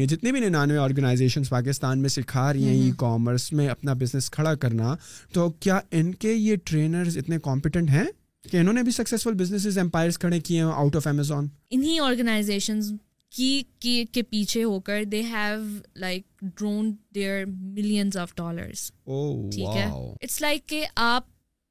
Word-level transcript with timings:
یہ 0.00 0.06
جتنے 0.08 0.30
بھی 0.32 0.40
ننانوے 0.40 0.76
آرگنائزیشنس 0.84 1.48
پاکستان 1.50 1.98
میں 2.02 2.08
سکھا 2.08 2.52
رہی 2.52 2.64
ہیں 2.66 2.72
ای 2.82 2.90
کامرس 2.98 3.52
میں 3.58 3.66
اپنا 3.70 3.92
بزنس 3.98 4.28
کھڑا 4.30 4.54
کرنا 4.62 4.94
تو 5.32 5.48
کیا 5.66 5.78
ان 5.98 6.10
کے 6.22 6.32
یہ 6.32 6.56
ٹرینرز 6.70 7.16
اتنے 7.18 7.36
کمپیٹنٹ 7.42 7.90
ہیں 7.90 8.04
کہ 8.50 8.56
انہوں 8.60 8.74
نے 8.74 8.82
بھی 8.82 8.92
سکسیزفل 8.92 9.34
بزنسز 9.42 9.76
امپائرس 9.78 10.18
کھڑے 10.24 10.40
کیے 10.48 10.60
ہیں 10.62 10.70
آؤٹ 10.72 10.96
آف 10.96 11.06
امیزون 11.06 11.46
انہی 11.70 11.98
آرگنائزیشنز 12.04 12.90
کی 13.36 13.62
کے 14.12 14.22
پیچھے 14.30 14.62
ہو 14.64 14.80
کر 14.88 15.04
they 15.12 15.20
have 15.30 15.58
like 16.04 16.24
drawn 16.42 16.90
their 17.14 17.44
millions 17.46 18.16
of 18.24 18.34
dollars 18.36 18.86
ٹھیک 19.54 19.76
ہے 19.76 19.86
اٹس 20.22 20.40
لائک 20.42 20.66
کہ 20.68 20.84
آپ 21.04 21.26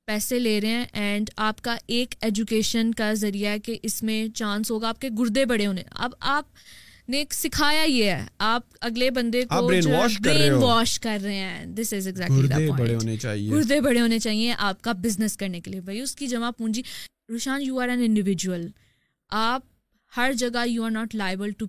پیسے 0.05 0.39
لے 0.39 0.59
رہے 0.61 0.69
ہیں 0.69 0.85
اینڈ 0.93 1.29
آپ 1.47 1.61
کا 1.63 1.75
ایک 1.97 2.15
ایجوکیشن 2.21 2.93
کا 3.01 3.13
ذریعہ 3.25 3.51
ہے 3.51 3.59
کہ 3.65 3.77
اس 3.83 4.01
میں 4.03 4.25
چانس 4.35 4.71
ہوگا 4.71 4.89
آپ 4.89 4.99
کے 5.01 5.09
گردے 5.19 5.45
بڑے 5.53 5.67
ہونے 5.67 5.83
اب 5.93 6.11
آپ 6.19 6.45
نے 7.09 7.23
سکھایا 7.33 7.81
یہ 7.83 8.09
ہے 8.11 8.25
آپ 8.49 8.63
اگلے 8.89 9.09
بندے 9.11 9.43
کو 9.49 9.65
برین 9.67 9.87
واش 10.61 10.97
کر 11.03 11.17
رہے 11.23 11.35
ہیں 11.35 11.65
گردے 12.17 13.79
بڑے 13.81 13.99
ہونے 14.01 14.19
چاہیے 14.19 14.53
آپ 14.57 14.81
کا 14.83 14.91
بزنس 15.03 15.35
کرنے 15.37 15.59
کے 15.61 15.71
لیے 15.71 16.01
اس 16.01 16.15
کی 16.15 16.27
جمع 16.27 16.51
پونجی 16.57 16.81
Roshan 17.29 17.61
you 17.61 17.79
are 17.81 17.89
an 17.89 18.01
individual 18.05 18.67
آپ 19.41 19.61
ہر 20.17 20.31
جگہ 20.37 20.65
you 20.69 20.83
are 20.83 20.91
not 20.91 21.15
liable 21.15 21.51
to 21.57 21.65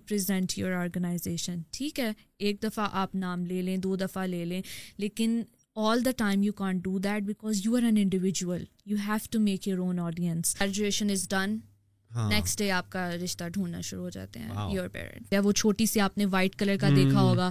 your 0.57 0.71
organization 0.71 1.59
ٹھیک 1.77 1.99
ہے 1.99 2.11
ایک 2.37 2.63
دفعہ 2.63 2.87
آپ 3.01 3.15
نام 3.15 3.45
لے 3.45 3.61
لیں 3.61 3.77
دو 3.87 3.95
دفعہ 4.01 4.25
لے 4.27 4.43
لیں 4.45 4.61
لیکن 5.01 5.41
all 5.85 6.05
the 6.05 6.11
time 6.17 6.43
you 6.43 6.51
can't 6.63 6.83
do 6.83 6.97
that 7.03 7.23
because 7.23 7.61
you 7.65 7.75
are 7.77 7.83
an 7.85 7.97
individual 8.01 8.63
you 8.85 8.97
have 9.07 9.15
to 9.31 9.39
make 9.39 9.67
your 9.67 9.77
own 9.79 9.99
audience 9.99 10.55
graduation 10.61 11.11
is 11.11 11.27
done 11.29 11.57
next 12.29 12.61
ہاں۔ 12.61 12.65
ڈے 12.65 12.69
آپ 12.71 12.89
کا 12.91 13.09
رشتہ 13.23 13.43
ڈھونڈنا 13.53 13.81
شروع 13.83 14.03
ہو 14.03 14.09
جاتے 14.15 14.39
ہیں 14.39 14.71
یور 14.73 14.87
پیرنٹ 14.93 15.33
یا 15.33 15.39
وہ 15.43 15.51
چھوٹی 15.61 15.85
سی 15.85 15.99
آپ 16.01 16.17
نے 16.17 16.25
وائٹ 16.31 16.55
کلر 16.59 16.77
کا 16.81 16.89
دیکھا 16.95 17.21
ہوگا 17.21 17.49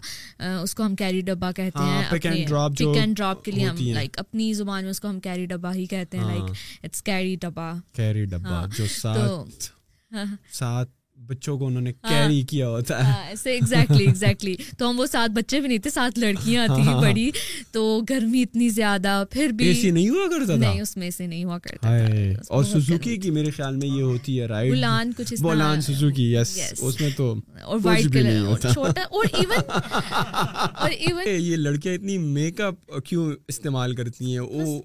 اس 0.63 0.75
کو 0.75 0.85
ہم 0.87 0.95
کیری 0.99 1.21
ڈبا 1.31 1.51
کہتے 1.57 1.79
ہاں، 1.79 2.03
ہیں 2.03 2.05
پک 2.11 2.27
اینڈ 2.27 3.15
ڈراپ 3.17 3.45
کے 3.45 3.51
لیے 3.53 3.67
ہم 3.67 3.77
لائک 3.95 4.19
اپنی 4.19 4.53
زبان 4.61 4.83
میں 4.85 4.91
اس 4.91 5.01
کو 5.01 5.09
ہم 5.09 5.21
کیری 5.27 5.47
ڈبا 5.55 5.75
ہی 5.75 5.87
کہتے 5.93 6.19
ہیں 6.19 6.25
لائک 6.25 6.85
اٹس 6.85 7.03
کیری 7.03 7.37
ڈبا 7.41 7.73
کیری 7.97 8.25
ڈبا 8.35 8.65
جو 8.79 8.87
سات 8.99 9.65
سات 10.53 10.61
ہاں۔ 10.61 10.85
بچوں 11.29 11.59
کو 11.59 11.67
انہوں 11.67 11.81
نے 11.83 11.93
کیری 11.93 12.41
ہاں۔ 12.41 12.49
کیا 12.49 12.69
ہوتا 12.69 12.99
ہے 12.99 13.11
ہاں، 13.13 13.25
ایسے 13.29 13.53
ایگزیکٹلی 13.53 14.05
ایگزیکٹلی 14.05 14.55
تو 14.79 14.89
ہم 14.91 14.99
وہ 15.01 15.07
سات 15.13 15.31
بچے 15.39 15.61
بھی 15.61 15.69
نہیں 15.69 15.79
تھے 15.85 15.91
سات 15.91 16.19
لڑکیاں 16.19 16.67
ہاں، 16.67 16.77
تھیں 16.77 16.95
بڑی 17.01 17.31
تو 17.73 17.83
گرمی 18.11 18.43
اتنی 18.43 18.69
زیادہ 18.79 19.23
پھر 19.31 19.47
بھی 19.57 19.67
ایسی 19.67 19.91
نہیں 19.91 20.09
ہوا 20.09 20.29
کرتا 20.31 20.53
تھا 20.57 20.57
نہیں 20.61 20.81
اس 20.83 20.97
میں 20.97 21.11
سے 21.19 21.27
نہیں 21.27 21.45
ہوا 21.45 21.59
کرتا 21.65 21.89
تھا 21.99 22.45
اور 22.55 22.65
سوزوکی 22.73 23.17
کی 23.23 23.31
میرے 23.39 23.51
خیال 23.57 23.77
میں 23.77 23.89
یہ 23.89 24.03
ہوتی 24.03 24.41
ہے 24.41 24.47
رائیڈ 24.53 24.73
بولان 24.73 25.13
کچھ 25.17 25.33
اس 25.33 25.39
طرح 25.41 25.49
بولان 25.49 25.81
سوزوکی 25.89 26.33
یس 26.35 26.59
اس 26.79 27.01
میں 27.01 27.11
تو 27.17 27.33
اور 27.65 27.79
وائٹ 27.83 28.13
کلر 28.13 28.69
چھوٹا 28.73 29.03
اور 29.11 29.25
ایون 29.33 29.71
اور 30.75 30.91
ایون 30.91 31.23
یہ 31.29 31.57
لڑکیاں 31.57 31.95
اتنی 31.95 32.19
میک 32.19 32.61
اپ 32.61 33.03
کیوں 33.05 33.31
استعمال 33.49 33.95
کرتی 33.95 34.33
ہیں 34.33 34.41
وہ 34.41 34.81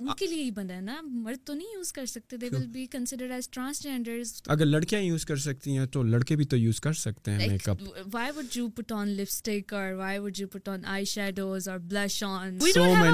ان 0.00 0.08
کے 0.18 0.26
لیے 0.26 0.42
ہی 0.44 0.50
بنا 0.54 0.74
ہے 0.76 0.80
نا 0.80 1.00
مرد 1.02 1.44
تو 1.46 1.54
نہیں 1.54 1.74
یوز 1.74 1.92
کر 1.92 2.06
سکتے 2.06 2.36
دے 2.36 2.46
ول 2.52 2.66
بی 2.72 2.84
ایز 2.92 4.34
اگر 4.54 4.64
لڑکیاں 4.66 5.00
یوز 5.00 5.24
کر 5.26 5.36
سکتی 5.44 5.76
ہیں 5.76 5.86
تو 5.92 6.02
لڑکے 6.02 6.36
بھی 6.36 6.44
تو 6.44 6.56
یوز 6.56 6.80
کر 6.86 6.92
سکتے 7.02 7.30
ہیں 7.30 7.46
makeup 7.68 7.82
why 7.84 8.04
why 8.12 8.30
would 8.36 8.56
would 8.56 8.56
you 8.56 8.64
you 8.64 8.66
you 8.70 8.70
put 8.76 8.76
put 8.76 8.92
on 8.92 8.98
on 9.00 9.08
on 9.08 9.14
lipstick 9.20 9.72
اور 9.74 9.92
اور 9.94 10.78
eye 10.94 11.04
shadows 11.12 11.68
blush 11.88 12.22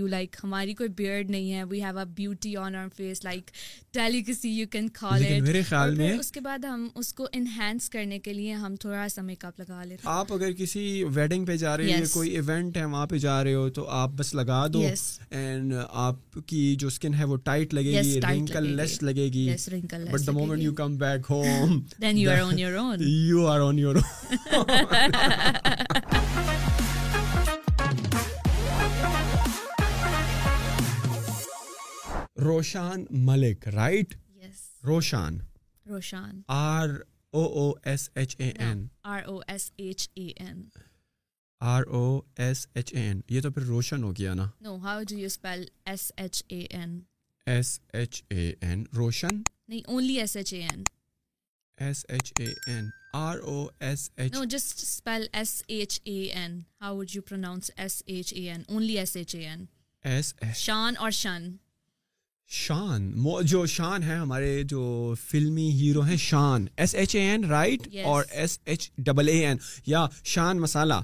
ہماری 0.43 0.73
کوئی 0.81 0.89
بیئرڈ 0.97 1.31
نہیں 1.31 1.53
ہے 1.53 1.63
we 1.69 1.83
have 1.83 1.97
a 1.97 2.03
beauty 2.15 2.55
on 2.65 2.75
face 2.97 3.23
like 3.25 3.51
delicacy 3.95 4.49
you 4.49 4.65
can 4.71 4.87
call 4.93 5.23
it 5.25 5.41
میرے 5.47 5.61
خیال 5.69 5.93
میں 5.95 6.11
اس 6.19 6.31
کے 6.31 6.39
بعد 6.41 6.63
ہم 6.65 6.87
اس 7.01 7.13
کو 7.13 7.25
انہینس 7.33 7.89
کرنے 7.89 8.17
کے 8.19 8.33
لیے 8.33 8.53
ہم 8.61 8.75
تھوڑا 8.81 9.07
سا 9.15 9.21
میک 9.21 9.43
اپ 9.45 9.59
لگا 9.59 9.83
لیتے 9.83 10.07
ہیں 10.07 10.13
آپ 10.15 10.31
اگر 10.33 10.51
کسی 10.57 11.03
ویڈنگ 11.13 11.45
پہ 11.45 11.57
جا 11.63 11.75
رہے 11.77 11.91
ہیں 11.93 12.05
کوئی 12.13 12.29
ایونٹ 12.37 12.77
ہے 12.77 12.85
وہاں 12.85 13.05
پہ 13.07 13.17
جا 13.25 13.43
رہے 13.43 13.53
ہو 13.53 13.69
تو 13.77 13.85
آپ 13.99 14.11
بس 14.19 14.33
لگا 14.35 14.65
دو 14.73 14.81
اینڈ 15.31 15.73
آپ 16.05 16.39
کی 16.47 16.75
جو 16.79 16.87
اسکن 16.87 17.13
ہے 17.19 17.23
وہ 17.33 17.37
ٹائٹ 17.45 17.73
لگے 17.73 17.99
گی 18.03 18.19
رنکل 18.21 18.71
لیس 18.81 19.01
لگے 19.03 19.27
گی 19.33 19.47
but 20.11 20.27
the 20.27 20.31
moment 20.39 20.63
you 20.63 20.73
come 20.81 20.95
back 21.05 21.27
home 21.31 21.79
then 22.01 22.17
you 22.17 22.31
are 22.31 22.41
on 22.49 22.59
your 22.59 22.75
own 22.77 23.03
you 23.03 23.47
are 23.47 23.59
on 23.67 23.79
your 23.79 23.95
own 24.53 25.11
Roshan 32.41 33.03
Malik 33.25 33.67
right 33.73 34.13
Roshan 34.87 35.37
Roshan 35.89 36.41
R 36.53 36.89
O 37.31 37.43
O 37.59 37.71
S 37.89 38.09
H 38.17 38.35
A 38.39 38.49
N 38.59 38.85
R 39.09 39.23
O 39.27 39.37
S 39.49 39.69
H 39.77 40.07
A 40.17 40.25
N 40.39 40.63
R 41.73 41.83
O 41.87 42.03
S 42.43 42.65
H 42.75 42.93
A 42.93 43.01
N 43.01 43.21
یہ 43.29 43.41
تو 43.41 43.51
پھر 43.51 43.63
روشن 43.65 44.03
ہو 44.03 44.11
گیا 44.17 44.33
نا 44.33 44.47
no 44.61 44.75
how 44.85 45.01
do 45.09 45.17
you 45.17 45.25
spell 45.25 45.63
S 45.87 46.11
H 46.17 46.41
A 46.49 46.59
N 46.73 46.99
S 47.55 47.79
H 47.93 48.21
A 48.31 48.51
N 48.61 48.83
Roshan 48.97 49.41
نہیں 49.67 49.81
only 49.89 50.19
S 50.19 50.35
H 50.37 50.53
A 50.53 50.61
N 50.69 50.83
S 51.87 52.05
H 52.09 52.33
A 52.39 52.47
N 52.67 52.89
R 53.23 53.37
O 53.49 53.65
S 53.81 54.09
H 54.17 54.33
no 54.33 54.43
just 54.55 54.81
spell 54.83 55.27
S 55.33 55.61
H 55.67 55.99
A 56.05 56.19
N 56.39 56.59
how 56.81 56.97
would 56.97 57.15
you 57.15 57.21
pronounce 57.29 57.71
S 57.77 58.01
H 58.05 58.33
A 58.33 58.49
N 58.51 58.63
only 58.69 58.97
S 58.99 59.15
H 59.17 59.35
A 59.35 59.47
N 59.49 59.65
S 60.13 60.33
H 60.41 60.57
Shan 60.65 60.97
اور 60.99 61.11
شن 61.23 61.55
شان 62.55 63.09
جو 63.51 63.65
شان 63.65 64.03
ہے 64.03 64.15
ہمارے 64.15 64.51
جو 64.71 65.13
فلمی 65.27 65.69
hero 65.79 66.01
ہیں 66.05 66.17
Shan 66.19 66.65
S 66.83 66.93
H 66.95 67.15
A 67.15 67.21
N 67.29 67.45
right 67.49 67.87
اور 68.05 68.23
S 68.41 68.57
H 68.65 68.89
double 69.05 69.27
A 69.29 69.37
N 69.45 69.57
یا 69.87 70.05
Shan 70.33 70.59
masala 70.61 70.99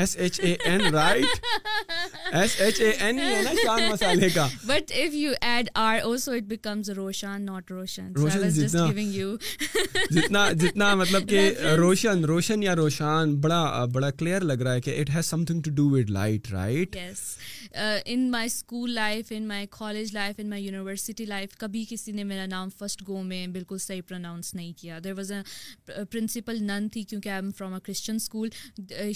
S 0.00 0.16
H 0.16 0.38
A 0.42 0.52
N 0.66 0.80
right 0.94 2.34
S 2.34 2.50
H 2.64 2.80
A 2.80 2.90
N 3.06 3.18
ہی 3.18 3.24
ہے 3.34 3.40
نا 3.42 3.50
شان 3.64 3.80
مسالے 3.90 4.28
کا 4.34 4.46
but 4.66 4.92
if 5.00 5.14
you 5.14 5.32
add 5.40 5.68
R 5.78 5.98
O 6.04 6.16
so 6.18 6.32
it 6.32 6.42
becomes 6.48 6.90
Roshan 6.96 7.42
not 7.46 7.70
Roshan 7.70 8.06
Roshan 8.16 8.48
جتنا 8.48 9.24
جتنا 10.10 10.50
جتنا 10.60 10.94
مطلب 11.00 11.28
کہ 11.28 11.48
روشن 11.78 12.24
روشن 12.28 12.62
یا 12.62 12.74
روشان 12.76 13.34
بڑا 13.40 13.84
بڑا 13.94 14.10
کلیئر 14.18 14.42
لگ 14.50 14.62
رہا 14.62 14.74
ہے 14.74 14.80
کہ 14.86 14.98
it 15.00 15.10
has 15.16 15.26
something 15.50 15.60
to 15.64 15.70
do 15.82 15.88
with 15.90 16.10
light 16.10 16.50
right 16.52 16.96
yes 16.96 17.20
in 18.14 18.30
my 18.30 18.46
school 18.46 18.90
life 18.94 19.32
in 19.36 19.46
my 19.48 19.66
college 19.78 20.14
life 20.14 20.40
in 20.42 20.48
my 20.50 20.64
university 20.64 21.24
life 21.26 21.56
کبھی 21.58 21.84
کسی 21.90 22.12
نے 22.12 22.24
میرا 22.32 22.46
نام 22.54 22.68
فسٹ 22.78 23.06
گو 23.08 23.22
میں 23.22 23.46
بالکل 23.58 23.78
صحیح 23.88 24.00
پروناؤنس 24.08 24.54
نہیں 24.54 24.72
کیا 24.80 24.98
there 25.04 25.12
was 25.18 25.32
a 25.32 26.04
principal 26.12 26.62
nun 26.72 26.88
تھی 26.92 27.02
کیونکہ 27.02 27.28
I 27.28 27.42
am 27.42 27.50
from 27.58 27.74
a 27.74 27.80
Christian 27.86 28.14
school 28.14 28.48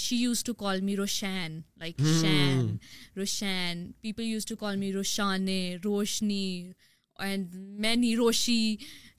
she 0.01 0.17
use 0.17 0.45
to 0.45 0.53
call 0.67 0.81
me 0.81 0.95
Roshin 0.97 1.61
like 1.81 1.97
Shin 2.21 2.77
Roshin 3.17 3.91
people 4.03 4.23
use 4.23 4.47
to 4.47 4.57
call 4.63 4.77
me 4.77 4.93
Roshan 4.93 5.49
Roshni 5.85 6.73
and 7.27 7.55
many 7.85 8.15
Roshi 8.17 8.77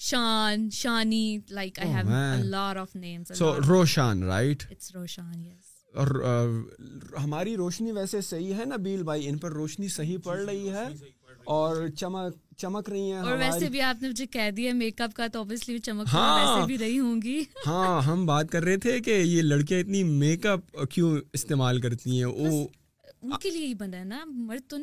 Shan 0.07 0.69
Shani 0.79 1.37
like 1.59 1.79
I 1.83 1.89
have 1.93 2.43
lot 2.45 2.75
of 2.81 2.95
name 2.95 3.23
so 3.33 3.53
Roshan 3.67 4.23
right 4.23 4.63
it's 4.71 4.91
Roshan 4.95 5.45
yes 5.45 5.75
اور 6.01 6.21
ہماری 7.23 7.55
روشنی 7.57 7.91
ویسے 7.91 8.21
صحیح 8.31 8.53
ہے 8.59 8.65
نا 8.73 8.75
بیل 8.89 9.03
بھائی 9.11 9.27
ان 9.27 9.37
پر 9.45 9.51
روشنی 9.61 9.87
صحیح 9.99 10.17
پڑ 10.23 10.37
رہی 10.39 10.69
ہے 10.73 10.85
اور 11.55 11.87
چمک 11.99 12.45
چمک 12.61 12.89
رہی 12.89 13.01
ہیں 13.11 13.17
اور 13.19 13.37
ویسے 13.39 13.67
بھی 13.69 13.81
آپ 13.87 14.01
نے 14.01 14.09
مجھے 14.09 14.25
کہہ 14.35 14.49
دیا 14.57 14.73
میک 14.73 15.01
اپ 15.01 15.13
کا 15.15 15.27
تو 15.33 15.39
اوبیسلی 15.39 15.77
چمک 15.87 16.07
ہاں۔ 16.13 16.65
بھی 16.67 16.77
رہی 16.77 16.97
ہوں 16.99 17.21
گی 17.21 17.39
ہاں 17.65 18.01
ہم 18.07 18.25
بات 18.25 18.49
کر 18.51 18.63
رہے 18.63 18.77
تھے 18.85 18.99
کہ 19.05 19.11
یہ 19.17 19.41
لڑکیاں 19.41 19.79
اتنی 19.79 20.03
میک 20.19 20.45
اپ 20.53 20.83
کیوں 20.93 21.15
استعمال 21.33 21.81
کرتی 21.81 22.17
ہیں 22.17 22.25
وہ 22.37 22.65
کے 23.41 23.49
لیے 23.49 23.73
بنا 23.79 23.97
ہے 23.99 24.03
نا 24.05 24.23
مرد 24.27 24.61
تو 24.69 24.77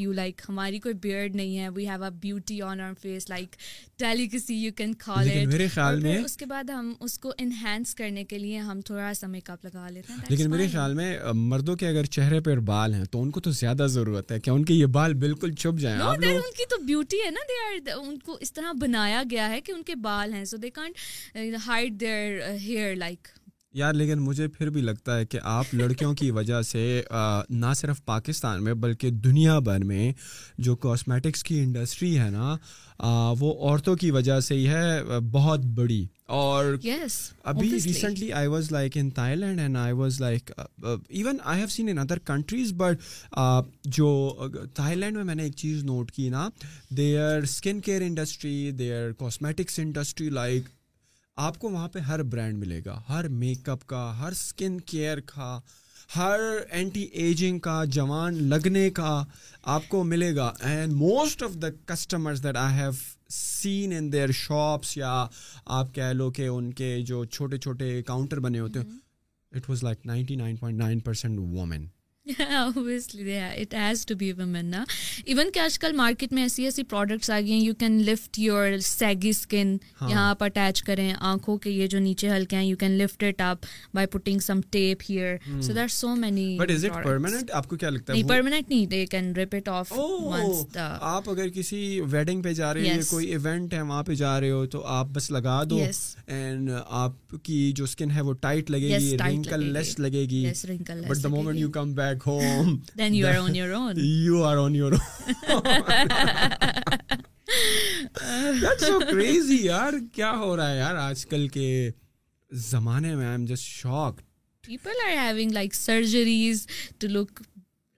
ہماری 0.49 0.77
کوئی 0.79 0.95
بیئر 1.01 1.27
نہیں 1.33 1.57
ہے 1.59 1.67
we 1.75 1.83
have 1.89 2.09
beauty 2.21 2.57
on 2.61 2.79
face 3.01 3.29
like 3.29 3.55
delicacy 3.99 4.55
you 4.55 4.71
can 4.77 4.93
call 4.99 5.27
it 5.33 5.47
میرے 5.47 5.67
خیال 5.73 5.99
میں 6.01 6.17
اس 6.23 6.35
کے 6.37 6.45
بعد 6.45 6.69
ہم 6.69 6.91
اس 6.99 7.17
کو 7.19 7.31
انہینس 7.39 7.93
کرنے 7.95 8.23
کے 8.29 8.37
لیے 8.37 8.59
ہم 8.69 8.79
تھوڑا 8.85 9.11
سا 9.19 9.27
میک 9.27 9.49
اپ 9.49 9.65
لگا 9.65 9.87
لیتے 9.89 10.13
ہیں 10.13 10.19
لیکن 10.29 10.49
میرے 10.51 10.67
خیال 10.71 10.93
میں 10.93 11.15
مردوں 11.35 11.75
کے 11.75 11.87
اگر 11.87 12.05
چہرے 12.17 12.39
پر 12.45 12.59
بال 12.71 12.93
ہیں 12.93 13.03
تو 13.11 13.21
ان 13.21 13.29
کو 13.31 13.39
تو 13.41 13.51
زیادہ 13.61 13.85
ضرورت 13.89 14.31
ہے 14.31 14.39
کہ 14.39 14.49
ان 14.49 14.65
کے 14.65 14.73
یہ 14.73 14.85
بال 14.97 15.13
بالکل 15.23 15.53
چھپ 15.53 15.79
جائیں 15.81 15.97
no, 16.01 16.09
ان 16.13 16.51
کی 16.57 16.65
تو 16.69 16.81
بیوٹی 16.85 17.17
ہے 17.25 17.31
نا 17.31 17.39
دے 17.49 17.91
آر 17.93 17.97
ان 17.97 18.17
کو 18.25 18.37
اس 18.41 18.53
طرح 18.53 18.71
بنایا 18.81 19.23
گیا 19.31 19.49
ہے 19.49 19.61
کہ 19.61 19.71
ان 19.71 19.83
کے 19.85 19.95
بال 20.09 20.33
ہیں 20.33 20.43
so 20.51 20.57
they 20.65 20.69
can't 20.79 21.37
hide 21.67 21.99
their 22.01 22.51
hair 22.67 22.95
like 22.95 23.27
یار 23.77 23.93
لیکن 23.93 24.19
مجھے 24.25 24.47
پھر 24.57 24.69
بھی 24.75 24.81
لگتا 24.81 25.17
ہے 25.19 25.25
کہ 25.31 25.39
آپ 25.51 25.73
لڑکیوں 25.73 26.13
کی 26.19 26.29
وجہ 26.31 26.61
سے 26.65 26.81
نہ 27.63 27.71
صرف 27.75 28.03
پاکستان 28.05 28.63
میں 28.63 28.73
بلکہ 28.83 29.09
دنیا 29.23 29.57
بھر 29.65 29.83
میں 29.85 30.11
جو 30.67 30.75
کاسمیٹکس 30.85 31.43
کی 31.43 31.59
انڈسٹری 31.63 32.17
ہے 32.19 32.29
نا 32.31 32.55
وہ 33.39 33.53
عورتوں 33.69 33.95
کی 34.03 34.11
وجہ 34.17 34.39
سے 34.47 34.55
ہی 34.55 34.67
ہے 34.69 35.19
بہت 35.31 35.65
بڑی 35.79 36.05
اور 36.37 36.65
ابھی 36.73 37.69
recently 37.71 38.31
I 38.33 38.47
was 38.53 38.71
like 38.71 38.97
in 38.97 39.09
Thailand 39.35 39.59
and 39.59 39.77
I 39.77 39.93
was 39.93 40.19
like 40.21 40.51
even 40.85 41.37
I 41.43 41.59
have 41.59 41.67
seen 41.75 41.89
in 41.89 41.97
other 42.07 42.19
countries 42.25 42.71
but 42.75 43.35
جو 43.97 44.09
تھائی 44.75 44.95
لینڈ 44.99 45.15
میں 45.15 45.23
میں 45.23 45.35
نے 45.35 45.43
ایک 45.43 45.55
چیز 45.65 45.83
نوٹ 45.85 46.11
کی 46.11 46.29
نا 46.29 46.47
they 46.97 47.17
are 47.21 47.41
skin 47.51 47.79
care 47.85 48.01
industry 48.05 48.69
they 48.79 48.93
are 49.03 49.11
cosmetics 49.19 49.79
industry 49.83 50.29
like 50.39 50.69
آپ 51.43 51.57
کو 51.59 51.69
وہاں 51.69 51.87
پہ 51.93 51.99
ہر 51.99 52.21
برانڈ 52.23 52.57
ملے 52.57 52.79
گا 52.85 52.99
ہر 53.07 53.27
میک 53.27 53.69
اپ 53.69 53.85
کا 53.87 54.03
ہر 54.19 54.31
اسکن 54.31 54.79
کیئر 54.91 55.19
کا 55.33 55.59
ہر 56.15 56.39
اینٹی 56.71 57.01
ایجنگ 57.23 57.59
کا 57.65 57.83
جوان 57.91 58.33
لگنے 58.49 58.89
کا 58.99 59.17
آپ 59.75 59.89
کو 59.89 60.03
ملے 60.11 60.35
گا 60.35 60.51
and 60.69 60.93
most 60.97 61.43
of 61.43 61.55
the 61.61 61.67
customers 61.93 62.43
that 62.43 62.57
I 62.57 62.73
have 62.79 62.91
seen 63.37 63.93
in 63.97 64.11
their 64.13 64.31
shops 64.43 64.95
یا 64.97 65.25
آپ 65.79 65.93
کہہ 65.95 66.13
لو 66.13 66.29
کہ 66.37 66.47
ان 66.47 66.71
کے 66.73 66.97
جو 67.07 67.23
چھوٹے 67.25 67.57
چھوٹے 67.65 68.01
کاؤنٹر 68.11 68.39
بنے 68.47 68.59
ہوتے 68.59 68.79
ہیں 68.79 68.97
it 69.57 69.69
was 69.69 69.83
like 69.83 70.05
ninety 70.07 70.35
nine 70.35 70.55
point 70.55 70.79
nine 70.79 70.99
percent 71.09 71.39
woman 71.39 71.87
it 72.29 73.73
has 73.73 74.05
to 74.07 74.15
be 74.19 74.31
women 74.37 74.65
نا 74.65 74.83
ایون 75.25 75.49
کہ 75.53 75.59
آج 75.59 75.77
کل 75.79 75.91
مارکیٹ 75.95 76.31
میں 76.33 76.43
ایسی 76.43 76.63
ایسی 76.65 76.83
پروڈکٹس 76.83 77.29
آ 77.31 77.39
گئی 77.39 77.51
ہیں 77.51 77.59
you 77.61 77.73
can 77.79 77.99
lift 78.05 78.39
your 78.39 78.77
saggy 78.83 79.29
skin 79.29 79.75
یہاں 80.09 80.29
آپ 80.29 80.43
اٹیچ 80.43 80.81
کریں 80.83 81.13
آنکھوں 81.17 81.57
کے 81.65 81.69
یہ 81.69 81.87
جو 81.87 81.99
نیچے 81.99 82.29
ہلکے 82.29 82.55
ہیں 82.55 82.63
you 82.65 82.77
can 82.79 82.91
lift 83.01 83.23
it 83.23 83.41
up 83.41 83.65
by 83.95 84.07
putting 84.11 84.39
some 84.45 84.61
tape 84.71 85.03
here 85.09 85.35
so 85.67 85.73
there 85.73 85.87
so 85.97 86.15
many 86.15 86.57
permanent 87.03 87.51
آپ 87.59 87.67
کو 87.67 87.75
کیا 87.77 87.89
لگتا 87.89 88.13
ہے 88.13 88.23
پرماننٹ 88.29 88.69
نہیں 88.69 88.85
they 88.95 89.05
can 89.11 89.31
rip 89.35 89.55
it 89.55 89.69
off 89.73 89.93
آپ 91.01 91.29
اگر 91.29 91.47
کسی 91.55 91.99
ویڈنگ 92.11 92.41
پہ 92.41 92.53
جا 92.53 92.73
رہے 92.73 92.87
ہیں 92.87 93.01
کوئی 93.09 93.27
ایونٹ 93.35 93.73
ہے 93.73 93.81
وہاں 93.81 94.01
پہ 94.03 94.15
جا 94.23 94.39
رہے 94.39 94.51
ہو 94.51 94.65
تو 94.77 94.83
آپ 94.97 95.09
بس 95.13 95.31
لگا 95.31 95.61
دو 95.69 95.79
اینڈ 96.25 96.71
آپ 97.03 97.35
کی 97.43 97.71
جو 97.75 97.83
اسکن 97.83 98.11
ہے 98.15 98.21
وہ 98.29 98.33
ٹائٹ 98.41 98.71
لگے 98.71 98.97
گی 98.99 99.15
رنکل 99.25 99.65
لیس 99.77 99.97
لگے 99.99 100.25
گی 100.29 100.45
but 101.07 101.23
the 101.23 101.27
moment 101.29 101.59
you 101.59 101.71
come 101.71 101.93
back 101.93 102.13
کیا 102.19 103.91
ہو 110.35 110.51
رہا 110.55 110.67
ہے 110.71 110.75
یار 110.77 110.95
آج 111.07 111.25
کل 111.29 111.47
کے 111.57 111.71
زمانے 112.71 113.15
میں 113.15 113.27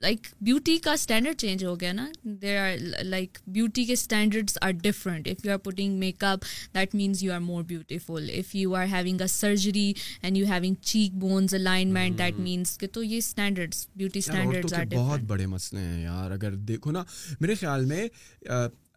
لائک 0.01 0.27
بیوٹی 0.45 0.77
کا 0.83 0.91
اسٹینڈرڈ 0.93 1.37
چینج 1.39 1.63
ہو 1.65 1.75
گیا 1.81 1.91
نا 1.93 2.07
دیر 2.41 2.57
آر 2.61 3.03
لائک 3.03 3.37
بیوٹی 3.53 3.83
کے 3.85 3.93
standards 3.93 4.57
are 4.61 4.71
different 4.81 5.27
if 5.27 5.45
you 5.45 5.51
are 5.51 5.57
putting 5.63 5.97
make 5.99 6.23
up 6.23 6.43
that 6.75 6.93
means 6.95 7.23
you 7.23 7.33
are 7.33 7.39
more 7.41 7.63
beautiful 7.67 8.29
if 8.39 8.53
you 8.55 8.75
are 8.75 8.85
having 8.91 9.21
a 9.21 9.27
surgery 9.27 9.91
and 10.21 10.37
you 10.37 10.45
having 10.53 10.73
cheek 10.81 11.15
bones 11.19 11.53
alignment 11.55 12.17
that 12.19 12.39
means 12.39 12.77
کہ 12.77 12.87
تو 12.93 13.03
یہ 13.03 13.17
standards 13.17 13.85
beauty 13.95 14.19
standards 14.19 14.73
are 14.79 14.85
بہت 14.95 15.23
بڑے 15.27 15.45
مسئلے 15.55 15.81
ہیں 15.81 16.01
یار 16.03 16.31
اگر 16.31 16.55
دیکھو 16.71 16.91
نا 16.91 17.03
میرے 17.39 17.55
خیال 17.59 17.85
میں 17.85 18.07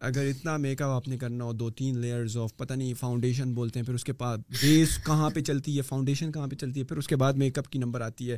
اگر 0.07 0.25
اتنا 0.27 0.55
میک 0.57 0.81
اپ 0.81 0.89
آپ 0.89 1.07
نے 1.07 1.17
کرنا 1.17 1.43
ہو 1.45 1.53
دو 1.53 1.69
تین 1.79 1.97
لیئرز 2.01 2.37
آف 2.43 2.55
پتہ 2.57 2.73
نہیں 2.73 2.93
فاؤنڈیشن 2.99 3.53
بولتے 3.53 3.79
ہیں 3.79 3.85
پھر 3.85 3.93
اس 3.95 4.03
کے 4.03 4.13
بعد 4.19 4.37
بیس 4.61 4.97
کہاں 5.05 5.29
پہ 5.35 5.41
چلتی 5.49 5.75
ہے 5.77 5.81
فاؤنڈیشن 5.89 6.31
کہاں 6.31 6.47
پہ 6.51 6.55
چلتی 6.61 6.79
ہے 6.79 6.85
پھر 6.85 6.97
اس 6.97 7.07
کے 7.07 7.15
بعد 7.23 7.33
میک 7.43 7.57
اپ 7.59 7.69
کی 7.71 7.79
نمبر 7.79 8.01
آتی 8.01 8.31
ہے 8.31 8.37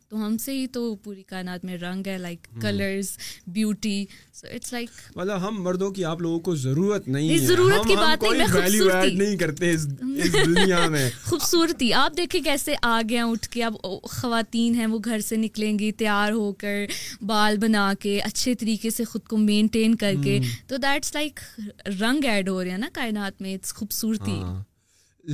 تو 0.11 0.17
ہم 0.25 0.35
سے 0.43 0.51
ہی 0.53 0.65
تو 0.73 0.81
پوری 1.03 1.21
کائنات 1.23 1.65
میں 1.65 1.77
رنگ 1.81 2.07
ہے 2.07 2.17
like 2.19 2.47
colours 2.61 3.09
beauty 3.57 4.03
so 4.35 4.47
it's 4.55 4.71
like 4.73 4.89
مطلب 5.15 5.47
ہم 5.47 5.61
مردوں 5.63 5.89
کی 5.97 6.03
آپ 6.05 6.21
لوگوں 6.21 6.39
کو 6.47 6.55
ضرورت 6.63 7.07
نہیں 7.07 7.37
ضرورت 7.45 7.87
کی 7.87 7.95
بات 7.95 8.23
نہیں 9.13 9.37
کرتے 9.39 9.71
خوبصورتی 11.25 11.91
آپ 12.01 12.17
دیکھیں 12.17 12.39
کیسے 12.43 12.73
آ 12.81 12.99
گیا 13.09 13.25
اٹھ 13.25 13.47
کے 13.49 13.63
اب 13.63 13.75
خواتین 14.21 14.75
ہیں 14.75 14.85
وہ 14.91 14.99
گھر 15.05 15.19
سے 15.27 15.35
نکلیں 15.45 15.77
گی 15.79 15.91
تیار 16.03 16.31
ہو 16.31 16.51
کر 16.61 16.79
بال 17.27 17.57
بنا 17.61 17.91
کے 17.99 18.19
اچھے 18.23 18.55
طریقے 18.59 18.89
سے 18.97 19.03
خود 19.13 19.21
کو 19.29 19.37
مینٹین 19.47 19.95
کر 20.03 20.13
کے 20.23 20.39
تو 20.69 20.77
دیٹس 20.83 21.13
لائک 21.15 21.39
رنگ 22.01 22.25
ایڈ 22.31 22.49
ہو 22.49 22.61
رہے 22.63 22.69
ہیں 22.71 22.77
نا 22.77 22.89
کائنات 22.93 23.41
میں 23.41 23.53
اٹس 23.53 23.73
خوبصورتی 23.75 24.39
ہاں۔ 24.41 24.61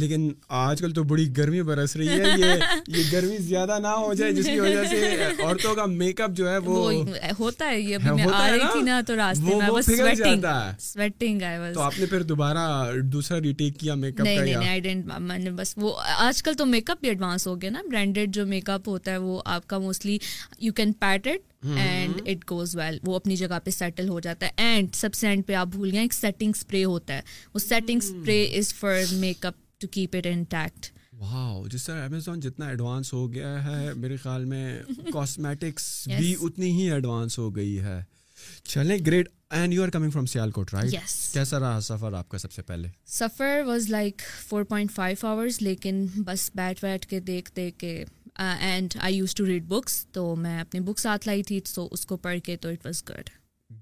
لیکن 0.02 0.28
آج 0.60 0.80
کل 0.82 0.92
تو 0.94 1.04
بڑی 1.10 1.26
گرمی 1.38 1.62
برس 1.68 1.96
رہی 1.98 2.08
ہے 2.08 2.32
یہ 2.38 2.98
یہ 2.98 3.04
گرمی 3.12 3.38
زیادہ 3.38 3.78
نہ 3.82 3.88
ہو 3.88 4.14
جائے 4.14 4.32
جس 4.34 4.46
کی 4.46 4.60
وجہ 4.60 4.84
سے 4.90 5.16
عورتوں 5.44 5.74
کا 5.76 5.86
میک 5.86 6.22
اپ 6.22 6.32
جو 6.38 6.50
ہے 6.52 6.58
وہ 6.66 6.94
ہوتا 7.40 7.70
ہے 7.72 7.80
یہ 7.80 7.98
میں 8.14 8.26
آ 8.34 8.50
رہی 8.52 8.60
تھی 8.74 8.82
نا 8.84 9.00
تو 9.08 9.16
راستے 9.16 9.58
میں 9.58 9.70
وہ 9.70 9.82
سویٹنگ 9.88 10.46
سویٹنگ 10.80 11.44
آئی 11.50 11.60
واز 11.60 11.74
تو 11.76 11.82
آپ 11.82 12.00
نے 12.00 12.06
پھر 12.06 12.24
دوبارہ 12.32 12.68
دوسرا 13.14 13.40
ریٹیک 13.44 13.78
کیا 13.80 13.96
میک 13.96 14.20
اپ 14.22 14.26
کا 14.26 14.32
نہیں 14.32 14.44
نہیں 14.56 14.70
آئی 14.70 14.80
ڈیڈنٹ 14.80 15.10
میں 15.20 15.38
نے 15.38 15.52
بس 15.58 15.74
وہ 15.82 15.94
آج 16.18 16.42
کل 16.44 16.54
تو 16.58 16.66
میک 16.66 16.90
اپ 16.92 17.00
بھی 17.02 17.10
ایڈوانس 17.10 17.48
ہو 17.48 17.60
گیا 17.62 17.70
نا 17.72 17.82
برانڈیڈ 17.90 18.34
جو 18.36 18.46
میک 18.46 18.70
اپ 18.70 18.88
ہوتا 18.90 19.12
ہے 19.12 19.18
وہ 19.28 19.42
آپ 19.56 19.68
کا 19.70 19.78
mostly 19.88 20.18
you 20.62 20.74
can 20.74 20.92
pat 21.00 21.28
it 21.28 21.66
and 21.78 22.22
it 22.30 22.50
goes 22.50 22.76
well 22.78 22.98
وہ 23.06 23.16
اپنی 23.16 23.36
جگہ 23.36 23.60
پہ 23.64 23.72
سیٹل 23.72 24.10
ہو 24.10 24.20
جاتا 24.26 24.46
ہے 24.46 24.52
اینڈ 24.72 24.90
سب 24.96 25.14
سے 25.20 25.28
اینڈ 25.28 25.46
پہ 25.48 25.54
آپ 25.62 25.68
بھول 25.76 25.90
گئے 25.92 26.00
ایک 26.02 26.14
سیٹنگ 26.14 26.52
اسپرے 26.56 26.84
ہوتا 26.84 27.16
ہے 27.16 27.22
وہ 27.54 27.60
setting 27.60 28.00
spray 28.04 28.44
is 28.58 28.74
for 28.80 29.14
make 29.20 29.46
up 29.46 29.66
to 29.82 29.88
keep 29.92 30.16
it 30.18 30.26
intact 30.28 30.86
wow 31.20 31.64
جس 31.72 31.84
طرح 31.86 32.04
امیزون 32.06 32.40
جتنا 32.40 32.68
ایڈوانس 32.70 33.12
ہو 33.14 33.32
گیا 33.34 33.64
ہے 33.64 33.94
میرے 33.96 34.16
خیال 34.24 34.46
میں 34.46 34.80
کاسمیٹکس 35.14 35.84
بھی 36.18 36.36
اتنی 36.46 36.72
ہی 36.80 36.90
ایڈوانس 36.92 37.38
ہو 37.40 37.56
گئی 37.56 37.80
ہے 37.84 38.02
چلیں 38.70 38.98
great 39.06 39.30
and 39.58 39.74
you 39.74 39.84
are 39.84 39.90
coming 39.94 40.12
from 40.12 40.26
Sialkot 40.52 40.74
right 40.74 40.92
کیسا 41.34 41.60
رہا 41.60 41.80
سفر 41.84 42.14
آپ 42.18 42.30
کا 42.30 42.38
سب 42.38 42.52
سے 42.52 42.62
پہلے 42.62 42.88
سفر 43.20 43.62
was 43.68 43.90
like 43.90 44.22
four 44.48 44.64
point 44.70 44.92
five 44.96 45.26
hours 45.28 45.62
لیکن 45.62 46.06
بس 46.26 46.50
بیٹھ 46.56 46.84
بیٹھ 46.86 47.08
کے 47.08 47.20
دیکھ 47.32 47.52
دیکھ 47.56 47.78
کے 47.80 48.04
and 48.38 48.94
I 49.02 49.16
use 49.16 49.36
to 49.36 49.46
read 49.46 49.66
books 49.68 50.06
تو 50.14 50.34
میں 50.48 50.60
اپنی 50.62 50.80
بک 50.92 51.00
ساتھ 51.00 51.28
لائی 51.28 51.44
تھی 51.52 51.60
تو 51.74 51.88
اس 51.92 52.06
کو 52.06 52.18
پڑھ 52.28 52.40
کے 52.46 52.58
تو 52.62 52.70
اٹ 52.70 52.86
واز 52.86 53.04
گڈ 53.10 53.30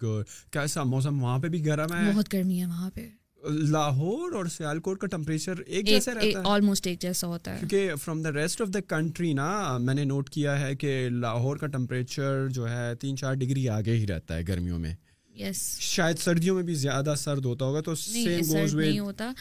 گڈ 0.04 0.52
کیسا 0.54 0.84
موسم 0.84 1.24
وہاں 1.24 1.38
پہ 1.40 1.50
بھی 1.56 1.66
گرم 1.66 1.94
ہے 1.96 2.10
بہت 2.14 2.34
گرمی 2.34 2.60
ہے 2.62 2.66
وہاں 2.66 2.90
پہ 2.96 3.08
لاہور 3.46 4.32
اور 4.36 4.46
سیال 4.58 4.80
کوٹ 4.82 5.00
کا 5.00 5.08
ٹمپریچر 5.12 5.60
ایک 5.66 5.86
جیسا 5.88 6.14
رہتا 6.14 6.40
ہے 6.40 6.44
آلموسٹ 6.54 6.88
ایک 6.88 7.02
جیسا 7.02 7.28
ہوتا 7.28 7.54
ہے 7.54 7.60
کیونکہ 7.60 7.96
from 8.04 8.22
the 8.22 8.32
rest 8.34 8.62
of 8.62 8.68
the 8.74 8.80
country 8.88 9.32
نا 9.34 9.78
میں 9.82 9.94
نے 9.96 10.04
نوٹ 10.06 10.30
کیا 10.30 10.60
ہے 10.62 10.76
کہ 10.76 10.98
لاہور 11.12 11.58
کا 11.58 11.68
ٹمپریچر 11.74 12.48
جو 12.54 12.70
ہے 12.70 12.94
تین 13.02 13.18
چار 13.18 13.34
ڈگری 13.44 13.68
آگے 13.78 13.96
ہی 13.98 14.08
رہتا 14.08 14.36
ہے 14.38 14.44
گرمیوں 14.48 14.80
میں 14.80 14.94
yes. 15.42 15.60
شاید 15.80 16.18
سردیوں 16.20 16.56
میں 16.56 16.64
بھی 16.64 16.74
زیادہ 16.84 17.14
سرد 17.18 17.46
ہوتا 17.46 17.66
ہوگا 17.66 17.82
تو 17.86 17.96
سیم 17.96 18.40
گوز 18.50 18.76
نہیں 18.76 19.00
ہوتا 19.00 19.32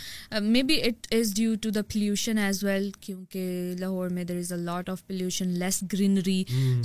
may 0.42 0.62
be 0.62 0.80
it 0.88 1.06
is 1.14 1.34
due 1.36 1.54
to 1.62 1.70
the 1.74 1.80
pollution 1.92 2.38
as 2.38 2.62
well 2.64 2.90
کیونکہ 3.00 3.74
لاہور 3.78 4.08
میں 4.18 4.24
there 4.24 4.36
is 4.38 4.52
a 4.52 4.58
lot 4.64 4.88
of 4.90 5.06
pollution 5.06 5.48
less 5.58 5.82
greenery 5.92 6.42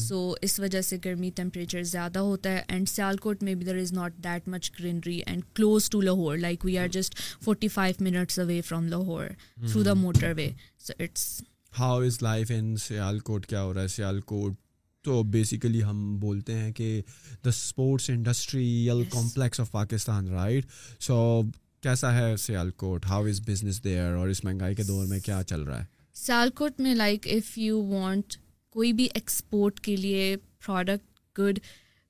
so 0.07 0.31
اس 0.41 0.59
وجہ 0.59 0.81
سے 0.89 0.97
گرمی 1.05 1.29
ٹیمپریچر 1.35 1.83
زیادہ 1.93 2.19
ہوتا 2.29 2.51
ہے 2.51 2.61
اینڈ 2.67 2.89
سیالکوٹ 2.89 3.43
میں 3.43 3.55
be 3.55 3.65
there 3.65 3.77
is 3.81 3.93
not 3.93 4.17
that 4.23 4.47
much 4.55 4.71
greenery 4.79 5.19
and 5.25 5.43
close 5.55 5.89
to 5.89 6.01
Lahore 6.01 6.37
like 6.37 6.65
we 6.65 6.77
are 6.79 6.87
just 6.97 7.19
forty 7.45 7.67
five 7.79 8.03
minutes 8.09 8.39
away 8.39 8.61
from 8.67 8.87
Lahore 8.87 9.27
through 9.71 9.83
the 9.83 9.93
motorway 10.37 10.51
so 10.87 10.93
it's 11.03 11.41
how 11.79 12.01
is 12.05 12.21
life 12.23 12.51
in 12.57 12.75
Sialkot 12.87 13.45
کیا 13.47 13.63
ہو 13.63 13.73
رہا 13.73 13.81
ہے 13.81 13.87
سیالکوٹ 13.87 14.53
تو 15.03 15.21
basically 15.33 15.83
ہم 15.83 15.99
بولتے 16.19 16.53
ہیں 16.57 16.71
کہ 16.75 17.01
the 17.45 17.49
sports 17.49 18.09
industrial 18.09 19.03
complex 19.11 19.59
of 19.59 19.71
Pakistan 19.71 20.27
right 20.29 20.65
so 21.03 21.41
کیسا 21.83 22.13
ہے 22.17 22.35
Sialkot 22.77 23.05
how 23.09 23.25
is 23.27 23.41
business 23.47 23.83
there 23.83 24.13
اور 24.13 24.29
اس 24.29 24.43
مہنگائی 24.43 24.75
کے 24.75 24.83
دور 24.83 25.05
میں 25.07 25.19
کیا 25.25 25.41
چل 25.47 25.61
رہا 25.63 25.79
ہے 25.79 25.85
سیال 26.23 26.49
کوٹ 26.55 26.79
میں 26.81 26.95
لائک 26.95 27.27
اف 27.31 27.57
یو 27.57 27.83
وانٹ 27.87 28.35
کوئی 28.73 28.91
بھی 28.93 29.07
ایکسپورٹ 29.13 29.79
کے 29.83 29.95
لیے 29.95 30.35
پروڈکٹ 30.65 31.39
گڈ 31.39 31.59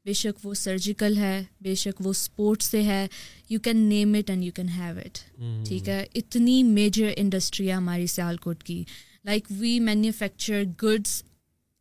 بے 0.05 0.13
شک 0.13 0.45
وہ 0.45 0.53
سرجیکل 0.53 1.17
ہے 1.17 1.41
بے 1.61 1.73
شک 1.75 2.01
وہ 2.05 2.09
اسپورٹس 2.11 2.65
سے 2.71 2.81
ہے 2.83 3.05
you 3.49 3.59
can 3.63 3.77
name 3.89 4.13
it 4.19 4.29
and 4.29 4.43
you 4.43 4.51
can 4.55 4.69
have 4.77 4.97
it 5.05 5.17
ٹھیک 5.67 5.89
ہے 5.89 6.03
اتنی 6.15 6.61
میجر 6.63 7.11
انڈسٹری 7.17 7.67
ہے 7.67 7.73
ہماری 7.73 8.07
سیال 8.15 8.37
کوٹ 8.47 8.63
کی 8.63 8.83
like 9.25 9.47
we 9.59 9.79
manufacture 9.79 10.63
goods 10.83 11.21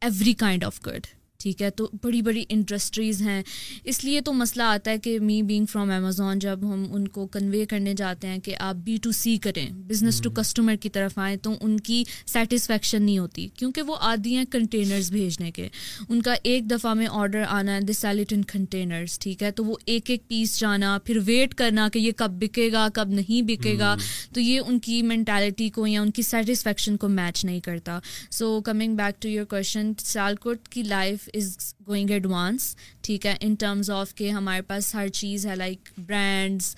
every 0.04 0.32
kind 0.42 0.64
of 0.66 0.78
good 0.86 1.06
ٹھیک 1.42 1.60
ہے 1.62 1.68
تو 1.70 1.86
بڑی 2.02 2.20
بڑی 2.26 2.42
انڈسٹریز 2.50 3.20
ہیں 3.22 3.42
اس 3.90 4.02
لیے 4.04 4.20
تو 4.24 4.32
مسئلہ 4.34 4.62
آتا 4.62 4.90
ہے 4.90 4.98
کہ 5.00 5.10
می 5.22 5.40
بینگ 5.46 5.66
فرام 5.72 5.90
امیزون 5.96 6.38
جب 6.38 6.60
ہم 6.72 6.84
ان 6.94 7.06
کو 7.16 7.26
کنوے 7.32 7.64
کرنے 7.70 7.92
جاتے 7.96 8.28
ہیں 8.28 8.38
کہ 8.44 8.54
آپ 8.68 8.76
بی 8.84 8.96
ٹو 9.02 9.12
سی 9.14 9.36
کریں 9.42 9.68
بزنس 9.88 10.20
ٹو 10.22 10.30
کسٹمر 10.36 10.76
کی 10.82 10.88
طرف 10.96 11.18
آئیں 11.18 11.36
تو 11.42 11.52
ان 11.60 11.78
کی 11.88 12.02
سیٹسفیکشن 12.32 13.02
نہیں 13.02 13.18
ہوتی 13.18 13.46
کیونکہ 13.58 13.82
وہ 13.86 13.96
آدھی 14.08 14.34
ہیں 14.36 14.44
کنٹینرز 14.52 15.10
بھیجنے 15.12 15.50
کے 15.56 15.68
ان 16.08 16.22
کا 16.22 16.34
ایک 16.42 16.70
دفعہ 16.70 16.94
میں 17.00 17.06
آرڈر 17.10 17.42
آنا 17.48 17.76
ہے 17.76 17.80
دا 17.88 18.10
ان 18.30 18.42
کنٹینرز 18.52 19.18
ٹھیک 19.20 19.42
ہے 19.42 19.50
تو 19.60 19.64
وہ 19.64 19.76
ایک 19.86 20.10
ایک 20.10 20.26
پیس 20.28 20.58
جانا 20.60 20.96
پھر 21.04 21.18
ویٹ 21.26 21.54
کرنا 21.62 21.88
کہ 21.92 21.98
یہ 21.98 22.12
کب 22.16 22.36
بکے 22.40 22.68
گا 22.72 22.86
کب 22.94 23.10
نہیں 23.20 23.46
بکے 23.52 23.76
گا 23.78 23.94
تو 24.34 24.40
یہ 24.40 24.60
ان 24.66 24.78
کی 24.88 25.00
مینٹیلٹی 25.12 25.68
کو 25.78 25.86
یا 25.86 26.02
ان 26.02 26.10
کی 26.18 26.22
سیٹسفیکشن 26.32 26.96
کو 26.96 27.08
میچ 27.08 27.44
نہیں 27.44 27.60
کرتا 27.70 27.98
so 28.30 28.60
coming 28.64 28.96
back 28.96 29.22
to 29.22 29.28
your 29.28 29.44
question 29.50 29.92
Sialkot 30.04 30.68
کی 30.68 30.82
لائف 30.82 31.26
از 31.34 31.56
گوئنگ 31.88 32.10
ایڈوانس 32.10 32.74
ٹھیک 33.02 33.26
ہے 33.26 33.36
ان 33.40 33.54
ٹرمز 33.58 33.90
آف 33.90 34.14
کہ 34.14 34.30
ہمارے 34.30 34.62
پاس 34.68 34.94
ہر 34.94 35.08
چیز 35.20 35.46
ہے 35.46 35.56
like 35.56 35.88
brands 36.06 36.74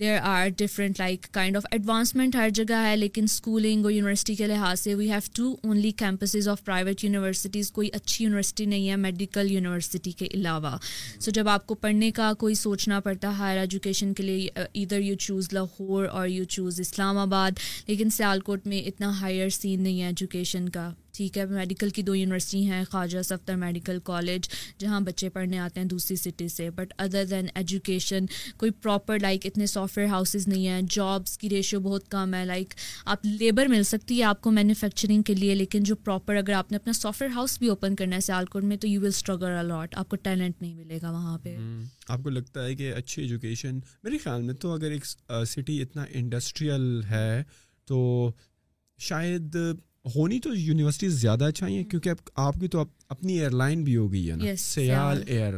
there 0.00 0.16
are 0.28 0.48
different 0.58 0.98
like 1.00 1.26
kind 1.34 1.56
of 1.56 1.66
advancement 1.70 2.36
ہر 2.36 2.48
جگہ 2.54 2.78
ہے 2.84 2.94
لیکن 2.96 3.24
اسکولنگ 3.24 3.84
اور 3.84 3.92
یونیورسٹی 3.92 4.34
کے 4.36 4.46
لحاظ 4.46 4.80
سے 4.80 4.94
we 4.94 5.08
have 5.10 5.18
to 5.34 5.54
only 5.62 5.90
campuses 5.98 6.48
of 6.48 6.64
private 6.64 7.04
universities 7.04 7.70
کوئی 7.72 7.88
اچھی 7.92 8.24
یونیورسٹی 8.24 8.64
نہیں 8.72 8.88
ہے 8.90 8.96
میڈیکل 9.04 9.50
یونیورسٹی 9.50 10.10
کے 10.18 10.28
علاوہ 10.34 10.76
سو 11.20 11.30
جب 11.34 11.48
آپ 11.48 11.66
کو 11.66 11.74
پڑھنے 11.84 12.10
کا 12.18 12.32
کوئی 12.38 12.54
سوچنا 12.64 13.00
پڑتا 13.04 13.28
ہے 13.28 13.34
ہائر 13.38 13.58
ایجوکیشن 13.58 14.12
کے 14.14 14.22
لیے 14.22 14.48
ادھر 14.80 15.00
یو 15.00 15.14
چوز 15.26 15.52
لاہور 15.52 16.04
اور 16.06 16.28
یو 16.28 16.44
چوز 16.56 16.80
اسلام 16.80 17.18
آباد 17.18 17.58
لیکن 17.88 18.10
سیالکوٹ 18.16 18.66
میں 18.66 18.82
اتنا 18.86 19.18
ہائر 19.20 19.48
سین 19.60 19.82
نہیں 19.82 20.00
ہے 20.00 20.06
ایجوکیشن 20.06 20.68
کا 20.78 20.90
ٹھیک 21.16 21.36
ہے 21.38 21.44
میڈیکل 21.46 21.90
کی 21.96 22.02
دو 22.02 22.14
یونیورسٹی 22.14 22.64
ہیں 22.66 22.82
خواجہ 22.90 23.20
صفتر 23.24 23.56
میڈیکل 23.56 23.98
کالج 24.04 24.48
جہاں 24.78 25.00
بچے 25.08 25.28
پڑھنے 25.34 25.58
آتے 25.58 25.80
ہیں 25.80 25.86
دوسری 25.88 26.16
سٹی 26.16 26.48
سے 26.54 26.68
بٹ 26.78 26.92
ادر 27.04 27.24
دین 27.30 27.46
ایجوکیشن 27.54 28.24
کوئی 28.58 28.70
پراپر 28.82 29.18
لائک 29.22 29.46
اتنے 29.46 29.66
سافٹ 29.74 29.98
ویئر 29.98 30.08
ہاؤسز 30.10 30.46
نہیں 30.48 30.66
ہیں 30.68 30.80
جابس 30.94 31.36
کی 31.38 31.50
ریشیو 31.50 31.80
بہت 31.80 32.08
کم 32.10 32.34
ہے 32.34 32.44
لائک 32.46 32.74
آپ 33.14 33.26
لیبر 33.40 33.66
مل 33.74 33.82
سکتی 33.92 34.18
ہے 34.18 34.24
آپ 34.30 34.40
کو 34.42 34.50
مینوفیکچرنگ 34.58 35.22
کے 35.30 35.34
لیے 35.34 35.54
لیکن 35.54 35.82
جو 35.90 35.96
پراپر 36.04 36.36
اگر 36.36 36.52
آپ 36.62 36.72
نے 36.72 36.76
اپنا 36.76 36.92
سافٹ 37.00 37.22
ویئر 37.22 37.32
ہاؤس 37.36 37.58
بھی 37.58 37.68
اوپن 37.68 37.94
کرنا 37.96 38.16
ہے 38.16 38.20
سیالکوٹ 38.20 38.64
میں 38.70 38.76
تو 38.84 38.88
یو 38.88 39.00
ول 39.00 39.08
اسٹرگل 39.16 39.56
الاٹ 39.60 39.94
آپ 39.98 40.08
کو 40.08 40.16
ٹیلنٹ 40.26 40.60
نہیں 40.62 40.74
ملے 40.74 40.98
گا 41.02 41.10
وہاں 41.10 41.38
پہ 41.42 41.56
آپ 42.08 42.22
کو 42.24 42.30
لگتا 42.30 42.64
ہے 42.66 42.74
کہ 42.76 42.92
اچھی 42.94 43.22
ایجوکیشن 43.22 43.78
میرے 44.04 44.18
خیال 44.24 44.42
میں 44.42 44.54
تو 44.66 44.72
اگر 44.74 44.90
ایک 44.98 45.04
سٹی 45.54 45.80
اتنا 45.82 46.04
انڈسٹریل 46.12 47.00
ہے 47.10 47.42
تو 47.86 48.30
شاید 49.08 49.56
ہونی 50.14 50.38
تو 50.44 50.54
یونیورسٹیز 50.54 51.12
زیادہ 51.20 51.48
چاہیے 51.54 51.82
کیونکہ 51.90 52.10
آپ 52.40 52.54
کی 52.60 52.68
تو 52.68 52.84
اپنی 53.08 53.38
ایئر 53.38 53.50
لائن 53.50 53.82
بھی 53.84 53.96
ہو 53.96 54.10
گئی 54.12 54.30
ہے 54.30 54.36
نا 54.36 54.54
سیال 54.58 55.22
ایئر 55.26 55.54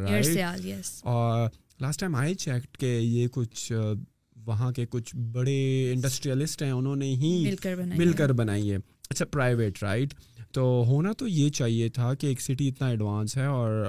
اور 1.03 1.49
لاسٹ 1.81 2.01
ٹائم 2.01 2.15
آئی 2.17 2.35
چیک 2.45 2.75
کہ 2.81 2.93
یہ 2.99 3.27
کچھ 3.33 3.73
وہاں 4.47 4.71
کے 4.73 4.85
کچھ 4.91 5.15
بڑے 5.33 5.59
انڈسٹریلسٹ 5.93 6.63
ہیں 6.63 6.71
انہوں 6.73 6.97
نے 6.97 7.07
ہی 7.23 7.33
مل 7.97 8.13
کر 8.19 8.33
بنائی 8.41 8.71
ہے 8.73 8.77
اچھا 9.11 9.25
پرائیویٹ 9.33 9.83
رائٹ 9.83 10.15
تو 10.55 10.65
ہونا 10.87 11.13
تو 11.19 11.29
یہ 11.29 11.49
چاہیے 11.59 11.89
تھا 11.99 12.13
کہ 12.21 12.27
ایک 12.27 12.41
سٹی 12.41 12.69
اتنا 12.69 12.89
ایڈوانس 12.89 13.37
ہے 13.37 13.45
اور 13.47 13.85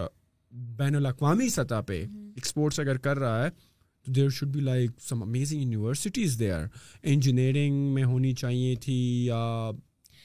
بین 0.78 0.96
الاقوامی 0.96 1.50
سطح 1.50 1.82
پہ 1.88 2.04
ایکسپورٹس 2.14 2.80
اگر 2.80 2.98
کر 3.08 3.20
رہا 3.20 3.44
ہے 3.44 3.50
تو 4.06 4.12
there 4.12 4.30
should 4.38 4.50
be 4.54 4.60
like 4.60 4.92
some 5.08 5.22
amazing 5.24 5.62
universities 5.62 6.40
there 6.40 6.66
engineering 7.14 7.94
میں 7.94 8.04
ہونی 8.04 8.34
چاہیے 8.42 8.76
تھی 8.82 8.96
یا 9.26 9.70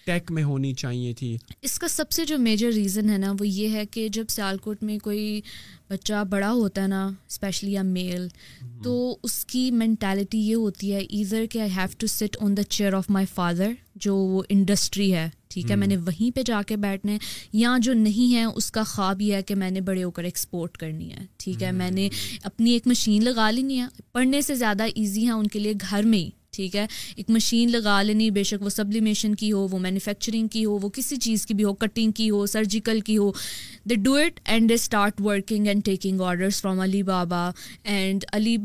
ٹیک 0.05 0.31
میں 0.33 0.43
ہونی 0.45 0.73
چاہیے 0.83 1.13
تھی 1.19 1.37
اس 1.63 1.79
کا 1.79 1.89
سب 1.89 2.11
سے 2.13 2.25
جو 2.27 2.39
میجر 2.39 2.71
ریزن 2.75 3.11
ہے 3.11 3.19
نا 3.19 3.33
وہ 3.41 3.47
یہ 3.49 3.75
ہے 3.77 3.85
کہ 3.91 4.07
جب 4.13 4.29
سیال 4.31 4.59
کوٹ 4.63 4.83
میں 4.83 4.99
کوئی 5.03 5.41
بچہ 5.91 6.23
بڑا 6.31 6.51
ہوتا 6.51 6.83
ہے 6.83 6.87
نا 6.89 7.07
اسپیشلی 7.29 7.73
یا 7.73 7.83
میل 7.83 8.27
تو 8.85 8.95
اس 9.23 9.45
کی 9.47 9.71
مینٹیلٹی 9.71 10.39
یہ 10.49 10.55
ہوتی 10.55 10.93
ہے 10.95 10.99
ایزر 11.09 11.45
کہ 11.51 11.59
I 11.61 11.71
have 11.77 11.87
to 11.99 12.07
sit 12.07 12.37
on 12.45 12.57
the 12.57 12.63
chair 12.63 12.93
of 12.95 13.11
my 13.17 13.27
father 13.35 13.71
جو 14.07 14.17
وہ 14.17 14.43
انڈسٹری 14.51 15.13
ہے 15.15 15.29
ٹھیک 15.51 15.71
ہے 15.71 15.77
میں 15.77 15.87
نے 15.87 15.97
وہیں 16.07 16.35
پہ 16.37 16.43
جا 16.47 16.61
کے 16.67 16.77
بیٹھنے 16.83 17.13
ہے 17.13 17.19
یا 17.59 17.77
جو 17.83 17.93
نہیں 17.95 18.35
ہے 18.35 18.45
اس 18.45 18.71
کا 18.73 18.83
خواب 18.95 19.23
یہ 19.23 19.35
ہے 19.35 19.43
کہ 19.47 19.55
میں 19.63 19.71
نے 19.71 19.81
بڑے 19.91 20.05
ہو 20.05 20.11
کر 20.19 20.25
ایکسپورٹ 20.25 20.77
کرنی 20.79 21.11
ہے 21.13 21.25
ٹھیک 21.45 21.63
ہے 21.63 21.73
میں 21.83 21.91
نے 21.91 22.09
اپنی 22.51 22.71
ایک 22.73 22.87
مشین 22.87 23.25
لگا 23.25 23.51
لینی 23.51 23.81
ہے 23.81 23.87
پڑھنے 24.13 24.41
سے 24.43 24.55
زیادہ 24.65 24.83
ایزی 24.95 25.27
ہے 25.27 25.33
ان 25.33 25.47
کے 25.47 25.59
لیے 25.59 25.73
گھر 25.91 26.03
میں 26.15 26.19
ہی 26.19 26.31
ٹھیک 26.57 26.75
ہے 26.77 26.85
ایک 27.17 27.31
مشین 27.31 27.71
لگا 27.73 28.01
لینی 28.03 28.29
بے 28.31 28.43
شک 28.45 28.63
وہ 28.63 28.69
سبلیمیشن 28.71 29.35
کی 29.43 29.51
ہو 29.53 29.67
وہ 29.71 29.79
مینوفیکچرنگ 29.81 30.49
کی 30.53 30.65
ہو 30.65 30.79
وہ 30.83 30.89
کسی 30.95 31.17
چیز 31.27 31.45
کی 31.47 31.55
بھی 31.55 31.65
ہو 31.65 31.73
کٹنگ 31.85 32.11
کی 32.17 32.29
ہو 32.31 32.45
سرجیکل 32.53 33.01
کی 33.05 33.17
ہو 33.19 33.31
they 33.91 33.95
do 34.03 34.13
it 34.15 34.39
and 34.55 34.69
they 34.69 34.75
start 34.75 35.21
working 35.21 35.67
and 35.67 35.85
taking 35.85 36.21
orders 36.25 36.61
from 36.63 36.81
Alibaba 37.03 37.41
and 37.95 38.25
Ali 38.33 38.57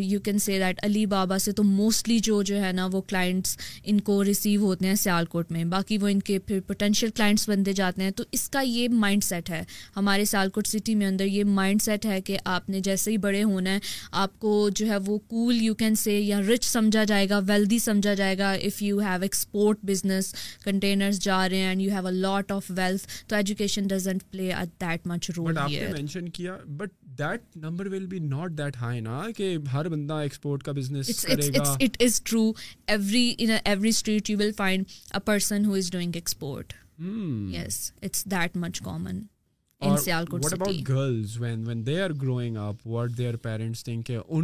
you 0.00 0.18
can 0.24 0.38
say 0.38 0.58
that 0.58 0.84
Alibaba 1.14 1.38
سے 1.44 1.52
تو 1.52 1.62
موسٹلی 1.64 2.18
جو 2.26 2.40
جو 2.50 2.60
ہے 2.64 2.70
نا 2.72 2.86
وہ 2.92 3.00
کلائنٹس 3.08 3.56
ان 3.84 3.98
کو 4.10 4.22
ریسیو 4.24 4.60
ہوتے 4.64 4.86
ہیں 4.86 4.94
سیال 5.02 5.24
کوٹ 5.32 5.50
میں 5.52 5.64
باقی 5.72 5.98
وہ 6.00 6.08
ان 6.08 6.20
کے 6.28 6.38
پھر 6.38 6.60
پوٹینشیل 6.66 7.10
کلائنٹس 7.16 7.48
بنتے 7.48 7.72
جاتے 7.80 8.02
ہیں 8.02 8.10
تو 8.16 8.24
اس 8.32 8.48
کا 8.50 8.60
یہ 8.66 8.88
مائنڈ 9.00 9.24
سیٹ 9.24 9.50
ہے 9.50 9.62
ہمارے 9.96 10.24
سیالکوٹ 10.32 10.66
سٹی 10.66 10.94
میں 10.94 11.06
اندر 11.06 11.26
یہ 11.26 11.44
مائنڈ 11.60 11.82
سیٹ 11.82 12.06
ہے 12.06 12.20
کہ 12.26 12.38
آپ 12.54 12.68
نے 12.70 12.80
جیسے 12.90 13.10
ہی 13.10 13.16
بڑے 13.26 13.42
ہونا 13.42 13.72
ہے 13.72 13.78
آپ 14.24 14.38
کو 14.40 14.68
جو 14.74 14.86
ہے 14.90 14.96
وہ 15.06 15.18
کول 15.28 15.62
یو 15.62 15.74
کین 15.82 15.94
سے 16.04 16.18
یا 16.18 16.40
رچ 16.52 16.64
سمجھا 16.66 17.04
جائے 17.12 17.28
گا 17.30 17.40
ویلدی 17.48 17.78
سمجھا 17.88 18.14
جائے 18.14 18.38
گا 18.38 18.50
if 18.52 18.80
you 18.82 18.98
have 19.08 19.22
export 19.22 19.84
business 19.90 20.34
containers 20.64 21.20
جا 21.24 21.48
رہے 21.48 21.56
ہیں 21.58 21.68
and 21.68 21.82
you 21.82 21.90
have 21.94 22.06
a 22.06 22.12
lot 22.20 22.52
of 22.52 22.70
wealth 22.76 23.06
تو 23.28 23.36
ایجوکیشن 23.36 23.86
ڈزنٹ 23.90 24.22
پلے 24.30 24.50
ان 24.52 25.62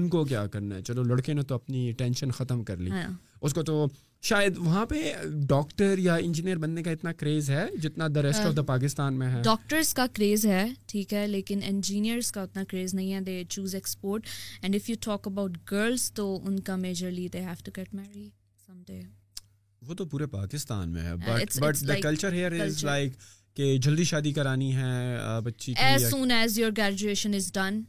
کو 0.08 0.24
کیا 0.24 0.46
کرنا 0.46 0.74
ہے 0.74 0.82
چلو 0.82 1.02
لڑکے 1.02 1.32
نے 1.32 1.42
تو 1.42 1.54
اپنی 1.54 1.90
ٹینشن 1.98 2.30
ختم 2.30 2.62
کر 2.64 2.76
لی 2.76 2.90
اس 3.40 3.54
کو 3.54 3.62
تو 3.62 3.84
شاید 4.26 4.56
وہاں 4.58 4.84
پہ 4.86 5.00
ڈاکٹر 5.48 5.98
یا 5.98 6.14
انجینئر 6.14 6.56
بننے 6.58 6.82
کا 6.82 6.90
اتنا 6.90 7.12
کریز 7.18 7.50
ہے 7.50 7.66
جتنا 7.82 8.06
the 8.14 8.22
rest 8.22 8.46
of 8.46 8.56
the 8.56 8.62
Pakistan 8.70 9.18
میں 9.18 9.28
ہے 9.34 9.42
ڈاکٹرس 9.44 9.92
کا 9.94 10.06
کریز 10.14 10.46
ہے 10.46 10.64
ٹھیک 10.92 11.12
ہے 11.14 11.26
لیکن 11.26 11.60
انجینئرس 11.68 12.30
کا 12.32 12.42
اتنا 12.42 12.64
کریز 12.70 12.94
نہیں 12.94 13.12
ہے 13.14 13.20
they 13.26 13.42
choose 13.50 13.74
export 13.74 14.26
and 14.62 14.74
if 14.76 14.88
you 14.90 14.96
talk 15.04 15.26
about 15.28 15.58
girls 15.70 16.10
تو 16.14 16.34
ان 16.46 16.58
کا 16.68 16.76
majorly 16.76 17.26
they 17.32 17.40
have 17.44 17.62
to 17.64 17.70
get 17.76 17.94
marry 17.94 18.28
some 18.66 18.80
day 18.86 19.00
وہ 19.86 19.94
تو 19.94 20.06
پورے 20.06 20.26
پاکستان 20.26 20.90
میں 20.92 21.02
ہے 21.02 21.14
but 21.28 21.58
but 21.62 21.86
the 21.88 21.94
culture 22.02 22.32
here 22.32 22.60
is 22.64 22.84
like 22.84 23.12
کہ 23.56 23.76
جلدی 23.82 24.04
شادی 24.04 24.32
کرانی 24.32 24.74
ہے 24.76 25.40
بچی 25.44 25.74
as 25.86 26.10
soon 26.10 26.30
as 26.30 26.58
your 26.58 26.70
graduation 26.78 27.34
is 27.34 27.52
done 27.54 27.82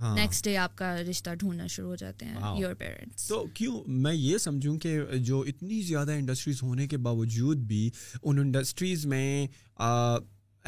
next 0.00 0.46
ہاں۔ 0.46 0.52
ڈے 0.52 0.56
آپ 0.58 0.76
کا 0.78 0.94
رشتہ 1.10 1.30
ڈھونڈنا 1.38 1.66
شروع 1.74 1.88
ہو 1.88 1.96
جاتے 2.02 2.24
ہیں 2.26 2.58
یور 2.58 2.74
پیرنٹس 2.78 3.26
تو 3.28 3.44
کیوں 3.54 3.82
میں 4.02 4.14
یہ 4.14 4.38
سمجھوں 4.38 4.76
کہ 4.82 4.98
جو 5.30 5.40
اتنی 5.48 5.80
زیادہ 5.88 6.12
انڈسٹریز 6.18 6.62
ہونے 6.62 6.86
کے 6.88 6.96
باوجود 7.08 7.66
بھی 7.68 7.88
ان 8.22 8.38
انڈسٹریز 8.40 9.06
میں 9.12 9.46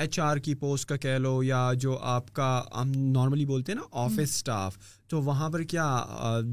ایچ 0.01 0.19
آر 0.21 0.37
کی 0.45 0.55
پوسٹ 0.61 0.89
کا 0.89 0.97
کہہ 0.97 1.17
لو 1.21 1.43
یا 1.43 1.69
جو 1.81 1.97
آپ 2.01 2.33
کا 2.35 2.63
ہم 2.81 2.91
نارملی 3.13 3.45
بولتے 3.47 3.73
ہیں 3.73 3.79
نا 3.79 3.87
آفس 4.05 4.19
اسٹاف 4.21 4.77
تو 5.11 5.21
وہاں 5.23 5.49
پر 5.51 5.63
کیا 5.71 5.87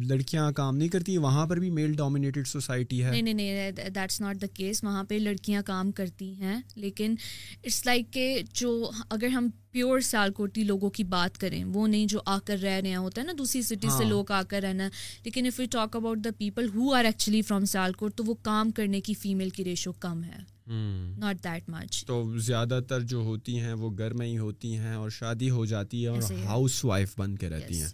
لڑکیاں 0.10 0.52
کام 0.56 0.76
نہیں 0.78 0.88
کرتی 0.96 1.18
وہاں 1.26 1.46
پر 1.48 1.60
بھی 1.60 1.70
میل 1.78 1.94
ڈومینیٹڈ 1.98 2.48
سوسائٹی 2.48 3.04
ہے 3.04 3.12
نہیں 3.22 3.34
نہیں 3.34 3.72
دیٹس 3.96 4.20
ناٹ 4.22 4.42
دا 4.42 4.48
کیس 4.54 4.84
وہاں 4.84 5.04
پہ 5.10 5.18
لڑکیاں 5.20 5.62
کام 5.66 5.92
کرتی 6.00 6.32
ہیں 6.42 6.60
لیکن 6.76 7.16
اٹس 7.64 7.86
لائک 7.86 8.12
کہ 8.14 8.42
جو 8.54 8.90
اگر 9.10 9.28
ہم 9.36 9.48
پیور 9.72 10.00
سالکوٹی 10.10 10.64
لوگوں 10.64 10.90
کی 11.00 11.04
بات 11.18 11.38
کریں 11.42 11.64
وہ 11.74 11.88
نہیں 11.88 12.06
جو 12.16 12.20
آ 12.26 12.38
کر 12.46 12.58
رہ 12.64 12.80
رہے 12.84 12.96
ہوتا 12.96 13.22
ہے 13.22 13.26
نا 13.26 13.34
دوسری 13.38 13.62
سٹی 13.62 13.90
سے 13.98 14.04
ہاں۔ 14.04 14.10
لوگ 14.10 14.32
آ 14.38 14.42
کر 14.50 14.62
رہنا 14.64 14.90
لیکن 15.26 15.46
if 15.48 15.60
you 15.60 15.66
talk 15.72 15.96
about 15.96 16.24
the 16.26 16.30
people 16.38 16.70
who 16.76 16.94
are 16.96 17.06
actually 17.06 17.42
from 17.42 17.66
Sialkot 17.76 18.16
تو 18.18 18.24
وہ 18.28 18.34
کام 18.44 18.72
کرنے 18.78 19.02
کی 19.08 19.14
فیمیل 19.22 19.50
کی 19.58 19.66
ریشو 19.66 19.92
کم 20.00 20.24
ہے 20.24 20.38
ناٹ 20.72 21.44
دیٹ 21.44 21.70
مچ 21.70 22.04
تو 22.06 22.22
زیادہ 22.46 22.80
تر 22.90 23.02
جو 23.12 23.18
ہوتی 23.26 23.60
ہیں 23.60 23.74
وہ 23.74 23.90
گھر 23.98 24.14
میں 24.18 24.28
ہی 24.28 24.38
ہوتی 24.38 24.76
ہیں 24.78 24.94
اور 24.96 25.10
شادی 25.10 25.50
ہو 25.50 25.66
جاتی 25.66 26.04
ہے 26.04 26.10
اور 26.10 26.22
ہاؤس 26.46 26.84
وائف 26.86 27.14
بن 27.20 27.36
کے 27.38 27.50
رہتی 27.50 27.80
ہیں 27.82 27.88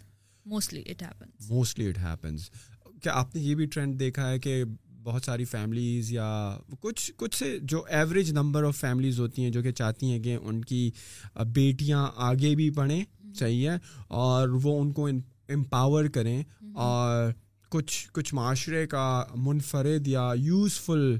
mostly 0.54 0.82
happens 0.90 1.50
mostly 1.50 1.88
it 1.90 1.98
happens 2.04 2.50
کیا 3.04 3.14
آپ 3.20 3.36
نے 3.36 3.42
یہ 3.42 3.56
بھی 3.56 3.66
ٹرینڈ 3.74 4.00
دیکھا 4.00 4.30
ہے 4.30 4.40
کہ 4.40 4.64
بہت 5.04 5.24
ساری 5.26 5.46
فیملیز 5.46 6.12
یا 6.12 6.28
کچھ 6.82 7.12
کچھ 7.18 7.38
سے 7.40 7.58
جو 7.72 7.84
ایوریج 7.98 8.32
نمبر 8.34 8.64
آف 8.68 8.78
فیملیز 8.78 9.20
ہوتی 9.20 9.44
ہیں 9.44 9.50
جو 9.52 9.62
کہ 9.64 9.72
چاہتی 9.72 10.12
ہیں 10.12 10.20
کہ 10.24 10.38
ان 10.42 10.62
کی 10.66 10.90
بیٹیاں 11.54 12.08
آگے 12.30 12.54
بھی 12.56 12.70
پڑھیں 12.78 13.04
چاہیے 13.40 13.68
mm-hmm. 13.70 14.06
اور 14.08 14.50
وہ 14.64 14.80
ان 14.82 14.92
کو 14.94 15.08
امپاور 15.08 16.06
کریں 16.14 16.36
mm-hmm. 16.38 16.72
اور 16.76 17.32
کچھ 17.72 18.08
کچھ 18.14 18.34
معاشرے 18.36 18.86
کا 18.88 19.06
منفرد 19.46 20.08
یا 20.08 20.32
یوزفل 20.38 21.18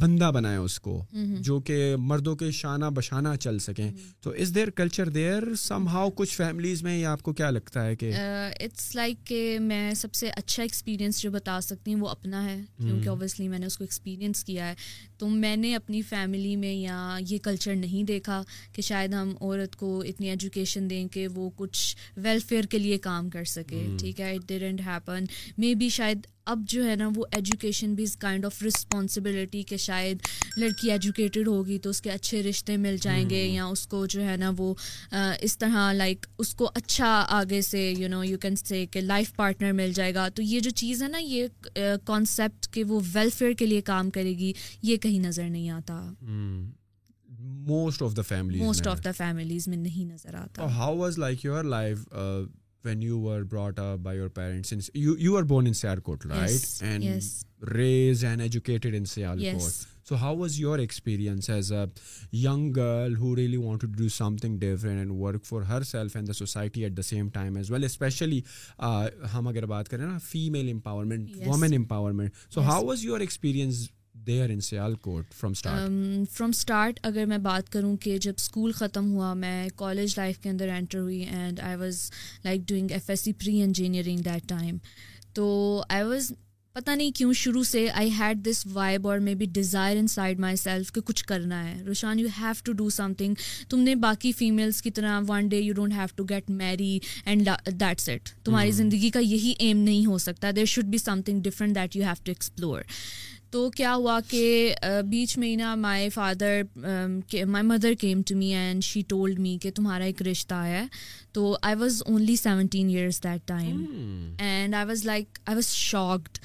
بندہ 0.00 0.30
بنائے 0.34 0.56
اس 0.56 0.78
کو 0.80 1.02
جو 1.44 1.58
کہ 1.66 1.76
مردوں 1.98 2.34
کے 2.36 2.50
شانہ 2.52 2.86
بشانہ 2.94 3.28
چل 3.40 3.58
سکیں 3.58 3.90
تو 4.22 4.30
is 4.40 4.54
there 4.54 4.70
culture 4.76 5.08
there 5.10 5.42
somehow 5.92 6.10
کچھ 6.14 6.34
فیملیز 6.36 6.82
میں 6.82 6.96
یا 6.98 7.12
آپ 7.12 7.22
کو 7.22 7.32
کیا 7.34 7.48
لگتا 7.50 7.84
ہے 7.86 7.94
کہ 7.96 8.12
اٹس 8.16 8.94
لائک 8.96 9.24
کہ 9.26 9.58
میں 9.60 9.92
سب 9.96 10.14
سے 10.14 10.30
اچھا 10.36 10.62
ایکسپیرینس 10.62 11.20
جو 11.22 11.30
بتا 11.30 11.58
سکتی 11.62 11.94
ہوں 11.94 12.00
وہ 12.00 12.08
اپنا 12.08 12.44
ہے 12.48 12.60
کیونکہ 12.82 13.08
اوبیسلی 13.08 13.48
میں 13.48 13.58
نے 13.58 13.66
اس 13.66 13.78
کو 13.78 13.84
ایکسپیرینس 13.84 14.44
کیا 14.44 14.68
ہے 14.68 14.74
تو 15.18 15.28
میں 15.28 15.56
نے 15.56 15.74
اپنی 15.76 16.02
فیملی 16.08 16.54
میں 16.56 16.72
یا 16.74 17.00
یہ 17.28 17.38
کلچر 17.44 17.74
نہیں 17.74 18.04
دیکھا 18.06 18.42
کہ 18.74 18.82
شاید 18.82 19.14
ہم 19.14 19.32
عورت 19.40 19.76
کو 19.76 19.98
اتنی 20.08 20.28
ایجوکیشن 20.30 20.90
دیں 20.90 21.06
کہ 21.12 21.26
وہ 21.34 21.48
کچھ 21.56 21.96
ویلفیئر 22.22 22.66
کے 22.70 22.78
لیے 22.78 22.98
کام 23.08 23.30
کر 23.30 23.44
سکے 23.58 23.86
ٹھیک 24.00 24.20
ہے 24.20 24.34
it 24.34 24.48
didn't 24.48 24.80
happen 24.86 25.24
may 25.58 25.74
be 25.78 25.88
شاید 25.96 26.26
اب 26.50 26.58
جو 26.68 26.82
ہے 26.88 26.94
نا 26.96 27.08
وہ 27.14 27.24
ایجوکیشن 27.36 27.94
بھی 27.94 28.04
اس 28.04 28.16
کائنڈ 28.16 28.44
آف 28.44 28.62
رسپانسبلٹی 28.62 29.62
کہ 29.68 29.76
شاید 29.84 30.18
لڑکی 30.56 30.90
ایجوکیٹڈ 30.92 31.48
ہوگی 31.48 31.78
تو 31.82 31.90
اس 31.90 32.00
کے 32.02 32.10
اچھے 32.10 32.42
رشتے 32.42 32.76
مل 32.82 32.96
جائیں 33.02 33.28
گے 33.30 33.42
یا 33.44 33.64
اس 33.64 33.86
کو 33.94 34.04
جو 34.14 34.22
ہے 34.28 34.36
نا 34.40 34.50
وہ 34.58 34.74
اس 35.46 35.56
طرح 35.58 35.92
لائک 35.92 36.26
اس 36.44 36.54
کو 36.58 36.70
اچھا 36.74 37.08
آگے 37.38 37.60
سے 37.70 37.80
you 37.98 38.08
know 38.08 38.22
you 38.24 38.38
can 38.42 38.56
say 38.56 38.84
کہ 38.92 39.00
لائف 39.00 39.34
پارٹنر 39.36 39.72
مل 39.82 39.92
جائے 39.94 40.14
گا 40.14 40.28
تو 40.34 40.42
یہ 40.42 40.60
جو 40.66 40.70
چیز 40.82 41.02
ہے 41.02 41.08
نا 41.08 41.18
یہ 41.22 41.96
کانسیپٹ 42.06 42.68
کہ 42.74 42.84
وہ 42.88 43.00
ویلفیئر 43.12 43.52
کے 43.58 43.66
لیے 43.66 43.80
کام 43.92 44.10
کرے 44.16 44.36
گی 44.38 44.52
یہ 44.90 44.96
کہیں 45.02 45.18
نظر 45.26 45.48
نہیں 45.48 45.68
آتا 45.80 46.00
most 47.72 48.02
of 48.02 48.16
the 48.16 48.22
family 48.28 48.58
most 48.62 48.86
of 48.86 49.04
the 49.04 49.10
families 49.16 49.66
میں 49.68 49.76
نہیں 49.76 50.12
نظر 50.12 50.34
آتا 50.42 50.70
how 50.76 50.96
was 50.98 51.18
like 51.18 51.44
your 51.44 51.64
life 51.74 52.06
when 52.86 53.00
you 53.02 53.26
are 53.30 53.42
brought 53.50 53.78
up 53.78 53.98
by 54.02 54.18
your 54.18 54.28
parents 54.34 54.90
you 54.94 55.36
are 55.36 55.42
born 55.52 55.66
in 55.66 55.72
Sialkot 56.08 56.26
right 56.26 56.82
and 56.90 57.68
raise 57.74 58.24
and 58.24 58.40
educated 58.42 58.94
in 58.96 59.04
Sialkot 59.52 59.84
so 60.08 60.16
how 60.16 60.36
was 60.38 60.58
your 60.60 60.78
over 60.78 61.38
as 61.50 61.72
a 61.72 61.84
young 62.38 62.70
girl 62.76 63.16
who 63.18 63.34
really 63.36 63.56
want 63.56 63.80
to 63.80 63.86
do 63.96 64.08
something 64.42 64.58
different 64.60 64.98
and 64.98 65.10
work 65.20 65.44
for 65.44 65.62
herself 65.90 66.16
and 66.16 66.28
the 66.28 66.32
society 66.38 66.82
at 66.84 66.96
the 66.96 67.02
same 67.08 67.28
time 67.34 67.56
as 67.56 67.70
well 67.70 67.84
especially 67.84 68.40
ہم 69.34 69.48
اگر 69.48 69.66
بات 69.74 69.88
کریں 69.90 70.06
نا 70.06 70.18
female 70.24 70.70
empowerment 70.72 71.36
women 71.46 71.74
empowerment 71.76 72.54
so 72.54 72.60
how 72.70 72.84
was 72.86 73.04
your 73.04 73.20
experience 73.20 73.86
in 74.28 75.22
from 75.36 76.50
start 76.50 76.98
اگر 77.06 77.24
میں 77.28 77.38
بات 77.42 77.68
کروں 77.72 77.96
کہ 78.02 78.16
جب 78.22 78.32
اسکول 78.38 78.72
ختم 78.74 79.12
ہوا 79.14 79.32
میں 79.34 79.66
کالج 79.76 80.14
لائف 80.18 80.38
کے 80.42 80.48
اندر 80.50 80.68
انٹر 80.76 80.98
ہوئی 81.00 81.20
and 81.30 81.60
I 81.64 81.76
was 81.78 82.10
like 82.44 82.60
doing 82.68 82.90
F 82.92 83.10
S 83.10 83.20
C 83.20 83.32
pre 83.44 83.60
engineering 83.62 84.18
that 84.24 84.48
time 84.48 84.76
تو 85.34 85.82
آئی 85.88 86.04
واز 86.08 86.32
پتہ 86.72 86.90
نہیں 86.90 87.10
کیوں 87.16 87.32
شروع 87.32 87.62
سے 87.64 87.86
آئی 87.94 88.10
ہیڈ 88.18 88.44
دس 88.48 88.66
وائب 88.72 89.06
اور 89.08 89.18
may 89.26 89.34
be 89.34 89.44
desire 89.52 89.96
inside 90.14 90.40
myself 90.56 90.90
کہ 90.92 91.00
کچھ 91.06 91.24
کرنا 91.26 91.62
ہے 91.68 91.80
Roshan 91.86 92.18
you 92.18 92.26
have 92.38 92.52
to 92.64 92.72
do 92.80 92.88
something 93.18 93.34
تم 93.68 93.80
نے 93.80 93.94
باقی 94.02 94.32
فیمیلس 94.38 94.80
کی 94.82 94.90
طرح 94.98 95.20
one 95.28 95.48
day 95.48 95.58
you 95.60 95.74
don't 95.74 95.92
have 95.96 96.06
to 96.16 96.24
get 96.30 96.50
marry 96.50 96.98
and 97.24 97.48
that's 97.70 98.08
it 98.08 98.28
تمہاری 98.44 98.68
hmm. 98.68 98.76
زندگی 98.76 99.10
کا 99.10 99.20
یہی 99.22 99.52
ایم 99.58 99.78
نہیں 99.82 100.06
ہو 100.06 100.18
سکتا 100.28 100.50
there 100.56 100.64
should 100.74 100.84
be 100.90 100.98
something 101.26 101.42
different 101.44 101.74
that 101.76 101.96
you 101.96 102.02
have 102.04 102.24
to 102.24 102.30
explore 102.30 102.82
تو 103.52 103.68
کیا 103.76 103.94
ہوا 103.94 104.18
کہ 104.30 104.74
بیچ 105.08 105.36
میں 105.38 105.54
نا 105.56 105.74
my 105.74 106.08
father 106.10 106.60
my 106.76 107.66
mother 107.66 107.92
came 108.00 108.22
to 108.28 108.36
me 108.36 108.54
and 108.54 108.82
she 108.84 109.02
told 109.08 109.38
me 109.40 109.56
کہ 109.62 109.70
تمہارا 109.74 110.04
ایک 110.04 110.22
رشتہ 110.28 110.54
ہے 110.64 110.84
تو 111.34 111.56
I 111.62 111.76
was 111.80 112.02
only 112.06 112.36
seventeen 112.36 112.88
years 112.96 113.22
that 113.24 113.46
time 113.48 113.84
and 114.38 114.74
I 114.74 114.86
was 114.88 115.04
like 115.06 115.38
I 115.44 115.54
was 115.56 115.68
shocked 115.74 116.38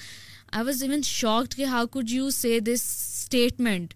I 0.54 0.66
was 0.66 0.84
even 0.84 1.02
shocked 1.06 1.56
کہ 1.56 1.66
how 1.74 1.88
could 1.92 2.12
you 2.12 2.30
say 2.42 2.60
this 2.72 2.84
statement 2.86 3.94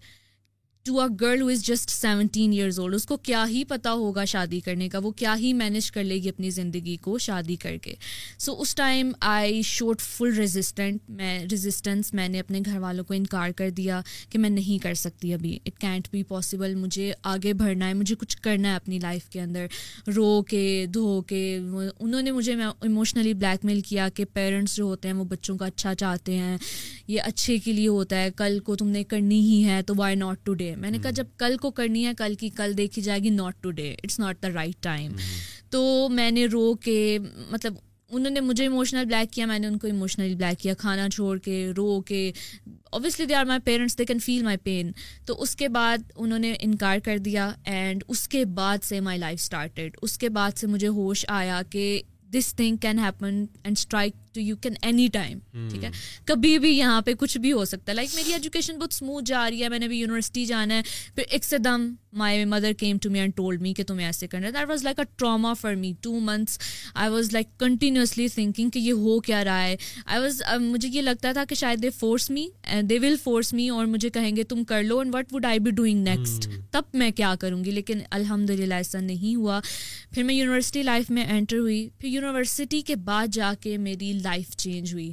to 0.86 0.98
a 1.02 1.06
girl 1.22 1.42
who 1.42 1.48
is 1.50 1.64
just 1.66 1.90
seventeen 1.92 2.52
years 2.54 2.80
old 2.80 2.96
اس 2.96 3.06
کو 3.08 3.16
کیا 3.28 3.44
ہی 3.50 3.64
پتہ 3.68 3.90
ہوگا 4.02 4.24
شادی 4.32 4.60
کرنے 4.66 4.90
کا 4.90 5.00
وہ 5.04 5.12
کیا 5.18 5.34
ہی 5.40 5.54
مینیج 5.62 5.90
کر 5.92 6.04
لے 6.04 6.16
گی 6.24 6.30
اپنی 6.30 6.50
زندگی 6.58 6.96
کو 7.02 7.18
شادی 7.26 7.56
کر 7.62 7.78
کے 7.82 7.94
so 8.40 8.54
us 8.62 8.74
time 8.76 9.12
I 9.30 9.62
should 9.66 10.02
feel 10.02 10.34
resistant 10.38 11.10
میں 11.10 11.32
ریزسٹنس 11.52 12.14
میں 12.14 12.28
نے 12.30 12.40
اپنے 12.40 12.60
گھر 12.66 12.78
والوں 12.80 13.06
کو 13.08 13.14
انکار 13.14 13.52
کر 13.58 13.70
دیا 13.78 14.02
کہ 14.32 14.40
میں 14.40 14.50
نہیں 14.50 14.84
کر 14.84 14.94
سکتی 15.04 15.34
ابھی 15.34 15.58
اٹ 15.66 15.80
کینٹ 15.82 16.08
بی 16.12 16.22
پاسبل 16.28 16.76
مجھے 16.84 17.12
آگے 17.34 17.54
بڑھنا 17.64 17.88
ہے 17.88 17.94
مجھے 18.04 18.16
کچھ 18.20 18.38
کرنا 18.42 18.70
ہے 18.72 18.76
اپنی 18.76 19.00
لائف 19.04 19.28
کے 19.30 19.42
اندر 19.42 19.66
رو 20.16 20.42
کے 20.50 20.62
دھو 20.94 21.20
کے 21.30 21.42
انہوں 21.58 22.22
نے 22.22 22.32
مجھے 22.32 22.56
ایموشنلی 22.70 23.34
بلیک 23.34 23.66
میل 23.66 23.82
کیا 23.90 24.08
کہ 24.16 24.26
پیرنٹس 24.34 24.76
جو 24.76 24.84
ہوتے 24.84 25.08
ہیں 25.08 25.16
وہ 25.16 25.24
بچوں 25.34 25.58
کا 25.58 25.66
اچھا 25.66 25.96
چاہتے 26.06 26.38
ہیں 26.38 26.58
یہ 27.08 27.20
اچھے 27.24 27.58
کے 27.66 27.74
لیے 27.74 27.88
ہوتا 27.88 28.22
ہے 28.22 28.30
کل 28.38 28.60
کو 28.66 28.76
تم 28.76 28.88
نے 28.90 29.04
کرنی 29.16 29.40
ہی 29.52 29.64
ہے 29.68 29.82
تو 29.88 29.94
وائی 29.98 30.16
ناٹ 30.16 30.46
ٹو 30.46 30.54
ڈے 30.54 30.74
میں 30.82 30.92
نے 30.92 30.98
کہا 31.04 31.12
جب 31.16 31.26
کل 31.40 31.56
کو 31.62 31.72
کرنی 31.80 32.06
ہے 32.06 32.14
کل 32.18 32.36
کی 32.40 32.50
کل 32.58 32.78
دیکھی 32.78 33.02
جائے 33.02 33.20
گی 33.24 33.30
not 33.40 33.62
today 33.80 33.92
it's 34.04 34.20
not 34.20 34.42
the 34.44 34.48
right 34.54 34.82
time 34.84 35.16
تو 35.72 35.82
میں 36.12 36.30
نے 36.32 36.46
رو 36.54 36.74
کے 36.86 37.00
مطلب 37.52 37.74
انہوں 38.16 38.32
نے 38.32 38.40
مجھے 38.40 38.66
اموشنل 38.68 39.06
بلیک 39.06 39.32
کیا 39.34 39.46
میں 39.46 39.58
نے 39.60 39.68
ان 39.68 39.78
کو 39.80 39.88
اموشنلی 39.88 40.34
بلیک 40.36 40.60
کیا 40.62 40.74
کھانا 40.80 41.08
چھوڑ 41.14 41.38
کے 41.46 41.58
رو 41.78 42.00
کے 42.08 42.22
obviously 42.98 43.26
they 43.26 43.36
are 43.36 43.46
my 43.46 43.60
parents 43.66 43.98
they 44.00 44.06
can 44.06 44.20
feel 44.26 44.44
my 44.44 44.58
pain 44.64 44.92
تو 45.26 45.42
اس 45.42 45.56
کے 45.62 45.68
بعد 45.78 46.12
انہوں 46.16 46.40
نے 46.40 46.54
انکار 46.68 47.00
کر 47.06 47.18
دیا 47.26 47.52
اینڈ 47.74 48.04
اس 48.08 48.28
کے 48.28 48.44
بعد 48.62 48.84
سے 48.90 49.00
مائی 49.08 49.20
لائف 49.20 49.40
اسٹارٹیڈ 49.42 49.98
اس 50.02 50.18
کے 50.18 50.30
بعد 50.40 50.58
سے 50.60 50.68
مجھے 50.76 50.88
ہوش 51.00 51.26
آیا 51.40 51.62
کہ 51.70 51.92
this 52.34 52.54
thing 52.56 52.78
can 52.82 53.00
happen 53.00 53.44
and 53.64 53.78
strike 53.78 54.14
to 54.36 54.42
you 54.42 54.56
can 54.62 54.74
any 54.82 55.08
time 55.14 55.40
ٹھیک 55.72 55.84
ہے 55.84 55.90
کبھی 56.26 56.58
بھی 56.60 56.70
یہاں 56.78 57.02
پہ 57.02 57.14
کچھ 57.20 57.38
بھی 57.44 57.52
ہو 57.54 57.64
سکتا 57.66 57.92
ہے 57.92 57.96
لائک 57.96 58.16
میری 58.16 58.32
ایجوکیشن 58.34 58.78
بہت 58.80 58.94
اسموتھ 58.94 59.26
جا 59.30 59.50
رہی 59.50 59.64
ہے 59.64 59.70
میں 59.70 59.78
نے 59.80 59.86
ابھی 59.86 60.00
یونیورسٹی 60.00 60.46
جانا 60.46 60.76
ہے 60.76 60.82
پھر 61.16 61.24
ایک 61.30 61.44
سے 61.46 61.58
دم 61.58 61.88
my 62.22 62.44
mother 62.54 62.72
came 62.80 62.98
to 63.02 63.10
me 63.12 63.20
and 63.20 63.36
told 63.36 63.62
me 63.62 63.74
کہ 63.74 63.84
تمہیں 63.88 64.06
ایسے 64.06 64.28
کرنا 64.28 64.48
ہے 64.48 64.52
that 64.52 64.68
was 64.70 64.84
like 64.84 65.00
a 65.00 65.06
trauma 65.20 65.54
for 65.62 65.76
me 65.84 65.92
two 66.02 66.14
months 66.24 66.60
I 66.94 67.12
was 67.12 67.32
like 67.34 67.48
continuously 67.60 68.28
thinking 68.36 68.70
کہ 68.74 68.80
یہ 68.80 68.94
ہو 69.06 69.20
کیا 69.28 69.44
رہا 69.46 69.64
ہے 69.64 69.76
آئی 70.06 70.22
واز 70.22 70.42
مجھے 70.62 70.90
یہ 70.92 71.02
لگتا 71.02 71.32
تھا 71.34 71.44
کہ 71.50 71.56
شاید 71.56 71.84
they 71.84 71.90
force 72.00 72.30
me 72.32 72.46
they 72.90 73.00
will 73.02 73.16
force 73.24 73.54
me 73.54 73.70
اور 73.70 73.86
مجھے 73.96 74.10
کہیں 74.16 74.36
گے 74.36 74.44
تم 74.54 74.64
کر 74.74 74.84
لو 74.84 75.00
and 75.00 75.16
what 75.16 75.34
would 75.34 75.46
I 75.46 75.60
be 75.60 75.72
doing 75.82 76.04
next 76.08 76.50
تب 76.72 76.96
میں 77.02 77.10
کیا 77.18 77.34
کروں 77.40 77.64
گی 77.64 77.72
لیکن 77.72 78.00
الحمد 78.12 78.50
للہ 78.50 78.74
ایسا 78.74 79.00
نہیں 79.00 79.36
ہوا 79.36 79.60
پھر 80.14 80.24
میں 80.24 80.36
یونیورسٹی 80.36 80.84
لائف 80.84 81.10
میں 81.12 81.26
انٹر 81.38 81.58
ہوئی 81.58 81.88
پھر 82.00 82.10
یونیورسٹی 82.10 82.82
کے 82.92 82.96
بعد 83.06 83.28
جا 83.36 83.54
کے 83.62 83.78
میری 83.88 84.12
لائف 84.26 84.56
چینج 84.66 84.94
ہوئی 84.94 85.12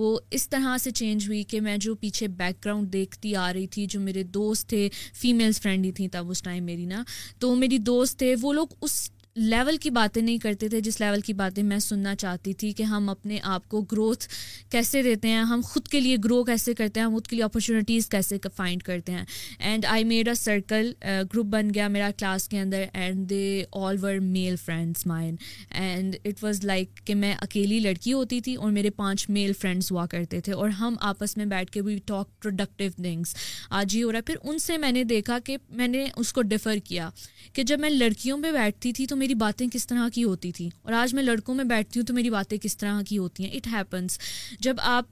وہ 0.00 0.10
اس 0.38 0.48
طرح 0.54 0.76
سے 0.84 0.90
چینج 1.00 1.26
ہوئی 1.28 1.42
کہ 1.52 1.60
میں 1.66 1.76
جو 1.86 1.94
پیچھے 2.04 2.28
بیک 2.42 2.64
گراؤنڈ 2.64 2.92
دیکھتی 2.92 3.34
آ 3.46 3.52
رہی 3.52 3.66
تھی 3.76 3.86
جو 3.94 4.00
میرے 4.08 4.22
دوست 4.38 4.68
تھے 4.74 4.82
فیمیلس 5.22 5.60
فرینڈ 5.66 5.86
تھیں 5.96 6.08
تب 6.16 6.30
اس 6.34 6.42
ٹائم 6.48 6.64
میری 6.72 6.84
نا 6.94 7.02
تو 7.42 7.54
میری 7.64 7.78
دوست 7.92 8.18
تھے 8.22 8.34
وہ 8.42 8.52
لوگ 8.60 8.76
اس 8.86 8.96
لیول 9.36 9.76
کی 9.82 9.90
باتیں 9.90 10.20
نہیں 10.22 10.38
کرتے 10.38 10.68
تھے 10.68 10.80
جس 10.80 11.00
لیول 11.00 11.20
کی 11.26 11.32
باتیں 11.34 11.62
میں 11.62 11.78
سننا 11.78 12.14
چاہتی 12.16 12.52
تھی 12.58 12.70
کہ 12.76 12.82
ہم 12.88 13.08
اپنے 13.08 13.38
آپ 13.52 13.66
کو 13.68 13.80
گروتھ 13.92 14.26
کیسے 14.72 15.02
دیتے 15.02 15.28
ہیں 15.28 15.42
ہم 15.50 15.60
خود 15.64 15.88
کے 15.90 16.00
لیے 16.00 16.16
گرو 16.24 16.42
کیسے 16.44 16.74
کرتے 16.74 17.00
ہیں 17.00 17.06
ہم 17.06 17.14
خود 17.14 17.26
کے 17.26 17.36
لیے 17.36 17.44
اپرچونیٹیز 17.44 18.08
کیسے 18.08 18.36
فائنڈ 18.56 18.82
کرتے 18.82 19.12
ہیں 19.12 19.24
اینڈ 19.58 19.86
آئی 19.90 20.04
میرا 20.04 20.34
سرکل 20.38 20.92
گروپ 21.04 21.46
بن 21.52 21.70
گیا 21.74 21.88
میرا 21.94 22.10
کلاس 22.18 22.48
کے 22.48 22.60
اندر 22.60 22.84
and 22.92 23.28
they 23.30 23.62
all 23.82 23.96
were 24.02 24.18
male 24.22 24.56
friends 24.64 25.06
mine 25.06 25.34
and 25.72 26.16
it 26.24 26.44
was 26.44 26.64
like 26.64 27.00
کہ 27.06 27.14
میں 27.24 27.34
اکیلی 27.40 27.78
لڑکی 27.88 28.12
ہوتی 28.12 28.40
تھی 28.40 28.54
اور 28.54 28.70
میرے 28.72 28.90
پانچ 28.96 29.28
میل 29.30 29.52
فرینڈس 29.60 29.90
ہوا 29.92 30.06
کرتے 30.10 30.40
تھے 30.40 30.52
اور 30.52 30.68
ہم 30.80 30.94
آپس 31.10 31.36
میں 31.36 31.46
بیٹھ 31.56 31.70
کے 31.72 31.80
وی 31.80 31.98
ٹاک 32.06 32.30
پروڈکٹیو 32.42 32.90
تھنگس 33.02 33.34
آج 33.82 33.96
ہی 33.96 34.02
ہو 34.02 34.12
رہا 34.12 34.18
ہے 34.18 34.32
پھر 34.32 34.48
ان 34.50 34.58
سے 34.58 34.78
میں 34.78 34.92
نے 34.92 35.04
دیکھا 35.16 35.38
کہ 35.44 35.56
میں 35.76 35.88
نے 35.88 36.06
اس 36.16 36.32
کو 36.32 36.42
ڈیفر 36.54 36.76
کیا 36.84 37.10
کہ 37.54 37.62
جب 37.66 37.80
میں 37.80 37.90
لڑکیوں 37.90 38.38
پہ 38.42 38.52
بیٹھتی 38.52 38.92
تھی 38.92 39.06
تو 39.06 39.16
میری 39.24 39.34
باتیں 39.40 39.66
کس 39.72 39.86
طرح 39.86 40.08
کی 40.14 40.22
ہوتی 40.24 40.50
تھیں 40.52 40.68
اور 40.84 40.92
آج 41.02 41.12
میں 41.14 41.22
لڑکوں 41.22 41.54
میں 41.54 41.64
بیٹھتی 41.64 42.00
ہوں 42.00 42.06
تو 42.06 42.14
میری 42.14 42.30
باتیں 42.30 42.56
کس 42.62 42.76
طرح 42.76 43.00
کی 43.08 43.18
ہوتی 43.18 43.44
ہیں 43.44 43.50
اٹ 43.56 43.66
ہیپنس 43.72 44.18
جب 44.66 44.76
آپ 44.96 45.04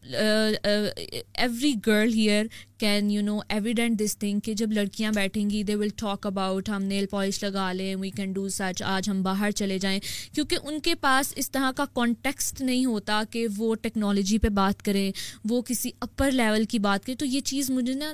every 1.33 1.73
girl 1.87 2.13
here 2.15 2.45
can 2.83 3.11
you 3.11 3.21
know 3.23 3.37
evident 3.55 3.99
this 3.99 4.17
thing 4.19 4.39
کہ 4.45 4.53
جب 4.61 4.71
لڑکیاں 4.73 5.11
بیٹھیں 5.15 5.45
گی 5.51 5.63
دے 5.65 5.75
ول 5.77 5.89
ٹاک 5.99 6.27
اباؤٹ 6.27 6.69
ہم 6.69 6.83
نیل 6.83 7.05
پالش 7.11 7.43
لگا 7.43 7.71
لیں 7.73 7.95
وی 7.97 8.09
کین 8.17 8.33
ڈو 8.33 8.47
سچ 8.55 8.83
آج 8.93 9.09
ہم 9.11 9.23
باہر 9.23 9.51
چلے 9.57 9.79
جائیں 9.79 9.99
کیونکہ 10.35 10.57
ان 10.63 10.81
کے 10.87 10.95
پاس 11.01 11.33
اس 11.39 11.51
طرح 11.51 11.71
کا 11.77 11.85
کانٹیکسٹ 11.95 12.61
نہیں 12.61 12.85
ہوتا 12.85 13.21
کہ 13.31 13.47
وہ 13.59 13.75
ٹیکنالوجی 13.83 14.39
پہ 14.39 14.49
بات 14.59 14.83
کریں 14.85 15.11
وہ 15.49 15.61
کسی 15.69 15.91
اپر 16.09 16.31
لیول 16.31 16.65
کی 16.71 16.79
بات 16.89 17.05
کریں 17.07 17.17
تو 17.19 17.27
یہ 17.27 17.41
چیز 17.53 17.71
مجھے 17.71 17.95
نا 17.95 18.13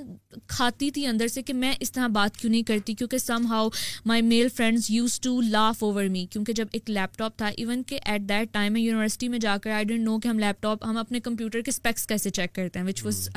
کھاتی 0.57 0.91
تھی 0.99 1.07
اندر 1.07 1.29
سے 1.35 1.43
کہ 1.43 1.55
میں 1.63 1.73
اس 1.81 1.93
طرح 1.93 2.07
بات 2.19 2.37
کیوں 2.41 2.51
نہیں 2.51 2.63
کرتی 2.73 2.95
کیونکہ 2.95 3.19
somehow 3.51 3.69
my 4.07 4.23
male 4.23 4.49
friends 4.57 4.91
use 4.91 5.19
to 5.21 5.41
laugh 5.51 5.83
over 5.85 6.09
me 6.19 6.25
کیونکہ 6.33 6.53
جب 6.61 6.67
ایک 6.79 6.91
لیپ 6.91 7.17
ٹاپ 7.19 7.37
تھا 7.39 7.47
ایون 7.57 7.83
کہ 7.89 7.99
ایٹ 8.05 8.29
دیٹ 8.29 8.53
ٹائم 8.55 8.73
میں 8.73 8.81
یونیورسٹی 8.81 9.29
میں 9.29 9.39
جا 9.49 9.57
کر 9.63 9.71
آئی 9.77 9.85
ڈونٹ 9.85 10.01
نو 10.05 10.19
کہ 10.23 10.29
ہم 10.29 10.39
لیپ 10.39 10.63
ٹاپ 10.63 10.87
ہم 10.89 10.97
اپنے 11.07 11.21
کمپیوٹر 11.29 11.61
کے 11.63 11.71
اسپیکس 11.75 12.07
کیسے 12.13 12.31
چیک 12.41 12.55
کرتے 12.55 12.79
ہیں 12.79 12.87
وچ 12.87 13.05
واز 13.05 13.29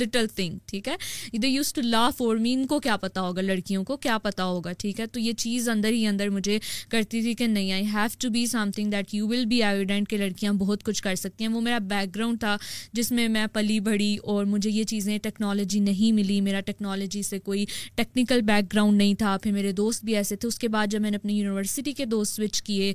لٹل 0.00 0.26
تھنگ 0.34 0.58
ٹھیک 0.68 0.88
ہے 0.88 0.94
ادھر 1.32 1.48
use 1.48 1.72
to 1.74 1.80
laugh 1.84 2.20
over 2.22 2.36
me 2.46 2.52
ان 2.54 2.66
کو 2.66 2.78
کیا 2.80 2.96
پتا 3.02 3.20
ہوگا 3.22 3.40
لڑکیوں 3.40 3.82
کو 3.84 3.96
کیا 4.06 4.16
پتا 4.22 4.44
ہوگا 4.44 4.72
ٹھیک 4.78 5.00
ہے 5.00 5.06
تو 5.12 5.20
یہ 5.20 5.32
چیز 5.44 5.68
اندر 5.68 5.92
ہی 5.92 6.06
اندر 6.06 6.28
مجھے 6.30 6.58
کرتی 6.90 7.20
تھی 7.22 7.34
کہ 7.42 7.46
نہیں 7.46 7.72
I 7.72 7.84
have 7.92 8.06
to 8.22 8.28
be 8.32 8.44
something 8.74 8.90
that 8.90 9.14
you 9.14 9.28
will 9.28 9.44
be 9.50 9.62
evident 9.64 10.08
کہ 10.08 10.16
لڑکیاں 10.18 10.52
بہت 10.62 10.84
کچھ 10.84 11.02
کر 11.02 11.14
سکتی 11.24 11.44
ہیں 11.46 11.52
وہ 11.54 11.60
میرا 11.60 11.78
بیک 11.90 12.14
گراؤنڈ 12.16 12.40
تھا 12.40 12.56
جس 12.94 13.10
میں 13.12 13.28
میں 13.36 13.46
پلی 13.52 13.78
بڑھی 13.90 14.16
اور 14.32 14.44
مجھے 14.54 14.70
یہ 14.70 14.84
چیزیں 14.94 15.16
ٹیکنالوجی 15.22 15.80
نہیں 15.90 16.12
ملی 16.20 16.40
میرا 16.48 16.60
ٹیکنالوجی 16.66 17.22
سے 17.30 17.38
کوئی 17.48 17.64
ٹیکنیکل 17.96 18.40
بیک 18.52 18.72
گراؤنڈ 18.72 18.98
نہیں 18.98 19.14
تھا 19.24 19.36
پھر 19.42 19.52
میرے 19.52 19.72
دوست 19.82 20.04
بھی 20.04 20.16
ایسے 20.16 20.36
تھے 20.36 20.48
اس 20.48 20.58
کے 20.58 20.68
بعد 20.76 20.86
جب 20.90 21.00
میں 21.00 21.10
نے 21.10 21.16
اپنی 21.16 21.38
یونیورسٹی 21.38 21.92
کے 21.92 22.04
دوست 22.16 22.36
سوئچ 22.36 22.62
کیے 22.62 22.92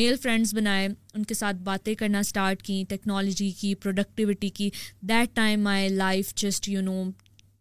میل 0.00 0.16
فرینڈس 0.22 0.54
بنائے 0.54 0.88
ان 1.16 1.22
کے 1.24 1.34
ساتھ 1.34 1.56
باتیں 1.64 1.94
کرنا 1.94 2.18
اسٹارٹ 2.26 2.62
کیں 2.62 2.82
ٹیکنالوجی 2.90 3.50
کی 3.60 3.74
پروڈکٹیوٹی 3.82 4.48
کی 4.58 4.68
that 5.08 5.34
time 5.36 5.62
my 5.64 5.88
life 5.88 6.34
just 6.42 6.68
you 6.68 6.80
know 6.82 7.02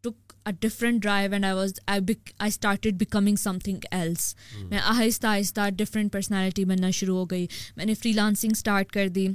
took 0.04 0.32
a 0.48 0.52
different 0.62 1.02
drive 1.02 1.32
and 1.34 1.46
I 1.46 1.54
was 1.56 1.74
I 1.96 2.18
started 2.48 2.98
becoming 3.00 3.36
something 3.66 3.86
else 3.92 4.34
میں 4.70 4.80
آہستہ 4.84 5.28
آہستہ 5.28 5.70
ڈفرینٹ 5.78 6.12
پرسنالٹی 6.14 6.66
بننا 6.74 6.90
شروع 7.02 7.18
ہو 7.18 7.26
گئی 7.32 7.48
میں 7.78 7.86
نے 7.86 7.94
فری 8.02 8.12
لانسنگ 8.14 8.52
اسٹارٹ 8.58 8.92
کر 8.98 9.08
دی 9.16 9.28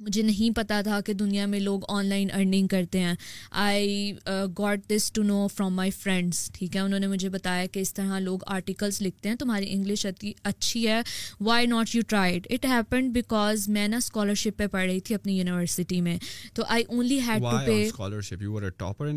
مجھے 0.00 0.22
نہیں 0.22 0.54
پتا 0.56 0.80
تھا 0.84 1.00
کہ 1.06 1.12
دنیا 1.18 1.44
میں 1.46 1.58
لوگ 1.60 1.80
آن 1.88 2.06
لائن 2.06 2.28
ارننگ 2.34 2.66
کرتے 2.70 3.00
ہیں 3.00 3.14
I 3.60 4.12
got 4.58 4.88
this 4.90 5.10
to 5.12 5.22
know 5.22 5.46
from 5.54 5.74
my 5.74 5.90
friends 5.98 6.44
ٹھیک 6.54 6.74
ہے 6.76 6.80
انہوں 6.80 7.00
نے 7.00 7.06
مجھے 7.06 7.28
بتایا 7.28 7.66
کہ 7.72 7.80
اس 7.80 7.92
طرح 7.94 8.18
لوگ 8.20 8.38
آرٹیکلس 8.54 9.00
لکھتے 9.02 9.28
ہیں 9.28 9.36
تمہاری 9.40 9.70
انگلش 9.72 10.04
اچھی 10.44 10.86
ہے 10.88 11.00
why 11.44 11.66
not 11.66 11.94
you 11.94 12.02
tried 12.08 12.46
it 12.54 12.64
happen 12.72 13.08
because 13.12 13.68
میں 13.76 13.86
نا 13.88 13.96
اسکالرشپ 13.96 14.58
پہ 14.58 14.66
پڑھ 14.72 14.86
رہی 14.90 15.00
تھی 15.06 15.14
اپنی 15.14 15.36
یونیورسٹی 15.38 16.00
میں 16.00 16.16
تو 16.54 16.62
I 16.68 16.84
only 16.88 17.18
had 17.28 17.42
to 17.42 17.56
pay 17.66 19.12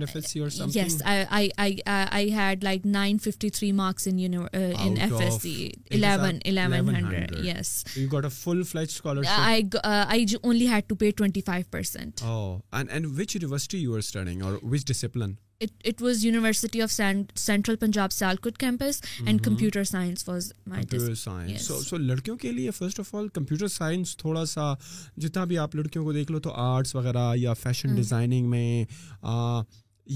yes 0.80 1.02
I 1.06 1.50
I 1.86 2.34
had 2.34 2.64
like 2.64 2.86
nine 2.86 3.18
fifty 3.24 3.50
three 3.50 3.72
marks 3.82 4.08
F 4.08 5.14
S 5.20 5.42
C 5.42 5.70
eleven 5.92 6.38
eleven 6.46 6.96
hundred 6.96 7.46
yes 7.46 7.86
I 9.28 10.26
only 10.42 10.68
had 10.70 10.84
to 10.90 10.96
pay 10.96 11.10
twenty 11.18 11.42
five 11.46 11.64
percent 11.72 12.22
and 12.24 12.90
and 12.92 13.06
which 13.20 13.36
university 13.36 13.78
you 13.78 13.94
are 13.94 14.00
studying 14.00 14.42
اور 14.42 14.58
which 14.72 14.86
discipline 14.88 15.34
it 15.62 16.02
was 16.02 16.24
university 16.26 16.82
of 16.82 16.92
central 16.92 17.76
Punjab 17.80 18.12
Sialkot 18.12 18.58
campus 18.58 19.02
and 19.26 19.42
computer 19.46 19.84
science 19.90 20.28
was 20.30 20.52
so 21.90 21.98
لڑکیوں 21.98 22.36
کے 22.42 22.52
لیے 22.52 22.72
first 22.78 23.00
of 23.00 23.14
all 23.16 23.28
computer 23.38 23.68
science 23.68 24.16
تھوڑا 24.18 24.46
سا 24.54 24.74
جتنا 25.24 25.44
بھی 25.52 25.58
آپ 25.66 25.76
لڑکیوں 25.76 26.04
کو 26.04 26.14
دیکھ 26.14 26.32
لو 26.32 26.40
تو 26.40 26.52
آرٹس 26.70 26.96
وغیرہ 26.96 27.30
یا 27.38 27.54
فیشن 27.64 27.96
ڈیزائننگ 27.96 28.50
میں 28.50 28.84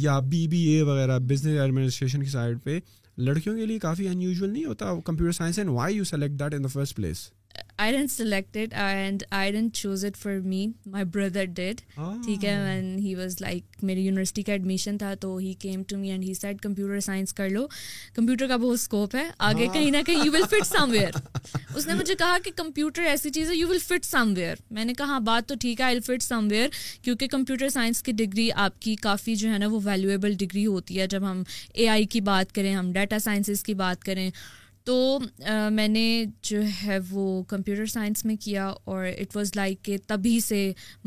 یا 0.03 0.19
بی 0.29 0.47
بی 0.51 0.61
اے 0.69 0.81
وغیرہ 0.81 1.19
بزنس 1.29 1.59
ایڈمنسٹریشن 1.61 2.23
کی 2.23 2.29
سائڈ 2.29 2.63
پہ 2.63 2.79
لڑکیوں 3.25 3.55
کے 3.57 3.65
لیے 3.65 3.79
کافی 3.79 4.07
ان 4.07 4.21
یوژل 4.21 4.49
نہیں 4.51 4.65
ہوتا 4.65 4.93
computer 5.05 5.31
science 5.31 5.57
and 5.59 5.69
why 5.71 5.95
you 5.95 6.03
select 6.13 6.39
that 6.39 6.53
in 6.53 6.63
the 6.63 6.67
first 6.73 6.95
place 6.95 7.29
I 7.83 7.91
done 7.93 8.07
selected 8.07 8.73
and 8.79 9.23
I 9.37 9.51
done 9.51 9.67
choose 9.75 10.03
it 10.05 10.17
for 10.17 10.33
me 10.43 10.65
my 10.91 11.05
brother 11.13 11.45
dad 11.55 11.81
ٹھیک 12.25 12.43
ہے 12.45 12.51
اینڈ 12.67 12.99
ہی 13.03 13.15
واز 13.15 13.35
لائک 13.41 13.83
میری 13.83 14.03
یونیورسٹی 14.05 14.43
کا 14.43 14.51
admission 14.51 14.97
تھا 14.97 15.13
تو 15.21 15.35
he 15.37 15.51
came 15.61 15.81
to 15.87 15.97
me 15.97 16.11
and 16.11 16.23
he 16.23 16.33
said 16.33 16.61
computer 16.63 16.99
science 17.09 17.33
کر 17.39 17.49
لو 17.49 17.65
computer 18.15 18.47
کا 18.47 18.57
بہت 18.57 18.79
اسکوپ 18.79 19.15
ہے 19.15 19.23
آگے 19.49 19.67
کہیں 19.73 19.89
نہ 19.91 20.03
کہیں 20.05 20.23
you 20.23 20.31
will 20.33 20.43
fit 20.51 20.65
some 20.67 20.91
where 20.91 21.17
اس 21.75 21.87
نے 21.87 21.93
مجھے 21.93 22.15
کہا 22.19 22.37
کہ 22.45 22.51
کمپیوٹر 22.57 23.05
ایسی 23.09 23.29
چیز 23.39 23.49
ہے 23.51 23.55
you 23.55 23.67
will 23.69 23.79
fit 23.87 24.05
some 24.11 24.33
where 24.37 24.63
میں 24.79 24.85
نے 24.85 24.93
کہا 24.97 25.05
ہاں 25.07 25.19
بات 25.31 25.49
تو 25.49 25.55
ٹھیک 25.61 25.79
ہے 25.79 25.85
I 25.85 25.95
will 25.97 26.01
fit 26.15 26.23
some 26.23 26.47
where 26.51 26.69
کیونکہ 27.03 27.27
کمپیوٹر 27.37 27.69
سائنس 27.77 28.01
کی 28.03 28.11
ڈگری 28.25 28.49
آپ 28.67 28.81
کی 28.81 28.95
کافی 29.09 29.35
جو 29.43 29.51
ہے 29.53 29.57
نا 29.57 29.67
وہ 29.71 29.79
ویلیویبل 29.83 30.35
ڈگری 30.45 30.65
ہوتی 30.65 30.99
ہے 30.99 31.07
جب 31.15 31.29
ہم 31.31 31.43
اے 31.73 31.87
آئی 31.97 32.05
کی 32.15 32.21
بات 32.31 32.55
کریں 32.55 32.75
ہم 32.75 32.91
ڈیٹا 32.99 33.19
سائنسز 33.29 33.63
کی 33.69 33.73
بات 33.85 34.03
کریں 34.09 34.29
تو 34.85 35.17
میں 35.71 35.87
نے 35.87 36.01
جو 36.43 36.61
ہے 36.83 36.97
وہ 37.09 37.41
کمپیوٹر 37.47 37.85
سائنس 37.89 38.23
میں 38.25 38.35
کیا 38.43 38.65
اور 38.83 39.05
اٹ 39.17 39.35
واز 39.35 39.51
لائک 39.55 39.83
کہ 39.83 39.97
تبھی 40.07 40.39
سے 40.45 40.59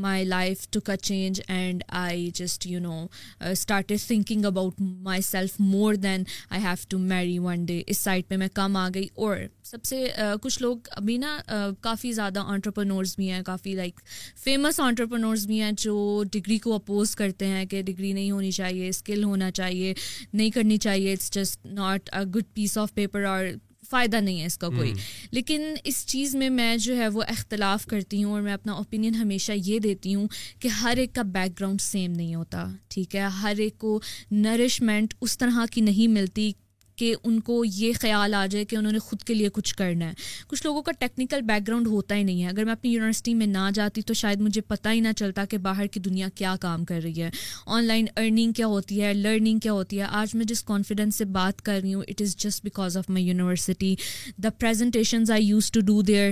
my 0.04 0.24
life 0.24 0.66
took 0.72 0.80
a 0.84 0.96
change 0.96 1.40
and 1.48 1.82
I 2.02 2.30
just 2.34 2.66
you 2.66 2.80
know 2.80 3.04
start 3.50 3.92
thinking 4.06 4.44
about 4.44 4.80
myself 5.22 5.54
more 5.58 5.94
than 5.94 6.22
I 6.48 6.62
have 6.62 6.74
to 6.88 6.98
marry 6.98 7.38
one 7.38 7.64
day 7.66 7.82
us 7.86 7.98
side 7.98 8.24
پہ 8.28 8.36
میں 8.36 8.48
کم 8.54 8.76
آ 8.76 8.88
گئی 8.94 9.06
اور 9.16 9.36
سب 9.64 9.84
سے 9.84 10.04
کچھ 10.42 10.60
لوگ 10.62 10.88
ابھی 10.96 11.16
نا 11.18 11.36
کافی 11.82 12.12
زیادہ 12.12 12.40
آنٹرپرنورز 12.54 13.14
بھی 13.16 13.30
ہیں 13.30 13.42
کافی 13.46 13.74
لائک 13.74 14.00
فیمس 14.44 14.80
آنٹرپرنورز 14.80 15.46
بھی 15.46 15.60
ہیں 15.62 15.70
جو 15.82 16.22
ڈگری 16.32 16.58
کو 16.68 16.74
اپوز 16.74 17.14
کرتے 17.16 17.46
ہیں 17.46 17.64
کہ 17.70 17.82
ڈگری 17.86 18.12
نہیں 18.12 18.30
ہونی 18.30 18.50
چاہیے 18.60 18.88
اسکل 18.88 19.24
ہونا 19.24 19.50
چاہیے 19.50 19.94
نہیں 20.32 20.50
کرنی 20.54 20.76
چاہیے 20.86 21.12
it's 21.12 21.30
just 21.34 21.66
not 21.66 22.10
a 22.14 22.24
good 22.36 22.54
piece 22.54 22.78
of 22.78 22.94
paper 22.94 23.24
اور 23.32 23.46
فائدہ 23.90 24.16
نہیں 24.20 24.40
ہے 24.40 24.46
اس 24.46 24.59
کا 24.59 24.68
کوئی 24.77 24.92
لیکن 25.38 25.62
اس 25.90 26.05
چیز 26.12 26.35
میں 26.42 26.51
میں 26.59 26.70
جو 26.87 26.96
ہے 26.96 27.09
وہ 27.16 27.22
اختلاف 27.37 27.87
کرتی 27.92 28.22
ہوں 28.25 28.33
اور 28.33 28.42
میں 28.49 28.53
اپنا 28.53 28.72
اوپینین 28.83 29.14
ہمیشہ 29.22 29.53
یہ 29.64 29.79
دیتی 29.88 30.14
ہوں 30.14 30.27
کہ 30.61 30.68
ہر 30.83 30.96
ایک 31.03 31.14
کا 31.14 31.22
بیک 31.38 31.59
گراؤنڈ 31.61 31.81
سیم 31.81 32.12
نہیں 32.12 32.35
ہوتا 32.35 32.66
ٹھیک 32.94 33.14
ہے 33.16 33.27
ہر 33.42 33.59
ایک 33.66 33.79
کو 33.85 33.99
نرشمنٹ 34.46 35.14
اس 35.20 35.38
طرح 35.38 35.64
کی 35.72 35.81
نہیں 35.90 36.09
ملتی 36.20 36.51
کہ 36.96 37.14
ان 37.22 37.38
کو 37.46 37.64
یہ 37.74 37.92
خیال 38.00 38.35
آ 38.35 38.44
جائے 38.50 38.64
کہ 38.64 38.76
انہوں 38.76 38.92
نے 38.92 38.98
خود 39.06 39.22
کے 39.26 39.35
لیے 39.35 39.48
کچھ 39.52 39.74
کرنا 39.76 40.09
ہے 40.09 40.12
کچھ 40.48 40.61
لوگوں 40.66 40.82
کا 40.82 40.92
ٹیکنیکل 40.98 41.40
بیک 41.48 41.66
گراؤنڈ 41.68 41.87
ہوتا 41.88 42.14
ہی 42.16 42.22
نہیں 42.22 42.42
ہے 42.42 42.48
اگر 42.48 42.64
میں 42.64 42.72
اپنی 42.72 42.90
یونیورسٹی 42.92 43.35
میں 43.40 43.46
نہ 43.46 43.68
جاتی 43.74 44.02
تو 44.11 44.14
شاید 44.20 44.40
مجھے 44.40 44.61
پتہ 44.68 44.88
ہی 44.92 45.00
نہ 45.06 45.12
چلتا 45.16 45.44
کہ 45.50 45.59
باہر 45.68 45.87
کی 45.92 46.00
دنیا 46.00 46.28
کیا 46.35 46.54
کام 46.61 46.85
کر 46.90 47.00
رہی 47.04 47.22
ہے 47.22 47.30
آن 47.76 47.85
لائن 47.85 48.06
ارننگ 48.16 48.52
کیا 48.56 48.66
ہوتی 48.76 49.02
ہے 49.02 49.12
لرننگ 49.14 49.59
کیا 49.62 49.72
ہوتی 49.72 49.98
ہے 50.00 50.06
آج 50.22 50.35
میں 50.37 50.44
جس 50.52 50.62
کانفیڈنس 50.72 51.16
سے 51.18 51.24
بات 51.38 51.62
کر 51.64 51.78
رہی 51.82 51.94
ہوں 51.94 52.02
it 52.09 52.22
is 52.22 52.37
just 52.44 52.64
because 52.64 52.96
of 52.96 53.11
my 53.11 53.26
university 53.26 53.94
the 54.42 54.50
presentations 54.59 55.30
I 55.30 55.44
used 55.46 55.70
to 55.72 55.80
do 55.92 56.00
there 56.11 56.30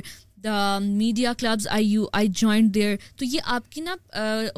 media 0.83 1.33
clubs 1.39 1.67
I 1.71 1.87
you 1.87 2.05
I 2.13 2.29
joined 2.41 2.75
there 2.75 2.97
تو 3.19 3.25
یہ 3.25 3.41
آپ 3.57 3.71
کی 3.73 3.81
نا 3.81 3.95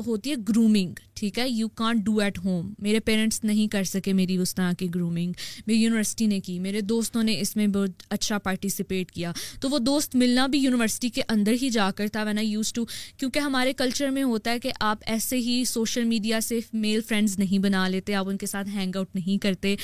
ہوتی 0.06 0.30
ہے 0.30 0.34
گرومنگ 0.48 0.94
ٹھیک 1.16 1.38
ہے 1.38 1.48
you 1.48 1.68
can't 1.74 2.04
do 2.04 2.16
at 2.20 2.38
home 2.44 2.72
میرے 2.82 2.98
پیرنٹس 3.04 3.38
نہیں 3.44 3.68
کر 3.72 3.84
سکے 3.90 4.12
میری 4.12 4.36
اس 4.38 4.54
طرح 4.54 4.72
کی 4.78 4.86
گرومنگ 4.94 5.32
میری 5.66 5.76
یونیورسٹی 5.82 6.26
نے 6.26 6.40
کی 6.46 6.58
میرے 6.60 6.80
دوستوں 6.80 7.22
نے 7.22 7.38
اس 7.40 7.54
میں 7.56 7.66
بہت 7.74 8.02
اچھا 8.12 8.38
پارٹیسپیٹ 8.44 9.10
کیا 9.10 9.30
تو 9.60 9.68
وہ 9.70 9.78
دوست 9.78 10.16
ملنا 10.22 10.46
بھی 10.46 10.58
یونیورسٹی 10.58 11.08
کے 11.08 11.22
اندر 11.34 11.52
ہی 11.62 11.70
جا 11.76 11.88
کر 11.96 12.08
تھا 12.12 12.22
وین 12.26 12.38
آئی 12.38 12.46
یوز 12.48 12.72
ٹو 12.72 12.84
کیونکہ 13.18 13.38
ہمارے 13.38 13.72
کلچر 13.76 14.10
میں 14.18 14.22
ہوتا 14.22 14.50
ہے 14.52 14.58
کہ 14.60 14.72
آپ 14.90 15.02
ایسے 15.14 15.38
ہی 15.38 15.62
سوشل 15.66 16.04
میڈیا 16.08 16.40
سے 16.48 16.58
میل 16.72 17.00
فرینڈز 17.08 17.38
نہیں 17.38 17.58
بنا 17.62 17.86
لیتے 17.88 18.14
آپ 18.14 18.28
ان 18.28 18.36
کے 18.38 18.46
ساتھ 18.46 18.68
ہینگ 18.74 18.96
آؤٹ 18.96 19.14
نہیں 19.14 19.42
کرتے 19.42 19.74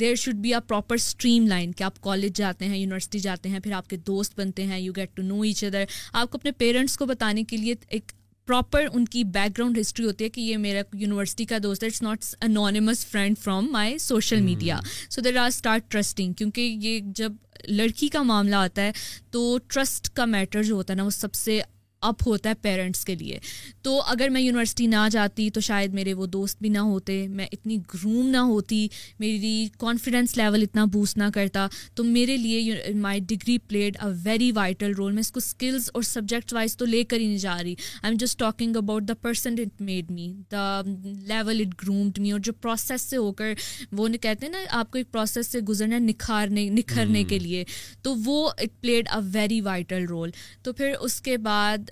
there 0.00 0.14
should 0.24 0.34
be 0.42 0.54
a 0.54 0.58
proper 0.68 0.94
streamline 1.46 1.72
کہ 1.76 1.84
آپ 1.84 2.00
کالج 2.02 2.36
جاتے 2.38 2.68
ہیں 2.68 2.78
یونیورسٹی 2.78 3.18
جاتے 3.26 3.48
ہیں 3.48 3.60
پھر 3.64 3.72
آپ 3.82 3.88
کے 3.90 3.96
دوست 4.06 4.38
بنتے 4.40 4.66
ہیں 4.66 4.78
you 4.80 4.92
get 4.96 5.16
to 5.16 5.22
know 5.22 5.42
each 5.46 5.64
other 5.64 5.84
آپ 6.20 6.30
کو 6.30 6.38
اپنے 6.38 6.52
پیرنٹس 6.58 6.96
کو 6.98 7.06
بتانے 7.06 7.42
کے 7.50 7.56
لیے 7.56 7.74
ایک 7.96 8.12
پراپر 8.46 8.86
ان 8.92 9.04
کی 9.14 9.22
بیک 9.36 9.56
گراؤنڈ 9.58 9.78
ہسٹری 9.80 10.06
ہوتی 10.06 10.24
ہے 10.24 10.28
کہ 10.34 10.40
یہ 10.40 10.56
میرا 10.66 10.82
یونیورسٹی 11.00 11.44
کا 11.52 11.56
دوست 11.62 11.82
ہے 11.82 11.88
it's 11.88 12.02
not 12.02 12.24
anonymous 12.48 13.06
friend 13.06 13.38
from 13.42 13.66
my 13.72 13.96
social 14.04 14.40
media 14.40 14.78
so 15.08 15.20
there 15.26 15.36
are 15.42 15.48
start 15.54 15.90
trusting 15.92 16.32
کیونکہ 16.38 16.76
یہ 16.82 16.98
جب 17.18 17.32
لڑکی 17.68 18.08
کا 18.16 18.22
معاملہ 18.30 18.56
آتا 18.56 18.82
ہے 18.82 18.92
تو 19.32 19.42
ٹرسٹ 19.72 20.08
کا 20.16 20.24
میٹر 20.36 20.62
جو 20.62 20.74
ہوتا 20.74 20.92
ہے 20.92 20.96
نا 20.96 21.04
وہ 21.04 21.10
سب 21.22 21.34
سے 21.34 21.60
اپ 22.08 22.22
ہوتا 22.26 22.50
ہے 22.50 22.54
پیرنٹس 22.62 23.04
کے 23.04 23.14
لیے 23.20 23.38
تو 23.82 24.00
اگر 24.06 24.28
میں 24.32 24.40
یونیورسٹی 24.40 24.86
نہ 24.86 25.08
جاتی 25.12 25.48
تو 25.54 25.60
شاید 25.66 25.94
میرے 25.94 26.12
وہ 26.14 26.26
دوست 26.36 26.58
بھی 26.62 26.68
نہ 26.70 26.78
ہوتے 26.86 27.16
میں 27.28 27.46
اتنی 27.52 27.76
گروم 27.94 28.26
نہ 28.30 28.36
ہوتی 28.50 28.86
میری 29.18 29.66
کانفیڈینس 29.78 30.36
لیول 30.36 30.62
اتنا 30.62 30.84
بوسٹ 30.92 31.16
نہ 31.18 31.24
کرتا 31.34 31.66
تو 31.96 32.04
میرے 32.04 32.36
لیے 32.36 32.92
my 33.00 33.20
degree 33.28 33.56
played 33.68 33.96
a 34.04 34.10
very 34.24 34.50
vital 34.54 34.92
role 34.96 35.12
میں 35.12 35.20
اس 35.20 35.30
کو 35.32 35.38
اسکلز 35.44 35.88
اور 35.94 36.02
سبجیکٹ 36.02 36.52
وائز 36.54 36.76
تو 36.76 36.84
لے 36.86 37.02
کر 37.04 37.18
ہی 37.20 37.26
نہیں 37.26 37.38
جا 37.38 37.54
رہی 37.62 37.74
I 38.02 38.10
am 38.10 38.16
just 38.24 38.38
talking 38.38 38.76
about 38.76 39.02
the 39.08 39.14
person 39.22 39.54
it 39.60 39.80
made 39.80 40.10
me 40.10 40.32
the 40.52 40.80
level 41.26 41.60
it 41.66 41.74
groomed 41.82 42.18
me 42.20 42.32
اور 42.32 42.40
جو 42.44 42.52
پروسیس 42.60 43.02
سے 43.10 43.16
ہو 43.16 43.32
کر 43.42 43.52
وہ 43.96 44.08
کہتے 44.22 44.46
ہیں 44.46 44.52
نا 44.52 44.58
آپ 44.78 44.90
کو 44.90 44.98
ایک 44.98 45.10
پروسیس 45.12 45.46
سے 45.52 45.60
گزرنا 45.68 45.98
نکھارنے 45.98 46.68
نکھرنے 46.72 47.22
کے 47.24 47.36
hmm. 47.36 47.44
لیے 47.44 47.64
تو 48.02 48.14
وہ 48.24 48.48
it 48.50 48.80
played 48.82 49.08
a 49.14 49.20
very 49.32 49.60
vital 49.60 50.04
role 50.08 50.30
تو 50.64 50.72
پھر 50.72 50.94
اس 51.00 51.20
کے 51.22 51.36
بعد 51.48 51.85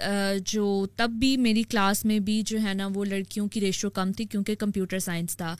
جو 0.46 0.84
تب 0.96 1.10
بھی 1.18 1.36
میری 1.36 1.62
کلاس 1.70 2.04
میں 2.04 2.18
بھی 2.30 2.40
جو 2.46 2.60
ہے 2.62 2.74
نا 2.74 2.88
وہ 2.94 3.04
لڑکیوں 3.04 3.48
کی 3.52 3.60
ریشو 3.60 3.90
کم 3.98 4.12
تھی 4.16 4.24
کیونکہ 4.30 4.54
کمپیوٹر 4.58 4.98
سائنس 4.98 5.36
تھا 5.36 5.54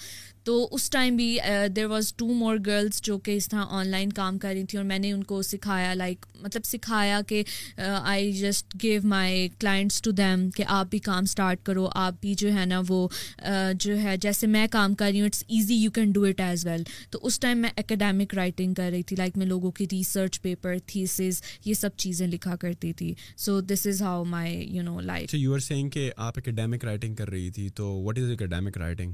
تو 0.44 0.66
اس 0.72 0.88
ٹائم 0.90 1.16
بھی 1.16 1.36
there 1.76 1.86
was 1.88 2.12
two 2.16 2.26
more 2.38 2.56
girls 2.66 3.00
جو 3.02 3.16
کہ 3.24 3.36
اس 3.36 3.48
طرح 3.48 3.64
آن 3.76 3.86
لائن 3.88 4.10
کام 4.12 4.38
کر 4.38 4.48
رہی 4.54 4.64
تھیں 4.68 4.78
اور 4.80 4.84
میں 4.88 4.98
نے 4.98 5.12
ان 5.12 5.22
کو 5.24 5.40
سکھایا 5.42 5.92
لائک 5.94 6.26
مطلب 6.40 6.64
سکھایا 6.64 7.20
کہ 7.28 7.42
I 8.02 8.32
just 8.40 8.76
give 8.82 9.00
my 9.08 9.48
clients 9.60 10.00
to 10.02 10.10
them 10.18 10.48
کہ 10.56 10.64
آپ 10.66 10.90
بھی 10.90 10.98
کام 11.08 11.22
اسٹارٹ 11.30 11.64
کرو 11.66 11.86
آپ 12.04 12.14
بھی 12.20 12.34
جو 12.38 12.52
ہے 12.58 12.64
نا 12.66 12.80
وہ 12.88 13.00
uh, 13.46 13.72
جو 13.80 13.98
ہے 14.02 14.16
جیسے 14.22 14.46
میں 14.46 14.66
کام 14.70 14.94
کر 14.94 15.08
رہی 15.10 15.20
ہوں 15.20 15.26
it's 15.26 15.42
easy 15.48 15.74
you 15.82 15.90
can 15.90 16.10
do 16.14 16.24
it 16.28 16.40
as 16.48 16.66
well 16.66 16.82
تو 17.10 17.18
اس 17.26 17.40
ٹائم 17.40 17.58
میں 17.62 17.70
اکیڈیمک 17.76 18.34
رائٹنگ 18.34 18.74
کر 18.74 18.90
رہی 18.90 19.02
تھی 19.08 19.16
لائک 19.16 19.38
میں 19.38 19.46
لوگوں 19.46 19.72
کی 19.78 19.86
ریسرچ 19.92 20.40
پیپر 20.42 20.76
تھیسز 20.92 21.40
یہ 21.64 21.74
سب 21.80 21.96
چیزیں 21.96 22.26
لکھا 22.26 22.56
کرتی 22.60 22.92
تھی 22.98 23.14
so 23.46 23.60
this 23.72 23.86
is 23.90 24.02
how 24.02 24.24
my 24.36 24.64
you 24.76 24.82
know 24.82 25.00
life 25.00 25.34
کہ 25.92 26.10
آپ 26.26 26.38
اکیڈیمک 26.38 26.84
رائٹنگ 26.84 27.14
کر 27.14 27.30
رہی 27.30 27.50
تھی 27.54 27.68
تو 27.82 27.92
what 28.02 28.18
is 28.18 28.30
academic 28.32 28.78
writing 28.78 29.12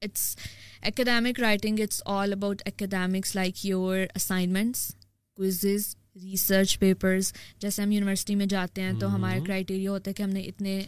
it's 0.00 0.36
academic 0.82 1.38
writing, 1.38 1.78
it's 1.78 2.02
all 2.06 2.32
about 2.32 2.62
academics, 2.66 3.34
like 3.34 3.64
your 3.64 4.06
assignments, 4.14 4.94
quizzes, 5.34 5.94
research 6.22 6.78
papers 6.78 7.32
جیسے 7.60 7.82
ہم 7.82 7.90
یونیورسٹی 7.92 8.34
میں 8.36 8.46
جاتے 8.50 8.82
ہیں 8.82 8.92
تو 9.00 9.14
ہمارا 9.14 9.38
کرائٹیریا 9.46 9.90
ہوتا 9.90 10.10
ہے 10.10 10.14
کہ 10.14 10.22
ہم 10.22 10.30
نے 10.30 10.40
اتنے 10.40 10.78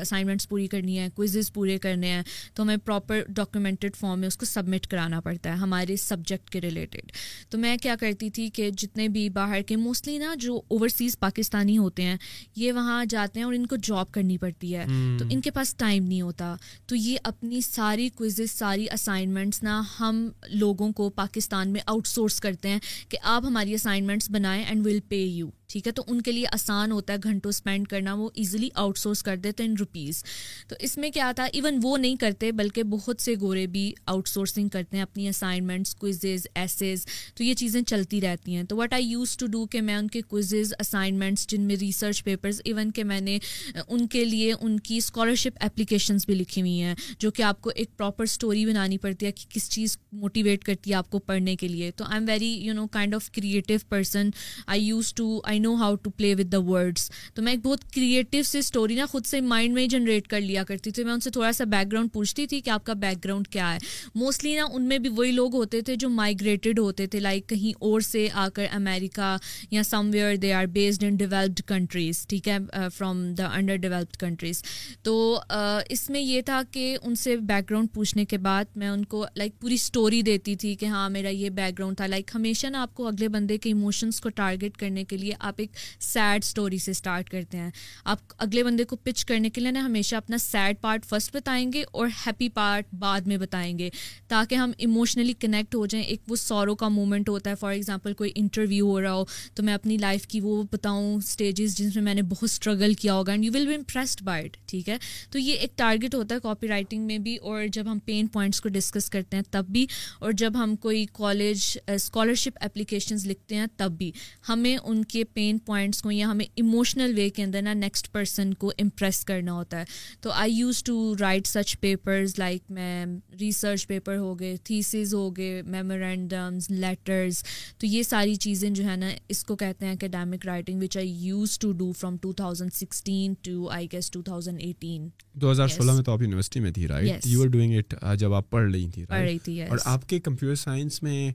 اسائنمنٹس 0.00 0.48
پوری 0.48 0.66
کرنی 0.74 0.98
ہے 0.98 1.06
کوئزز 1.16 1.52
پورے 1.52 1.78
کرنے 1.84 2.08
ہیں 2.10 2.22
تو 2.54 2.62
ہمیں 2.62 2.76
پراپر 2.84 3.20
ڈاکیومنٹڈ 3.34 3.96
فارم 3.96 4.18
میں 4.20 4.28
اس 4.28 4.36
کو 4.36 4.46
سبمٹ 4.46 4.86
کرانا 4.90 5.20
پڑتا 5.20 5.50
ہے 5.50 5.54
ہمارے 5.58 5.96
سبجیکٹ 6.06 6.50
کے 6.50 6.60
ریلیٹڈ 6.60 7.12
تو 7.50 7.58
میں 7.58 7.76
کیا 7.82 7.94
کرتی 8.00 8.30
تھی 8.38 8.48
کہ 8.54 8.70
جتنے 8.82 9.08
بھی 9.18 9.28
باہر 9.40 9.62
کے 9.66 9.76
موسٹلی 9.76 10.16
نا 10.18 10.34
جو 10.40 10.58
اوورسیز 10.68 11.18
پاکستانی 11.20 11.78
ہوتے 11.78 12.02
ہیں 12.02 12.16
یہ 12.56 12.72
وہاں 12.72 13.04
جاتے 13.10 13.40
ہیں 13.40 13.44
اور 13.44 13.54
ان 13.54 13.66
کو 13.66 13.76
جاب 13.90 14.12
کرنی 14.12 14.38
پڑتی 14.38 14.74
ہے 14.76 14.84
تو 15.18 15.24
ان 15.30 15.40
کے 15.40 15.50
پاس 15.50 15.74
ٹائم 15.78 16.04
نہیں 16.06 16.20
ہوتا 16.20 16.54
تو 16.88 16.96
یہ 16.96 17.16
اپنی 17.32 17.60
ساری 17.60 18.08
کوئزز 18.16 18.50
ساری 18.50 18.86
اسائنمنٹس 18.92 19.62
نا 19.62 19.80
ہم 19.98 20.28
لوگوں 20.52 20.92
کو 20.96 21.08
پاکستان 21.20 21.72
میں 21.72 21.80
آؤٹ 21.86 22.06
سورس 22.06 22.40
کرتے 22.40 22.68
ہیں 22.68 22.78
کہ 23.08 23.18
آپ 23.34 23.44
ہماری 23.46 23.74
اسائنمنٹس 23.74 24.30
بنائیں 24.40 24.64
اینڈ 24.68 24.86
ول 24.86 24.98
پے 25.08 25.16
یو 25.16 25.48
ٹھیک 25.72 25.86
ہے 25.86 25.92
تو 25.92 26.02
ان 26.08 26.20
کے 26.22 26.32
لیے 26.32 26.46
آسان 26.52 26.92
ہوتا 26.92 27.12
ہے 27.12 27.18
گھنٹوں 27.24 27.48
اسپینڈ 27.48 27.86
کرنا 27.88 28.12
وہ 28.18 28.28
ایزیلی 28.42 28.68
آؤٹ 28.82 28.98
سورس 28.98 29.22
کر 29.22 29.36
دیتے 29.42 29.64
ان 29.64 29.74
روپیز 29.80 30.22
تو 30.68 30.76
اس 30.86 30.96
میں 30.98 31.10
کیا 31.14 31.30
تھا 31.36 31.44
ایون 31.52 31.78
وہ 31.82 31.96
نہیں 31.98 32.16
کرتے 32.20 32.50
بلکہ 32.60 32.82
بہت 32.94 33.20
سے 33.22 33.34
گورے 33.40 33.66
بھی 33.74 33.92
آؤٹ 34.12 34.28
سورسنگ 34.28 34.68
کرتے 34.74 34.96
ہیں 34.96 35.02
اپنی 35.02 35.28
اسائنمنٹس 35.28 35.94
کوئزز 36.00 36.46
ایسز 36.54 37.04
تو 37.36 37.44
یہ 37.44 37.54
چیزیں 37.60 37.80
چلتی 37.90 38.20
رہتی 38.20 38.56
ہیں 38.56 38.62
تو 38.68 38.76
what 38.76 38.92
I 38.92 39.04
used 39.04 39.36
to 39.38 39.46
do 39.52 39.64
کہ 39.72 39.80
میں 39.82 39.96
ان 39.96 40.08
کے 40.16 40.22
کوئزز 40.28 40.72
اسائنمنٹس 40.78 41.46
جن 41.50 41.60
میں 41.66 41.76
ریسرچ 41.80 42.22
پیپرز 42.24 42.60
ایون 42.64 42.90
کہ 42.94 43.04
میں 43.12 43.20
نے 43.20 43.38
ان 43.86 44.06
کے 44.16 44.24
لیے 44.24 44.52
ان 44.60 44.78
کی 44.90 44.96
اسکالرشپ 44.96 45.62
اپلیکیشنس 45.64 46.26
بھی 46.26 46.34
لکھی 46.34 46.62
ہوئی 46.62 46.80
ہیں 46.82 46.94
جو 47.20 47.30
کہ 47.38 47.42
آپ 47.52 47.60
کو 47.60 47.70
ایک 47.74 47.96
پراپر 47.96 48.24
اسٹوری 48.24 48.64
بنانی 48.66 48.98
پڑتی 49.06 49.26
ہے 49.26 49.32
کہ 49.32 49.46
کس 49.54 49.68
چیز 49.70 49.96
موٹیویٹ 50.22 50.64
کرتی 50.64 50.90
ہے 50.90 50.96
آپ 50.96 51.10
کو 51.10 51.18
پڑھنے 51.30 51.56
کے 51.62 51.68
لیے 51.68 51.90
تو 51.96 52.04
I 52.04 52.16
am 52.18 52.28
very 52.28 52.52
you 52.66 52.74
know 52.74 52.86
kind 52.98 53.14
of 53.14 53.30
creative 53.36 53.74
person 53.88 54.30
I 54.66 54.82
used 54.86 55.14
to 55.14 55.38
I 55.44 55.58
know 55.62 55.74
how 55.80 55.94
to 56.02 56.10
play 56.16 56.34
with 56.38 56.52
the 56.52 56.58
words 56.68 57.10
تو 57.34 57.42
میں 57.42 57.52
ایک 57.52 57.60
بہت 57.64 57.80
کریٹو 57.94 58.42
سے 58.50 58.58
اسٹوری 58.58 58.94
نا 58.94 59.04
خود 59.10 59.26
سے 59.26 59.40
مائنڈ 59.50 59.74
میں 59.74 59.86
جنریٹ 59.94 60.26
کر 60.28 60.40
لیا 60.40 60.62
کرتی 60.68 60.90
تھی 60.96 61.04
میں 61.04 61.12
ان 61.12 61.20
سے 61.20 61.30
تھوڑا 61.36 61.50
سا 61.58 61.64
بیک 61.74 61.90
گراؤنڈ 61.92 62.12
پوچھتی 62.12 62.46
تھی 62.52 62.60
کہ 62.64 62.70
آپ 62.70 62.84
کا 62.86 62.92
بیک 63.04 63.24
گراؤنڈ 63.24 63.48
کیا 63.56 63.72
ہے 63.72 63.78
موسٹلی 64.14 64.54
نا 64.56 64.64
ان 64.72 64.88
میں 64.88 64.98
بھی 65.06 65.10
وہی 65.16 65.30
لوگ 65.32 65.54
ہوتے 65.56 65.80
تھے 65.88 65.96
جو 66.04 66.08
مائگریٹڈ 66.20 66.78
ہوتے 66.78 67.06
تھے 67.14 67.20
لائک 67.20 67.48
کہیں 67.48 67.72
اور 67.86 68.00
سے 68.10 68.26
آ 68.44 68.48
کر 68.54 68.66
امیریکا 68.76 69.36
یا 69.70 69.82
somewhere 70.12 70.34
they 70.42 70.52
are 70.52 70.66
based 70.78 71.04
in 71.08 71.16
developed 71.16 71.60
countries 71.68 72.26
ٹھیک 72.28 72.48
ہے 72.48 72.58
from 72.96 73.24
the 73.38 73.48
under 73.56 73.76
developed 73.76 74.16
countries 74.20 74.62
تو 75.04 75.18
uh, 75.52 75.80
اس 75.90 76.08
میں 76.10 76.20
یہ 76.20 76.40
تھا 76.46 76.60
کہ 76.70 76.96
ان 77.02 77.14
سے 77.22 77.36
بیک 77.52 77.68
گراؤنڈ 77.70 77.88
پوچھنے 77.94 78.24
کے 78.32 78.38
بعد 78.48 78.76
میں 78.80 78.88
ان 78.88 79.04
کو 79.14 79.24
لائک 79.36 79.58
پوری 79.60 79.74
اسٹوری 79.74 80.22
دیتی 80.22 80.54
تھی 80.60 80.74
کہ 80.80 80.86
ہاں 80.96 81.08
میرا 81.10 81.28
یہ 81.28 81.50
بیک 81.60 81.78
گراؤنڈ 81.78 81.96
تھا 81.96 82.06
لائک 82.06 82.30
ہمیشہ 82.34 82.66
نا 82.70 82.82
آپ 82.82 82.94
کو 82.94 83.06
اگلے 83.08 83.28
بندے 83.36 83.58
کے 83.58 83.68
ایموشنس 83.70 84.20
کو 84.20 84.28
ٹارگیٹ 84.40 84.76
کرنے 84.76 85.04
کے 85.10 85.16
لیے 85.16 85.32
آپ 85.50 85.56
ایک 85.60 85.70
سیڈ 86.00 86.44
اسٹوری 86.44 86.78
سے 86.78 86.90
اسٹارٹ 86.90 87.30
کرتے 87.30 87.58
ہیں 87.58 87.70
آپ 88.12 88.18
اگلے 88.44 88.62
بندے 88.64 88.84
کو 88.90 88.96
پچ 89.04 89.24
کرنے 89.30 89.50
کے 89.50 89.60
لیے 89.60 89.70
نا 89.70 89.80
ہمیشہ 89.86 90.16
اپنا 90.16 90.38
سیڈ 90.40 90.80
پارٹ 90.80 91.06
فرسٹ 91.06 91.34
بتائیں 91.36 91.66
گے 91.72 91.82
اور 91.92 92.08
ہیپی 92.26 92.48
پارٹ 92.58 92.92
بعد 92.98 93.26
میں 93.30 93.36
بتائیں 93.36 93.78
گے 93.78 93.88
تاکہ 94.28 94.54
ہم 94.62 94.70
ایموشنلی 94.86 95.32
کنیکٹ 95.40 95.74
ہو 95.74 95.84
جائیں 95.94 96.04
ایک 96.06 96.20
وہ 96.30 96.36
سوروں 96.42 96.74
کا 96.82 96.88
مومنٹ 96.98 97.28
ہوتا 97.28 97.50
ہے 97.50 97.54
فار 97.60 97.72
ایگزامپل 97.72 98.12
کوئی 98.20 98.30
انٹرویو 98.42 98.86
ہو 98.90 99.00
رہا 99.00 99.12
ہو 99.14 99.24
تو 99.56 99.62
میں 99.62 99.74
اپنی 99.74 99.96
لائف 100.04 100.26
کی 100.34 100.40
وہ 100.40 100.62
بتاؤں 100.72 101.16
اسٹیجز 101.16 101.76
جن 101.78 101.88
میں 101.94 102.02
میں 102.10 102.14
نے 102.14 102.22
بہت 102.34 102.44
اسٹرگل 102.50 102.94
کیا 103.00 103.14
ہوگا 103.14 103.32
and 103.32 103.44
you 103.44 103.52
will 103.54 103.66
be 103.66 103.74
impressed 103.74 104.22
by 104.24 104.44
it 104.44 104.56
ٹھیک 104.70 104.88
ہے 104.88 104.96
تو 105.30 105.38
یہ 105.38 105.54
ایک 105.66 105.76
ٹارگیٹ 105.78 106.14
ہوتا 106.14 106.34
ہے 106.34 106.40
کاپی 106.42 106.68
رائٹنگ 106.68 107.06
میں 107.06 107.18
بھی 107.26 107.36
اور 107.50 107.62
جب 107.72 107.90
ہم 107.92 107.98
پین 108.04 108.26
پوائنٹس 108.38 108.60
کو 108.60 108.68
ڈسکس 108.78 109.10
کرتے 109.10 109.36
ہیں 109.36 109.42
تب 109.50 109.64
بھی 109.76 109.86
اور 110.20 110.32
جب 110.42 110.62
ہم 110.62 110.76
کوئی 110.86 111.04
کالج 111.18 111.64
اسکالرشپ 111.94 112.58
اپلیکیشنز 112.64 113.26
لکھتے 113.26 113.56
ہیں 113.56 113.66
تب 113.76 113.92
بھی 113.98 114.10
ہمیں 114.48 114.76
ان 114.76 115.04
کے 115.12 115.24
پین 115.40 115.58
پوائنٹس 115.66 116.00
کو 116.02 116.10
یا 116.12 116.26
ہمیں 116.30 116.44
ایموشنل 116.54 117.12
وے 117.16 117.28
کے 117.36 117.42
اندر 117.42 117.62
نا 117.62 117.72
نیکسٹ 117.74 118.10
پرسن 118.12 118.52
کو 118.62 118.70
امپریس 118.78 119.22
کرنا 119.24 119.52
ہوتا 119.52 119.78
ہے 119.78 119.84
تو 120.22 120.30
I 120.30 120.52
used 120.52 120.82
to 120.84 120.96
write 121.20 121.46
such 121.46 121.74
papers 121.80 122.34
like 122.38 122.62
میں 122.78 123.04
ریسرچ 123.40 123.86
پیپر 123.88 124.16
ہو 124.16 124.34
گئے 124.40 124.56
تھیسز 124.64 125.14
ہو 125.14 125.28
گئے 125.36 125.62
میمورینڈمز 125.66 126.70
لیٹرز 126.80 127.42
تو 127.78 127.86
یہ 127.86 128.02
ساری 128.08 128.34
چیزیں 128.46 128.68
جو 128.70 128.84
ہے 128.88 128.96
نا 128.96 129.08
اس 129.34 129.42
کو 129.44 129.56
کہتے 129.62 129.86
ہیں 129.86 129.92
academic 129.92 130.46
writing 130.46 130.82
which 130.82 130.96
I 130.96 131.14
used 131.26 131.58
to 131.58 131.72
do 131.78 131.90
from 131.98 132.16
two 132.22 132.32
thousand 132.42 132.72
sixteen 132.82 133.34
to 133.44 133.68
I 133.76 133.86
guess 133.92 134.10
two 134.10 134.22
thousand 134.22 134.60
eighteen 134.64 135.08
دو 135.40 135.50
ہزار 135.52 135.68
سولہ 135.76 135.92
میں 135.92 136.02
تو 136.04 136.12
آپ 136.12 136.22
یونیورسٹی 136.22 136.60
میں 136.60 136.70
تھی 136.72 136.86
right 136.88 137.26
you 137.26 137.42
are 137.42 137.48
doing 137.56 137.78
it 137.78 137.94
جب 138.20 138.34
آپ 138.42 138.50
پڑھ 138.50 138.70
رہی 138.70 138.88
تھی 138.94 139.04
پڑھ 139.08 139.22
رہی 139.24 139.38
تھی 139.44 139.62
اور 139.62 139.78
آپ 139.84 140.08
کے 140.08 140.20
کمپیوٹر 140.20 140.54
سائنس 140.64 141.02
میں 141.02 141.30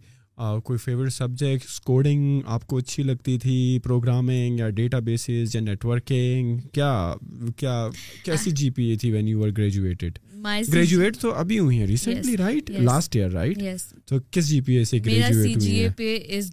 کوئی 0.63 0.77
فیوریٹ 0.83 1.11
سبجیکٹ 1.13 1.79
کوڈنگ 1.85 2.41
آپ 2.53 2.65
کو 2.67 2.77
اچھی 2.77 3.03
لگتی 3.03 3.37
تھی 3.39 3.57
پروگرامنگ 3.83 4.59
یا 4.59 4.69
ڈیٹا 4.79 4.99
بیسز 5.05 5.55
یا 5.55 5.61
نیٹ 5.61 5.85
ورکنگ 5.85 6.57
کیا 6.73 7.13
کیا 7.57 7.87
کیسی 8.23 8.51
جی 8.59 8.69
پی 8.75 8.83
اے 8.89 8.95
تھی 9.01 9.11
when 9.11 9.27
you 9.27 9.43
are 9.43 9.49
graduated 9.57 10.19
graduate 10.73 11.17
تو 11.21 11.33
ابھی 11.35 11.59
ہوئی 11.59 11.79
ہیں 11.79 11.87
recently 11.87 12.35
right 12.37 12.69
last 12.69 13.15
year 13.15 13.31
right 13.31 13.59
تو 14.09 14.17
کس 14.31 14.47
جی 14.49 14.59
پی 14.65 14.73
اے 14.77 14.83
سے 14.85 14.99
گریجویٹ 15.05 15.99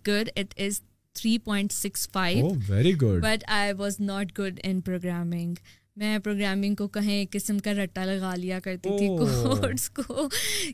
ہوئی 0.09 0.71
three 1.15 1.37
point 1.45 1.73
six 1.73 2.09
five 2.13 2.49
very 2.69 2.95
good 3.01 3.21
but 3.23 3.43
I 3.53 3.73
was 3.79 3.97
not 4.01 4.39
good 4.39 4.61
in 4.65 4.81
programming 4.81 5.55
میں 6.01 6.19
پروگرامنگ 6.25 6.75
کو 6.75 6.87
کہیں 6.89 7.13
ایک 7.15 7.31
قسم 7.33 7.59
کا 7.65 7.73
رٹا 7.83 8.05
لگا 8.05 8.35
لیا 8.35 8.59
کرتی 8.65 8.91
تھی 8.99 9.07
کوڈس 9.19 9.89
کو 9.97 10.29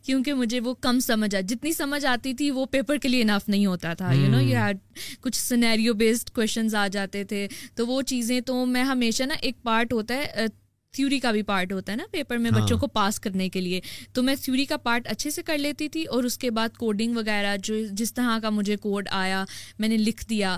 کیونکہ 0.04 0.34
مجھے 0.34 0.60
وہ 0.64 0.74
کم 0.80 0.98
سمجھ 1.06 1.34
آ 1.36 1.40
جتنی 1.48 1.72
سمجھ 1.72 2.04
آتی 2.06 2.34
تھی 2.38 2.50
وہ 2.50 2.66
پیپر 2.70 2.96
کے 3.02 3.08
لیے 3.08 3.22
انف 3.22 3.48
نہیں 3.48 3.66
ہوتا 3.66 3.94
تھا 3.98 4.12
یو 4.12 4.28
نو 4.30 4.40
یو 4.40 4.58
ہیڈ 4.58 4.78
کچھ 5.22 5.38
سنیریو 5.40 5.94
بیسڈ 6.04 6.30
کویشچنز 6.34 6.74
آ 6.74 6.86
جاتے 6.92 7.24
تھے 7.32 7.46
تو 7.76 7.86
وہ 7.86 8.00
چیزیں 8.12 8.40
تو 8.46 8.64
میں 8.66 8.84
ہمیشہ 8.94 9.24
نا 9.28 9.34
ایک 9.40 9.62
پارٹ 9.64 9.92
ہوتا 9.92 10.14
ہے 10.22 10.46
تھیوری 10.94 11.18
کا 11.20 11.30
بھی 11.32 11.42
پارٹ 11.42 11.72
ہوتا 11.72 11.92
ہے 11.92 11.96
نا 11.96 12.04
پیپر 12.12 12.36
میں 12.38 12.50
بچوں 12.50 12.68
ہاں۔ 12.76 12.80
کو 12.80 12.86
پاس 12.92 13.18
کرنے 13.20 13.48
کے 13.50 13.60
لیے 13.60 13.80
تو 14.14 14.22
میں 14.22 14.34
تھیوری 14.42 14.64
کا 14.66 14.76
پارٹ 14.82 15.06
اچھے 15.10 15.30
سے 15.30 15.42
کر 15.46 15.58
لیتی 15.58 15.88
تھی 15.94 16.04
اور 16.14 16.24
اس 16.24 16.36
کے 16.38 16.50
بعد 16.58 16.76
کوڈنگ 16.78 17.16
وغیرہ 17.16 17.56
جو 17.64 17.74
جس 17.98 18.12
طرح 18.14 18.38
کا 18.42 18.50
مجھے 18.50 18.76
کوڈ 18.82 19.08
آیا 19.12 19.44
میں 19.78 19.88
نے 19.88 19.96
لکھ 19.96 20.24
دیا 20.30 20.56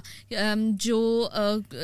جو 0.87 0.99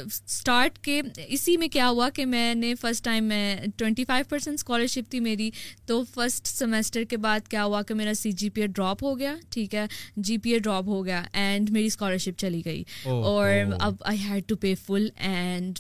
اسٹارٹ 0.05 0.79
کے 0.85 1.01
اسی 1.27 1.57
میں 1.57 1.69
کیا 1.73 1.89
ہوا 1.89 2.09
کہ 2.15 2.27
میں 2.27 2.55
نے 2.55 2.75
فسٹ 2.81 3.05
ٹائم 3.05 3.25
میں 3.29 3.45
ٹوئنٹی 3.77 4.05
فائیو 4.09 4.25
پرسینٹ 4.29 4.59
اسکالرشپ 4.59 5.11
تھی 5.11 5.21
میری 5.21 5.51
تو 5.87 6.03
فسٹ 6.15 6.47
سیمسٹر 6.49 7.05
کے 7.11 7.17
بعد 7.27 7.49
کیا 7.51 7.65
ہوا 7.65 7.83
کہ 7.89 7.95
میرا 7.95 8.15
سی 8.19 8.33
جی 8.33 8.51
پی 8.55 8.61
اے 8.61 8.67
ڈراپ 8.67 9.03
ہو 9.05 9.19
گیا 9.19 9.35
ٹھیک 9.51 9.75
ہے 9.75 9.85
جی 10.17 10.37
پی 10.45 10.51
اے 10.53 10.59
ڈراپ 10.59 10.89
ہو 10.89 11.05
گیا 11.07 11.23
اینڈ 11.33 11.71
میری 11.71 11.87
اسکالرشپ 11.87 12.39
چلی 12.41 12.63
گئی 12.65 12.83
اور 13.07 13.49
اب 13.81 13.95
I 14.11 14.19
had 14.29 14.49
to 14.49 14.57
pay 14.61 14.75
full 14.87 15.09
and 15.17 15.79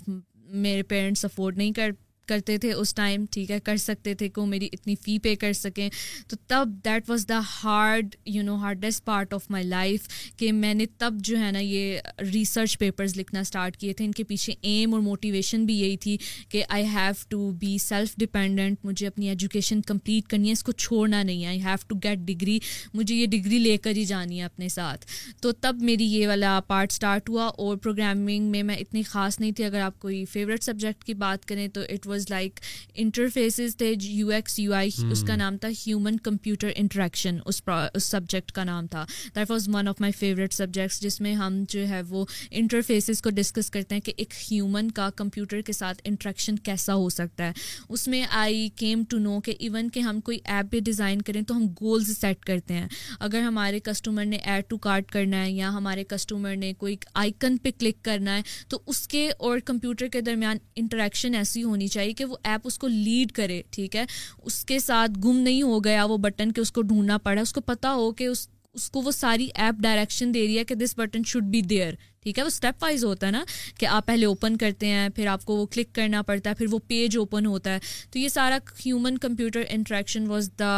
میرے 0.64 0.82
پیرنٹس 0.88 1.24
افورڈ 1.24 1.58
نہیں 1.58 1.72
کر 1.72 1.90
کرتے 2.28 2.56
تھے 2.58 2.72
اس 2.72 2.94
ٹائم 2.94 3.24
ٹھیک 3.32 3.50
ہے 3.50 3.58
کر 3.64 3.76
سکتے 3.82 4.14
تھے 4.20 4.28
کو 4.36 4.44
میری 4.46 4.68
اتنی 4.72 4.94
فی 5.02 5.18
پے 5.22 5.34
کر 5.42 5.52
سکیں 5.52 5.88
تو 6.28 6.36
تب 6.48 6.68
that 6.84 7.10
was 7.10 7.26
the 7.28 7.38
hard 7.62 8.14
you 8.26 8.42
know 8.42 8.54
hardest 8.62 9.04
part 9.04 9.34
of 9.34 9.50
my 9.50 9.64
life 9.64 10.08
کہ 10.38 10.50
میں 10.52 10.72
نے 10.74 10.86
تب 10.98 11.18
جو 11.26 11.38
ہے 11.40 11.50
نا 11.52 11.58
یہ 11.58 11.98
ریسرچ 12.32 12.78
پیپرز 12.78 13.16
لکھنا 13.18 13.40
اسٹارٹ 13.40 13.76
کیے 13.76 13.92
تھے 13.96 14.04
ان 14.04 14.12
کے 14.16 14.24
پیچھے 14.24 14.52
ایم 14.68 14.94
اور 14.94 15.02
موٹیویشن 15.02 15.64
بھی 15.66 15.78
یہی 15.80 15.96
تھی 16.06 16.16
کہ 16.50 16.64
I 16.76 16.84
have 16.94 17.12
to 17.28 17.50
be 17.60 17.76
self 17.84 18.14
dependent 18.20 18.84
مجھے 18.84 19.06
اپنی 19.06 19.28
ایجوکیشن 19.28 19.80
کمپلیٹ 19.86 20.28
کرنی 20.30 20.48
ہے 20.48 20.52
اس 20.52 20.62
کو 20.64 20.72
چھوڑنا 20.86 21.22
نہیں 21.22 21.42
ہے 21.42 21.46
I 21.48 21.62
have 21.64 21.74
to 21.88 21.96
get 22.04 22.18
degree 22.26 22.58
مجھے 22.94 23.14
یہ 23.14 23.26
ڈگری 23.32 23.58
لے 23.58 23.76
کر 23.86 23.96
ہی 23.96 24.04
جانی 24.04 24.38
ہے 24.38 24.44
اپنے 24.44 24.68
ساتھ 24.68 25.06
تو 25.42 25.52
تب 25.60 25.82
میری 25.86 26.04
یہ 26.14 26.28
والا 26.28 26.58
پارٹ 26.66 26.92
اسٹارٹ 26.92 27.28
ہوا 27.30 27.46
اور 27.46 27.76
پروگرامنگ 27.82 28.50
میں 28.50 28.62
میں 28.62 28.76
اتنی 28.76 29.02
خاص 29.12 29.40
نہیں 29.40 29.52
تھی 29.56 29.64
اگر 29.64 29.80
آپ 29.80 29.98
کوئی 30.00 30.24
فیوریٹ 30.32 30.62
سبجیکٹ 30.62 31.04
کی 31.04 31.14
بات 31.24 31.44
کریں 31.46 31.66
تو 31.74 31.80
it 31.90 32.06
was 32.06 32.15
was 32.16 32.26
like 32.30 32.60
interfaces 33.02 33.76
تھے 33.76 33.86
یو 33.90 34.10
یو 34.16 34.28
ایکس 34.34 34.58
آئی 34.76 34.90
اس 35.10 35.22
کا 35.26 35.36
نام 35.36 35.56
تھا 35.60 35.68
ہیومن 35.86 36.16
کمپیوٹر 36.28 36.70
انٹریکشن 36.76 37.36
اس 37.46 37.62
سبجیکٹ 38.06 38.52
کا 38.52 38.64
نام 38.64 38.86
تھا 38.92 39.04
that 39.36 39.50
was 39.50 39.68
one 39.74 39.88
of 39.88 40.00
my 40.00 40.12
favourite 40.18 40.52
subjects 40.54 41.00
جس 41.02 41.20
میں 41.20 41.34
ہم 41.40 41.62
جو 41.70 41.86
ہے 41.88 42.00
وہ 42.08 42.24
انٹرفیسز 42.60 43.22
کو 43.22 43.30
ڈسکس 43.36 43.70
کرتے 43.70 43.94
ہیں 43.94 44.02
کہ 44.06 44.12
ایک 44.16 44.34
ہیومن 44.50 44.90
کا 44.98 45.08
کمپیوٹر 45.16 45.60
کے 45.66 45.72
ساتھ 45.72 46.00
انٹریکشن 46.04 46.56
کیسا 46.68 46.94
ہو 46.94 47.08
سکتا 47.18 47.46
ہے 47.46 47.52
اس 47.88 48.06
میں 48.08 48.22
آئی 48.42 48.68
کیم 48.76 49.02
ٹو 49.10 49.18
نو 49.18 49.38
کہ 49.44 49.54
ایون 49.58 49.88
کہ 49.94 50.00
ہم 50.08 50.20
کوئی 50.26 50.38
ایپ 50.44 50.70
بھی 50.70 50.80
ڈیزائن 50.86 51.22
کریں 51.28 51.40
تو 51.48 51.56
ہم 51.56 51.66
گولز 51.80 52.16
سیٹ 52.20 52.44
کرتے 52.46 52.74
ہیں 52.74 52.86
اگر 53.28 53.40
ہمارے 53.42 53.80
کسٹمر 53.84 54.24
نے 54.24 54.36
ایڈ 54.44 54.64
ٹو 54.70 54.78
کارٹ 54.88 55.10
کرنا 55.12 55.44
ہے 55.44 55.50
یا 55.50 55.68
ہمارے 55.74 56.04
کسٹمر 56.08 56.56
نے 56.56 56.72
کوئی 56.78 56.96
آئکن 57.24 57.56
پہ 57.62 57.70
کلک 57.78 58.04
کرنا 58.04 58.36
ہے 58.36 58.42
تو 58.68 58.78
اس 58.86 59.06
کے 59.08 59.28
اور 59.38 59.58
کمپیوٹر 59.64 60.06
کے 60.12 60.20
درمیان 60.30 60.56
انٹریکشن 60.76 61.34
ایسی 61.34 61.62
ہونی 61.62 61.88
چاہیے 61.88 62.05
کہ 62.16 62.24
وہ 62.24 62.36
ایپ 62.44 62.60
اس 62.64 62.78
کو 62.78 62.86
لیڈ 62.88 63.32
کرے 63.32 63.60
ٹھیک 63.72 63.96
ہے 63.96 64.04
اس 64.42 64.64
کے 64.64 64.78
ساتھ 64.78 65.18
گم 65.24 65.36
نہیں 65.36 65.62
ہو 65.62 65.82
گیا 65.84 66.04
وہ 66.10 66.16
بٹن 66.28 66.52
کہ 66.52 66.60
اس 66.60 66.72
کو 66.72 66.82
ڈھونڈنا 66.82 67.18
پڑا 67.22 67.40
اس 67.40 67.52
کو 67.52 67.60
پتا 67.66 67.92
ہو 67.94 68.10
کہ 68.18 68.26
اس 68.26 68.46
اس 68.74 68.88
کو 68.90 69.00
وہ 69.02 69.10
ساری 69.10 69.46
ایپ 69.54 69.74
ڈائریکشن 69.82 70.32
دے 70.34 70.46
رہی 70.46 70.58
ہے 70.58 70.64
کہ 70.64 70.74
this 70.74 70.94
button 70.96 71.22
should 71.26 71.44
be 71.52 71.60
there 71.68 71.92
ٹھیک 72.22 72.38
ہے 72.38 72.42
وہ 72.42 72.48
اسٹیپ 72.52 72.82
وائز 72.82 73.04
ہوتا 73.04 73.26
ہے 73.26 73.32
نا 73.32 73.42
کہ 73.78 73.86
آپ 73.86 74.06
پہلے 74.06 74.26
اوپن 74.26 74.56
کرتے 74.58 74.86
ہیں 74.86 75.08
پھر 75.16 75.26
آپ 75.34 75.44
کو 75.44 75.56
وہ 75.56 75.66
کلک 75.74 75.94
کرنا 75.94 76.22
پڑتا 76.30 76.50
ہے 76.50 76.54
پھر 76.54 76.66
وہ 76.70 76.78
پیج 76.88 77.16
اوپن 77.16 77.46
ہوتا 77.46 77.74
ہے 77.74 77.78
تو 78.12 78.18
یہ 78.18 78.28
سارا 78.28 78.58
human 78.84 79.18
computer 79.18 79.64
interaction 79.70 80.26
was 80.30 80.50
the 80.58 80.74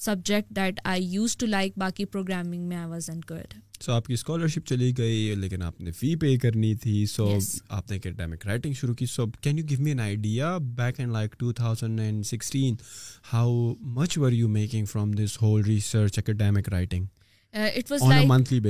subject 0.00 0.50
that 0.56 0.80
I 0.84 1.04
used 1.12 1.36
to 1.36 1.46
like 1.46 1.72
باقی 1.78 2.04
پروگرامنگ 2.04 2.64
میں 2.68 2.76
I 2.76 2.88
was 2.90 3.08
and 3.10 3.24
good 3.30 3.54
so 3.84 3.92
آپ 3.92 4.06
کی 4.06 4.14
اسکالرشپ 4.14 4.66
چلی 4.68 4.92
گئی 4.98 5.34
لیکن 5.38 5.62
آپ 5.62 5.80
نے 5.80 5.90
فی 6.00 6.14
پے 6.20 6.36
کرنی 6.42 6.74
تھی 6.82 7.04
سو 7.10 7.28
آپ 7.68 7.90
نے 7.90 7.96
اکیڈیمک 7.96 8.46
رائٹنگ 8.46 8.72
شروع 8.80 8.94
کی 8.94 9.06
so 9.12 9.26
can 9.42 9.58
you 9.58 9.64
give 9.68 9.80
me 9.82 9.90
an 9.90 10.00
idea 10.00 10.56
back 10.76 11.00
and 11.00 11.12
like 11.12 11.34
two 11.38 11.52
thousand 11.62 12.00
and 12.00 12.26
sixteen 12.26 12.74
how 13.32 13.72
much 13.98 14.18
were 14.18 14.32
you 14.32 14.48
making 14.58 14.84
from 14.92 15.12
this 15.24 15.40
whole 15.42 15.64
research 15.64 16.18
academic 16.18 16.68
writing 16.72 17.04
monthly 18.28 18.60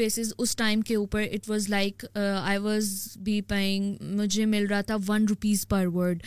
basis 0.00 0.32
us 0.38 0.54
time 0.56 0.80
کے 0.88 0.94
اوپر 0.96 1.20
it 1.30 1.48
was 1.50 1.68
like 1.70 2.04
I 2.16 2.58
was 2.64 2.86
be 3.24 3.40
paying 3.48 3.94
مجھے 4.16 4.44
مل 4.46 4.66
رہا 4.70 4.80
تھا 4.86 4.96
one 5.08 5.24
rupees 5.28 5.66
per 5.68 5.86
word 5.94 6.22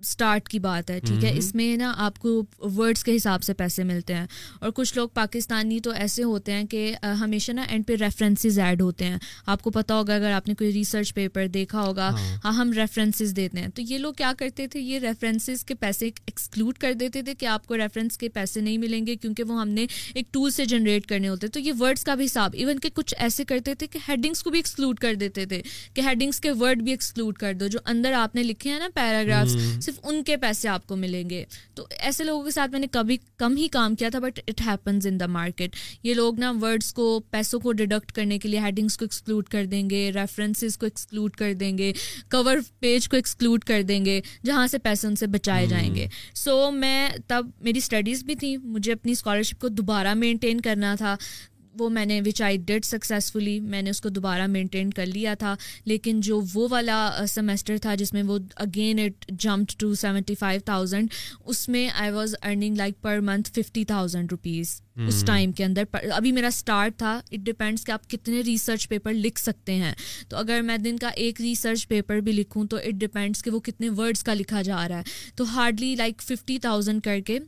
start 0.00 0.48
کی 0.48 0.58
بات 0.68 0.90
ہے 0.90 0.98
ٹھیک 1.06 1.24
ہے 1.24 1.32
اس 1.38 1.54
میں 1.54 1.76
نا 1.76 1.92
آپ 2.06 2.18
کو 2.18 2.28
ورڈس 2.76 3.02
کے 3.04 3.14
حساب 3.16 3.42
سے 3.42 3.54
پیسے 3.54 3.84
ملتے 3.84 4.14
ہیں 4.14 4.26
اور 4.60 4.70
کچھ 4.74 4.96
لوگ 4.96 5.08
پاکستانی 5.14 5.78
تو 5.84 5.90
ایسے 5.94 6.22
ہوتے 6.22 6.52
ہیں 6.52 6.64
کہ 6.70 6.92
ہمیشہ 7.20 7.52
نا 7.52 7.62
اینڈ 7.68 7.86
پہ 7.86 7.92
ریفرنسز 8.00 8.58
ایڈ 8.64 8.80
ہوتے 8.82 9.04
ہیں 9.04 9.18
آپ 9.46 9.62
کو 9.62 9.70
پتا 9.70 9.94
ہوگا 9.98 10.14
اگر 10.14 10.32
آپ 10.32 10.48
نے 10.48 10.54
کوئی 10.58 10.72
ریسرچ 10.72 11.14
پیپر 11.14 11.46
دیکھا 11.54 11.82
ہوگا 11.86 12.08
ہاں, 12.08 12.36
ہاں، 12.44 12.52
ہم 12.60 12.72
ریفرنسز 12.76 13.34
دیتے 13.36 13.60
ہیں 13.60 13.68
تو 13.74 13.82
یہ 13.88 13.98
لوگ 13.98 14.12
کیا 14.18 14.32
کرتے 14.38 14.66
تھے 14.72 14.80
یہ 14.80 14.98
ریفرنسز 15.02 15.64
کے 15.64 15.74
پیسے 15.80 16.06
ایکسکلوڈ 16.26 16.78
کر 16.80 16.92
دیتے 17.00 17.22
تھے 17.22 17.34
کہ 17.38 17.46
آپ 17.56 17.66
کو 17.66 17.76
ریفرنس 17.76 18.18
کے 18.18 18.28
پیسے 18.34 18.60
نہیں 18.60 18.78
ملیں 18.78 19.06
گے 19.06 19.16
کیونکہ 19.16 19.42
وہ 19.48 19.60
ہم 19.60 19.68
نے 19.68 19.86
ایک 20.14 20.32
ٹول 20.32 20.50
سے 20.50 20.64
جنریٹ 20.74 21.06
کرنے 21.08 21.28
ہوتے 21.28 21.48
تو 21.56 21.60
یہ 21.60 21.72
ورڈس 21.80 22.04
کا 22.04 22.14
بھی 22.14 22.24
حساب 22.24 22.54
ایون 22.58 22.78
کہ 22.78 22.88
کچھ 22.94 23.14
ایسے 23.18 23.44
کرتے 23.44 23.74
تھے 23.78 23.86
کہ 23.92 23.98
ہیڈنگس 24.08 24.42
کو 24.42 24.50
بھی 24.50 24.58
ایکسکلوڈ 24.58 24.98
کر 25.00 25.14
دیتے 25.20 25.44
تھے 25.46 25.62
کہ 25.94 26.00
ہیڈنگس 26.06 26.40
کے 26.40 26.50
ورڈ 26.60 26.82
بھی 26.82 26.90
ایکسکلوڈ 26.92 27.36
کر 27.38 27.54
دو 27.60 27.66
جو 27.66 27.78
اندر 27.86 28.12
آپ 28.18 28.34
نے 28.34 28.42
لکھے 28.42 28.70
ہیں 28.70 28.78
نا 28.78 28.88
پیراگرافس 28.94 29.86
صرف 29.88 29.98
ان 30.10 30.22
کے 30.24 30.36
پیسے 30.36 30.68
آپ 30.68 30.86
کو 30.86 30.96
ملیں 30.96 31.28
گے 31.30 31.44
تو 31.74 31.84
ایسے 31.98 32.24
لوگوں 32.24 32.44
کے 32.44 32.50
ساتھ 32.50 32.70
میں 32.70 32.80
نے 32.80 32.86
کبھی 32.92 33.16
کم 33.38 33.56
ہی 33.56 33.66
کام 33.72 33.94
کیا 33.98 34.08
تھا 34.12 34.18
but 34.22 34.38
it 34.48 34.60
happens 34.66 35.06
in 35.06 35.20
the 35.20 35.26
market 35.36 35.76
یہ 36.04 36.14
لوگ 36.14 36.40
نا 36.40 36.52
ورڈس 36.62 36.92
کو 36.94 37.04
پیسوں 37.30 37.60
کو 37.60 37.72
ڈیڈکٹ 37.80 38.12
کرنے 38.16 38.38
کے 38.38 38.48
لیے 38.48 38.60
ہیڈنگس 38.60 38.96
کو 38.98 39.04
ایکسکلوڈ 39.04 39.44
کر 39.52 39.64
دیں 39.70 39.82
گے 39.90 40.10
ریفرنسز 40.14 40.76
کو 40.78 40.86
ایکسکلوڈ 40.86 41.36
کر 41.36 41.52
دیں 41.60 41.76
گے 41.78 41.92
کور 42.32 42.56
پیج 42.80 43.08
کو 43.08 43.16
ایکسکلوڈ 43.16 43.64
کر 43.70 43.82
دیں 43.88 44.04
گے 44.04 44.20
جہاں 44.46 44.66
سے 44.72 44.78
پیسے 44.88 45.06
ان 45.08 45.16
سے 45.22 45.26
بچائے 45.38 45.66
جائیں 45.70 45.94
گے 45.94 46.06
سو 46.44 46.70
میں 46.80 47.08
تب 47.28 47.48
میری 47.64 47.78
اسٹڈیز 47.84 48.24
بھی 48.24 48.34
تھیں 48.44 48.56
مجھے 48.64 48.92
اپنی 48.92 49.12
اسکالرشپ 49.12 49.60
کو 49.60 49.68
دوبارہ 49.78 50.14
مینٹین 50.16 50.60
کرنا 50.68 50.94
تھا 50.98 51.16
وہ 51.80 51.88
میں 51.96 52.04
نے 52.06 52.20
وچ 52.26 52.40
آئی 52.42 52.56
ڈڈ 52.66 52.84
سکسیزفلی 52.84 53.58
میں 53.74 53.82
نے 53.82 53.90
اس 53.90 54.00
کو 54.00 54.08
دوبارہ 54.18 54.46
مینٹین 54.56 54.90
کر 54.98 55.06
لیا 55.06 55.34
تھا 55.38 55.54
لیکن 55.92 56.20
جو 56.28 56.40
وہ 56.54 56.66
والا 56.70 56.96
سیمسٹر 57.34 57.76
تھا 57.82 57.94
جس 58.00 58.12
میں 58.12 58.22
وہ 58.26 58.38
again 58.66 58.98
it 59.04 59.30
jump 59.44 59.78
to 59.80 59.92
seventy 60.04 60.34
five 60.40 60.60
thousand 60.64 61.12
اس 61.46 61.68
میں 61.68 61.88
I 61.94 62.10
was 62.12 62.34
earning 62.42 62.76
like 62.76 63.00
per 63.02 63.20
month 63.30 63.50
fifty 63.60 63.84
thousand 63.92 64.32
rupees 64.32 64.80
us 65.08 65.22
time 65.26 65.50
کے 65.58 65.64
اندر 65.64 65.82
ابھی 66.14 66.30
میرا 66.32 66.46
اسٹارٹ 66.46 66.96
تھا 66.98 67.12
اٹ 67.32 67.40
ڈپینڈس 67.46 67.84
کہ 67.86 67.92
آپ 67.92 68.08
کتنے 68.10 68.40
ریسرچ 68.46 68.88
پیپر 68.88 69.12
لکھ 69.14 69.40
سکتے 69.40 69.74
ہیں 69.82 69.92
تو 70.28 70.36
اگر 70.36 70.60
میں 70.70 70.76
دن 70.84 70.96
کا 71.00 71.08
ایک 71.24 71.40
ریسرچ 71.40 71.86
پیپر 71.88 72.18
بھی 72.28 72.32
لکھوں 72.32 72.64
تو 72.70 72.76
اٹ 72.76 72.94
ڈپینڈس 73.00 73.42
کہ 73.44 73.50
وہ 73.50 73.60
کتنے 73.68 73.88
ورڈس 73.98 74.22
کا 74.24 74.34
لکھا 74.34 74.62
جا 74.70 74.86
رہا 74.88 74.96
ہے 74.98 75.32
تو 75.36 75.44
ہارڈلی 75.54 75.94
لائک 75.98 76.22
ففٹی 76.22 76.58
تھاؤزینڈ 76.66 77.02
کر 77.04 77.20
کے 77.26 77.38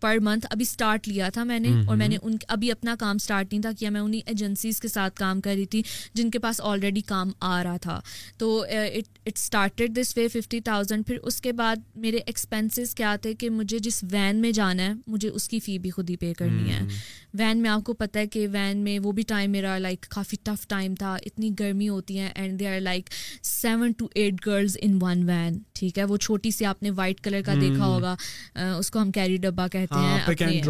پر 0.00 0.18
منتھ 0.22 0.46
ابھی 0.50 0.62
اسٹارٹ 0.68 1.08
لیا 1.08 1.28
تھا 1.34 1.42
میں 1.44 1.58
نے 1.58 1.70
اور 1.86 1.96
میں 1.96 2.08
نے 2.08 2.16
ان 2.22 2.36
ابھی 2.48 2.70
اپنا 2.72 2.94
کام 2.98 3.16
اسٹارٹ 3.20 3.52
نہیں 3.52 3.62
تھا 3.62 3.70
کیا 3.78 3.90
میں 3.90 4.00
انہیں 4.00 4.20
ایجنسیز 4.28 4.80
کے 4.80 4.88
ساتھ 4.88 5.14
کام 5.16 5.40
کر 5.40 5.54
رہی 5.54 5.66
تھی 5.70 5.82
جن 6.14 6.30
کے 6.30 6.38
پاس 6.38 6.60
آلریڈی 6.70 7.00
کام 7.06 7.30
آ 7.40 7.62
رہا 7.64 7.76
تھا 7.82 7.98
تو 8.38 8.60
it 8.70 9.18
started 9.34 9.96
this 10.00 10.16
way 10.16 10.26
fifty 10.28 10.60
thousand 10.60 11.06
پھر 11.06 11.18
اس 11.22 11.40
کے 11.40 11.52
بعد 11.62 11.82
میرے 12.04 12.18
ایکسپینسز 12.26 12.94
کیا 12.94 13.14
تھے 13.22 13.34
کہ 13.40 13.50
مجھے 13.50 13.78
جس 13.82 14.02
وین 14.12 14.36
میں 14.40 14.52
جانا 14.52 14.86
ہے 14.88 14.92
مجھے 15.06 15.28
اس 15.28 15.48
کی 15.48 15.58
فی 15.60 15.78
بھی 15.78 15.90
خود 15.90 16.10
ہی 16.10 16.16
پے 16.20 16.32
کرنی 16.38 16.72
ہے 16.72 16.80
وین 17.38 17.58
میں 17.62 17.70
آپ 17.70 17.84
کو 17.84 17.92
پتہ 18.02 18.18
ہے 18.18 18.26
کہ 18.26 18.46
وین 18.52 18.78
میں 18.84 18.98
وہ 19.02 19.12
بھی 19.12 19.22
ٹائم 19.28 19.50
میرا 19.50 19.76
لائک 19.78 20.06
کافی 20.14 20.36
ٹف 20.44 20.66
ٹائم 20.68 20.94
تھا 20.98 21.14
اتنی 21.26 21.50
گرمی 21.60 21.88
ہوتی 21.88 22.18
ہے 22.20 22.26
and 22.34 22.58
they 22.60 22.66
are 22.74 22.80
like 22.80 23.08
seven 23.42 23.92
to 23.98 24.06
eight 24.14 24.44
girls 24.46 24.76
in 24.82 24.98
one 25.02 25.22
van 25.28 25.58
ٹھیک 25.80 25.98
ہے 25.98 26.04
وہ 26.04 26.16
چھوٹی 26.26 26.50
سی 26.50 26.64
آپ 26.64 26.82
نے 26.82 26.90
وائٹ 26.96 27.20
کلر 27.20 27.42
کا 27.46 27.54
دیکھا 27.60 27.86
ہوگا 27.86 28.14
اس 28.78 28.90
کو 28.90 29.00
ہم 29.02 29.10
کیری 29.12 29.36
ڈبل 29.36 29.50
ڈبا 29.52 29.66
کہتے 29.72 29.94
ہاں، 29.94 30.18
ہیں 30.18 30.26
پک 30.26 30.42
اینڈ 30.42 30.62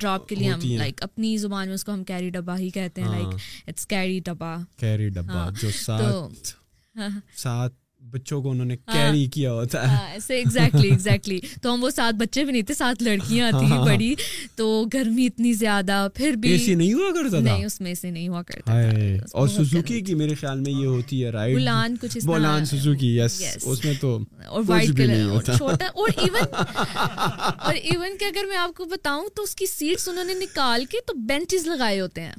ڈراپ 0.00 0.26
کے 0.28 0.34
لیے 0.34 0.50
ہم 0.50 0.60
لائک 0.78 1.02
اپنی 1.02 1.36
زبان 1.44 1.66
میں 1.68 1.74
اس 1.74 1.84
کو 1.84 1.92
ہم 1.92 2.02
کیری 2.10 2.30
ڈبا 2.36 2.58
ہی 2.58 2.68
کہتے 2.78 3.02
ہیں 3.02 3.08
لائک 3.08 3.40
اٹس 3.68 3.86
کیری 3.92 4.18
ڈبا 4.24 4.56
کیری 4.80 5.08
ڈبا 5.18 5.48
جو 5.60 5.70
ساتھ 5.82 6.54
ہاں۔ 7.00 7.68
بچوں 8.12 8.40
کو 8.42 8.50
انہوں 8.50 8.66
نے 8.66 8.76
کیری 8.76 9.24
ہاں۔ 9.24 9.32
کیا 9.32 9.52
ہوتا 9.52 9.82
ہے 9.82 9.94
ہاں، 9.96 10.08
ایسے 10.12 10.34
ایگزیکٹلی 10.38 10.88
ایگزیکٹلی 10.90 11.38
تو 11.62 11.74
ہم 11.74 11.84
وہ 11.84 11.90
سات 11.96 12.14
بچے 12.22 12.44
بھی 12.44 12.52
نہیں 12.52 12.62
تھے 12.68 12.74
سات 12.74 13.02
لڑکیاں 13.02 13.46
آتی 13.52 13.64
ہاں، 13.64 13.68
تھیں 13.68 13.92
بڑی 13.94 14.14
تو 14.56 14.66
گرمی 14.94 15.26
اتنی 15.26 15.52
زیادہ 15.64 15.96
پھر 16.14 16.30
بھی 16.42 16.52
ایسی 16.52 16.74
نہیں 16.80 16.92
ہوا 16.94 17.10
کرتا 17.14 17.36
تھا 17.38 17.40
نہیں 17.44 17.64
اس 17.64 17.80
میں 17.80 17.94
سے 18.00 18.10
نہیں 18.10 18.28
ہوا 18.28 18.42
کرتا 18.48 18.72
تھا 18.80 19.38
اور 19.38 19.48
سوزوکی 19.56 20.00
کی 20.06 20.14
میرے 20.22 20.34
خیال 20.40 20.60
میں 20.66 20.72
یہ 20.72 20.86
ہوتی 20.86 21.24
ہے 21.24 21.30
رائڈ 21.38 21.56
بولان 21.56 21.96
کچھ 22.00 22.16
اس 22.16 22.24
بولان 22.26 22.64
سوزوکی 22.74 23.16
یس 23.18 23.42
اس 23.62 23.84
میں 23.84 23.92
تو 24.00 24.16
اور 24.46 24.62
وائٹ 24.68 24.96
کلر 24.96 25.54
چھوٹا 25.56 25.86
اور 26.00 26.08
ایون 26.16 26.54
اور 26.76 27.74
ایون 27.82 28.16
کہ 28.20 28.24
اگر 28.34 28.46
میں 28.48 28.56
آپ 28.56 28.76
کو 28.76 28.84
بتاؤں 28.96 29.26
تو 29.36 29.42
اس 29.48 29.54
کی 29.56 29.66
سیٹس 29.76 30.08
انہوں 30.08 30.24
نے 30.24 30.34
نکال 30.44 30.84
کے 30.94 30.98
تو 31.06 31.14
بینچز 31.28 31.66
لگائے 31.66 32.00
ہوتے 32.00 32.20
ہیں 32.20 32.32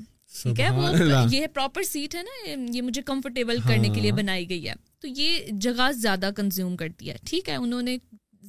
ٹھیک 0.43 0.59
ہے 0.59 0.69
وہ 0.75 0.89
یہ 1.31 1.45
پراپر 1.53 1.83
سیٹ 1.89 2.15
ہے 2.15 2.21
نا 2.23 2.55
یہ 2.75 2.81
مجھے 2.81 3.01
کمفرٹیبل 3.05 3.57
کرنے 3.67 3.89
کے 3.95 4.01
لیے 4.01 4.09
ہاں۔ 4.11 4.17
بنائی 4.17 4.49
گئی 4.49 4.67
ہے 4.67 4.73
تو 5.01 5.07
یہ 5.17 5.45
جگہ 5.65 5.89
زیادہ 5.97 6.29
کنزیوم 6.35 6.75
کرتی 6.77 7.09
ہے 7.09 7.15
ٹھیک 7.29 7.49
ہے 7.49 7.55
انہوں 7.55 7.81
نے 7.81 7.97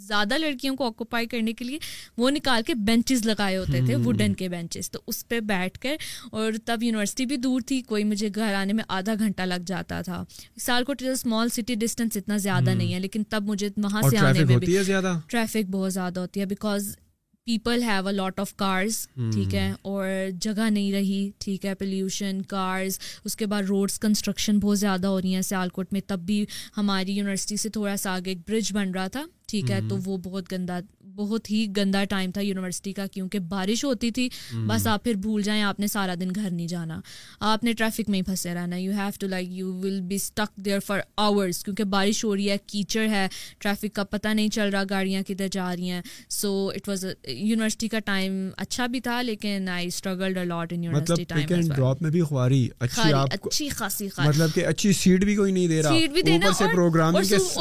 زیادہ 0.06 0.36
لڑکیوں 0.38 0.74
کو 0.76 0.86
آکوپائی 0.86 1.26
کرنے 1.28 1.52
کے 1.52 1.64
لیے 1.64 1.78
وہ 2.18 2.30
نکال 2.30 2.62
کے 2.66 2.74
بینچز 2.86 3.26
لگائے 3.26 3.56
ہوتے 3.56 3.80
تھے 3.86 3.96
ووڈن 4.04 4.34
کے 4.34 4.48
بینچز 4.48 4.90
تو 4.90 4.98
اس 5.06 5.26
پہ 5.28 5.40
بیٹھ 5.50 5.78
کر 5.80 5.96
اور 6.30 6.52
تب 6.64 6.82
یونیورسٹی 6.82 7.26
بھی 7.32 7.36
دور 7.44 7.60
تھی 7.66 7.80
کوئی 7.92 8.04
مجھے 8.04 8.28
گھر 8.34 8.54
آنے 8.58 8.72
میں 8.78 8.84
آدھا 8.98 9.14
گھنٹہ 9.18 9.42
لگ 9.42 9.64
جاتا 9.66 10.00
تھا 10.04 10.22
سال 10.66 10.84
کو 10.84 10.92
اسمال 11.12 11.48
سٹی 11.58 11.74
ڈسٹینس 11.80 12.16
اتنا 12.16 12.36
زیادہ 12.48 12.70
نہیں 12.74 12.94
ہے 12.94 13.00
لیکن 13.00 13.24
تب 13.30 13.48
مجھے 13.48 13.68
وہاں 13.76 14.02
سے 14.10 14.18
آنے 14.18 14.44
میں 14.44 14.56
بھی 14.56 14.76
ٹریفک 15.30 15.70
بہت 15.70 15.92
زیادہ 15.92 16.20
ہوتی 16.20 16.40
ہے 16.40 16.46
because 16.56 16.94
people 17.44 17.82
have 17.82 18.06
a 18.08 18.12
lot 18.14 18.38
of 18.40 18.54
cars 18.56 18.96
ٹھیک 19.14 19.54
ہے 19.54 19.70
اور 19.92 20.06
جگہ 20.40 20.68
نہیں 20.70 20.92
رہی 20.92 21.30
ٹھیک 21.44 21.64
ہے 21.66 21.74
پولیوشن 21.78 22.42
کارز 22.48 22.98
اس 23.24 23.36
کے 23.36 23.46
بعد 23.52 23.62
روڈس 23.68 23.98
کنسٹرکشن 24.00 24.58
بہت 24.62 24.78
زیادہ 24.78 25.06
ہو 25.06 25.20
رہی 25.20 25.34
ہیں 25.34 25.40
سیال 25.50 25.68
کوٹ 25.78 25.92
میں 25.92 26.00
تب 26.06 26.20
بھی 26.26 26.44
ہماری 26.76 27.12
یونیورسٹی 27.16 27.56
سے 27.62 27.68
تھوڑا 27.78 27.96
سا 28.02 28.14
آگے 28.14 28.30
ایک 28.30 28.48
برج 28.48 28.72
بن 28.74 28.90
رہا 28.94 29.06
تھا 29.12 29.24
ٹھیک 29.48 29.70
ہے 29.70 29.80
تو 29.88 29.96
وہ 30.04 30.16
بہت 30.24 30.52
گندا 30.52 30.78
بہت 31.16 31.50
ہی 31.50 31.66
گندا 31.76 32.02
ٹائم 32.10 32.30
تھا 32.32 32.40
یونیورسٹی 32.40 32.92
کا 32.92 33.06
کیونکہ 33.12 33.38
بارش 33.48 33.84
ہوتی 33.84 34.10
تھی 34.18 34.28
بس 34.66 34.86
آپ 34.92 35.04
پھر 35.04 35.14
بھول 35.24 35.42
جائیں 35.42 35.62
آپ 35.62 35.80
نے 35.80 35.86
سارا 35.96 36.14
دن 36.20 36.30
گھر 36.34 36.48
نہیں 36.50 36.66
جانا 36.68 37.00
آپ 37.52 37.64
نے 37.64 37.72
ٹریفک 37.80 38.08
میں 38.10 38.18
ہی 38.18 38.22
پھنسے 38.24 38.54
رہنا 38.54 38.76
you 38.76 38.92
have 38.96 39.08
to 39.20 39.26
like 39.28 39.48
you 39.52 39.72
will 39.82 40.00
be 40.08 40.14
stuck 40.16 40.56
there 40.64 40.78
for 40.86 41.00
hours 41.26 41.62
کیونکہ 41.64 41.84
بارش 41.96 42.24
ہو 42.24 42.34
رہی 42.36 42.50
ہے 42.50 42.56
کیچڑ 42.66 43.06
ہے 43.10 43.26
ٹریفک 43.60 43.94
کا 43.94 44.04
پتہ 44.10 44.28
نہیں 44.34 44.48
چل 44.56 44.68
رہا 44.72 44.82
گاڑیاں 44.90 45.22
کدھر 45.28 45.48
جا 45.52 45.74
رہی 45.76 45.90
ہیں 45.90 46.00
سو 46.40 46.54
اٹ 46.74 46.88
واز 46.88 47.04
یونیورسٹی 47.28 47.88
کا 47.88 47.98
ٹائم 48.04 48.32
اچھا 48.66 48.86
بھی 48.92 49.00
تھا 49.08 49.20
لیکن 49.22 49.68
I 49.72 49.86
struggled 49.86 50.38
a lot 50.38 50.72
in 50.72 50.84
university 50.84 51.26
اچھی 54.66 54.92
سیٹ 54.92 55.12
مطلب 55.12 55.26
بھی 55.26 55.34
کوئی 55.36 55.52
نہیں 55.52 55.66
دے 55.68 55.82
رہا 55.82 55.90
سیٹ 55.90 56.10
بھی 56.10 56.22
دینا 56.22 56.50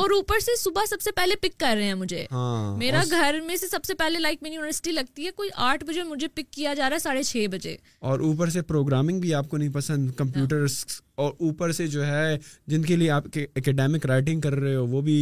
اور 0.02 0.10
اوپر 0.16 0.40
سے 0.42 0.56
صبح 0.62 0.86
سب 0.90 1.02
سے 1.02 1.12
پہلے 1.16 1.36
پک 1.42 1.60
کر 1.60 1.76
رہے 1.78 1.84
ہیں 1.86 1.94
مجھے 1.94 2.26
ہاں۔ 2.32 2.78
میرا 2.78 3.02
گھر 3.10 3.36
ان 3.41 3.47
میں 3.47 3.56
سے 3.58 3.67
سب 3.67 3.84
سے 3.86 3.93
پہلے 3.99 4.19
لائک 4.19 4.41
میری 4.43 4.54
یونیورسٹی 4.56 4.91
لگتی 4.91 5.25
ہے 5.25 5.32
کوئی 5.36 5.49
آٹھ 5.67 5.84
بجے 5.86 6.04
مجھے 6.08 6.27
پک 6.36 6.51
کیا 6.54 6.73
جا 6.77 6.89
رہا 6.89 6.95
ہے 6.95 6.99
ساڑھے 6.99 7.21
چھ 7.23 7.45
بجے 7.51 7.75
اور 8.10 8.19
اوپر 8.27 8.49
سے 8.56 8.62
پروگرامنگ 8.71 9.19
بھی 9.19 9.34
آپ 9.34 9.47
کو 9.49 9.58
نہیں 9.58 9.71
پسند 9.73 10.12
کمپیوٹر 10.17 10.65
اور 11.21 11.32
اوپر 11.45 11.71
سے 11.77 11.86
جو 11.93 12.06
ہے 12.06 12.38
جن 12.71 12.82
کے 12.84 12.95
لیے 12.95 13.10
آپ 13.12 13.23
اکیڈیمک 13.56 14.06
رائٹنگ 14.06 14.41
کر 14.41 14.56
رہے 14.60 14.75
ہو 14.75 14.86
وہ 14.88 15.01
بھی 15.08 15.15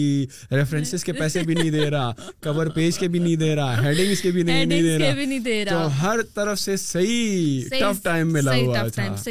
ریفرنسز 0.52 1.04
کے 1.04 1.14
پیسے 1.14 1.42
بھی 1.48 1.54
نہیں 1.56 1.70
دے 1.72 1.90
رہا 1.92 2.12
کور 2.44 2.68
پیج 2.76 2.98
کے 3.00 3.08
بھی 3.16 3.20
نہیں 3.20 3.36
دے 3.44 3.54
رہا 3.56 3.82
ہیڈنگز 3.86 4.22
کے 4.22 4.32
بھی 4.32 4.44
نہیں 4.50 5.40
دے 5.46 5.64
رہا 5.66 5.72
تو 5.84 6.02
ہر 6.02 6.22
طرف 6.36 6.60
سے 6.60 6.76
صحیح 6.86 7.68
ٹف 7.80 8.04
ٹائم 8.04 8.32
ملا 8.34 8.56
ہوا 8.58 8.88
تھا 9.00 9.30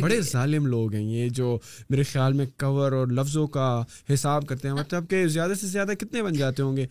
بڑے 0.00 0.20
ظالم 0.32 0.66
لوگ 0.76 0.94
ہیں 0.94 1.04
یہ 1.14 1.28
جو 1.40 1.56
میرے 1.90 2.02
خیال 2.12 2.32
میں 2.42 2.46
کور 2.60 2.92
اور 3.00 3.06
لفظوں 3.20 3.46
کا 3.58 3.68
حساب 4.12 4.46
کرتے 4.48 4.68
ہیں 4.68 4.74
ہاں۔ 4.74 4.82
مطلب 4.84 5.08
کہ 5.10 5.26
زیادہ 5.38 5.52
سے 5.60 5.66
زیادہ 5.66 5.92
کتنے 6.00 6.22
بن 6.22 6.32
جاتے 6.42 6.62
ہوں 6.62 6.76
گے 6.76 6.86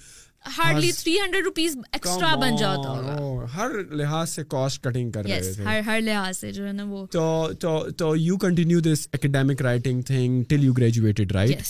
hardly 0.57 0.91
three 0.97 1.15
hundred 1.23 1.45
rupees 1.45 1.77
extra 1.91 2.33
بن 2.41 2.55
جاتا 2.60 3.45
ہر 3.55 3.71
لحاظ 3.97 4.29
سے 4.29 4.43
کاسٹ 4.49 4.83
کٹنگ 4.83 5.12
کر 5.12 5.25
رہے 5.25 5.54
تھے 5.54 5.79
ہر 5.85 6.00
لحاظ 6.02 6.37
سے 6.37 6.52
جو 6.52 6.67
ہے 6.67 6.71
نا 6.71 6.83
وہ 6.89 7.06
تو 7.60 7.83
تو 7.98 8.15
you 8.17 8.37
continue 8.48 8.79
this 8.93 9.08
academic 9.13 9.62
writing 9.62 10.02
thing 10.12 10.41
till 10.50 10.63
you 10.65 10.73
graduated 10.77 11.31
right 11.35 11.62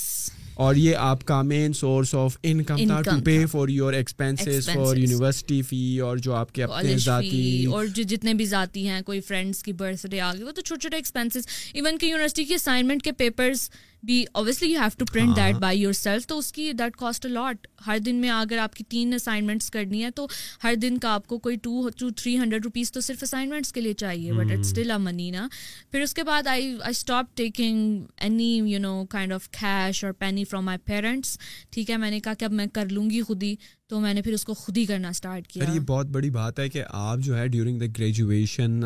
اور 0.66 0.76
یہ 0.76 0.96
آپ 0.98 1.24
کا 1.26 1.42
مین 1.48 1.74
سورس 1.80 2.14
آف 2.16 2.38
انکم 2.52 2.78
تھا 2.88 3.02
to 3.06 3.12
pay 3.26 3.36
for 3.52 3.68
your 3.70 3.94
expense 3.94 4.48
for 4.74 4.98
university 4.98 5.62
fee 5.70 5.82
اور 6.06 6.18
جو 6.28 6.34
آپ 6.36 6.52
کے 6.54 6.64
اپنے 6.64 6.96
ذاتی 7.06 7.66
اور 7.74 7.86
جو 7.96 8.04
جتنے 8.16 8.34
بھی 8.40 8.46
ذاتی 8.54 8.88
ہیں 8.88 9.02
کوئی 9.06 9.20
فرینڈس 9.28 9.62
کی 9.64 9.74
برتھ 9.80 10.06
ڈے 10.12 10.20
آ 10.22 10.32
گئی 10.34 10.44
وہ 10.44 10.52
تو 10.52 10.62
چھوٹے 10.62 10.80
چھوٹے 10.80 10.96
ایکسپینسز 10.98 11.48
ایون 11.74 11.98
کہ 11.98 12.06
یونیورسٹی 12.06 12.44
کی 12.46 12.54
اسائنمنٹ 12.54 13.04
کے 13.04 13.12
papers 13.22 13.70
be 14.04 14.24
obviously 14.36 14.68
you 14.72 14.80
have 14.80 14.98
to 14.98 15.06
print 15.14 15.36
that 15.36 15.56
by 15.62 15.80
yourself 15.94 16.26
تو 16.28 16.38
اس 16.38 16.52
کی 16.54 16.72
دیٹ 16.80 16.96
کاسٹ 16.96 17.26
الاٹ 17.26 17.68
ہر 17.86 17.98
دن 18.06 18.16
میں 18.22 18.30
اگر 18.32 18.58
آپ 18.64 18.74
کی 18.76 18.84
تین 18.90 19.14
اسائنمنٹس 19.14 19.70
کرنی 19.72 20.04
ہے 20.04 20.10
تو 20.16 20.26
ہر 20.64 20.74
دن 20.82 20.98
کا 21.02 21.14
آپ 21.14 21.28
کو 21.28 21.38
کوئی 21.48 21.56
two 21.64 21.90
two 22.00 22.10
three 22.18 22.38
hundred 22.40 22.66
rupees 22.66 22.92
تو 22.92 23.02
صرف 23.02 23.24
اسائنمنٹس 23.24 23.72
کے 23.74 23.82
لیے 23.82 23.94
چاہیے 24.02 24.34
but 24.34 24.52
it 24.52 24.60
still 24.60 24.92
a 24.92 24.98
money 25.06 25.30
نا 25.32 25.48
پھر 25.92 26.02
اس 26.02 26.14
کے 26.14 26.24
بعد 26.24 26.48
I 26.48 26.68
I 26.74 26.92
stop 26.92 27.36
taking 27.38 28.04
any 28.28 28.54
you 28.66 28.80
know 28.80 29.04
kind 29.10 29.34
of 29.34 29.50
cash 29.60 30.04
اور 30.06 30.12
پینی 30.20 30.44
فرام 30.50 30.66
مائی 30.66 30.78
پیرنٹس 30.86 31.38
ٹھیک 31.72 31.90
ہے 31.92 31.98
میں 31.98 32.12
نے 32.12 32.20
کہا 32.20 32.34
کہ 32.40 32.46
اب 32.46 32.52
میں 32.62 32.66
کر 32.74 32.90
لوں 32.92 33.10
گی 33.10 33.22
خود 33.28 33.44
ہی 33.44 33.56
تو 33.90 34.00
میں 34.00 34.14
نے 34.14 34.22
پھر 34.22 34.34
اس 34.34 34.44
کو 34.46 34.54
خود 34.60 34.78
ہی 34.78 34.84
کرنا 34.86 35.10
اسٹارٹ 35.10 35.48
کیا 35.48 35.64
یہ 35.74 35.80
بہت 35.88 36.08
بڑی 36.12 36.30
بات 36.30 36.60
ہے 36.60 36.68
کہ 36.70 36.84
آپ 36.88 37.20
جو 37.24 37.38
ہے 37.38 37.48
ڈیورنگ 37.48 37.80
دا 37.80 37.86
گریجویشن 37.98 38.80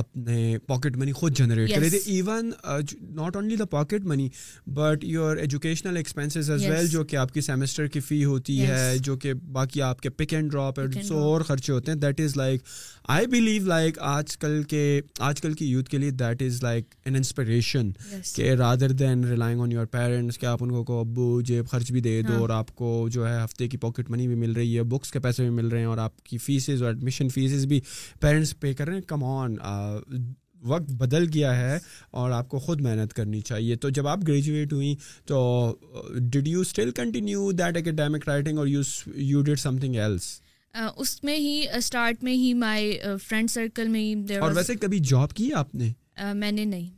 اپنے 0.00 0.56
پاکٹ 0.68 0.96
منی 0.98 1.12
خود 1.20 1.36
جنریٹ 1.38 1.74
کرے 1.74 1.90
تھے 1.90 1.98
even 2.12 2.50
not 3.16 3.36
only 3.36 3.56
the 3.56 3.64
pocket 3.74 4.04
money 4.12 4.28
but 4.78 5.04
your 5.04 5.36
educational 5.42 5.96
expenses 5.96 6.50
as 6.50 6.64
well 6.70 6.86
جو 6.90 7.04
کہ 7.12 7.16
آپ 7.16 7.32
کی 7.34 7.40
سیمسٹر 7.50 7.86
کی 7.94 8.00
فی 8.08 8.24
ہوتی 8.24 8.60
ہے 8.66 8.96
جو 9.10 9.16
کہ 9.24 9.32
باقی 9.60 9.82
آپ 9.90 10.00
کے 10.00 10.10
پک 10.16 10.34
اینڈ 10.34 10.50
ڈراپ 10.52 10.80
اور 11.12 11.40
خرچے 11.48 11.72
ہوتے 11.72 11.92
ہیں 11.92 11.98
that 11.98 12.20
is 12.20 12.36
like 12.36 12.64
I 13.08 13.26
believe 13.26 13.64
like 13.66 13.98
آج 13.98 14.36
کل 14.38 14.62
کے 14.68 15.00
آج 15.26 15.40
کل 15.40 15.52
کی 15.58 15.66
یوتھ 15.66 15.88
کے 15.90 15.98
لیے 15.98 16.10
that 16.10 16.42
is 16.42 16.62
like 16.62 16.94
an 17.04 17.14
inspiration 17.16 17.90
کہ 18.34 18.50
rather 18.58 18.92
than 18.98 19.24
relying 19.28 19.60
on 19.60 19.72
your 19.72 19.86
parents 19.92 20.38
کہ 20.38 20.46
آپ 20.46 20.62
ان 20.62 20.70
کو 20.72 20.82
کو 20.84 20.98
ابو 21.00 21.40
جیب 21.46 21.68
خرچ 21.70 21.92
بھی 21.92 22.00
دے 22.00 22.20
دو 22.22 22.32
ہاں. 22.32 22.40
اور 22.40 22.48
آپ 22.58 22.74
کو 22.76 23.08
جو 23.12 23.26
ہے 23.28 23.38
ہفتے 23.44 23.68
کی 23.68 23.76
پاکٹ 23.76 24.10
منی 24.10 24.26
بھی 24.28 24.34
مل 24.40 24.52
رہی 24.56 24.76
ہے 24.78 24.82
بکس 24.88 25.10
کے 25.12 25.20
پیسے 25.20 25.42
بھی 25.42 25.50
مل 25.54 25.68
رہے 25.68 25.78
ہیں 25.78 25.86
اور 25.86 25.98
آپ 25.98 26.22
کی 26.24 26.38
فیسز 26.38 26.82
اور 26.82 26.92
ایڈمیشن 26.92 27.28
فیسز 27.34 27.64
بھی 27.66 27.80
پیرنٹس 28.20 28.58
پے 28.60 28.74
کر 28.74 28.86
رہے 28.88 28.94
ہیں 28.94 29.02
کم 29.08 29.24
آن 29.24 29.56
وقت 30.68 30.92
بدل 31.00 31.24
گیا 31.34 31.56
ہے 31.60 31.78
اور 32.20 32.30
آپ 32.30 32.48
کو 32.48 32.58
خود 32.60 32.80
محنت 32.86 33.12
کرنی 33.14 33.40
چاہیے 33.40 33.76
تو 33.82 33.88
جب 33.98 34.06
آپ 34.08 34.26
گریجویٹ 34.28 34.72
ہوئیں 34.72 34.94
تو 35.28 35.38
did 36.32 36.48
you 36.48 36.60
still 36.60 36.90
continue 36.96 37.50
that 37.58 37.76
academic 37.76 38.28
writing 38.28 38.58
اور 38.58 38.66
you 38.66 38.80
you 39.14 39.42
did 39.42 39.58
something 39.78 39.96
else 39.96 40.28
اس 40.74 41.22
میں 41.24 41.36
ہی 41.36 41.62
اسٹارٹ 41.76 42.22
میں 42.24 42.32
ہی 42.32 42.52
مائی 42.54 42.98
فرینڈ 43.28 43.50
سرکل 43.50 43.88
میں 43.88 44.38
اور 44.38 44.52
ویسے 44.56 44.74
کبھی 44.80 44.98
جاب 45.10 45.32
کی 45.36 45.52
آپ 45.58 45.74
نے 45.74 45.92
میں 46.34 46.50
نے 46.52 46.64
نہیں 46.64 46.88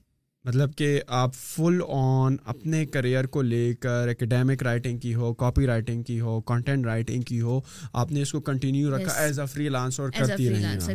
مطلب 0.44 0.74
کہ 0.76 1.00
آپ 1.16 1.34
فل 1.34 1.80
آن 1.88 2.36
اپنے 2.52 2.84
کریئر 2.86 3.24
کو 3.36 3.42
لے 3.42 3.72
کر 3.80 4.08
اکیڈیمک 4.08 4.62
رائٹنگ 4.62 4.98
کی 4.98 5.14
ہو 5.14 5.32
کاپی 5.42 5.66
رائٹنگ 5.66 6.02
کی 6.02 6.20
ہو 6.20 6.40
کنٹینٹ 6.52 6.86
رائٹنگ 6.86 7.22
کی 7.28 7.40
ہو 7.40 7.60
آپ 8.02 8.12
نے 8.12 8.22
اس 8.22 8.32
کو 8.32 8.40
کنٹینیو 8.50 8.96
رکھا 8.96 9.12
ایز 9.22 9.38
اے 9.40 9.46
فری 9.52 9.68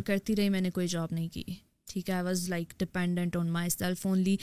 کرتی 0.06 0.36
رہی 0.36 0.48
میں 0.48 0.60
نے 0.60 0.70
کوئی 0.70 0.88
جاب 0.88 1.08
نہیں 1.10 1.28
کی 1.34 1.44
ٹھیک 1.98 2.08
ہے 2.10 2.14
I 2.14 2.20
I 2.20 2.24
was 2.24 2.48
like 2.50 2.50
like 2.50 2.70
like 2.70 2.78
dependent 2.80 3.36
on 3.36 3.48
myself 3.70 4.04
only 4.06 4.34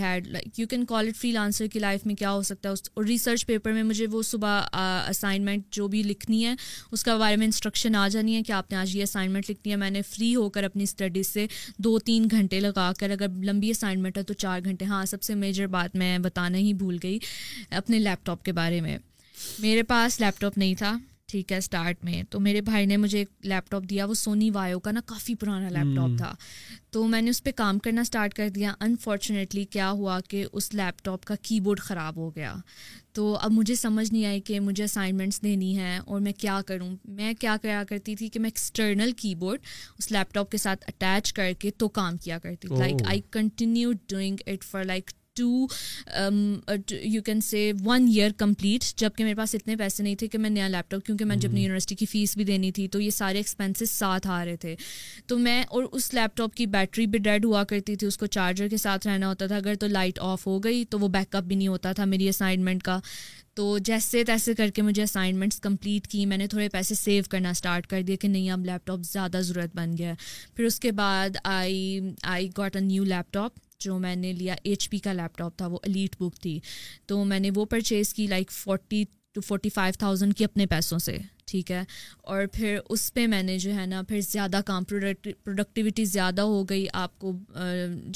had 0.00 0.28
you 0.56 0.66
can 0.70 0.84
call 0.86 1.08
it 1.08 1.16
freelancer 1.32 1.66
کی 1.72 1.78
لائف 1.78 2.04
میں 2.06 2.14
کیا 2.14 2.32
ہو 2.32 2.42
سکتا 2.42 2.68
ہے 2.68 2.72
اس 2.74 2.82
ریسرچ 3.08 3.44
پیپر 3.46 3.72
میں 3.72 3.82
مجھے 3.82 4.06
وہ 4.12 4.22
صبح 4.30 4.60
اسائنمنٹ 5.08 5.64
جو 5.74 5.86
بھی 5.88 6.02
لکھنی 6.02 6.44
ہے 6.44 6.54
اس 6.92 7.04
کا 7.04 7.16
بارے 7.16 7.36
میں 7.36 7.46
انسٹرکشن 7.46 7.94
آ 7.96 8.06
جانی 8.12 8.36
ہے 8.36 8.42
کہ 8.46 8.52
آپ 8.52 8.70
نے 8.70 8.76
آج 8.78 8.96
یہ 8.96 9.02
اسائنمنٹ 9.02 9.50
لکھنی 9.50 9.72
ہے 9.72 9.76
میں 9.84 9.90
نے 9.90 10.02
فری 10.10 10.34
ہو 10.36 10.48
کر 10.56 10.64
اپنی 10.64 10.82
اسٹڈیز 10.82 11.26
سے 11.28 11.46
دو 11.86 11.98
تین 12.10 12.28
گھنٹے 12.30 12.60
لگا 12.60 12.90
کر 13.00 13.10
اگر 13.20 13.28
لمبی 13.46 13.70
اسائنمنٹ 13.70 14.18
ہے 14.18 14.22
تو 14.22 14.34
چار 14.46 14.60
گھنٹے 14.64 14.84
ہاں 14.84 15.04
سب 15.10 15.22
سے 15.22 15.34
میجر 15.44 15.66
بات 15.76 15.96
میں 16.02 16.16
بتانا 16.28 16.58
ہی 16.58 16.72
بھول 16.84 16.98
گئی 17.02 17.18
اپنے 17.82 17.98
لیپ 17.98 18.26
ٹاپ 18.26 18.44
کے 18.44 18.52
بارے 18.60 18.80
میں 18.80 18.98
میرے 19.62 19.82
پاس 19.94 20.20
لیپ 20.20 20.40
ٹاپ 20.40 20.58
نہیں 20.58 20.74
تھا 20.78 20.96
ٹھیک 21.28 21.52
ہے 21.52 21.56
اسٹارٹ 21.58 22.04
میں 22.04 22.22
تو 22.30 22.40
میرے 22.40 22.60
بھائی 22.60 22.86
نے 22.86 22.96
مجھے 22.96 23.18
ایک 23.18 23.46
لیپ 23.46 23.70
ٹاپ 23.70 23.84
دیا 23.90 24.04
وہ 24.06 24.14
سونی 24.14 24.50
وایو 24.50 24.78
کا 24.80 24.90
نا 24.90 25.00
کافی 25.06 25.34
پرانا 25.40 25.68
لیپ 25.70 25.96
ٹاپ 25.96 26.16
تھا 26.18 26.32
تو 26.92 27.06
میں 27.06 27.20
نے 27.22 27.30
اس 27.30 27.42
پہ 27.44 27.50
کام 27.56 27.78
کرنا 27.86 28.00
اسٹارٹ 28.00 28.34
کر 28.34 28.48
دیا 28.54 28.74
انفارچونیٹلی 28.84 29.64
کیا 29.70 29.90
ہوا 29.90 30.18
کہ 30.28 30.44
اس 30.52 30.72
لیپ 30.74 31.02
ٹاپ 31.04 31.24
کا 31.26 31.34
کی 31.42 31.58
بورڈ 31.60 31.80
خراب 31.80 32.16
ہو 32.16 32.30
گیا 32.36 32.54
تو 33.14 33.34
اب 33.40 33.52
مجھے 33.52 33.74
سمجھ 33.74 34.12
نہیں 34.12 34.24
آئی 34.26 34.40
کہ 34.48 34.60
مجھے 34.60 34.84
اسائنمنٹس 34.84 35.42
دینی 35.42 35.76
ہیں 35.78 35.98
اور 35.98 36.20
میں 36.20 36.32
کیا 36.38 36.60
کروں 36.66 36.90
میں 37.16 37.32
کیا 37.40 37.56
کیا 37.62 37.82
کرتی 37.88 38.16
تھی 38.16 38.28
کہ 38.28 38.40
میں 38.40 38.48
ایکسٹرنل 38.50 39.12
کی 39.20 39.34
بورڈ 39.42 39.60
اس 39.98 40.10
لیپ 40.12 40.34
ٹاپ 40.34 40.50
کے 40.50 40.58
ساتھ 40.58 40.84
اٹیچ 40.88 41.32
کر 41.32 41.52
کے 41.58 41.70
تو 41.78 41.88
کام 42.00 42.16
کیا 42.24 42.38
کرتی 42.42 42.68
like 42.78 43.02
I 43.08 43.20
continue 43.32 43.92
doing 44.08 44.36
it 44.52 44.64
for 44.64 44.84
like 44.84 45.10
two 45.36 45.66
you 47.04 47.22
can 47.22 47.40
say 47.40 47.70
one 47.84 48.06
year 48.14 48.30
complete 48.38 48.84
جب 49.00 49.10
کہ 49.16 49.24
میرے 49.24 49.34
پاس 49.36 49.54
اتنے 49.54 49.76
پیسے 49.76 50.02
نہیں 50.02 50.14
تھے 50.20 50.26
کہ 50.28 50.38
میں 50.38 50.50
نیا 50.50 50.68
لیپ 50.68 50.90
ٹاپ 50.90 51.04
کیونکہ 51.06 51.24
میں 51.24 51.36
جب 51.36 51.56
یونیورسٹی 51.56 51.94
کی 51.94 52.06
فیس 52.10 52.36
بھی 52.36 52.44
دینی 52.44 52.70
تھی 52.78 52.86
تو 52.94 53.00
یہ 53.00 53.10
سارے 53.10 53.38
ایکسپینسز 53.38 53.90
ساتھ 53.90 54.26
آ 54.28 54.44
رہے 54.44 54.56
تھے 54.60 54.74
تو 55.28 55.38
میں 55.38 55.62
اور 55.68 55.84
اس 55.92 56.12
لیپ 56.14 56.36
ٹاپ 56.36 56.54
کی 56.56 56.66
بیٹری 56.76 57.06
بھی 57.14 57.18
ڈیڈ 57.28 57.44
ہوا 57.44 57.64
کرتی 57.70 57.96
تھی 57.96 58.06
اس 58.06 58.18
کو 58.18 58.26
چارجر 58.36 58.68
کے 58.68 58.76
ساتھ 58.76 59.06
رہنا 59.06 59.28
ہوتا 59.28 59.46
تھا 59.46 59.56
اگر 59.56 59.74
تو 59.80 59.86
لائٹ 59.86 60.18
آف 60.28 60.46
ہو 60.46 60.58
گئی 60.64 60.84
تو 60.90 60.98
وہ 60.98 61.08
بیک 61.18 61.34
اپ 61.36 61.44
بھی 61.44 61.56
نہیں 61.56 61.68
ہوتا 61.68 61.92
تھا 61.98 62.04
میری 62.14 62.28
اسائنمنٹ 62.28 62.82
کا 62.82 62.98
تو 63.56 63.76
جیسے 63.84 64.22
تیسے 64.26 64.54
کر 64.54 64.70
کے 64.74 64.82
مجھے 64.82 65.02
اسائنمنٹس 65.02 65.60
کمپلیٹ 65.66 66.06
کی 66.12 66.24
میں 66.32 66.36
نے 66.36 66.46
تھوڑے 66.54 66.68
پیسے 66.72 66.94
سیو 66.94 67.22
کرنا 67.30 67.50
اسٹارٹ 67.50 67.86
کر 67.90 68.02
دیا 68.06 68.16
کہ 68.20 68.28
نہیں 68.28 68.50
اب 68.50 68.64
لیپ 68.66 68.86
ٹاپ 68.86 69.02
زیادہ 69.12 69.40
ضرورت 69.42 69.76
بن 69.76 69.94
گیا 69.98 70.12
پھر 70.56 70.64
اس 70.64 70.78
کے 70.80 70.92
بعد 71.02 71.36
I 71.42 72.00
I 72.36 72.48
got 72.58 72.76
a 72.76 72.82
new 72.82 73.04
laptop 73.32 73.64
جو 73.84 73.98
میں 73.98 74.14
نے 74.16 74.32
لیا 74.32 74.54
ایچ 74.62 74.88
پی 74.90 74.98
کا 75.06 75.12
لیپ 75.12 75.36
ٹاپ 75.38 75.56
تھا 75.58 75.66
وہ 75.70 75.78
الیٹ 75.86 76.16
بک 76.20 76.38
تھی 76.42 76.58
تو 77.08 77.22
میں 77.32 77.40
نے 77.40 77.50
وہ 77.54 77.64
پرچیز 77.70 78.12
کی 78.14 78.26
like 78.26 78.50
forty 78.52 79.04
two 79.34 79.40
forty 79.46 79.68
five 79.70 79.94
thousand 79.98 80.36
کی 80.36 80.44
اپنے 80.44 80.66
پیسوں 80.66 80.98
سے 80.98 81.16
ٹھیک 81.46 81.70
ہے 81.72 81.82
اور 82.34 82.40
پھر 82.52 82.78
اس 82.90 83.12
پہ 83.14 83.26
میں 83.32 83.42
نے 83.42 83.56
جو 83.62 83.74
ہے 83.74 83.84
نا 83.86 84.00
پھر 84.08 84.20
زیادہ 84.28 84.60
کام 84.66 84.84
پروڈکٹیوٹی 84.84 86.04
زیادہ 86.04 86.42
ہو 86.52 86.62
گئی 86.70 86.84
آپ 87.00 87.18
کو 87.18 87.32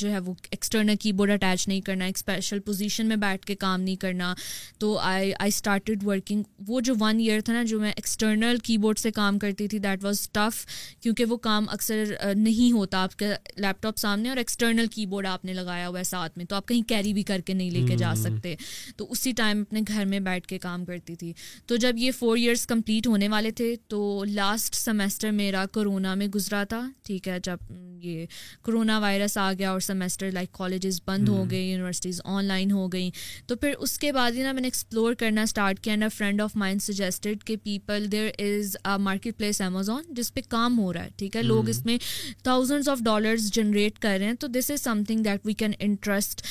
جو 0.02 0.11
ہے 0.12 0.18
وہ 0.24 0.32
ایکسٹرنل 0.50 0.96
کی 1.00 1.12
بورڈ 1.20 1.30
اٹیچ 1.30 1.66
نہیں 1.68 1.80
کرنا 1.86 2.04
ایک 2.04 2.16
اسپیشل 2.18 2.61
پوزیشن 2.66 3.06
میں 3.08 3.16
بیٹھ 3.24 3.44
کے 3.46 3.54
کام 3.64 3.80
نہیں 3.80 3.96
کرنا 4.04 4.32
تو 4.78 4.96
آئی 5.11 5.32
آئی 5.38 5.48
اسٹارٹیڈ 5.54 6.04
ورکنگ 6.06 6.42
وہ 6.68 6.80
جو 6.88 6.94
ون 7.00 7.18
ایئر 7.20 7.40
تھا 7.44 7.52
نا 7.54 7.62
جو 7.68 7.78
میں 7.80 7.92
ایکسٹرنل 7.96 8.56
کی 8.64 8.76
بورڈ 8.86 8.98
سے 8.98 9.11
کام 9.20 9.38
کرتی 9.44 9.68
تھی 9.68 9.78
دیٹ 9.84 10.04
واز 10.04 10.28
ٹف 10.32 10.64
کیونکہ 11.02 11.24
وہ 11.32 11.36
کام 11.46 11.66
اکثر 11.72 12.04
نہیں 12.36 12.72
ہوتا 12.76 13.02
آپ 13.02 13.16
کے 13.18 13.28
لیپ 13.56 13.82
ٹاپ 13.82 13.96
سامنے 13.98 14.28
اور 14.28 14.36
ایکسٹرنل 14.44 14.86
کی 14.94 15.06
بورڈ 15.14 15.26
آپ 15.26 15.44
نے 15.44 15.52
لگایا 15.54 15.88
ہوا 15.88 15.98
ہے 15.98 16.04
ساتھ 16.04 16.38
میں 16.38 16.46
تو 16.48 16.56
آپ 16.56 16.68
کہیں 16.68 16.82
کیری 16.88 17.12
بھی 17.12 17.22
کر 17.32 17.40
کے 17.46 17.54
نہیں 17.61 17.70
لے 17.78 17.84
کے 17.88 17.96
جا 18.04 18.12
سکتے 18.24 18.54
تو 18.96 19.11
اسی 19.12 19.32
ٹائم 19.36 19.61
اپنے 19.61 19.80
گھر 19.88 20.04
میں 20.14 20.20
بیٹھ 20.32 20.46
کے 20.48 20.58
کام 20.68 20.84
کرتی 20.84 21.16
تھی 21.22 21.32
تو 21.68 21.76
جب 21.86 21.98
یہ 21.98 22.11
فور 22.18 22.36
ایئرس 22.36 22.66
کمپلیٹ 22.66 23.06
ہونے 23.06 23.28
والے 23.28 23.50
تھے 23.62 23.74
تو 23.88 23.98
تو 24.01 24.24
لاسٹ 24.28 24.74
سمیسٹر 24.74 25.30
میرا 25.30 25.64
کرونا 25.72 26.12
میں 26.18 26.26
گزرا 26.34 26.62
تھا 26.68 26.80
ٹھیک 27.07 27.26
ہے 27.28 27.36
جب 27.44 27.72
یہ 28.03 28.24
کرونا 28.64 28.98
وائرس 28.98 29.36
آ 29.38 29.51
گیا 29.59 29.70
اور 29.70 29.80
سیمسٹر 29.86 30.30
لائک 30.32 30.53
کالجز 30.59 31.01
بند 31.07 31.28
ہو 31.28 31.42
گئے 31.51 31.61
یونیورسٹیز 31.61 32.20
آن 32.24 32.44
لائن 32.44 32.70
ہو 32.72 32.86
گئیں 32.92 33.11
تو 33.48 33.57
پھر 33.62 33.72
اس 33.86 33.98
کے 33.98 34.12
بعد 34.12 34.36
ہی 34.36 34.42
نا 34.42 34.53
میں 34.53 34.61
نے 34.61 34.66
ایکسپلور 34.66 35.14
کرنا 35.20 35.42
اسٹارٹ 35.48 35.80
کیا 35.84 35.96
نا 35.96 36.09
فرینڈ 36.16 36.40
آف 36.42 36.57
مائنڈ 36.62 36.82
سجیسٹڈ 36.82 37.44
کہ 37.46 37.57
people 37.64 38.11
there 38.12 38.28
is 38.46 38.76
a 38.84 38.96
market 39.03 39.36
place 39.38 39.61
Amazon 39.61 40.03
جس 40.16 40.32
پہ 40.34 40.40
کام 40.48 40.78
ہو 40.78 40.92
رہا 40.92 41.05
ہے 41.05 41.09
ٹھیک 41.16 41.36
ہے 41.36 41.42
لوگ 41.42 41.68
اس 41.68 41.84
میں 41.86 41.98
تھاؤزنڈس 42.44 42.88
آف 42.88 43.01
ڈالرز 43.11 43.51
جنریٹ 43.55 43.98
کر 44.03 44.16
رہے 44.18 44.26
ہیں 44.26 44.34
تو 44.40 44.46
this 44.59 44.70
is 44.70 44.82
something 45.09 45.22
that 45.24 45.46
we 45.46 45.53
can 45.62 45.72
interest 45.78 46.42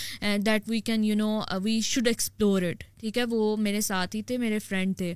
that 0.45 0.69
we 0.69 0.79
can 0.91 1.03
you 1.03 1.15
know 1.25 1.37
we 1.63 1.79
should 1.89 2.07
explore 2.07 2.61
it 2.69 2.83
ٹھیک 2.99 3.17
ہے 3.17 3.23
وہ 3.29 3.55
میرے 3.57 3.81
ساتھ 3.81 4.15
ہی 4.15 4.21
تھے 4.27 4.37
میرے 4.37 4.57
فرینڈ 4.59 4.95
تھے 4.97 5.13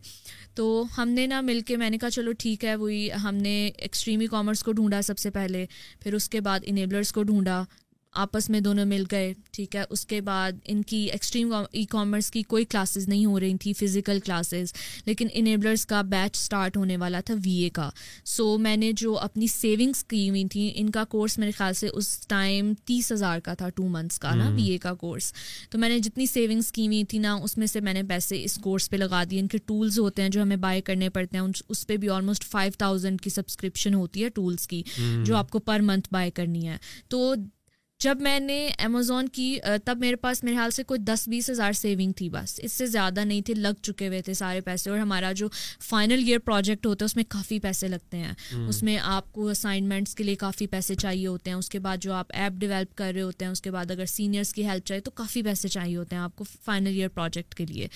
تو 0.56 0.68
ہم 0.98 1.10
نے 1.16 1.26
نا 1.28 1.40
مل 1.42 1.60
کے 1.68 1.78
میں 1.78 1.90
نے 1.90 1.98
کہا 1.98 2.10
چلو 2.12 2.32
ٹھیک 2.40 2.64
ہے 2.66 2.76
وہی 2.76 3.08
ہم 3.24 3.36
نے 3.46 3.56
ایکسٹریم 3.78 4.20
ای 4.20 4.28
کامرس 4.32 4.64
کو 4.64 4.72
ڈھونڈا 4.74 5.02
سب 5.08 5.18
سے 5.18 5.30
پہلے 5.38 5.66
پھر 6.04 6.14
اس 6.14 6.30
کے 6.36 6.42
بعد 6.50 6.60
انیبلرس 6.68 7.12
کو 7.14 7.24
ڈھونڈا 7.32 7.62
آپس 8.22 8.49
میں 8.49 8.59
دونوں 8.61 8.84
مل 8.86 9.03
گئے 9.11 9.32
ٹھیک 9.53 9.76
ہے 9.76 9.84
اس 9.89 10.05
کے 10.07 10.20
بعد 10.22 10.51
ان 10.70 10.82
کی 10.88 10.97
ایکسٹریم 11.11 11.53
ای 11.72 11.84
کامرس 11.89 12.30
کی 12.32 12.41
کوئی 12.53 12.66
کلاسز 12.70 13.07
نہیں 13.07 13.26
ہو 13.26 13.39
رہی 13.39 13.55
تھیں 13.61 13.74
فزیکل 13.80 14.20
کلاسز 14.26 14.74
لیکن 15.05 15.28
انیبلرس 15.34 15.86
کا 15.86 16.01
بیچ 16.09 16.38
اسٹارٹ 16.38 16.78
ہونے 16.78 16.97
والا 16.97 17.20
تھا 17.26 17.34
وی 17.45 17.53
اے 17.64 17.70
کا 17.74 17.89
سو 18.36 18.57
میں 18.57 18.76
نے 18.78 18.91
جو 19.01 19.18
اپنی 19.20 19.47
سیونگس 19.53 20.03
کی 20.09 20.30
ہوئی 20.30 20.43
تھیں 20.51 20.70
ان 20.80 20.89
کا 20.91 21.03
کورس 21.09 21.38
میرے 21.39 21.51
خیال 21.57 21.74
سے 21.74 21.88
اس 21.93 22.18
ٹائم 22.28 22.74
تیس 22.86 23.11
ہزار 23.11 23.39
کا 23.45 23.53
تھا 23.57 23.70
ٹو 23.76 23.88
منتھس 23.88 24.20
کا 24.20 24.34
نا 24.36 24.49
وی 24.55 24.68
اے 24.72 24.78
کا 24.84 24.93
کورس 25.03 25.32
تو 25.70 25.78
میں 25.80 25.89
نے 25.89 25.99
جتنی 26.07 26.26
سیونگس 26.26 26.72
کی 26.72 26.88
ہوئی 26.88 27.03
تھیں 27.09 27.20
نا 27.22 27.34
اس 27.43 27.57
میں 27.57 27.68
سے 27.68 27.80
میں 27.88 27.93
نے 27.93 28.03
پیسے 28.09 28.43
اس 28.43 28.57
کورس 28.64 28.89
پہ 28.89 28.97
لگا 28.97 29.24
دیے 29.32 29.39
ان 29.39 29.47
کے 29.53 29.57
ٹولس 29.66 29.99
ہوتے 29.99 30.22
ہیں 30.22 30.30
جو 30.30 30.41
ہمیں 30.41 30.55
بائی 30.70 30.82
کرنے 30.91 31.09
پڑتے 31.18 31.38
ہیں 31.38 31.45
اس 31.70 31.86
پہ 31.88 31.97
بھی 32.03 32.09
آلموسٹ 32.20 32.45
فائیو 32.51 32.72
تھاؤزینڈ 32.78 33.22
کی 33.22 33.30
سبسکرپشن 33.30 33.93
ہوتی 33.93 34.24
ہے 34.24 34.30
ٹولس 34.36 34.68
کی 34.68 34.82
جو 35.26 35.36
آپ 35.38 35.49
کو 35.51 35.59
پر 35.70 35.80
منتھ 35.84 36.07
بائی 36.14 36.32
کرنی 36.41 36.68
ہے 36.68 36.78
تو 37.09 37.34
جب 38.04 38.22
میں 38.22 38.39
نے 38.39 38.56
امیزون 38.84 39.28
کی 39.34 39.45
تب 39.86 39.97
میرے 39.99 40.16
پاس 40.24 40.43
میرے 40.43 40.56
حال 40.56 40.72
سے 40.72 40.84
کوئی 40.84 40.99
دس 40.99 41.28
بیس 41.30 41.49
ہزار 41.49 41.72
سیونگ 41.82 42.12
تھی 42.18 42.28
بس 42.30 42.60
اس 42.64 42.72
سے 42.78 42.86
زیادہ 42.95 43.24
نہیں 43.26 43.41
تھے 43.45 43.54
لگ 43.54 43.74
چکے 43.82 44.08
ہوئے 44.08 44.22
تھے 44.22 44.34
سارے 44.39 44.62
پیسے 44.62 44.89
اور 44.89 44.97
ہمارا 44.99 45.32
جو 45.41 45.47
فائنل 45.88 46.24
ایئر 46.26 46.39
پروجیکٹ 46.45 46.86
ہوتا 46.86 47.06
ہے 47.06 47.10
اس 47.10 47.16
میں 47.16 47.24
کافی 47.30 47.60
پیسے 47.66 47.88
لگتے 47.88 48.18
ہیں 48.18 48.32
اس 48.70 48.82
میں 48.84 48.97
آپ 49.12 49.32
کو 49.34 49.47
اسائنمنٹس 49.49 50.16
کے 50.16 50.24
لیے 50.24 50.36
کافی 50.41 50.68
پیسے 50.74 50.95
چاہیے 51.04 51.26
ہوتے 51.28 51.49
ہیں 51.49 51.58
اس 51.58 51.70
کے 51.76 51.80
بعد 51.86 51.97
جو 52.01 52.14
آپ 52.14 52.34
ایپ 52.39 52.54
ڈیولپ 52.66 52.97
کر 52.97 53.12
رہے 53.14 53.22
ہوتے 53.22 53.45
ہیں 53.45 53.51
اس 53.51 53.62
کے 53.62 53.72
بعد 53.78 53.91
اگر 53.91 54.06
سینئرس 54.16 54.51
کی 54.54 54.66
ہیلپ 54.68 54.86
چاہیے 54.88 55.01
تو 55.01 55.12
کافی 55.22 55.43
پیسے 55.43 55.68
چاہیے 55.78 55.95
ہوتے 55.97 56.16
ہیں 56.16 56.24
آپ 56.24 56.36
کو 56.36 56.43
فائنل 56.66 56.97
ایئر 56.99 57.10
پروجیکٹ 57.16 57.56
کے 57.56 57.66
لیے 57.70 57.88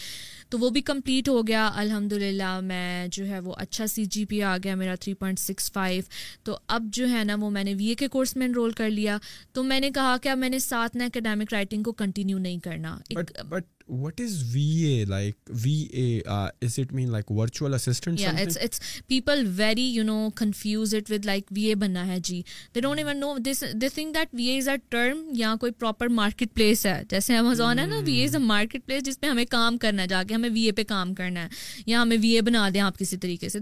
تو 0.49 0.59
وہ 0.59 0.69
بھی 0.77 0.81
کمپلیٹ 0.91 1.29
ہو 1.29 1.45
گیا 1.47 1.69
الحمد 1.81 2.13
للہ 2.23 2.57
میں 2.69 3.07
جو 3.17 3.25
ہے 3.27 3.39
وہ 3.49 3.53
اچھا 3.57 3.87
سی 3.95 4.05
جی 4.15 4.25
پی 4.29 4.41
آ 4.43 4.55
گیا 4.63 4.75
میرا 4.85 4.95
تھری 5.01 5.13
پوائنٹ 5.23 5.39
سکس 5.39 5.71
فائیو 5.73 6.01
تو 6.45 6.57
اب 6.77 6.89
جو 6.97 7.09
ہے 7.09 7.23
نا 7.23 7.35
وہ 7.41 7.49
میں 7.59 7.63
نے 7.63 7.73
وی 7.79 7.85
اے 7.89 7.95
کے 8.03 8.07
کورس 8.17 8.35
میں 8.35 8.47
انرول 8.47 8.71
کر 8.81 8.89
لیا 8.89 9.17
تو 9.53 9.63
میں 9.63 9.79
نے 9.79 9.89
کہا 10.01 10.15
کیا 10.23 10.33
میں 10.41 10.49
نے 10.49 10.57
ساتھ 10.63 10.95
نہ 10.97 11.03
اکیڈمک 11.03 11.53
رائٹنگ 11.53 11.83
کو 11.83 11.91
کنٹینیو 12.01 12.37
نہیں 12.37 12.59
کرنا 12.67 12.95
ہے. 13.89 14.25
ہے 14.53 15.01
یا 15.01 15.55
کوئی 15.59 15.81
جیسے 23.39 24.15
نا 28.37 28.63
جس 29.03 29.19
پہ 29.21 29.27
ہمیں 29.27 29.45
کام 29.49 29.77
کرنا 29.77 30.01
ہے 30.01 30.07
جا 30.07 30.23
کے 30.27 30.33
ہمیں 30.33 30.49
ہمیں 30.49 30.71
پہ 30.77 30.83
کام 30.87 31.13
کرنا 31.15 31.43
ہے 31.43 31.47
یا 31.85 32.03
بنا 32.45 32.67
دیں 32.73 32.81
آپ 32.81 32.97
کسی 32.99 33.17
طریقے 33.17 33.49
سے 33.49 33.59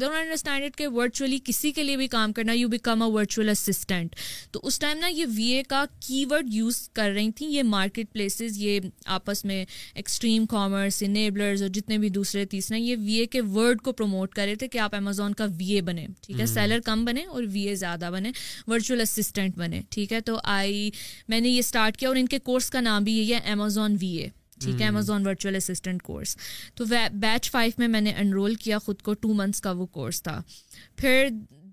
کہ 0.77 1.37
کسی 1.45 1.71
کے 1.71 1.83
لیے 1.83 1.97
بھی 1.97 2.07
کام 2.07 2.33
کرنا 2.33 2.53
تو 4.51 4.59
اس 4.63 4.77
ٹائم 4.79 4.97
نا 4.97 5.07
یہ 5.07 5.25
وی 5.35 5.45
اے 5.53 5.61
کا 5.67 5.83
کی 6.05 6.23
ورڈ 6.31 6.53
یوز 6.53 6.77
کر 6.95 7.09
رہی 7.15 7.31
تھیں 7.35 7.47
یہ 7.49 7.63
مارکیٹ 7.63 8.11
پلیسز 8.13 8.57
یہ 8.61 8.79
آپس 9.15 9.43
میں 9.45 9.63
اسٹریم 10.15 10.45
کامرس 10.49 11.01
انیبلرز 11.05 11.61
اور 11.61 11.69
جتنے 11.73 11.97
بھی 11.97 12.09
دوسرے 12.17 12.43
تیسرے 12.51 12.77
یہ 12.79 12.95
وی 13.05 13.13
اے 13.19 13.25
کے 13.31 13.39
ورڈ 13.53 13.81
کو 13.83 13.91
پروموٹ 13.91 14.33
کرے 14.33 14.53
تھے 14.59 14.67
کہ 14.67 14.77
آپ 14.79 14.95
امیزون 14.95 15.33
کا 15.39 15.45
وی 15.59 15.71
اے 15.73 15.81
بنے 15.87 16.05
ٹھیک 16.25 16.39
ہے 16.39 16.45
سیلر 16.45 16.79
کم 16.85 17.03
بنے 17.05 17.23
اور 17.35 17.43
وی 17.53 17.61
اے 17.69 17.73
زیادہ 17.81 18.09
بنے 18.13 18.31
ورچوئل 18.67 19.01
اسسٹنٹ 19.01 19.57
بنے 19.57 19.81
ٹھیک 19.91 20.13
ہے 20.13 20.21
تو 20.25 20.37
آئی 20.53 20.89
میں 21.29 21.39
نے 21.41 21.49
یہ 21.49 21.59
اسٹارٹ 21.59 21.97
کیا 21.97 22.09
اور 22.09 22.15
ان 22.19 22.25
کے 22.35 22.39
کورس 22.51 22.69
کا 22.75 22.81
نام 22.81 23.03
بھی 23.03 23.17
یہی 23.17 23.33
ہے 23.33 23.39
امیزون 23.51 23.97
وی 24.01 24.11
اے 24.21 24.27
ٹھیک 24.63 24.81
ہے 24.81 24.87
امیزون 24.87 25.27
ورچوئل 25.27 25.55
اسسٹنٹ 25.55 26.01
کورس 26.03 26.35
تو 26.75 26.85
بیچ 27.25 27.51
فائیو 27.51 27.71
میں 27.77 27.87
میں 27.87 28.01
نے 28.01 28.13
انرول 28.23 28.55
کیا 28.65 28.77
خود 28.85 29.01
کو 29.09 29.13
ٹو 29.21 29.33
منتھس 29.41 29.61
کا 29.61 29.71
وہ 29.81 29.85
کورس 29.99 30.23
تھا 30.23 30.41
پھر 30.97 31.27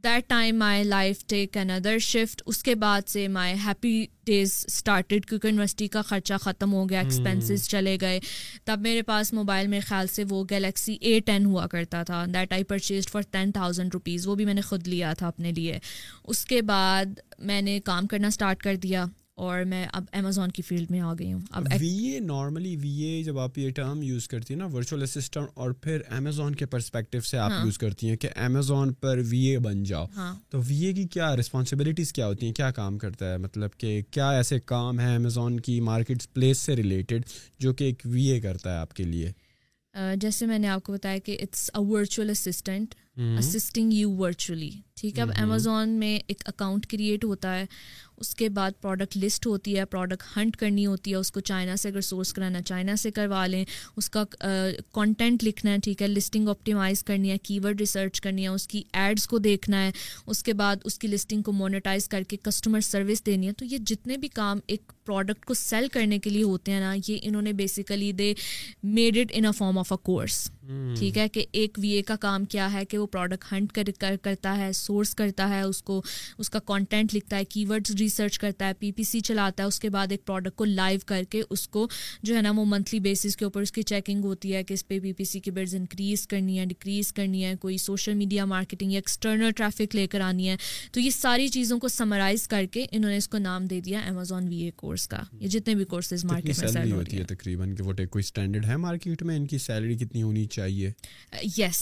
that 0.04 0.28
time 0.28 0.56
my 0.58 0.82
life 0.84 1.22
take 1.28 1.56
another 1.56 1.98
shift 2.02 2.42
اس 2.46 2.62
کے 2.62 2.74
بعد 2.74 3.08
سے 3.08 3.26
مائی 3.32 3.54
ہیپی 3.64 3.92
ڈیز 4.26 4.52
اسٹارٹیڈ 4.68 5.26
کیونکہ 5.28 5.46
یونیورسٹی 5.48 5.86
کا 5.94 6.02
خرچہ 6.08 6.34
ختم 6.42 6.72
ہو 6.74 6.88
گیا 6.90 7.00
ایکسپینسز 7.00 7.68
چلے 7.68 7.96
گئے 8.00 8.18
تب 8.64 8.80
میرے 8.82 9.02
پاس 9.10 9.32
موبائل 9.32 9.66
میرے 9.68 9.80
خیال 9.88 10.06
سے 10.14 10.24
وہ 10.30 10.42
گلیکسی 10.50 10.96
اے 11.00 11.18
ٹین 11.26 11.46
ہوا 11.46 11.66
کرتا 11.72 12.02
تھا 12.06 12.24
that 12.34 12.52
I 12.52 12.64
purchase 12.72 13.08
for 13.12 13.22
ten 13.30 13.52
thousand 13.58 13.94
rupees 13.94 14.26
وہ 14.28 14.34
بھی 14.40 14.44
میں 14.44 14.54
نے 14.54 14.60
خود 14.68 14.86
لیا 14.88 15.12
تھا 15.18 15.26
اپنے 15.28 15.52
لیے 15.56 15.78
اس 16.24 16.44
کے 16.46 16.60
بعد 16.72 17.18
میں 17.50 17.60
نے 17.70 17.78
کام 17.84 18.06
کرنا 18.12 18.28
اسٹارٹ 18.28 18.62
کر 18.62 18.76
دیا 18.82 19.04
اور 19.42 19.60
میں 19.70 19.86
اب 19.92 20.04
امیزون 20.14 20.50
کی 20.56 20.62
فیلڈ 20.62 20.90
میں 20.90 20.98
آ 21.00 21.12
گئی 21.18 21.32
ہوں 21.32 21.40
اب 21.58 21.64
V 21.80 21.88
A 22.08 22.18
normally 22.24 22.74
V 22.80 22.90
A 23.02 23.22
جب 23.24 23.38
آپ 23.44 23.56
یہ 23.58 23.70
ٹرم 23.76 24.02
یوز 24.02 24.26
کرتی 24.32 24.54
ہیں 24.54 24.58
نا 24.58 24.66
ورچوئل 24.72 25.02
اسسٹنٹ 25.02 25.48
اور 25.62 25.70
پھر 25.86 26.02
امیزون 26.18 26.54
کے 26.60 26.66
پرسپیکٹو 26.74 27.20
سے 27.28 27.38
آپ 27.38 27.50
یوز 27.50 27.66
ہاں. 27.66 27.80
کرتی 27.80 28.08
ہیں 28.08 28.16
کہ 28.24 28.28
امیزون 28.44 28.92
پر 29.00 29.20
وی 29.30 29.40
اے 29.46 29.58
بن 29.66 29.82
جاؤ 29.90 30.06
ہاں. 30.16 30.34
تو 30.50 30.60
وی 30.68 30.78
اے 30.86 30.92
کی 31.00 31.06
کیا 31.14 31.34
رسپانسبلٹیز 31.36 32.12
کیا 32.12 32.26
ہوتی 32.26 32.46
ہیں 32.46 32.52
کیا 32.60 32.70
کام 32.80 32.98
کرتا 32.98 33.32
ہے 33.32 33.36
مطلب 33.46 33.70
کہ 33.80 34.00
کیا 34.10 34.30
ایسے 34.36 34.60
کام 34.74 35.00
ہیں 35.00 35.14
امیزون 35.16 35.58
کی 35.66 35.80
مارکیٹ 35.90 36.32
پلیس 36.34 36.58
سے 36.58 36.76
ریلیٹڈ 36.76 37.24
جو 37.64 37.72
کہ 37.78 37.84
ایک 37.90 38.02
وی 38.12 38.28
اے 38.32 38.40
کرتا 38.40 38.72
ہے 38.74 38.78
آپ 38.80 38.94
کے 39.00 39.04
لیے 39.04 39.32
جیسے 40.20 40.46
میں 40.46 40.58
نے 40.58 40.68
آپ 40.74 40.82
کو 40.82 40.92
بتایا 40.92 41.18
کہ 41.24 41.36
it's 41.42 41.68
a 41.74 41.80
virtual 41.90 42.30
assistant 42.30 42.94
assisting 43.38 43.92
you 43.92 44.10
virtually 44.16 44.70
ٹھیک 44.96 45.18
ہے 45.18 45.22
اب 45.22 45.30
امیزون 45.42 45.88
میں 45.98 46.18
ایک 46.26 46.42
اکاؤنٹ 46.48 46.86
کریٹ 46.90 47.24
ہوتا 47.24 47.54
ہے 47.58 47.64
اس 48.22 48.34
کے 48.36 48.48
بعد 48.56 48.70
پروڈکٹ 48.80 49.16
لسٹ 49.16 49.46
ہوتی 49.46 49.76
ہے 49.78 49.84
پروڈکٹ 49.90 50.36
ہنٹ 50.36 50.56
کرنی 50.56 50.84
ہوتی 50.86 51.10
ہے 51.10 51.16
اس 51.16 51.30
کو 51.32 51.40
چائنا 51.48 51.74
سے 51.82 51.88
اگر 51.88 52.00
سورس 52.08 52.32
کرانا 52.32 52.60
چائنا 52.68 52.94
سے 53.02 53.10
کروا 53.16 53.46
لیں 53.46 53.64
اس 53.96 54.08
کا 54.16 54.22
کانٹینٹ 54.94 55.44
لکھنا 55.44 55.72
ہے 55.72 55.78
ٹھیک 55.84 56.02
ہے 56.02 56.08
لسٹنگ 56.08 56.48
آپٹیمائز 56.48 57.02
کرنی 57.08 57.30
ہے 57.30 57.38
کی 57.42 57.58
ورڈ 57.64 57.80
ریسرچ 57.80 58.20
کرنی 58.26 58.42
ہے 58.42 58.48
اس 58.58 58.66
کی 58.68 58.82
ایڈس 59.02 59.26
کو 59.32 59.38
دیکھنا 59.48 59.82
ہے 59.86 59.90
اس 60.26 60.42
کے 60.44 60.52
بعد 60.62 60.76
اس 60.90 60.98
کی 60.98 61.08
لسٹنگ 61.08 61.42
کو 61.48 61.52
مونیٹائز 61.62 62.08
کر 62.14 62.22
کے 62.28 62.36
کسٹمر 62.50 62.80
سروس 62.92 63.24
دینی 63.26 63.46
ہے 63.46 63.52
تو 63.58 63.64
یہ 63.70 63.78
جتنے 63.92 64.16
بھی 64.24 64.28
کام 64.40 64.58
ایک 64.74 64.92
پروڈکٹ 65.06 65.44
کو 65.44 65.54
سیل 65.64 65.88
کرنے 65.92 66.18
کے 66.24 66.30
لیے 66.30 66.42
ہوتے 66.52 66.72
ہیں 66.72 66.80
نا 66.80 66.94
یہ 67.08 67.18
انہوں 67.22 67.42
نے 67.42 67.52
basically 67.64 68.12
they 68.22 68.32
made 68.96 69.18
it 69.20 69.32
in 69.34 69.44
a 69.46 69.52
form 69.58 69.78
of 69.78 69.92
a 69.92 69.96
course 70.06 70.48
Hmm. 70.72 70.92
ٹھیک 70.98 71.16
ہے 71.18 71.28
کہ 71.32 71.44
ایک 71.60 71.78
وی 71.82 71.88
اے 71.90 72.02
کا 72.08 72.14
کام 72.20 72.44
کیا 72.52 72.72
ہے 72.72 72.84
کہ 72.88 72.98
وہ 72.98 73.06
پروڈکٹ 73.12 73.52
ہنٹ 73.52 73.72
کرتا 74.24 74.56
ہے 74.58 74.70
سورس 74.74 75.14
کرتا 75.14 75.48
ہے 75.48 75.60
اس 75.62 75.80
کو 75.82 76.00
اس 76.42 76.50
کا 76.50 76.58
کانٹینٹ 76.66 77.14
لکھتا 77.14 77.36
ہے 77.36 77.44
کی 77.50 77.64
ور 77.68 77.78
ریسرچ 77.98 78.38
کرتا 78.38 78.66
ہے 78.68 78.74
پی 78.78 78.90
پی 78.92 79.02
سی 79.04 79.20
چلاتا 79.28 79.62
ہے 79.62 79.68
اس 79.68 79.78
کے 79.80 79.88
بعد 79.96 80.12
ایک 80.12 80.24
پروڈکٹ 80.26 80.56
کو 80.58 80.64
لائیو 80.64 80.98
کر 81.06 81.22
کے 81.30 81.42
اس 81.50 81.66
کو 81.76 81.86
جو 82.22 82.36
ہے 82.36 82.42
نا 82.42 82.50
وہ 82.56 82.64
منتھلی 82.68 83.00
بیسس 83.08 83.36
کے 83.36 83.44
اوپر 83.44 83.62
اس 83.62 83.68
اس 83.68 83.74
کی 83.76 83.82
چیکنگ 83.94 84.24
ہوتی 84.24 84.54
ہے 84.54 84.62
کہ 84.68 84.74
پہ 84.88 84.98
پی 85.02 85.12
پی 85.18 85.24
سی 85.24 85.40
کی 85.40 85.50
برڈز 85.50 85.74
انکریز 85.74 86.26
کرنی 86.28 86.58
ہے 86.58 86.64
ڈیکریز 86.66 87.12
کرنی 87.12 87.44
ہے 87.44 87.54
کوئی 87.60 87.76
سوشل 87.78 88.14
میڈیا 88.14 88.44
مارکیٹنگ 88.54 88.90
یا 88.92 88.98
ایکسٹرنل 88.98 89.50
ٹریفک 89.56 89.96
لے 89.96 90.06
کر 90.12 90.20
آنی 90.20 90.48
ہے 90.50 90.56
تو 90.92 91.00
یہ 91.00 91.10
ساری 91.16 91.48
چیزوں 91.56 91.78
کو 91.80 91.88
سمرائز 91.88 92.46
کر 92.48 92.64
کے 92.72 92.84
انہوں 92.90 93.10
نے 93.10 93.16
اس 93.16 93.28
کو 93.28 93.38
نام 93.38 93.66
دے 93.66 93.80
دیا 93.84 94.00
امیزون 94.08 94.48
وی 94.48 94.62
اے 94.64 94.70
کورس 94.76 95.06
کا 95.08 95.22
یہ 95.40 95.48
جتنے 95.58 95.74
بھی 95.74 95.84
کورسز 95.94 96.24
مارکیٹ 96.24 96.62
مارکیٹرڈ 98.78 99.30
ہے 99.32 99.36
ان 99.36 99.46
کی 99.48 99.58
سیلری 99.58 99.94
کتنی 99.96 100.22
ہونی 100.22 100.44
چاہیے 100.46 100.61
چاہیے 100.62 100.90
yes 101.56 101.78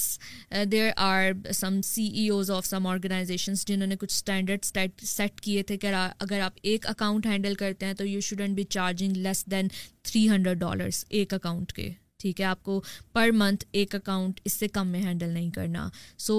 there 0.72 0.89
are 1.11 1.53
some 1.61 1.81
C 1.87 2.05
E 2.20 2.28
Os 2.35 2.51
of 2.51 2.66
some 2.66 2.87
organization 2.87 3.55
جنہوں 3.66 3.87
نے 3.87 3.97
کچھ 4.01 4.14
اسٹینڈرڈ 4.14 4.64
سیٹ 5.07 5.41
کیے 5.41 5.62
تھے 5.68 5.76
کہ 5.83 5.93
اگر 5.97 6.39
آپ 6.45 6.59
ایک 6.72 6.87
اکاؤنٹ 6.91 7.26
ہینڈل 7.26 7.55
کرتے 7.62 7.87
ہیں 7.87 7.95
تو 7.99 8.07
you 8.07 8.20
shouldn't 8.31 8.57
be 8.57 8.64
charging 8.76 9.16
less 9.26 9.45
than 9.51 9.68
three 10.03 10.28
hundred 10.28 10.59
dollars 10.61 11.05
ایک 11.18 11.35
اکاؤنٹ 11.35 11.72
کے 11.72 11.91
ٹھیک 12.21 12.41
ہے 12.41 12.45
آپ 12.47 12.62
کو 12.62 12.81
پر 13.12 13.31
منتھ 13.35 13.64
ایک 13.81 13.95
اکاؤنٹ 13.95 14.41
اس 14.45 14.53
سے 14.53 14.68
کم 14.68 14.89
میں 14.89 15.01
ہینڈل 15.03 15.29
نہیں 15.29 15.51
کرنا 15.51 15.89
سو 16.18 16.35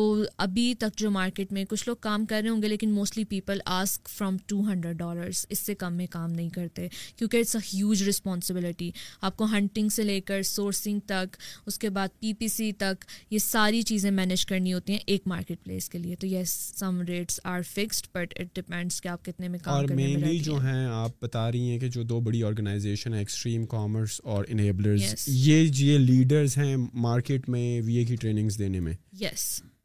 ابھی 0.46 0.74
تک 0.80 0.98
جو 0.98 1.10
مارکیٹ 1.12 1.52
میں 1.54 1.64
کچھ 1.70 1.84
لوگ 1.88 1.96
کام 2.02 2.26
کر 2.26 2.40
رہے 2.44 2.50
ہوں 2.50 2.62
گے 2.62 2.68
لیکن 2.68 2.92
mostly 2.94 3.24
people 3.30 3.60
ask 3.76 4.10
from 4.10 4.38
two 4.48 4.60
hundred 4.68 4.98
dollars 4.98 5.46
اس 5.50 5.60
سے 5.60 5.76
کم 5.84 5.94
میں 5.98 6.08
کام 6.12 6.32
نہیں 6.32 6.50
کرتے 6.58 6.88
کیونکہ 7.18 7.38
اٹس 7.38 7.56
اے 7.56 7.62
ہیوج 7.74 8.04
رسپانسبلٹی 8.10 8.90
آپ 9.22 9.38
کو 9.38 9.46
ہنٹنگ 9.56 9.90
سے 9.96 10.04
لے 10.04 10.20
کر 10.28 10.42
سورسنگ 10.52 11.00
تک 11.06 11.38
اس 11.66 11.80
کے 11.80 11.90
بعد 11.98 12.20
پی 12.20 12.34
پی 12.40 12.48
سی 12.48 12.72
تک 12.86 13.06
یہ 13.32 13.38
ساری 13.46 13.82
چیزیں 13.92 14.10
مینیج 14.12 14.46
کرنی 14.46 14.74
ہوتی 14.74 14.94
ہیں 14.94 15.00
ایک 15.06 15.28
مارکیٹ 15.34 15.64
پلیس 15.64 15.90
کے 15.90 15.98
لیے 16.00 16.16
تو 16.20 16.28
yes 16.28 16.50
some 16.80 17.02
rates 17.08 17.40
are 17.44 17.62
fixed 17.74 18.08
but 18.16 18.40
it 18.40 18.56
depends 18.60 19.02
کہ 19.02 19.08
آپ 19.08 19.26
کتنے 19.26 19.48
میں 19.56 19.60
کام 19.64 19.84
مینلی 19.96 20.38
جو 20.50 20.58
ہیں 20.66 20.86
آپ 21.02 21.20
بتا 21.22 21.52
رہی 21.52 21.70
ہیں 21.70 21.80
کہ 21.80 21.88
جو 21.98 22.04
دو 22.14 22.20
بڑی 22.30 22.44
آرگنائزیشن 22.44 23.14
ہیں 23.14 23.20
ایکسٹریم 23.20 23.66
کامرس 23.76 24.20
اور 24.32 24.44
انیبلرز 24.50 25.14
یہ 25.28 25.68
جی 25.76 25.86
یہ 25.88 25.98
لیڈرز 25.98 26.58
ہیں 26.58 26.76
مارکیٹ 27.02 27.48
میں 27.50 27.66
وی 27.86 27.94
اے 27.98 28.04
کی 28.06 28.16
ٹریننگس 28.22 28.58
دینے 28.60 28.80
میں 28.86 28.94
yes 29.20 29.44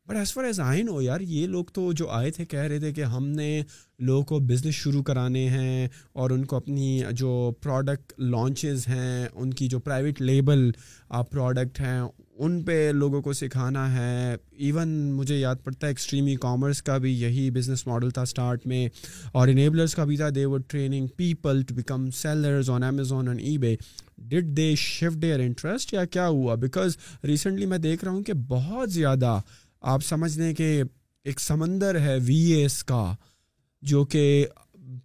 but 0.08 0.16
as 0.16 0.32
far 0.32 0.44
as 0.44 0.58
I 0.60 0.82
know 0.82 1.00
یار 1.02 1.20
یہ 1.28 1.46
لوگ 1.46 1.64
تو 1.74 1.90
جو 2.00 2.08
آئے 2.16 2.30
تھے 2.30 2.44
کہہ 2.46 2.60
رہے 2.60 2.78
تھے 2.80 2.92
کہ 2.92 3.04
ہم 3.14 3.26
نے 3.34 3.50
لوگوں 4.08 4.22
کو 4.26 4.38
بزنس 4.48 4.74
شروع 4.74 5.02
کرانے 5.06 5.48
ہیں 5.48 5.86
اور 6.20 6.30
ان 6.30 6.44
کو 6.52 6.56
اپنی 6.56 7.00
جو 7.18 7.50
پروڈکٹ 7.62 8.12
لانچز 8.18 8.86
ہیں 8.88 9.26
ان 9.32 9.52
کی 9.60 9.68
جو 9.68 9.78
پرائیویٹ 9.86 10.20
لیبل 10.22 10.70
پروڈکٹ 11.30 11.80
ہیں 11.80 12.00
ان 12.00 12.62
پہ 12.64 12.90
لوگوں 12.94 13.20
کو 13.22 13.32
سکھانا 13.32 13.90
ہے 13.96 14.34
ایون 14.66 14.88
مجھے 15.16 15.36
یاد 15.38 15.64
پڑتا 15.64 15.86
ہے 15.86 15.90
ایکسٹریم 15.90 16.26
ای 16.26 16.34
کامرس 16.40 16.82
کا 16.82 16.96
بھی 17.04 17.12
یہی 17.20 17.50
بزنس 17.54 17.86
ماڈل 17.86 18.10
تھا 18.18 18.22
اسٹارٹ 18.22 18.66
میں 18.72 18.86
اور 19.32 19.48
انیبلرس 19.48 19.94
کا 19.94 20.04
بھی 20.10 20.16
تھا 20.16 20.28
they 20.34 20.44
were 20.46 20.60
training 20.68 21.06
people 21.16 21.62
to 21.68 21.74
become 21.74 22.10
sellers 22.22 22.70
on 22.70 22.82
Amazon 22.92 23.28
and 23.28 23.40
eBay 23.66 23.74
did 24.28 24.56
they 24.56 24.72
shift 24.78 25.16
their 25.20 25.40
interest 25.44 25.92
یا 25.94 26.04
کیا 26.04 26.26
ہوا 26.28 26.54
بیکاز 26.60 26.96
ریسنٹلی 27.28 27.66
میں 27.66 27.78
دیکھ 27.78 28.04
رہا 28.04 28.12
ہوں 28.12 28.22
کہ 28.22 28.32
بہت 28.48 28.92
زیادہ 28.92 29.38
آپ 29.94 30.04
سمجھ 30.04 30.36
لیں 30.38 30.52
کہ 30.54 30.82
ایک 31.24 31.40
سمندر 31.40 32.00
ہے 32.00 32.16
وی 32.26 32.36
اے 32.52 32.60
ایس 32.62 32.82
کا 32.84 33.04
جو 33.90 34.04
کہ 34.12 34.46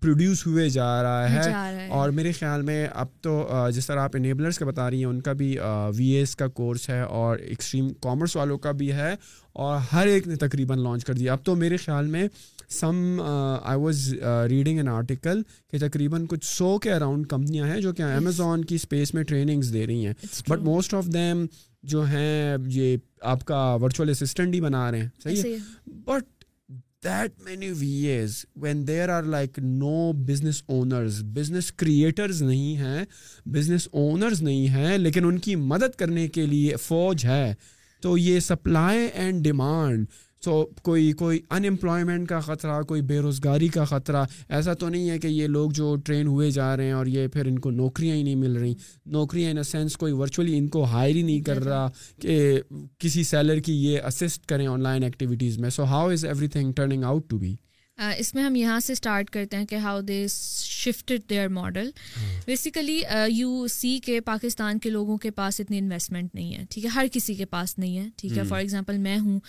پروڈیوس 0.01 0.45
ہوئے 0.47 0.67
جا 0.69 0.91
رہا 1.03 1.31
ہے 1.43 1.87
اور 1.93 2.09
میرے 2.17 2.31
خیال 2.39 2.61
میں 2.61 2.85
اب 2.93 3.07
تو 3.23 3.49
جس 3.75 3.87
طرح 3.87 4.01
آپ 4.01 4.15
انیبلرس 4.15 4.57
کا 4.59 4.65
بتا 4.65 4.89
رہی 4.89 4.97
ہیں 4.97 5.05
ان 5.05 5.21
کا 5.21 5.33
بھی 5.39 5.55
وی 5.97 6.07
اے 6.09 6.19
ایس 6.19 6.35
کا 6.35 6.47
کورس 6.47 6.89
ہے 6.89 6.99
اور 7.19 7.37
ایکسٹریم 7.37 7.89
کامرس 8.03 8.35
والوں 8.35 8.57
کا 8.65 8.71
بھی 8.81 8.91
ہے 8.93 9.13
اور 9.63 9.79
ہر 9.93 10.07
ایک 10.07 10.27
نے 10.27 10.35
تقریباً 10.47 10.79
لانچ 10.83 11.05
کر 11.05 11.13
دیا 11.13 11.33
اب 11.33 11.43
تو 11.45 11.55
میرے 11.55 11.77
خیال 11.85 12.07
میں 12.15 12.27
some 12.73 13.19
I 13.21 13.77
was 13.79 14.03
reading 14.49 14.77
an 14.79 14.87
article 14.87 15.41
کہ 15.71 15.77
تقریباً 15.87 16.25
کچھ 16.29 16.45
سو 16.55 16.77
کے 16.83 16.91
اراؤنڈ 16.93 17.27
کمپنیاں 17.29 17.67
ہیں 17.67 17.79
جو 17.81 17.91
کہ 17.93 18.01
امیزون 18.03 18.63
کی 18.65 18.75
اسپیس 18.75 19.13
میں 19.13 19.23
ٹریننگس 19.31 19.73
دے 19.73 19.85
رہی 19.87 20.05
ہیں 20.05 20.13
بٹ 20.49 20.61
موسٹ 20.65 20.93
آف 20.93 21.07
دیم 21.13 21.45
جو 21.93 22.03
ہیں 22.09 22.55
یہ 22.73 22.95
آپ 23.33 23.43
کا 23.45 23.63
ورچوئل 23.81 24.09
اسسٹنٹ 24.09 24.53
ہی 24.55 24.61
بنا 24.61 24.89
رہے 24.91 24.99
ہیں 25.01 25.07
صحیح 25.23 25.43
ہے 25.43 25.55
but 26.07 26.43
that 27.03 27.39
many 27.45 27.71
wares 27.77 28.35
when 28.61 28.87
there 28.87 29.09
are 29.09 29.23
like 29.35 29.59
no 29.63 30.11
business 30.27 30.61
owners 30.75 31.21
business 31.35 31.71
creators 31.83 32.41
نہیں 32.43 32.75
ہیں 32.77 33.03
بزنس 33.53 33.87
اونرز 34.01 34.41
نہیں 34.43 34.67
ہیں 34.75 34.97
لیکن 34.97 35.25
ان 35.27 35.37
کی 35.47 35.55
مدد 35.73 35.95
کرنے 35.99 36.27
کے 36.39 36.45
لیے 36.45 36.75
فوج 36.83 37.25
ہے 37.25 37.53
تو 38.01 38.17
یہ 38.17 38.39
سپلائی 38.49 39.07
اینڈ 39.13 39.43
ڈیمانڈ 39.43 40.05
سو 40.45 40.51
کوئی 40.83 41.11
کوئی 41.17 41.39
ان 41.57 41.65
امپلائمنٹ 41.67 42.27
کا 42.29 42.39
خطرہ 42.45 42.81
کوئی 42.87 43.01
بے 43.09 43.17
روزگاری 43.21 43.67
کا 43.75 43.83
خطرہ 43.91 44.23
ایسا 44.57 44.73
تو 44.81 44.87
نہیں 44.89 45.09
ہے 45.09 45.17
کہ 45.19 45.27
یہ 45.27 45.47
لوگ 45.55 45.71
جو 45.79 45.93
ٹرین 46.05 46.27
ہوئے 46.27 46.49
جا 46.51 46.75
رہے 46.77 46.85
ہیں 46.85 46.91
اور 46.99 47.05
یہ 47.15 47.27
پھر 47.33 47.45
ان 47.47 47.59
کو 47.65 47.71
نوکریاں 47.71 48.15
ہی 48.15 48.23
نہیں 48.23 48.35
مل 48.35 48.55
رہی 48.57 48.73
نوکریاں 49.17 49.51
ان 49.51 49.57
اے 49.57 49.63
سینس 49.71 49.97
کوئی 50.03 50.13
ورچولی 50.21 50.57
ان 50.57 50.67
کو 50.77 50.83
ہائر 50.93 51.15
ہی 51.15 51.21
نہیں 51.21 51.41
کر 51.49 51.55
جی، 51.55 51.63
جی۔ 51.63 51.69
رہا 51.69 51.87
کہ 52.21 52.61
کسی 53.05 53.23
سیلر 53.31 53.59
کی 53.65 53.75
یہ 53.85 53.99
اسسٹ 54.07 54.45
کریں 54.49 54.67
آن 54.67 54.81
لائن 54.83 55.03
ایکٹیویٹیز 55.03 55.57
میں 55.59 55.69
so 55.77 55.83
how 55.93 56.09
is 56.11 56.25
everything 56.57 56.71
turning 56.77 57.03
out 57.03 57.29
to 57.29 57.37
be 57.39 57.55
اس 58.17 58.33
میں 58.35 58.43
ہم 58.43 58.55
یہاں 58.55 58.79
سے 58.79 58.93
اسٹارٹ 58.93 59.29
کرتے 59.29 59.57
ہیں 59.57 59.65
کہ 59.69 59.75
how 59.83 59.99
they 60.01 60.23
shifted 60.83 61.29
their 61.29 61.47
model 61.47 61.89
basically 62.45 62.99
you 63.31 63.65
see 63.71 63.97
کے 64.05 64.19
پاکستان 64.31 64.79
کے 64.83 64.89
لوگوں 64.89 65.17
کے 65.25 65.29
پاس 65.39 65.59
اتنی 65.59 65.77
انویسٹمنٹ 65.79 66.35
نہیں 66.35 66.55
ہے 66.55 66.63
ٹھیک 66.69 66.85
ہے 66.85 66.89
ہر 66.95 67.05
کسی 67.13 67.33
کے 67.35 67.45
پاس 67.55 67.77
نہیں 67.77 67.97
ہے 67.97 68.07
ٹھیک 68.17 68.31
ہے 68.37 68.43
فار 68.43 68.55
hmm. 68.55 68.61
ایگزامپل 68.63 68.97
میں 69.07 69.17
ہوں 69.19 69.39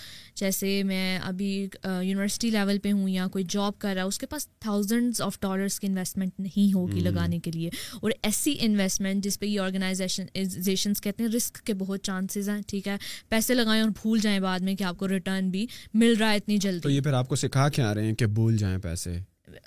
جیسے 0.41 0.72
میں 0.83 1.18
ابھی 1.28 1.51
یونیورسٹی 1.85 2.49
uh, 2.49 2.53
لیول 2.55 2.78
پہ 2.83 2.93
ہوں 2.93 3.09
یا 3.09 3.26
کوئی 3.33 3.45
جاب 3.49 3.78
کر 3.80 3.95
رہا 3.95 4.03
ہے 4.03 4.09
اس 4.09 4.18
کے 4.18 4.26
پاس 4.35 4.47
تھاؤزنڈ 4.66 5.20
آف 5.26 5.39
ڈالرس 5.43 5.78
کی 5.80 5.87
انویسٹمنٹ 5.87 6.39
نہیں 6.41 6.74
ہوگی 6.74 6.99
hmm. 6.99 7.05
لگانے 7.11 7.39
کے 7.45 7.51
لیے 7.55 7.70
اور 8.03 8.11
ایسی 8.30 8.55
انویسٹمنٹ 8.68 9.24
جس 9.24 9.39
پہ 9.41 9.47
یہ 9.47 9.61
آرگنائزیشنزیشنس 9.61 11.01
کہتے 11.07 11.22
ہیں 11.24 11.30
رسک 11.37 11.62
کے 11.70 11.74
بہت 11.85 12.03
چانسز 12.11 12.49
ہیں 12.49 12.61
ٹھیک 12.70 12.89
ہے 12.89 12.97
پیسے 13.28 13.55
لگائیں 13.55 13.83
اور 13.83 13.91
بھول 14.03 14.18
جائیں 14.28 14.39
بعد 14.49 14.61
میں 14.68 14.74
کہ 14.78 14.85
آپ 14.93 14.99
کو 14.99 15.09
ریٹرن 15.14 15.51
بھی 15.57 15.66
مل 16.03 16.16
رہا 16.20 16.30
ہے 16.30 16.37
اتنی 16.37 16.57
جلدی 16.66 16.80
تو 16.83 16.91
یہ 16.91 17.01
پھر 17.09 17.12
آپ 17.22 17.28
کو 17.28 17.37
سکھا 17.47 17.68
کے 17.76 17.83
آ 17.83 17.95
رہے 17.95 18.07
ہیں 18.07 18.14
کہ 18.22 18.26
بھول 18.39 18.57
جائیں 18.64 18.78
پیسے 18.83 19.18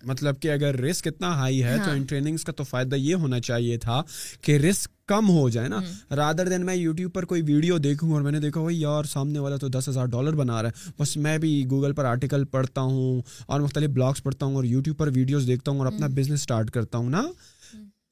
مطلب 0.08 0.40
کہ 0.42 0.52
اگر 0.52 0.80
رسک 0.84 1.08
اتنا 1.08 1.30
ہائی 1.38 1.64
ہے 1.64 1.76
تو 1.86 1.92
ان 1.92 2.06
ہاں۔ 2.12 2.36
کا 2.46 2.52
تو 2.58 2.64
فائدہ 2.64 2.96
یہ 2.96 3.16
ہونا 3.24 3.40
چاہیے 3.40 3.78
تھا 3.86 4.02
کہ 4.44 4.56
رسک 4.70 4.94
کم 5.08 5.30
ہو 5.30 5.48
جائے 5.50 5.68
نا 5.70 5.80
رادر 6.18 6.48
دین 6.50 6.66
میں 6.66 6.76
یوٹیوب 6.76 7.14
پر 7.14 7.26
کوئی 7.32 7.42
ویڈیو 7.48 7.78
دیکھوں 7.78 8.12
اور 8.14 8.22
میں 8.22 8.32
نے 8.32 8.40
دیکھا 8.40 8.62
بھائی 8.62 8.80
یار 8.82 9.04
سامنے 9.12 9.40
والا 9.40 9.56
تو 9.62 9.68
دس 9.76 9.90
ہزار 9.90 10.06
ڈالر 10.14 10.36
بنا 10.36 10.62
رہا 10.62 10.70
ہے 10.86 10.92
بس 11.02 11.16
میں 11.26 11.38
بھی 11.44 11.52
گوگل 11.72 11.94
پر 11.96 12.06
آرٹیکل 12.12 12.46
پڑھتا 12.52 12.82
ہوں 12.82 13.22
اور 13.46 13.62
مختلف 13.62 13.90
بلاگس 13.96 14.24
پڑھتا 14.24 14.46
ہوں 14.46 14.56
اور 14.56 14.64
یوٹیوب 14.64 14.98
پر 14.98 15.08
ویڈیوز 15.16 15.48
دیکھتا 15.48 15.72
ہوں 15.72 15.80
اور 15.80 15.88
اپنا 15.88 16.08
بزنس 16.16 16.40
اسٹارٹ 16.42 16.72
کرتا 16.72 16.98
ہوں 16.98 17.10
نا 17.10 17.22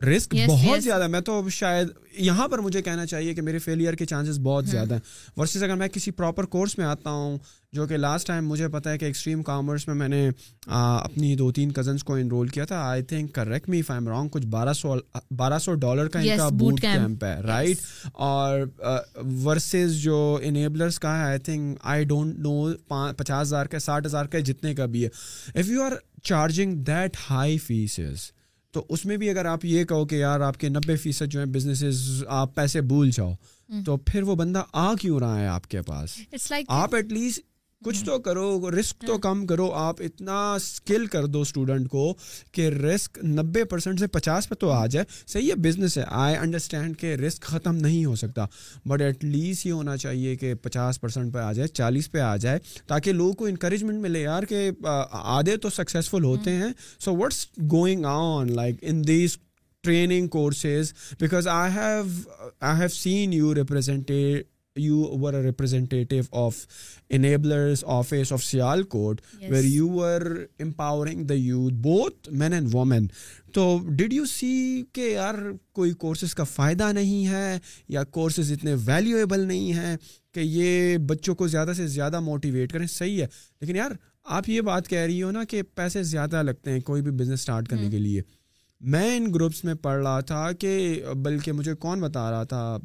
رسک 0.06 0.36
بہت 0.48 0.84
زیادہ 0.84 1.08
میں 1.08 1.20
تو 1.26 1.42
شاید 1.52 1.88
یہاں 2.20 2.48
پر 2.48 2.60
مجھے 2.62 2.82
کہنا 2.82 3.06
چاہیے 3.06 3.34
کہ 3.34 3.42
میرے 3.42 3.60
فیلئر 3.60 3.94
کے 3.96 4.06
چانسز 4.06 4.40
بہت 4.44 4.66
زیادہ 4.68 4.94
ہیں 4.94 5.40
ورسز 5.40 5.64
اگر 5.64 5.76
میں 5.76 5.88
کسی 5.94 6.12
پراپر 6.12 6.46
کورس 6.56 6.78
میں 6.78 6.86
آتا 6.86 7.10
ہوں 7.10 7.38
جو 7.74 7.86
کہ 7.88 7.98
لاسٹ 7.98 8.28
ٹائم 8.28 8.48
مجھے 8.48 8.68
پتا 8.72 8.92
ہے 8.92 8.98
کہ 8.98 9.06
ایکسٹریم 9.06 9.42
کامرس 9.44 9.88
میں 9.88 9.96
میں 9.96 10.08
نے 10.10 10.28
اپنی 10.68 11.36
دو 11.36 11.52
تین 11.52 11.72
کزنس 11.74 12.04
کو 12.04 12.14
انرول 12.16 12.48
کیا 12.56 12.66
تھا 12.72 12.82
I 12.90 13.02
think 13.12 13.34
correct 13.36 13.70
me 13.70 13.82
if I'm 13.82 14.08
wrong 14.08 14.30
کچھ 14.32 14.46
بارہ 14.48 14.74
سو 14.82 14.94
بارہ 15.38 15.60
سو 15.62 15.74
ڈالر 15.86 16.08
کا 16.14 16.20
ان 16.20 16.38
کا 16.38 16.50
بوٹ 16.60 16.82
کیمپ 16.82 17.24
ہے 17.24 17.36
رائٹ 17.48 17.78
اور 18.28 18.60
ورسز 19.46 19.96
جو 20.04 20.20
انیبلرس 20.44 21.00
کا 21.00 21.18
ہے 21.20 21.24
I 21.30 21.40
think 21.50 21.78
I 21.96 22.04
don't 22.14 22.38
know 22.46 23.14
پچاس 23.18 23.48
ہزار 23.48 23.66
کا 23.72 23.80
ساٹھ 23.88 24.06
ہزار 24.08 24.26
کا 24.34 24.40
جتنے 24.52 24.76
کا 24.76 24.86
بھی 24.92 25.04
ہے 25.04 25.10
if 25.60 25.70
you 25.70 25.84
are 25.84 25.98
charging 26.24 26.76
that 26.92 27.18
high 27.30 27.58
fees 27.68 28.32
تو 28.74 28.84
اس 28.90 29.06
میں 29.06 29.16
بھی 29.18 29.30
اگر 29.30 29.46
آپ 29.46 29.66
یہ 29.66 29.84
کہو 29.90 30.06
کہ 30.12 30.16
یار 30.16 30.40
آپ 30.42 30.58
کے 30.60 30.70
نبے 30.70 30.96
فیصد 31.02 31.32
جو 31.32 31.40
ہے 31.40 31.46
بزنس 31.58 31.84
آپ 32.42 32.54
پیسے 32.56 32.82
بھول 32.92 33.10
جاؤ 33.14 33.34
تو 33.86 33.98
پھر 34.10 34.24
وہ 34.30 34.36
بندہ 34.36 34.64
آ 34.84 34.94
کیوں 35.02 35.20
رہا 35.20 35.40
ہے 35.40 35.48
آپ 35.48 35.68
کے 35.70 35.82
پاس 35.88 36.18
آپ 36.78 36.96
ایٹ 36.96 37.12
لیسٹ 37.14 37.42
کچھ 37.86 38.04
تو 38.06 38.18
کرو 38.26 38.70
رسک 38.80 39.06
تو 39.08 39.18
کم 39.22 39.46
کرو 39.48 39.70
آپ 39.76 39.96
اتنا 40.04 40.38
اسکل 40.56 41.06
کر 41.14 41.26
دو 41.34 41.40
اسٹوڈنٹ 41.42 41.88
کو 41.90 42.06
کہ 42.54 42.68
رسک 42.70 43.18
نبے 43.24 43.64
پرسینٹ 43.72 44.00
سے 44.00 44.08
پچاس 44.18 44.48
پہ 44.50 44.56
تو 44.60 44.70
آ 44.72 44.86
جائے 44.92 45.06
صحیح 45.28 45.50
ہے 45.50 45.56
بزنس 45.62 45.98
ہے 45.98 46.04
آئی 46.08 46.36
انڈرسٹینڈ 46.36 46.98
کہ 47.00 47.14
رسک 47.26 47.44
ختم 47.54 47.76
نہیں 47.86 48.06
ہو 48.06 48.16
سکتا 48.22 48.46
بٹ 48.90 49.02
ایٹ 49.02 49.24
لیسٹ 49.24 49.66
یہ 49.66 49.72
ہونا 49.72 49.96
چاہیے 50.04 50.36
کہ 50.36 50.54
پچاس 50.64 51.02
پرسینٹ 51.02 51.34
پہ 51.34 51.40
آ 51.40 51.52
جائے 51.54 51.68
چالیس 51.68 52.12
پہ 52.12 52.20
آ 52.30 52.36
جائے 52.46 52.60
تاکہ 52.88 53.12
لوگوں 53.14 53.34
کو 53.42 53.46
انکریجمنٹ 53.46 54.02
ملے 54.02 54.22
یار 54.22 54.44
کہ 54.50 54.70
آدھے 54.84 55.58
تو 55.66 55.70
سکسیزفل 55.82 56.24
ہوتے 56.24 56.52
ہیں 56.64 56.72
so 57.06 57.16
what's 57.18 57.46
going 57.72 58.06
on 58.16 58.52
like 58.56 58.80
in 58.90 59.06
these 59.08 59.38
training 59.84 60.28
courses 60.38 60.94
because 61.20 61.48
I 61.52 61.72
have 61.76 62.04
I 62.72 62.80
have 62.82 62.88
seen 63.02 63.34
you 63.34 63.54
represented 63.56 64.52
you 64.82 65.18
were 65.22 65.34
representative 65.44 66.22
of 66.42 66.56
Enablers 67.16 67.84
office 67.98 68.32
of 68.34 68.44
Sialkot 68.94 69.22
where 69.50 69.64
you 69.64 69.88
were 69.90 70.22
empowering 70.64 71.24
the 71.28 71.34
youth 71.36 71.74
both 71.84 72.30
men 72.32 72.54
and 72.54 72.74
women 72.76 73.08
تو 73.54 73.78
did 73.98 74.14
you 74.14 74.26
سی 74.32 74.84
کہ 74.94 75.10
یار 75.14 75.36
کوئی 75.74 75.92
courses 76.04 76.36
کا 76.36 76.44
فائدہ 76.54 76.92
نہیں 76.94 77.28
ہے 77.32 77.58
یا 77.90 78.04
courses 78.12 78.52
اتنے 78.52 78.76
ویلیویبل 78.86 79.48
نہیں 79.48 79.74
ہیں 79.80 79.96
کہ 80.34 80.40
یہ 80.40 80.98
بچوں 81.08 81.36
کو 81.36 81.48
زیادہ 81.48 81.74
سے 81.78 81.88
زیادہ 81.88 82.20
موٹیویٹ 82.30 82.72
کریں 82.74 82.88
صحیح 82.90 83.22
ہے 83.22 83.28
لیکن 83.62 83.76
یار 83.76 83.92
آپ 84.36 84.50
یہ 84.50 84.62
بات 84.68 84.88
کہہ 84.88 85.00
رہی 85.00 85.22
ہو 85.24 85.32
نا 85.32 85.44
کہ 85.50 85.62
پیسے 85.76 86.04
زیادہ 86.04 86.42
لگتے 86.44 86.72
ہیں 86.72 86.80
کوئی 86.86 87.02
بھی 87.02 87.12
بزنس 87.12 87.40
اسٹارٹ 87.40 87.68
کرنے 87.70 87.90
کے 87.90 87.98
لیے 88.00 88.22
میں 88.92 89.16
ان 89.18 89.26
گروپس 89.34 89.64
میں 89.64 89.74
پڑھ 89.82 90.02
رہا 90.04 90.20
تھا 90.30 90.52
کہ 90.60 91.02
بلکہ 91.24 91.52
مجھے 91.52 91.74
کون 91.82 92.02
بتا 92.02 92.30
رہا 92.32 92.44
تھا 92.54 92.78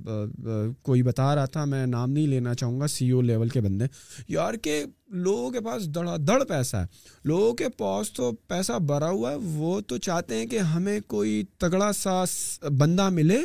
کوئی 0.89 1.03
بتا 1.03 1.35
رہا 1.35 1.45
تھا 1.55 1.65
میں 1.73 1.85
نام 1.87 2.11
نہیں 2.11 2.27
لینا 2.27 2.53
چاہوں 2.55 2.79
گا 2.81 2.87
سی 2.89 3.11
او 3.11 3.21
لیول 3.23 3.49
کے 3.49 3.61
بندے 3.61 3.87
یار 4.29 4.55
کہ 4.65 4.83
لوگوں 5.13 5.51
کے 5.51 5.61
پاس 5.65 5.87
دڑا 5.95 6.17
دڑ 6.29 6.43
پیسہ 6.49 6.77
ہے 6.77 6.87
لوگوں 7.25 7.53
کے 7.57 7.69
پاس 7.79 8.11
تو 8.13 8.31
پیسہ 8.49 8.79
بھرا 8.87 9.11
ہوا 9.11 9.31
ہے 9.31 9.37
وہ 9.57 9.81
تو 9.89 9.97
چاہتے 10.07 10.35
ہیں 10.39 10.47
کہ 10.47 10.59
ہمیں 10.75 10.99
کوئی 11.07 11.43
تگڑا 11.59 11.91
سا 11.99 12.23
بندہ 12.79 13.09
ملے 13.13 13.39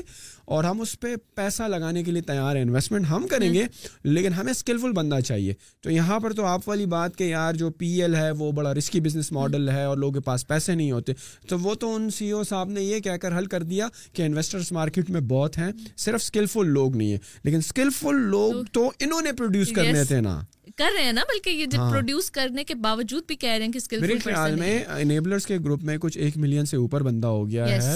اور 0.53 0.63
ہم 0.63 0.81
اس 0.81 0.99
پہ 0.99 1.13
پیسہ 1.35 1.63
لگانے 1.71 2.03
کے 2.03 2.11
لیے 2.11 2.21
تیار 2.27 2.55
ہیں 2.55 2.61
انویسٹمنٹ 2.63 3.05
ہم 3.09 3.27
کریں 3.31 3.53
گے 3.53 3.63
لیکن 4.03 4.33
ہمیں 4.33 4.51
اسکلفل 4.51 4.91
بندہ 4.95 5.19
چاہیے 5.25 5.53
تو 5.83 5.91
یہاں 5.91 6.19
پر 6.19 6.33
تو 6.35 6.45
آپ 6.45 6.67
والی 6.69 6.85
بات 6.93 7.15
کہ 7.17 7.23
یار 7.23 7.53
جو 7.61 7.69
پی 7.79 7.87
ایل 8.01 8.15
ہے 8.15 8.29
وہ 8.37 8.51
بڑا 8.57 8.73
رسکی 8.73 8.99
بزنس 9.01 9.31
ماڈل 9.31 9.69
ہے 9.69 9.83
اور 9.83 9.97
لوگوں 9.97 10.13
کے 10.13 10.21
پاس 10.25 10.47
پیسے 10.47 10.75
نہیں 10.75 10.91
ہوتے 10.91 11.13
تو 11.49 11.59
وہ 11.59 11.75
تو 11.81 11.95
ان 11.95 12.09
سی 12.17 12.29
او 12.31 12.39
e 12.41 12.45
صاحب 12.49 12.69
نے 12.71 12.81
یہ 12.83 12.99
کہہ 13.05 13.17
کر 13.21 13.37
حل 13.37 13.45
کر 13.53 13.63
دیا 13.71 13.87
کہ 14.15 14.25
انویسٹرس 14.25 14.71
مارکیٹ 14.79 15.09
میں 15.09 15.21
بہت 15.29 15.57
ہیں 15.57 15.71
صرف 15.97 16.21
اسکلفل 16.23 16.67
لوگ 16.73 16.95
نہیں 16.97 17.11
ہیں 17.11 17.17
لیکن 17.43 17.57
اسکلفل 17.57 18.21
لوگ 18.31 18.63
تو 18.73 18.89
انہوں 18.99 19.21
نے 19.21 19.31
پروڈیوس 19.37 19.71
کرنے 19.75 20.03
تھے 20.09 20.19
نا 20.21 20.39
کر 20.77 20.89
رہے 20.95 21.03
ہیں 21.05 21.11
نا 21.13 21.21
بلکہ 21.29 21.49
یہ 21.49 21.65
پروڈیوس 21.75 22.29
ہاں۔ 22.35 22.43
کرنے 22.43 22.63
کے 22.63 22.75
باوجود 22.85 23.23
بھی 23.27 23.35
کہہ 23.41 23.49
رہے 23.57 23.65
ہیں 23.65 23.71
کہ 23.71 23.77
اسکل 23.77 23.99
میرے 24.01 24.17
خیال 24.23 24.55
میں 24.59 24.73
انیبلرز 24.97 25.45
کے 25.45 25.57
گروپ 25.65 25.83
میں 25.87 25.97
کچھ 26.01 26.17
ایک 26.17 26.37
ملین 26.43 26.65
سے 26.65 26.77
اوپر 26.77 27.03
بندہ 27.03 27.27
ہو 27.37 27.47
گیا 27.49 27.67
ہے 27.85 27.95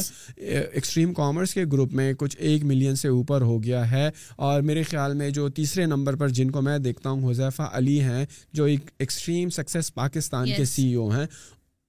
ایکسٹریم 0.59 1.13
کامرس 1.13 1.53
کے 1.53 1.65
گروپ 1.71 1.93
میں 1.99 2.11
کچھ 2.19 2.35
ایک 2.49 2.63
ملین 2.71 2.95
سے 3.01 3.07
اوپر 3.17 3.41
ہو 3.49 3.61
گیا 3.63 3.89
ہے 3.91 4.09
اور 4.47 4.61
میرے 4.69 4.83
خیال 4.91 5.13
میں 5.21 5.29
جو 5.39 5.47
تیسرے 5.59 5.85
نمبر 5.85 6.15
پر 6.21 6.29
جن 6.39 6.51
کو 6.51 6.61
میں 6.69 6.77
دیکھتا 6.87 7.09
ہوں 7.09 7.29
حذیفہ 7.31 7.69
علی 7.77 7.99
ہیں 8.01 8.25
جو 8.59 8.63
ایک 8.71 8.89
ایکسٹریم 8.99 9.49
سکسیس 9.59 9.93
پاکستان 9.93 10.49
کے 10.57 10.65
سی 10.75 10.93
او 10.93 11.09
ہیں 11.15 11.25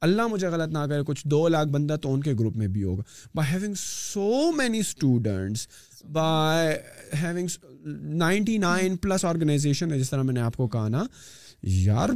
اللہ 0.07 0.27
مجھے 0.31 0.49
غلط 0.49 0.73
نہ 0.73 0.79
کرے 0.89 1.03
کچھ 1.07 1.27
دو 1.29 1.47
لاکھ 1.49 1.69
بندہ 1.69 1.97
تو 2.03 2.13
ان 2.15 2.21
کے 2.23 2.33
گروپ 2.41 2.57
میں 2.57 2.67
بھی 2.75 2.83
ہوگا 2.85 3.03
by 3.35 3.53
having 3.55 3.75
so 3.79 4.51
many 4.57 4.79
students 4.79 5.67
by 6.13 6.75
having 7.23 7.47
ninety 8.19 8.57
nine 8.59 8.97
plus 9.03 9.25
organization 9.25 9.93
ہے 9.93 9.99
جس 9.99 10.11
طرح 10.11 10.23
میں 10.23 10.35
نے 10.35 10.41
آپ 10.41 10.57
کو 10.57 10.67
کہا 10.69 10.89
نا 10.89 11.03
یار 11.63 12.09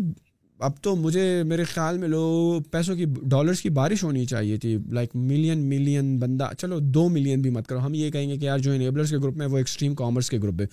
اب 0.64 0.72
تو 0.82 0.94
مجھے 0.96 1.42
میرے 1.48 1.64
خیال 1.64 1.96
میں 1.98 2.08
لو 2.08 2.58
پیسوں 2.70 2.94
کی 2.96 3.04
ڈالرس 3.30 3.60
کی 3.60 3.70
بارش 3.76 4.02
ہونی 4.04 4.24
چاہیے 4.26 4.56
تھی 4.64 4.76
لائک 4.94 5.16
ملین 5.16 5.64
ملین 5.68 6.16
بندہ 6.18 6.48
چلو 6.58 6.78
دو 6.94 7.08
ملین 7.08 7.40
بھی 7.42 7.50
مت 7.50 7.66
کرو 7.66 7.84
ہم 7.86 7.94
یہ 7.94 8.10
کہیں 8.10 8.28
گے 8.28 8.36
کہ 8.38 8.44
یار 8.44 8.58
جو 8.66 8.72
انیبلرس 8.72 9.10
کے 9.10 9.16
گروپ 9.22 9.36
میں 9.36 9.46
وہ 9.46 9.58
ایکسٹریم 9.58 9.94
کامرس 9.94 10.30
کے 10.30 10.38
گروپ 10.42 10.54
میں 10.58 10.66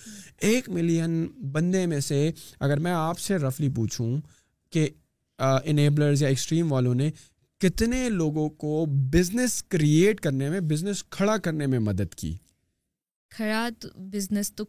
ایک 0.50 0.68
ملین 0.68 1.26
بندے 1.52 1.84
میں 1.86 1.98
سے 2.08 2.30
اگر 2.60 2.78
میں 2.86 2.92
آپ 2.96 3.18
سے 3.18 3.38
رفلی 3.38 3.68
پوچھوں 3.76 4.10
کہ 4.72 4.88
انیبلرز 5.48 6.22
یا 6.22 6.28
ایکسٹریم 6.28 6.72
والوں 6.72 6.94
نے 6.94 7.10
کتنے 7.62 8.08
لوگوں 8.10 8.48
کو 8.60 8.84
بزنس 9.12 9.62
کریٹ 9.70 10.20
کرنے 10.20 10.48
میں 10.50 10.60
بزنس 10.74 11.02
کھڑا 11.10 11.36
کرنے 11.44 11.66
میں 11.66 11.78
مدد 11.78 12.14
کی 12.14 12.34
کھڑا 13.36 13.68
بزنس 14.12 14.52
تو 14.56 14.64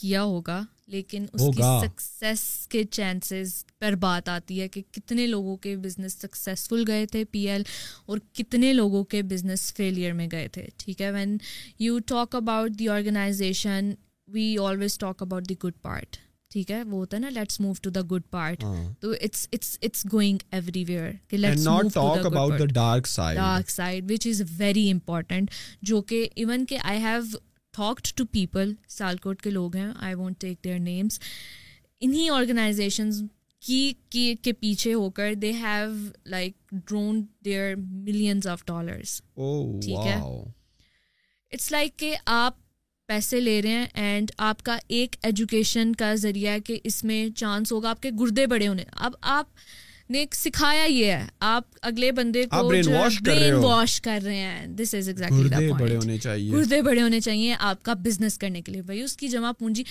کیا 0.00 0.22
ہوگا 0.22 0.60
لیکن 0.92 1.26
اس 1.32 1.42
کی 1.56 1.62
سکسیس 1.84 2.40
کے 2.70 2.82
چانسز 2.92 3.52
پر 3.80 3.92
بات 4.00 4.28
آتی 4.28 4.60
ہے 4.60 4.68
کہ 4.68 4.80
کتنے 4.92 5.26
لوگوں 5.26 5.56
کے 5.66 5.76
بزنس 5.84 6.14
سکسیزفل 6.22 6.82
گئے 6.86 7.04
تھے 7.12 7.24
پی 7.30 7.48
ایل 7.48 7.62
اور 8.06 8.18
کتنے 8.38 8.72
لوگوں 8.72 9.02
کے 9.14 9.22
بزنس 9.30 9.72
فیلئر 9.76 10.12
میں 10.20 10.26
گئے 10.32 10.48
تھے 10.56 10.66
ٹھیک 10.84 11.00
ہے 11.02 11.10
when 11.12 11.36
you 11.84 11.98
talk 12.12 12.34
about 12.34 12.78
the 12.78 12.88
organization 12.96 13.90
we 14.34 14.54
always 14.68 14.98
talk 14.98 15.22
about 15.22 15.48
the 15.48 15.54
good 15.64 15.80
part 15.82 16.16
ٹھیک 16.52 16.70
ہے 16.70 16.82
وہ 16.82 16.98
ہوتا 16.98 17.16
ہے 17.16 17.20
نا 17.22 17.28
let's 17.34 17.60
move 17.60 17.72
to 17.82 17.90
the 17.90 18.00
good 18.10 18.22
part 18.30 18.64
it's 19.20 20.04
going 20.12 20.38
everywhere 20.88 22.64
dark 22.72 23.08
which 24.10 24.26
is 24.26 24.42
very 24.58 24.90
important 24.90 25.50
جو 25.88 26.02
کہ 26.10 26.26
ایون 26.34 26.64
کہ 26.68 26.78
I 26.82 27.00
have 27.04 27.20
talked 27.76 28.12
to 28.16 28.24
people 28.32 28.72
Sialkot 28.88 29.42
کے 29.42 29.50
لوگ 29.50 29.76
ہیں 29.76 29.86
I 30.00 30.14
won't 30.14 30.40
take 30.40 30.64
their 30.64 30.78
names 30.78 31.18
انہیں 32.00 32.30
آرگنائزیشنز 32.38 33.22
کی 33.66 34.32
کے 34.42 34.52
پیچھے 34.60 34.92
ہو 34.94 35.08
کر 35.18 35.34
they 35.42 35.50
have 35.60 35.90
like 36.30 36.54
drowned 36.72 37.22
their 37.44 37.74
millions 37.76 38.46
ٹھیک 38.66 40.06
ہے 40.06 40.16
اٹس 41.52 41.70
لائک 41.72 41.96
کہ 41.98 42.14
آپ 42.34 42.54
پیسے 43.08 43.40
لے 43.40 43.60
رہے 43.62 43.70
ہیں 43.70 43.86
اینڈ 43.94 44.30
آپ 44.48 44.62
کا 44.64 44.76
ایک 44.96 45.16
ایجوکیشن 45.22 45.92
کا 46.02 46.14
ذریعہ 46.18 46.58
کہ 46.66 46.78
اس 46.90 47.02
میں 47.04 47.26
چانس 47.36 47.72
ہوگا 47.72 47.90
آپ 47.90 48.02
کے 48.02 48.10
گردے 48.20 48.46
بڑے 48.52 48.68
ہونے 48.68 48.84
اب 48.92 49.12
آپ 49.20 49.46
نے 50.12 50.24
سکھایا 50.34 50.84
یہ 50.84 51.10
ہے 51.12 51.24
آپ 51.48 51.62
اگلے 51.90 52.10
بندے 52.12 52.44
کو 52.52 52.68
برین 52.68 52.88
واش 53.62 54.00
کر 54.02 54.18
رہے 54.24 54.34
ہیں 54.36 54.66
دس 54.76 54.94
از 54.94 55.08
گردے 55.18 56.82
بڑے 56.82 57.00
ہونے 57.04 57.20
چاہیے 57.26 57.54
آپ 57.70 57.82
کا 57.84 57.92
بزنس 58.04 58.36
کرنے 58.38 58.60
کے 58.62 58.72
لیے 58.72 58.82
بھائی 58.90 59.00
اس 59.02 59.16
کی 59.16 59.28
جمع 59.28 59.52
پونجی 59.58 59.82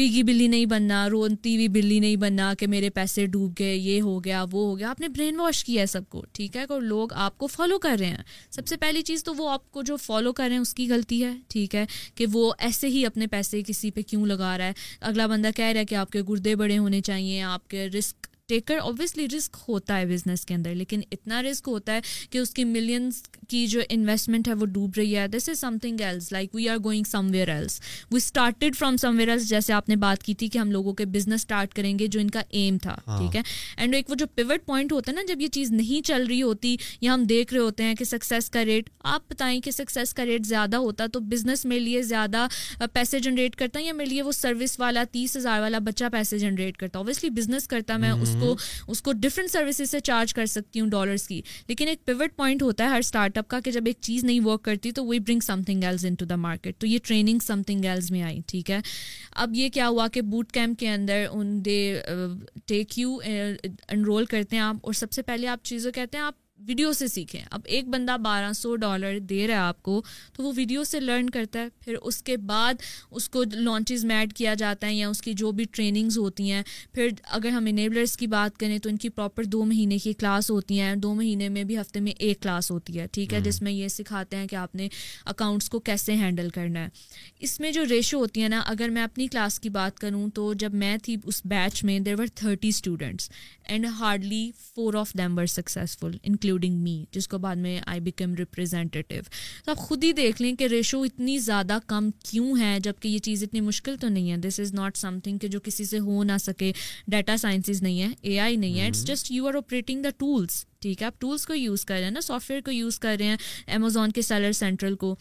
بیگی 0.00 0.22
بلی 0.22 0.46
نہیں 0.54 0.66
بننا 0.66 1.08
رونتی 1.10 1.54
ہوئی 1.54 1.68
بلی 1.76 1.98
نہیں 2.00 2.16
بننا 2.24 2.52
کہ 2.58 2.66
میرے 2.74 2.90
پیسے 2.98 3.24
ڈوب 3.36 3.52
گئے 3.58 3.74
یہ 3.74 4.00
ہو 4.02 4.18
گیا 4.24 4.44
وہ 4.52 4.64
ہو 4.68 4.76
گیا 4.78 4.90
آپ 4.90 5.00
نے 5.00 5.08
برین 5.16 5.40
واش 5.40 5.62
کیا 5.64 5.80
ہے 5.82 5.86
سب 5.94 6.08
کو 6.10 6.22
ٹھیک 6.32 6.56
ہے 6.56 6.64
اور 6.74 6.80
لوگ 6.94 7.12
آپ 7.26 7.38
کو 7.38 7.46
فالو 7.56 7.78
کر 7.86 7.96
رہے 8.00 8.06
ہیں 8.08 8.22
سب 8.56 8.66
سے 8.66 8.76
پہلی 8.86 9.02
چیز 9.10 9.24
تو 9.24 9.34
وہ 9.38 9.48
آپ 9.50 9.70
کو 9.72 9.82
جو 9.92 9.96
فالو 10.06 10.32
کر 10.40 10.44
رہے 10.48 10.54
ہیں 10.56 10.62
اس 10.62 10.74
کی 10.74 10.88
غلطی 10.90 11.22
ہے 11.24 11.32
ٹھیک 11.54 11.74
ہے 11.74 11.84
کہ 12.14 12.26
وہ 12.32 12.50
ایسے 12.68 12.88
ہی 12.96 13.04
اپنے 13.06 13.26
پیسے 13.36 13.62
کسی 13.66 13.90
پہ 13.98 14.02
کیوں 14.12 14.24
لگا 14.26 14.56
رہا 14.58 14.66
ہے 14.66 14.72
اگلا 15.10 15.26
بندہ 15.34 15.50
کہہ 15.56 15.72
رہا 15.72 15.80
ہے 15.80 15.84
کہ 15.84 15.94
آپ 16.04 16.10
کے 16.16 16.22
گردے 16.28 16.54
بڑے 16.64 16.78
ہونے 16.78 17.00
چاہیے 17.10 17.42
آپ 17.56 17.68
کے 17.70 17.88
رسک 17.98 18.23
ٹیکر 18.48 18.78
اوبیسلی 18.84 19.26
رسک 19.36 19.56
ہوتا 19.68 19.96
ہے 19.98 20.06
بزنس 20.06 20.44
کے 20.46 20.54
اندر 20.54 20.74
لیکن 20.74 21.00
اتنا 21.12 21.42
رسک 21.42 21.68
ہوتا 21.68 21.92
ہے 21.94 22.00
کہ 22.30 22.38
اس 22.38 22.50
کی 22.54 22.64
ملینس 22.64 23.20
کی 23.48 23.66
جو 23.66 23.80
انویسٹمنٹ 23.90 24.48
ہے 24.48 24.54
وہ 24.60 24.66
ڈوب 24.72 24.94
رہی 24.96 25.16
ہے 25.16 25.26
this 25.28 25.48
is 25.48 25.58
some 25.60 25.66
some 25.68 25.72
something 25.82 26.00
else 26.00 26.02
else 26.04 26.12
else 26.16 26.32
like 26.32 26.54
we 26.54 26.62
we 26.62 26.68
are 26.68 26.76
going 26.84 27.04
where 27.32 27.48
where 27.48 27.64
started 28.16 28.76
from 28.76 29.20
جیسے 29.48 29.72
آپ 29.72 29.88
نے 29.88 29.96
بات 30.04 30.22
کی 30.22 30.34
تھی 30.42 30.48
کہ 30.48 30.58
ہم 30.58 30.70
لوگوں 30.72 30.92
کے 30.94 31.04
بزنس 31.14 31.40
اسٹارٹ 31.40 31.74
کریں 31.74 31.98
گے 31.98 32.06
جو 32.06 32.20
ان 32.20 32.30
کا 32.30 32.40
ایم 32.60 32.78
تھا 32.82 32.94
ہاں۔ 33.06 33.18
ٹھیک 33.18 33.36
ہے 33.36 33.42
اینڈ 33.76 33.94
ایک 33.94 34.10
وہ 34.10 34.14
جو 34.14 34.26
پیوٹ 34.34 34.66
پوائنٹ 34.66 34.92
ہوتا 34.92 35.10
ہے 35.10 35.14
نا 35.16 35.22
جب 35.28 35.40
یہ 35.40 35.48
چیز 35.56 35.72
نہیں 35.72 36.06
چل 36.06 36.26
رہی 36.28 36.40
ہوتی 36.42 36.76
یا 37.00 37.14
ہم 37.14 37.24
دیکھ 37.28 37.54
رہے 37.54 37.60
ہوتے 37.62 37.84
ہیں 37.84 37.94
کہ 37.98 38.04
سکسیز 38.04 38.50
کا 38.50 38.64
ریٹ 38.64 38.90
آپ 39.14 39.30
بتائیں 39.30 39.60
کہ 39.60 39.70
سکسیز 39.70 40.14
کا 40.14 40.26
ریٹ 40.26 40.46
زیادہ 40.46 40.76
ہوتا 40.86 41.06
تو 41.12 41.20
بزنس 41.32 41.64
میرے 41.64 41.80
لیے 41.80 42.02
زیادہ 42.12 42.46
پیسے 42.92 43.18
جنریٹ 43.28 43.56
کرتا 43.56 43.80
یا 43.84 43.92
میرے 43.94 44.08
لیے 44.10 44.22
وہ 44.22 44.32
سروس 44.42 44.78
والا 44.80 45.04
تیس 45.12 45.36
ہزار 45.36 45.60
والا 45.60 45.78
بچہ 45.88 46.04
پیسے 46.12 46.38
جنریٹ 46.38 46.76
کرتا 46.76 46.98
اوبیسلی 46.98 47.30
بزنس 47.40 47.68
کرتا 47.68 47.96
میں 48.04 48.10
اس 48.10 48.32
کو 48.40 48.54
اس 48.92 49.02
کو 49.02 49.12
ڈفرینٹ 49.20 49.50
سروسز 49.50 49.90
سے 49.90 50.00
چارج 50.04 50.34
کر 50.34 50.46
سکتی 50.46 50.80
ہوں 50.80 50.88
ڈالرس 50.90 51.26
کی 51.28 51.40
لیکن 51.68 51.88
ایک 51.88 52.04
پیوٹ 52.06 52.36
پوائنٹ 52.36 52.62
ہوتا 52.62 52.84
ہے 52.84 52.88
ہر 52.90 52.98
اسٹارٹ 52.98 53.38
اپ 53.38 53.48
کا 53.48 53.60
کہ 53.64 53.70
جب 53.70 53.86
ایک 53.86 53.96
چیز 54.00 54.24
نہیں 54.24 54.40
ورک 54.44 54.62
کرتی 54.64 54.92
تو 54.98 55.06
we 55.06 55.18
bring 55.18 55.40
something 55.66 55.84
else 55.84 56.06
into 56.18 56.24
the 56.30 56.36
market 56.48 56.78
تو 56.80 56.86
یہ 56.86 56.98
ٹریننگ 57.04 57.38
سم 57.46 57.62
تھنگ 57.66 57.84
ایلز 57.84 58.10
میں 58.12 58.22
آئی 58.22 58.40
ٹھیک 58.46 58.70
ہے 58.70 58.78
اب 59.44 59.54
یہ 59.54 59.68
کیا 59.74 59.88
ہوا 59.88 60.08
کہ 60.12 60.22
بوٹ 60.34 60.52
کیمپ 60.52 60.78
کے 60.78 60.88
اندر 60.90 61.24
ان 61.30 61.58
دے 61.64 61.78
ٹیک 62.66 62.98
یو 62.98 63.16
انرول 63.24 64.24
کرتے 64.34 64.56
ہیں 64.56 64.62
آپ 64.62 64.76
اور 64.86 64.92
سب 65.02 65.12
سے 65.12 65.22
پہلے 65.32 65.48
آپ 65.48 65.64
چیزوں 65.64 65.92
کہتے 65.92 66.18
ہیں 66.18 66.24
آپ 66.24 66.34
ویڈیو 66.68 66.92
سے 66.92 67.06
سیکھیں 67.08 67.40
اب 67.50 67.60
ایک 67.64 67.88
بندہ 67.88 68.16
بارہ 68.22 68.52
سو 68.56 68.74
ڈالر 68.76 69.18
دے 69.30 69.46
رہا 69.48 69.54
ہے 69.54 69.60
آپ 69.60 69.82
کو 69.82 70.02
تو 70.36 70.42
وہ 70.42 70.52
ویڈیو 70.56 70.84
سے 70.84 71.00
لرن 71.00 71.28
کرتا 71.30 71.58
ہے 71.60 71.68
پھر 71.84 71.94
اس 72.02 72.22
کے 72.22 72.36
بعد 72.36 72.82
اس 73.10 73.28
کو 73.30 73.42
لانچز 73.52 74.04
میں 74.04 74.16
ایڈ 74.16 74.32
کیا 74.36 74.54
جاتا 74.58 74.86
ہے 74.86 74.94
یا 74.94 75.08
اس 75.08 75.20
کی 75.22 75.32
جو 75.40 75.50
بھی 75.58 75.64
ٹریننگز 75.72 76.18
ہوتی 76.18 76.50
ہیں 76.50 76.62
پھر 76.94 77.08
اگر 77.38 77.48
ہم 77.50 77.66
انیبلرس 77.70 78.16
کی 78.16 78.26
بات 78.34 78.56
کریں 78.60 78.78
تو 78.82 78.88
ان 78.88 78.96
کی 79.04 79.08
پراپر 79.08 79.44
دو 79.52 79.64
مہینے 79.64 79.98
کی 80.02 80.12
کلاس 80.12 80.50
ہوتی 80.50 80.80
ہیں 80.80 80.94
دو 80.96 81.12
مہینے 81.14 81.48
میں 81.48 81.64
بھی 81.64 81.78
ہفتے 81.80 82.00
میں 82.00 82.12
ایک 82.18 82.40
کلاس 82.42 82.70
ہوتی 82.70 82.98
ہے 82.98 83.06
ٹھیک 83.12 83.34
ہے 83.34 83.40
جس 83.44 83.60
میں 83.62 83.72
یہ 83.72 83.88
سکھاتے 83.98 84.36
ہیں 84.36 84.46
کہ 84.50 84.56
آپ 84.56 84.74
نے 84.74 84.88
اکاؤنٹس 85.34 85.68
کو 85.70 85.80
کیسے 85.90 86.14
ہینڈل 86.22 86.48
کرنا 86.54 86.84
ہے 86.84 86.88
اس 87.44 87.58
میں 87.60 87.70
جو 87.72 87.82
ریشو 87.90 88.18
ہوتی 88.18 88.42
ہے 88.42 88.48
نا 88.48 88.62
اگر 88.66 88.88
میں 88.94 89.02
اپنی 89.02 89.26
کلاس 89.28 89.60
کی 89.60 89.68
بات 89.78 89.98
کروں 89.98 90.28
تو 90.34 90.52
جب 90.62 90.74
میں 90.84 90.96
تھی 91.04 91.16
اس 91.24 91.40
بیچ 91.44 91.84
میں 91.84 91.98
there 92.06 92.18
were 92.20 92.26
thirty 92.34 92.68
students 92.68 93.30
and 93.68 93.86
hardly 93.98 94.50
four 94.74 94.94
of 94.94 95.12
them 95.18 95.36
were 95.38 95.46
successful 95.46 96.16
include 96.22 96.52
including 96.56 96.80
me 96.82 97.04
جس 97.12 97.26
کو 97.28 97.38
بعد 97.38 97.56
میں 97.56 97.78
آئی 97.86 98.00
بیکم 98.00 98.34
ریپرزینٹیو 98.38 99.20
آپ 99.70 99.76
خود 99.78 100.04
ہی 100.04 100.12
دیکھ 100.12 100.42
لیں 100.42 100.54
کہ 100.56 100.66
ریشو 100.70 101.00
اتنی 101.02 101.36
زیادہ 101.46 101.78
کم 101.88 102.10
کیوں 102.30 102.56
ہے 102.60 102.76
جب 102.82 103.00
کہ 103.02 103.08
یہ 103.08 103.18
چیز 103.28 103.42
اتنی 103.42 103.60
مشکل 103.60 103.96
تو 104.00 104.08
نہیں 104.08 104.30
ہے 104.32 104.36
this 104.48 104.60
is 104.60 104.72
not 104.74 104.96
some 104.96 105.18
thing 105.24 105.38
کہ 105.38 105.48
جو 105.48 105.60
کسی 105.64 105.84
سے 105.84 105.98
ہو 106.06 106.22
نہ 106.24 106.36
سکے 106.40 106.72
ڈیٹا 107.10 107.36
سائنسز 107.42 107.82
نہیں 107.82 108.02
ہے 108.02 108.08
اے 108.22 108.38
آئی 108.40 108.56
نہیں 108.56 108.80
ہے 108.80 108.86
it's 108.86 109.04
just 109.06 109.30
you 109.32 109.46
are 109.48 109.54
operating 109.56 110.02
the 110.02 110.10
tools 110.18 110.64
ٹھیک 110.82 111.02
ہے 111.02 111.06
آپ 111.06 111.20
ٹولس 111.20 111.46
کو 111.46 111.54
یوز 111.54 111.84
کر 111.84 111.94
رہے 111.94 112.04
ہیں 112.04 112.10
نا 112.10 112.20
سافٹ 112.20 112.50
ویئر 112.50 112.60
کو 112.64 112.70
یوز 112.70 112.98
کر 113.00 113.16
رہے 113.18 113.26
ہیں 113.26 113.36
امیزون 113.76 114.10
کے 114.14 114.22
سیلر 114.22 114.52
سینٹرل 114.62 114.94
کو 115.04 115.14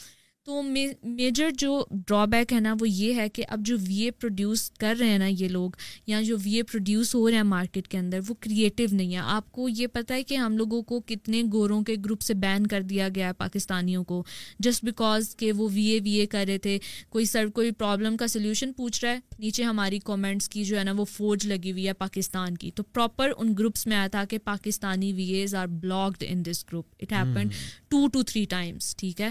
تو 0.45 0.61
میجر 0.63 1.49
جو 1.57 1.77
ڈرا 2.07 2.23
بیک 2.31 2.53
ہے 2.53 2.59
نا 2.59 2.73
وہ 2.79 2.87
یہ 2.89 3.13
ہے 3.21 3.27
کہ 3.33 3.43
اب 3.47 3.59
جو 3.65 3.75
وی 3.87 3.99
اے 4.03 4.09
پروڈیوس 4.11 4.69
کر 4.79 4.95
رہے 4.99 5.09
ہیں 5.09 5.17
نا 5.17 5.25
یہ 5.27 5.47
لوگ 5.49 5.71
یا 6.07 6.19
جو 6.25 6.35
وی 6.43 6.53
اے 6.55 6.63
پروڈیوس 6.71 7.13
ہو 7.15 7.27
رہے 7.27 7.35
ہیں 7.35 7.43
مارکیٹ 7.43 7.87
کے 7.87 7.97
اندر 7.97 8.19
وہ 8.29 8.33
کریٹیو 8.43 8.87
نہیں 8.91 9.13
ہے 9.13 9.19
آپ 9.33 9.51
کو 9.51 9.67
یہ 9.69 9.87
پتا 9.93 10.13
ہے 10.15 10.23
کہ 10.31 10.35
ہم 10.37 10.57
لوگوں 10.57 10.81
کو 10.89 10.99
کتنے 11.07 11.41
گوروں 11.53 11.81
کے 11.83 11.95
گروپ 12.05 12.21
سے 12.21 12.33
بین 12.41 12.67
کر 12.73 12.81
دیا 12.89 13.07
گیا 13.15 13.27
ہے 13.27 13.33
پاکستانیوں 13.37 14.03
کو 14.03 14.23
جسٹ 14.67 14.85
بیکاز 14.85 15.33
کہ 15.39 15.51
وہ 15.57 15.67
وی 15.73 15.85
اے 15.91 15.99
وی 16.03 16.15
اے 16.19 16.25
کر 16.35 16.43
رہے 16.47 16.57
تھے 16.67 16.77
کوئی 17.09 17.25
سر 17.25 17.47
کوئی 17.55 17.71
پرابلم 17.77 18.17
کا 18.17 18.27
سلیوشن 18.35 18.73
پوچھ 18.77 19.03
رہا 19.03 19.13
ہے 19.13 19.19
نیچے 19.39 19.63
ہماری 19.63 19.99
کومنٹس 20.11 20.49
کی 20.49 20.63
جو 20.65 20.77
ہے 20.79 20.83
نا 20.83 20.91
وہ 20.97 21.05
فوج 21.11 21.47
لگی 21.47 21.71
ہوئی 21.71 21.87
ہے 21.87 21.93
پاکستان 22.05 22.57
کی 22.57 22.71
تو 22.75 22.83
پراپر 22.93 23.31
ان 23.37 23.53
گروپس 23.59 23.87
میں 23.87 23.97
آیا 23.97 24.07
تھا 24.11 24.25
کہ 24.29 24.37
Pakistani 24.43 25.13
V 25.13 25.29
A 25.35 25.45
are 25.57 25.67
blogged 25.81 26.23
in 26.29 26.43
this 26.51 26.63
group 26.71 26.85
it 27.01 27.11
happen 27.13 27.47
to 27.89 28.07
two 28.13 28.23
three 28.31 28.45
times 28.49 28.95
ٹھیک 28.99 29.21
ہے 29.21 29.29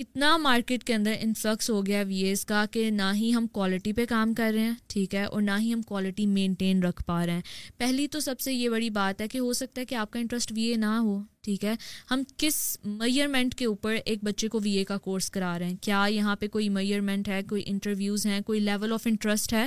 اتنا 0.00 0.36
مارکیٹ 0.42 0.84
کے 0.84 0.94
اندر 0.94 1.12
انفلکس 1.20 1.68
ہو 1.70 1.84
گیا 1.86 2.02
وی 2.08 2.16
ایز 2.24 2.44
کا 2.46 2.64
کہ 2.72 2.88
نہ 2.90 3.10
ہی 3.14 3.32
ہم 3.34 3.46
کوالٹی 3.52 3.92
پہ 3.92 4.04
کام 4.08 4.32
کر 4.34 4.50
رہے 4.54 4.62
ہیں 4.64 4.74
ٹھیک 4.92 5.14
ہے 5.14 5.22
اور 5.24 5.42
نہ 5.42 5.56
ہی 5.60 5.72
ہم 5.72 5.82
کوالٹی 5.86 6.26
مینٹین 6.26 6.82
رکھ 6.82 7.02
پا 7.06 7.24
رہے 7.26 7.32
ہیں 7.32 7.76
پہلی 7.78 8.06
تو 8.12 8.20
سب 8.20 8.40
سے 8.40 8.52
یہ 8.52 8.68
بڑی 8.68 8.88
بات 8.90 9.20
ہے 9.20 9.26
کہ 9.28 9.38
ہو 9.38 9.52
سکتا 9.60 9.80
ہے 9.80 9.86
کہ 9.86 9.94
آپ 10.04 10.10
کا 10.10 10.18
انٹرسٹ 10.20 10.52
وی 10.56 10.62
اے 10.70 10.76
نہ 10.86 10.94
ہو 11.04 11.18
ٹھیک 11.44 11.64
ہے 11.64 11.72
ہم 12.10 12.22
کس 12.38 12.56
میئرمنٹ 12.84 13.54
کے 13.58 13.64
اوپر 13.66 13.96
ایک 14.04 14.24
بچے 14.24 14.48
کو 14.54 14.60
وی 14.64 14.70
اے 14.76 14.84
کا 14.92 14.96
کورس 15.08 15.30
کرا 15.30 15.58
رہے 15.58 15.66
ہیں 15.68 15.76
کیا 15.82 16.04
یہاں 16.10 16.36
پہ 16.40 16.48
کوئی 16.56 16.68
میئرمنٹ 16.78 17.28
ہے 17.28 17.40
کوئی 17.48 17.62
انٹرویوز 17.66 18.26
ہیں 18.26 18.40
کوئی 18.46 18.60
لیول 18.60 18.92
آف 18.92 19.06
انٹرسٹ 19.10 19.52
ہے 19.52 19.66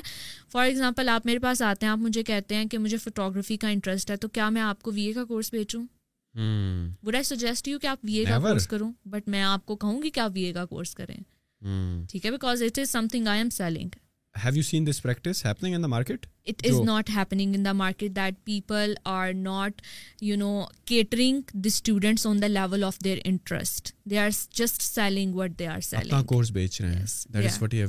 فار 0.51 0.65
ایگزامپل 0.65 1.09
آپ 1.15 1.25
میرے 1.25 1.39
پاس 1.47 1.61
آتے 1.71 1.86
ہیں 1.86 1.91
آپ 1.93 1.99
مجھے 2.01 2.23
کہتے 2.34 2.55
ہیں 2.55 2.65
کہ 2.71 2.77
مجھے 2.86 2.97
فوٹوگرافی 3.03 3.57
کا 3.65 3.69
انٹرسٹ 3.69 4.11
ہے 4.11 4.17
تو 4.17 4.27
کیا 4.39 4.49
میں 4.57 4.61
آپ 4.61 4.81
کو 4.84 4.91
وی 4.95 5.05
اے 5.05 5.13
کا 5.13 5.25
کورس 5.34 5.49
بھیجوں 5.53 5.84
وڈ 6.36 7.15
آئی 7.15 7.23
سجیسٹ 7.23 7.67
یو 7.67 7.79
کہ 7.79 7.88
آپ 7.88 7.97
وی 8.05 8.13
اے 8.17 8.23
کا 8.25 8.38
کورس 8.43 8.67
کروں 8.67 8.91
بٹ 9.09 9.27
میں 9.29 9.41
آپ 9.43 9.65
کو 9.65 9.75
کہوں 9.75 10.01
گی 10.03 10.09
کہ 10.11 10.19
آپ 10.19 10.31
وی 10.36 10.43
اے 10.43 10.53
کا 10.53 10.65
کورس 10.65 10.93
کریں 10.95 11.15
ٹھیک 12.09 12.25
ہے 12.25 12.31
because 12.31 12.63
it 12.63 12.79
is 12.79 12.89
something 13.11 13.27
I 13.27 13.39
am 13.39 13.49
selling 13.57 13.89
have 14.43 14.55
you 14.55 14.61
seen 14.63 14.88
this 14.88 15.01
practice 15.01 15.45
happening 15.45 15.75
in 15.75 15.84
the 15.84 15.88
market 15.88 16.25
it 16.49 16.65
is 16.69 16.79
not 16.86 17.09
happening 17.15 17.55
in 17.55 17.65
the 17.65 17.71
market 17.81 18.15
that 18.15 18.43
people 18.45 18.93
are 19.15 19.34
not 19.41 19.81
you 20.21 20.38
know 20.38 20.63
catering 20.86 21.41
the 21.63 21.67
students 21.67 22.25
on 22.27 22.41
the 22.41 22.47
level 22.47 22.84
of 22.84 22.97
their 23.03 23.17
interest 23.25 23.93
they 24.09 24.17
are 24.19 24.29
just 24.59 24.81
selling 24.84 25.36
what 25.36 25.59
they 25.59 25.67
are 25.67 25.79
selling 25.89 26.23
course 26.34 26.51
بیچ 26.51 26.81
رہے 26.81 26.93
ہیں 26.95 27.05
that 27.34 27.45
is 27.45 27.61
what 27.61 27.73
you 27.73 27.88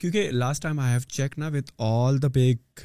کیونکہ 0.00 0.30
last 0.32 0.62
time 0.62 0.78
I 0.80 0.92
have 0.92 1.00
check 1.12 1.38
نا 1.38 1.48
with 1.52 1.70
all 1.82 2.20
the 2.22 2.28
big 2.34 2.80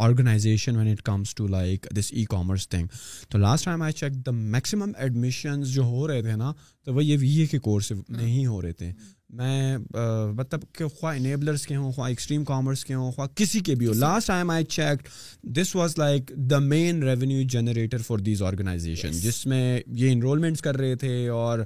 organization 0.00 0.76
when 0.76 0.88
it 0.92 1.02
comes 1.04 1.34
to 1.34 1.46
like 1.48 1.86
this 1.98 2.10
e-commerce 2.30 2.68
thing 2.68 2.86
تو 3.30 3.38
last 3.38 3.64
time 3.64 3.82
I 3.82 3.92
check 3.92 4.12
the 4.26 4.30
maximum 4.34 4.92
admissions 4.98 5.68
جو 5.74 5.82
ہو 5.84 6.06
رہے 6.08 6.22
تھے 6.22 6.36
نا 6.36 6.52
تو 6.84 6.94
وہ 6.94 7.04
یہ 7.04 7.16
وی 7.20 7.32
اے 7.40 7.46
کے 7.50 7.58
کورس 7.68 7.92
نہیں 8.08 8.46
ہو 8.46 8.62
رہے 8.62 8.72
تھے 8.72 8.90
میں 9.38 9.76
uh, 9.76 10.32
مطلب 10.34 10.60
کہ 10.74 10.86
خواہ 10.98 11.16
انیبلرس 11.16 11.66
کے 11.66 11.74
ہوں 11.76 11.90
خواہ 11.92 12.08
ایکسٹریم 12.10 12.44
کامرس 12.44 12.84
کے 12.84 12.94
ہوں 12.94 13.10
خواہ 13.12 13.26
کسی 13.36 13.60
کے 13.64 13.74
بھی 13.78 13.86
ہوں 13.86 13.94
last 13.94 14.28
time 14.28 14.50
I 14.50 14.64
check 14.64 15.08
this 15.56 15.74
was 15.76 15.94
like 15.98 16.30
the 16.50 16.58
main 16.58 17.02
revenue 17.02 17.42
generator 17.52 17.98
for 18.06 18.18
these 18.28 18.42
organization 18.42 19.10
جس 19.22 19.44
میں 19.46 19.80
یہ 19.96 20.12
انرولمنٹس 20.12 20.62
کر 20.62 20.76
رہے 20.76 20.94
تھے 21.04 21.26
اور 21.28 21.58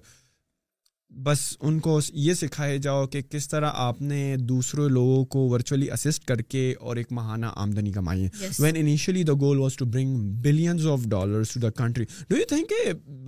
بس 1.24 1.40
ان 1.64 1.78
کو 1.80 1.98
یہ 2.12 2.34
سکھائے 2.34 2.76
جاؤ 2.84 3.06
کہ 3.12 3.20
کس 3.30 3.48
طرح 3.48 3.70
آپ 3.88 4.00
نے 4.02 4.34
دوسرے 4.48 4.88
لوگوں 4.88 5.24
کو 5.32 5.38
ورچولی 5.48 5.90
اسسٹ 5.92 6.24
کر 6.26 6.42
کے 6.42 6.72
اور 6.80 6.96
ایک 6.96 7.12
ماہانہ 7.12 7.46
آمدنی 7.62 7.92
کمائی 7.92 8.24
ہے 8.24 8.48
when 8.60 8.76
initially 8.76 9.22
the 9.24 9.32
goal 9.40 9.58
was 9.58 9.76
to 9.76 9.84
bring 9.92 10.16
billions 10.42 10.86
of 10.92 11.00
dollars 11.08 11.50
to 11.54 11.60
the 11.60 11.70
country 11.80 12.04
do 12.28 12.36
you 12.36 12.44
think 12.48 12.72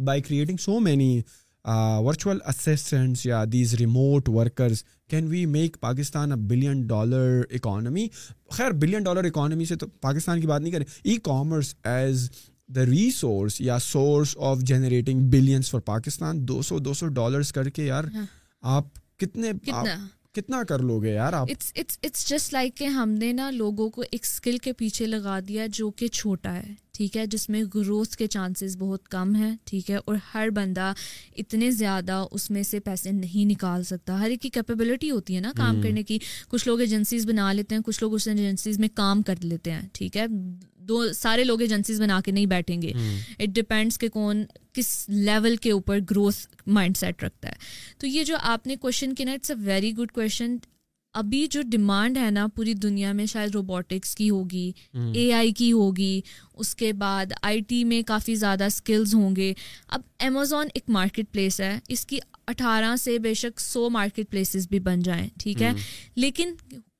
by 0.05 0.22
creating 0.22 0.57
so 0.61 0.78
many 0.80 1.20
virtual 2.07 2.39
assistants 2.49 3.26
یا 3.26 3.45
these 3.53 3.74
remote 3.80 4.28
workers 4.28 4.82
can 5.11 5.26
we 5.28 5.45
make 5.47 5.76
Pakistan 5.80 6.32
a 6.32 6.39
billion 6.49 6.87
dollar 6.87 7.43
economy 7.55 8.07
خیر 8.57 8.70
billion 8.80 9.03
dollar 9.03 9.24
economy 9.24 9.64
سے 9.64 9.76
تو 9.76 9.87
پاکستان 10.09 10.41
کی 10.41 10.47
بات 10.47 10.61
نہیں 10.61 10.72
کریں 10.72 10.85
e 11.05 11.16
commerce 11.24 11.74
as 11.89 12.28
the 12.77 12.85
resource 12.87 13.61
یا 13.61 13.79
source 13.83 14.37
of 14.51 14.59
generating 14.68 15.31
billions 15.31 15.70
for 15.70 15.81
Pakistan 15.93 16.47
دو 16.49 16.61
سو 16.68 16.79
دو 16.87 16.95
سو 17.01 17.09
ڈالرس 17.20 17.53
کر 17.53 17.68
کے 17.75 17.85
یار 17.87 18.05
ہاں۔ 18.14 18.27
آپ 18.77 18.95
کتنے 19.20 19.51
کتنا 20.35 20.62
کر 20.68 20.79
لو 20.83 20.99
گے 21.03 21.12
یار 21.12 21.33
آپ 21.33 21.49
اٹس 21.77 22.29
جسٹ 22.29 22.53
لائک 22.53 22.77
کہ 22.77 22.85
ہم 22.95 23.11
نے 23.18 23.33
نا 23.33 23.51
لوگوں 23.55 23.89
کو 23.97 24.03
ایک 24.11 24.20
اسکل 24.25 24.57
کے 24.62 24.72
پیچھے 24.79 25.07
لگا 25.07 25.39
دیا 25.49 25.66
جو 25.75 25.91
کہ 26.01 26.07
چھوٹا 26.20 26.55
ہے 26.55 26.72
ٹھیک 26.97 27.16
ہے 27.16 27.25
جس 27.27 27.49
میں 27.51 27.62
گروتھ 27.75 28.16
کے 28.16 28.27
چانسز 28.35 28.77
بہت 28.79 29.09
کم 29.11 29.35
ہیں 29.35 29.55
ٹھیک 29.66 29.91
ہے 29.91 29.97
اور 30.05 30.16
ہر 30.33 30.49
بندہ 30.55 30.93
اتنے 31.39 31.70
زیادہ 31.70 32.22
اس 32.31 32.51
میں 32.51 32.62
سے 32.70 32.81
پیسے 32.89 33.11
نہیں 33.12 33.51
نکال 33.51 33.85
سکتا 33.85 34.18
ہر 34.20 34.31
ایک 34.31 34.41
کی 34.43 34.49
کیپیبلٹی 34.59 35.11
ہوتی 35.11 35.37
ہے 35.37 35.41
نا 35.41 35.53
کام 35.57 35.81
کرنے 35.83 36.03
کی 36.11 36.18
کچھ 36.49 36.66
لوگ 36.68 36.81
ایجنسیز 36.81 37.27
بنا 37.29 37.53
لیتے 37.53 37.75
ہیں 37.75 37.83
کچھ 37.87 38.03
لوگ 38.03 38.14
اس 38.14 38.29
ایجنسیز 38.29 38.79
میں 38.81 38.89
کام 38.95 39.22
کر 39.27 39.45
لیتے 39.45 39.72
ہیں 39.72 39.89
ٹھیک 39.93 40.16
ہے 40.16 40.27
دو 40.89 41.03
سارے 41.14 41.45
لوگ 41.45 41.61
ایجنسیز 41.62 42.01
بنا 42.01 42.20
کے 42.24 42.32
نہیں 42.32 42.47
بیٹھیں 42.47 42.80
گے 42.82 42.93
اٹ 43.39 43.49
ڈپینڈس 43.57 43.99
کہ 43.99 44.09
کون 44.12 44.45
کس 44.74 44.89
لیول 45.09 45.57
کے 45.66 45.70
اوپر 45.72 45.99
گروتھ 46.11 46.62
مائنڈ 46.78 46.97
سیٹ 46.97 47.24
رکھتا 47.24 47.49
ہے 47.49 47.97
تو 48.01 48.07
یہ 48.07 48.24
جو 48.32 48.37
آپ 48.55 48.66
نے 48.66 48.76
کوشچن 48.80 49.14
کیا 49.14 49.26
نا 49.26 49.32
it's 49.32 49.51
a 49.51 49.57
very 49.64 49.93
good 49.99 50.12
question 50.14 50.57
ابھی 51.20 51.47
جو 51.51 51.61
ڈیمانڈ 51.70 52.16
ہے 52.18 52.30
نا 52.30 52.47
پوری 52.55 52.72
دنیا 52.85 53.12
میں 53.18 53.26
شاید 53.32 53.55
روبوٹکس 53.55 54.14
کی 54.16 54.28
ہوگی 54.30 54.70
اے 55.14 55.32
آئی 55.35 55.53
کی 55.59 55.70
ہوگی 55.72 56.20
اس 56.62 56.74
کے 56.76 56.93
بعد 57.03 57.32
آئی 57.51 57.61
ٹی 57.68 57.82
میں 57.91 58.01
کافی 58.07 58.35
زیادہ 58.37 58.64
اسکلز 58.72 59.14
ہوں 59.14 59.37
گے 59.37 59.53
اب 59.97 60.01
امیزون 60.26 60.68
ایک 60.74 60.91
مارکیٹ 60.97 61.32
پلیس 61.32 61.61
ہے 61.61 61.78
اس 61.97 62.05
کی 62.07 62.18
اٹھارہ 62.49 62.95
سے 63.01 63.18
بے 63.28 63.35
شک 63.43 63.61
سو 63.61 63.89
مارکیٹ 63.91 64.30
پلیسز 64.30 64.66
بھی 64.70 64.78
بن 64.89 65.03
جائیں 65.03 65.26
ٹھیک 65.43 65.62
ہے 65.62 65.70
لیکن 66.16 66.53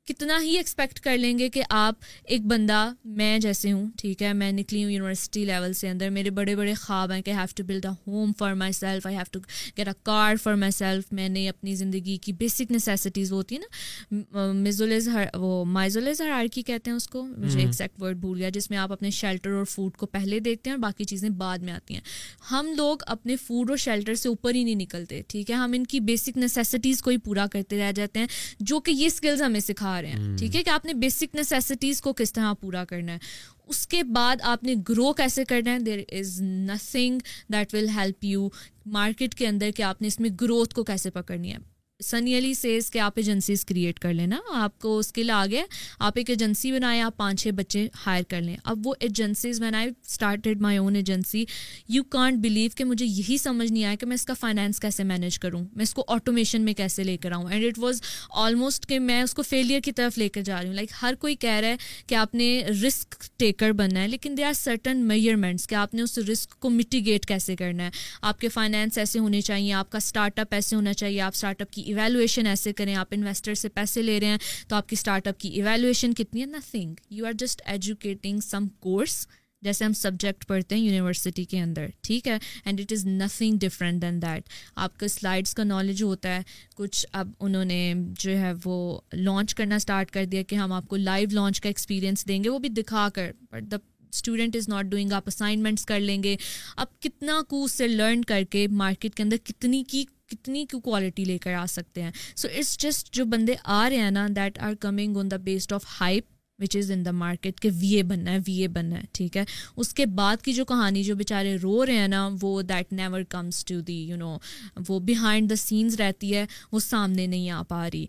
کتنا 0.09 0.38
ہی 0.42 0.50
ایکسپیکٹ 0.57 0.98
کر 1.00 1.16
لیں 1.18 1.38
گے 1.38 1.48
کہ 1.50 1.62
آپ 1.70 2.02
ایک 2.32 2.42
بندہ 2.46 2.84
میں 3.18 3.38
جیسے 3.40 3.70
ہوں 3.72 3.86
ٹھیک 3.98 4.22
ہے 4.22 4.32
میں 4.32 4.50
نکلی 4.52 4.82
ہوں 4.84 4.90
یونیورسٹی 4.90 5.44
لیول 5.44 5.72
سے 5.74 5.88
اندر 5.88 6.11
میرے 6.12 6.30
بڑے 6.38 6.57
بڑے 6.57 6.74
خواب 6.80 7.12
ہیں 7.12 7.20
کہ 7.22 7.30
have 7.34 7.44
to 7.57 7.64
build 7.66 7.86
a 7.86 7.92
home 8.07 8.32
for 8.38 8.52
myself 8.78 9.07
I 9.07 9.16
have 9.16 9.24
to 9.32 9.40
get 9.78 9.88
a 9.88 9.92
car 10.07 10.36
for 10.42 10.55
myself 10.78 11.12
میں 11.12 11.28
نے 11.28 11.48
اپنی 11.48 11.74
زندگی 11.74 12.16
کی 12.22 12.32
بیسک 12.40 12.72
نیسیسٹیز 12.72 13.32
ہوتی 13.32 13.57
ہیں 13.57 13.62
نا 14.30 14.50
میزولیز 14.57 15.09
ہر 15.14 15.26
مائزولز 15.66 16.20
ہر 16.20 16.30
آر 16.38 16.44
کی 16.55 16.62
کہتے 16.62 16.90
ہیں 16.90 16.96
اس 16.96 17.07
کو 17.11 17.22
مجھے 17.36 17.61
ایکزیکٹ 17.61 18.02
ورڈ 18.02 18.16
بھول 18.20 18.38
گیا 18.40 18.48
جس 18.55 18.70
میں 18.70 18.78
آپ 18.78 18.92
اپنے 18.92 19.11
شیلٹر 19.20 19.52
اور 19.52 19.64
فوڈ 19.70 19.96
کو 19.96 20.07
پہلے 20.07 20.40
دیکھتے 20.48 20.70
ہیں 20.70 20.74
اور 20.74 20.82
باقی 20.82 21.05
چیزیں 21.14 21.28
بعد 21.44 21.59
میں 21.59 21.72
آتی 21.72 21.94
ہیں 21.94 22.00
ہم 22.50 22.72
لوگ 22.76 22.96
اپنے 23.16 23.36
فوڈ 23.46 23.70
اور 23.70 23.76
شیلٹر 23.86 24.14
سے 24.24 24.28
اوپر 24.28 24.55
ہی 24.55 24.64
نہیں 24.64 24.82
نکلتے 24.84 25.22
ٹھیک 25.28 25.50
ہے 25.50 25.57
ہم 25.64 25.72
ان 25.76 25.84
کی 25.94 26.00
بیسک 26.12 26.38
نیسیسٹیز 26.44 27.02
کو 27.02 27.11
ہی 27.11 27.16
پورا 27.24 27.46
کرتے 27.52 27.80
رہ 27.82 27.92
جاتے 27.96 28.20
ہیں 28.20 28.26
جو 28.61 28.80
کہ 28.86 28.90
یہ 28.90 29.07
اسکلز 29.07 29.42
ہمیں 29.42 29.61
سکھا 29.61 29.92
رہے 30.03 30.09
ہیں 30.11 30.36
ٹھیک 30.38 30.57
ہے 30.57 30.62
کہ 30.64 30.70
آپ 30.70 30.84
نے 30.86 30.92
بیسک 30.95 31.34
نیسیسٹیز 31.36 32.01
کو 32.03 32.12
کس 32.16 32.32
طرح 32.32 32.53
پورا 32.61 32.84
کرنا 32.88 33.12
ہے 33.12 33.18
اس 33.68 33.86
کے 33.88 34.03
بعد 34.14 34.42
آپ 34.53 34.64
نے 34.64 34.74
گرو 34.88 35.12
کیسے 35.16 35.45
کرنا 35.49 35.72
ہے 35.72 35.78
there 35.86 36.01
is 36.20 36.40
nothing 36.45 37.18
that 37.53 37.74
will 37.74 37.88
help 37.97 38.24
you 38.24 38.49
market 38.99 39.34
کے 39.34 39.47
اندر 39.47 39.70
کہ 39.76 39.82
آپ 39.92 40.03
نے 40.03 40.09
اس 40.09 40.20
میں 40.20 40.30
گروتھ 40.40 40.74
کو 40.74 40.84
کیسے 40.92 41.11
پکڑنی 41.11 41.53
ہے 41.53 41.59
سنی 42.03 42.34
علی 42.38 42.53
سیز 42.55 42.88
کہ 42.90 42.99
آپ 42.99 43.12
ایجنسیز 43.16 43.64
کریٹ 43.64 43.99
کر 44.01 44.12
لینا 44.14 44.36
آپ 44.61 44.78
کو 44.80 44.97
اسکل 44.99 45.28
آ 45.30 45.45
گیا 45.51 45.62
آپ 46.07 46.12
ایک 46.18 46.30
ایجنسی 46.30 46.70
بنائیں 46.72 47.01
آپ 47.03 47.16
پانچ 47.16 47.42
چھ 47.42 47.51
بچے 47.57 47.86
ہائر 48.07 48.22
کر 48.28 48.40
لیں 48.42 48.57
اب 48.64 48.86
وہ 48.86 48.95
agencies 49.01 49.62
I 49.76 49.88
started 49.88 50.61
my 50.62 50.78
own 50.78 50.95
agency 50.97 51.45
you 51.88 52.03
can't 52.12 52.38
believe 52.45 52.70
کہ 52.76 52.84
مجھے 52.84 53.07
یہی 53.07 53.36
سمجھ 53.38 53.70
نہیں 53.70 53.82
آیا 53.84 53.95
کہ 54.01 54.07
میں 54.07 54.14
اس 54.14 54.24
کا 54.26 54.34
فائنینس 54.40 54.80
کیسے 54.80 55.05
مینیج 55.11 55.38
کروں 55.38 55.61
میں 55.76 55.82
اس 55.82 55.95
کو 55.95 56.05
آٹومیشن 56.14 56.62
میں 56.64 56.74
کیسے 56.80 57.05
لے 57.05 57.16
کر 57.16 57.32
آؤں 57.32 57.47
اینڈ 57.51 57.64
اٹ 57.66 57.78
واز 57.82 58.03
آلموسٹ 58.47 58.86
کہ 58.88 58.99
میں 59.01 59.20
اس 59.22 59.34
کو 59.34 59.42
فیلئر 59.49 59.80
کی 59.84 59.92
طرف 59.92 60.18
لے 60.18 60.28
کر 60.28 60.42
جا 60.45 60.61
رہی 60.61 60.68
ہوں 60.68 60.74
لائک 60.74 60.90
ہر 61.03 61.14
کوئی 61.20 61.34
کہہ 61.45 61.59
رہا 61.61 61.68
ہے 61.68 61.76
کہ 62.07 62.14
آپ 62.14 62.34
نے 62.34 62.51
رسک 62.86 63.14
ٹیکر 63.38 63.72
بننا 63.82 64.03
ہے 64.03 64.09
لیکن 64.09 64.36
دے 64.36 64.45
آر 64.45 64.53
سرٹن 64.62 65.07
میئرمنٹس 65.09 65.66
کہ 65.68 65.74
آپ 65.84 65.95
نے 65.95 66.03
اس 66.03 66.18
رسک 66.32 66.59
کو 66.61 66.70
مٹیگیٹ 66.70 67.26
کیسے 67.28 67.57
کرنا 67.57 67.84
ہے 67.84 67.90
آپ 68.22 68.40
کے 68.40 68.49
فائنینس 68.59 68.99
ایسے 68.99 69.18
ہونے 69.18 69.40
چاہئیں 69.40 69.72
آپ 69.72 69.90
کا 69.92 69.99
اسٹارٹ 69.99 70.38
اپ 70.38 70.55
ایسے 70.55 70.76
ہونا 70.76 70.92
چاہیے 70.92 71.20
آپ 71.20 71.32
اسٹارٹ 71.34 71.62
اپ 71.62 71.72
کی 71.72 71.82
ایویلویشن 71.87 72.47
ایسے 72.47 72.72
کریں 72.72 72.95
آپ 72.97 73.09
انویسٹر 73.12 73.55
سے 73.64 73.68
پیسے 73.68 74.03
لے 74.03 74.18
رہے 74.20 74.26
ہیں 74.26 74.39
تو 74.68 74.76
آپ 74.76 74.89
کی 74.89 74.95
اسٹارٹ 74.99 75.28
اپ 75.28 75.39
کی 75.41 75.49
ایویلویشن 75.49 76.14
کتنی 76.14 76.41
ہے 76.41 76.47
nothing 76.47 76.95
you 77.11 77.26
are 77.26 77.32
just 77.39 77.62
educating 77.64 78.41
some 78.51 78.66
course 78.80 79.26
جیسے 79.62 79.85
ہم 79.85 79.93
سبجیکٹ 79.97 80.47
پڑھتے 80.47 80.74
ہیں 80.74 80.82
یونیورسٹی 80.82 81.45
کے 81.51 81.61
اندر 81.61 81.87
ٹھیک 82.07 82.26
ہے 82.28 82.37
and 82.64 82.80
it 82.80 82.93
is 82.93 83.05
nothing 83.07 83.59
different 83.61 84.03
than 84.03 84.20
that 84.22 84.49
آپ 84.85 84.99
کا 85.01 85.09
سلائڈس 85.09 85.55
کا 85.55 85.64
نالج 85.64 86.03
ہوتا 86.03 86.35
ہے 86.37 86.41
کچھ 86.76 87.05
اب 87.12 87.30
انہوں 87.41 87.64
نے 87.64 87.95
جو 88.20 88.37
ہے 88.39 88.53
وہ 88.64 88.76
لانچ 89.12 89.55
کرنا 89.55 89.76
اسٹارٹ 89.76 90.11
کر 90.11 90.24
دیا 90.32 90.43
کہ 90.49 90.55
ہم 90.57 90.72
آپ 90.72 90.89
کو 90.89 90.97
لائیو 90.97 91.28
لانچ 91.32 91.61
کا 91.61 91.68
ایکسپیرینس 91.68 92.26
دیں 92.28 92.43
گے 92.45 92.49
وہ 92.49 92.59
بھی 92.59 92.68
دکھا 92.82 93.09
کر 93.14 93.30
but 93.53 93.70
the 93.70 93.76
student 94.12 94.57
is 94.57 94.68
not 94.68 94.85
doing 94.91 95.12
آپ 95.12 95.22
اسائنمنٹس 95.26 95.87
کر 95.87 96.01
لیں 96.01 96.22
گے 96.22 96.37
آپ 96.76 97.01
کتنا 97.03 97.41
کو 97.49 97.62
اس 97.64 97.72
سے 97.72 97.89
لرن 97.89 98.24
کر 98.24 98.43
کے 98.51 98.66
مارکیٹ 98.82 99.14
کے 99.14 99.22
اندر 99.22 99.37
کتنی 99.47 99.82
کی 99.91 100.05
کتنی 100.31 100.64
کی 100.70 100.81
کوالٹی 100.85 101.25
لے 101.25 101.39
کر 101.39 101.55
آ 101.55 101.64
سکتے 101.68 102.03
ہیں 102.03 102.11
سو 102.35 102.49
اٹس 102.57 102.77
جسٹ 102.83 103.12
جو 103.16 103.25
بندے 103.33 103.55
آ 103.62 103.89
رہے 103.91 103.97
ہیں 103.99 104.11
نا 104.11 104.27
that 104.37 104.59
are 104.68 104.75
coming 104.81 105.16
on 105.18 105.31
the 105.31 105.37
based 105.45 105.72
of 105.72 105.85
hype 106.01 106.25
which 106.62 106.77
is 106.77 106.91
in 106.93 107.05
the 107.05 107.11
market 107.11 107.61
کہ 107.61 107.70
وی 107.81 107.95
اے 107.97 108.03
بننا 108.11 108.33
ہے 108.33 108.39
وی 108.47 108.57
اے 108.62 108.68
بننا 108.77 108.97
ہے 108.97 109.03
ٹھیک 109.12 109.37
ہے 109.37 109.45
اس 109.77 109.93
کے 109.95 110.07
بعد 110.20 110.43
کی 110.45 110.53
جو 110.53 110.64
کہانی 110.64 111.03
جو 111.05 111.14
بیچارے 111.16 111.57
رو 111.62 111.85
رہے 111.87 111.97
ہیں 111.99 112.09
نا 112.09 112.29
وہ 112.43 112.61
that 112.68 112.93
never 112.93 113.22
comes 113.31 113.64
to 113.68 113.81
the 113.89 114.03
you 114.09 114.16
know 114.16 114.37
وہ 114.89 114.99
بیہائنڈ 115.11 115.51
دا 115.51 115.57
سینس 115.62 115.97
رہتی 116.01 116.35
ہے 116.35 116.45
وہ 116.72 116.81
سامنے 116.89 117.27
نہیں 117.27 117.51
آ 117.51 117.62
پا 117.68 117.87
رہی 117.93 118.07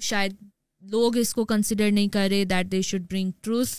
شاید 0.00 0.36
لوگ 0.90 1.16
اس 1.16 1.34
کو 1.34 1.44
کنسیڈر 1.44 1.90
نہیں 1.92 2.08
کرے 2.18 2.44
that 2.50 2.70
they 2.72 2.80
should 2.90 3.10
bring 3.10 3.30
truths 3.42 3.74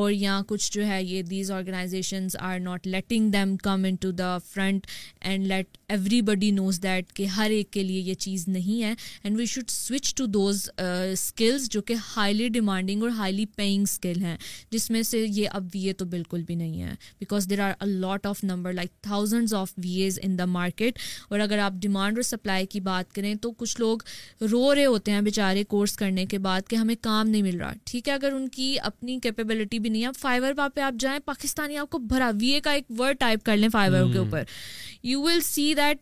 اور 0.00 0.10
یا 0.12 0.40
کچھ 0.48 0.70
جو 0.72 0.86
ہے 0.86 1.02
یہ 1.04 1.22
these 1.22 1.50
organizations 1.52 2.34
are 2.40 2.58
not 2.60 2.86
letting 2.86 3.30
them 3.30 3.56
come 3.62 3.84
into 4.00 4.10
the 4.20 4.36
front 4.48 4.86
and 5.30 5.46
let 5.46 5.76
everybody 6.28 6.50
knows 6.50 6.82
that 6.82 7.12
کہ 7.16 7.24
ہر 7.36 7.50
ایک 7.54 7.70
کے 7.72 7.82
لیے 7.82 8.00
یہ 8.00 8.14
چیز 8.24 8.46
نہیں 8.48 8.82
ہے 8.82 8.92
and 9.24 9.36
we 9.38 9.44
should 9.52 9.70
switch 9.70 10.14
to 10.18 10.26
those 10.36 10.68
skills 11.12 11.68
جو 11.70 11.82
کہ 11.90 11.94
ہائیلی 12.16 12.46
ڈیمانڈنگ 12.52 13.02
اور 13.02 13.10
ہائیلی 13.18 13.44
پیئنگ 13.56 13.82
اسکل 13.88 14.22
ہیں 14.22 14.36
جس 14.70 14.90
میں 14.90 15.02
سے 15.10 15.18
یہ 15.18 15.48
اب 15.50 15.66
وی 15.74 15.84
اے 15.86 15.92
تو 15.98 16.04
بالکل 16.14 16.42
بھی 16.46 16.54
نہیں 16.54 16.82
ہے 16.82 16.94
because 17.20 17.50
there 17.50 17.60
are 17.66 17.72
a 17.80 17.86
lot 17.90 18.26
of 18.26 18.42
number 18.44 18.72
like 18.72 18.90
thousands 19.02 19.54
of 19.54 19.72
V 19.84 19.94
As 20.02 20.18
in 20.22 20.38
the 20.38 20.44
market 20.56 20.98
اور 21.28 21.38
اگر 21.40 21.58
آپ 21.66 21.72
ڈیمانڈ 21.82 22.16
اور 22.18 22.22
سپلائی 22.30 22.66
کی 22.72 22.80
بات 22.88 23.12
کریں 23.14 23.34
تو 23.42 23.52
کچھ 23.58 23.76
لوگ 23.80 23.98
رو 24.50 24.74
رہے 24.74 24.86
ہوتے 24.86 25.12
ہیں 25.12 25.20
بیچارے 25.30 25.64
کورس 25.74 25.96
کرنے 25.96 26.26
کے 26.30 26.38
بعد 26.48 26.68
کہ 26.70 26.76
ہمیں 26.76 26.94
کام 27.00 27.28
نہیں 27.28 27.42
مل 27.42 27.60
رہا 27.60 27.72
ٹھیک 27.84 28.08
ہے 28.08 28.14
اگر 28.14 28.32
ان 28.32 28.48
کی 28.56 28.74
اپنی 28.82 29.18
کیپیبلٹی 29.22 29.78
بھی 29.82 29.90
نہیں 29.90 30.04
آپ 30.06 30.18
فائبر 30.18 30.52
پہ 30.74 30.80
آپ 30.80 30.94
جائیں 31.00 31.18
پاکستانی 31.24 31.76
آپ 31.78 31.90
کو 31.90 31.98
بھرا 32.14 32.30
وی 32.40 32.48
اے 32.54 32.60
کا 32.68 32.72
ایک 32.78 32.90
ورڈ 32.98 33.18
ٹائپ 33.20 33.44
کر 33.46 33.56
لیں 33.56 33.68
فائبر 33.72 34.12
کے 34.12 34.18
اوپر 34.18 34.42
یو 35.12 35.22
ول 35.22 35.40
سی 35.50 35.72
دیٹ 35.76 36.00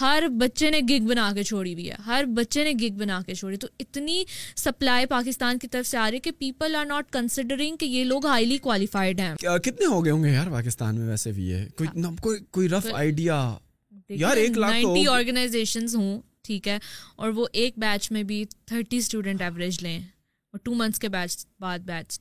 ہر 0.00 0.22
بچے 0.40 0.70
نے 0.70 0.80
گگ 0.88 1.06
بنا 1.08 1.30
کے 1.34 1.42
چھوڑی 1.50 1.72
ہوئی 1.74 1.88
ہے 1.90 1.94
ہر 2.06 2.24
بچے 2.36 2.64
نے 2.64 2.72
گگ 2.80 2.96
بنا 2.98 3.20
کے 3.26 3.34
چھوڑی 3.34 3.56
تو 3.58 3.68
اتنی 3.84 4.22
سپلائی 4.62 5.06
پاکستان 5.12 5.58
کی 5.58 5.68
طرف 5.74 5.86
سے 5.86 5.96
آ 5.98 6.08
رہی 6.08 6.14
ہے 6.16 6.20
کہ 6.20 6.30
پیپل 6.38 6.74
آر 6.78 6.84
ناٹ 6.86 7.10
کنسیڈرنگ 7.12 7.76
کہ 7.80 7.86
یہ 7.94 8.04
لوگ 8.04 8.26
ہائیلی 8.26 8.58
کوالیفائڈ 8.68 9.20
ہیں 9.20 9.34
کتنے 9.64 9.86
ہو 9.94 10.04
گئے 10.04 10.12
ہوں 10.12 10.24
گے 10.24 10.32
یار 10.32 10.50
پاکستان 10.52 10.98
میں 11.00 11.08
ویسے 11.08 11.32
بھی 11.38 11.52
ہے 11.52 11.66
کوئی 12.50 12.68
رف 12.68 12.86
آئیڈیا 12.94 13.40
یار 14.26 14.36
ایک 14.36 14.58
لاکھ 14.58 14.72
نائنٹی 14.72 15.06
آرگنائزیشنز 15.14 15.96
ہوں 15.96 16.20
ٹھیک 16.44 16.68
ہے 16.68 16.78
اور 17.24 17.28
وہ 17.36 17.46
ایک 17.62 17.78
بیچ 17.78 18.10
میں 18.12 18.22
بھی 18.32 18.44
تھرٹی 18.66 18.96
اسٹوڈنٹ 18.96 19.42
ایوریج 19.42 19.82
لیں 19.82 19.98
بھی 20.52 21.28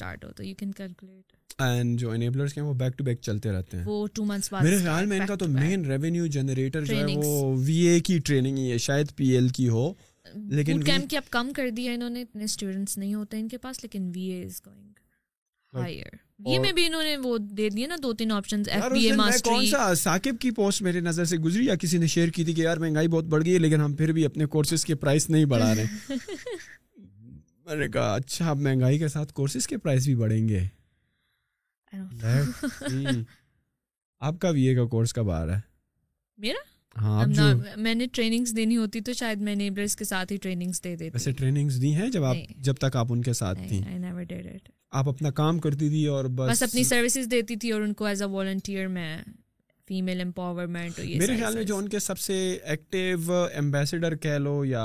دو 0.02 0.04
تین 18.14 18.32
آپشن 18.32 18.64
کی 20.40 20.52
پوسٹ 20.52 20.82
میری 20.82 21.00
نظر 21.00 21.26
سے 21.26 21.38
گزری 21.38 21.66
یا 21.66 21.76
کسی 21.80 21.98
نے 21.98 22.08
شیئر 22.08 22.28
کی 22.30 22.44
تھی 22.44 22.54
کہ 22.54 22.62
یار 22.62 22.78
مہنگائی 22.78 23.08
بہت 23.08 23.26
بڑھ 23.26 23.46
گئی 23.46 24.12
بھی 24.14 24.26
اپنے 24.26 24.46
کورسز 24.58 24.86
کے 24.86 24.96
پرائس 25.06 25.30
نہیں 25.30 25.46
بڑھا 25.56 25.74
رہے 25.76 26.16
نے 27.78 27.88
کہا 27.92 28.14
اچھا 28.16 28.54
گے 28.56 28.98
جب 42.10 42.24
آپ 42.24 42.36
جب 42.58 42.76
تک 42.78 42.96
اپنا 44.92 45.30
کام 45.36 45.60
کرتی 45.60 45.90
تھی 45.90 46.06
اور 46.08 46.26
بس 46.36 46.64
اپنی 46.64 46.84
سروسز 46.84 47.32
دیتی 47.32 47.56
تھی 47.56 47.72
اور 47.72 47.82
ان 47.82 47.94
کو 47.94 48.06
ایز 48.06 48.22
اے 48.22 48.88
میں 49.00 49.16
فیمل 49.90 50.22
میرے 50.24 51.36
خیال 51.38 51.54
میں 51.54 51.64
جو 51.70 51.78
ان 51.78 51.88
کے 51.90 52.00
سب 52.00 52.20
سے 52.20 52.36
ایکٹیو 52.72 53.36
امبیسڈر 53.60 54.16
کہہ 54.26 54.38
لو 54.40 54.54
یا 54.66 54.84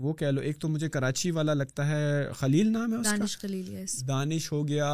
وہ 0.00 0.12
کہہ 0.18 0.30
لو 0.30 0.40
ایک 0.48 0.58
تو 0.60 0.68
مجھے 0.68 0.88
کراچی 0.96 1.30
والا 1.38 1.54
لگتا 1.54 1.86
ہے 1.88 2.32
خلیل 2.40 2.70
نام 2.72 2.92
ہے 2.92 2.98
دانش 3.04 3.36
خلیل 3.38 3.74
دانش 4.08 4.50
ہو 4.52 4.66
گیا 4.68 4.90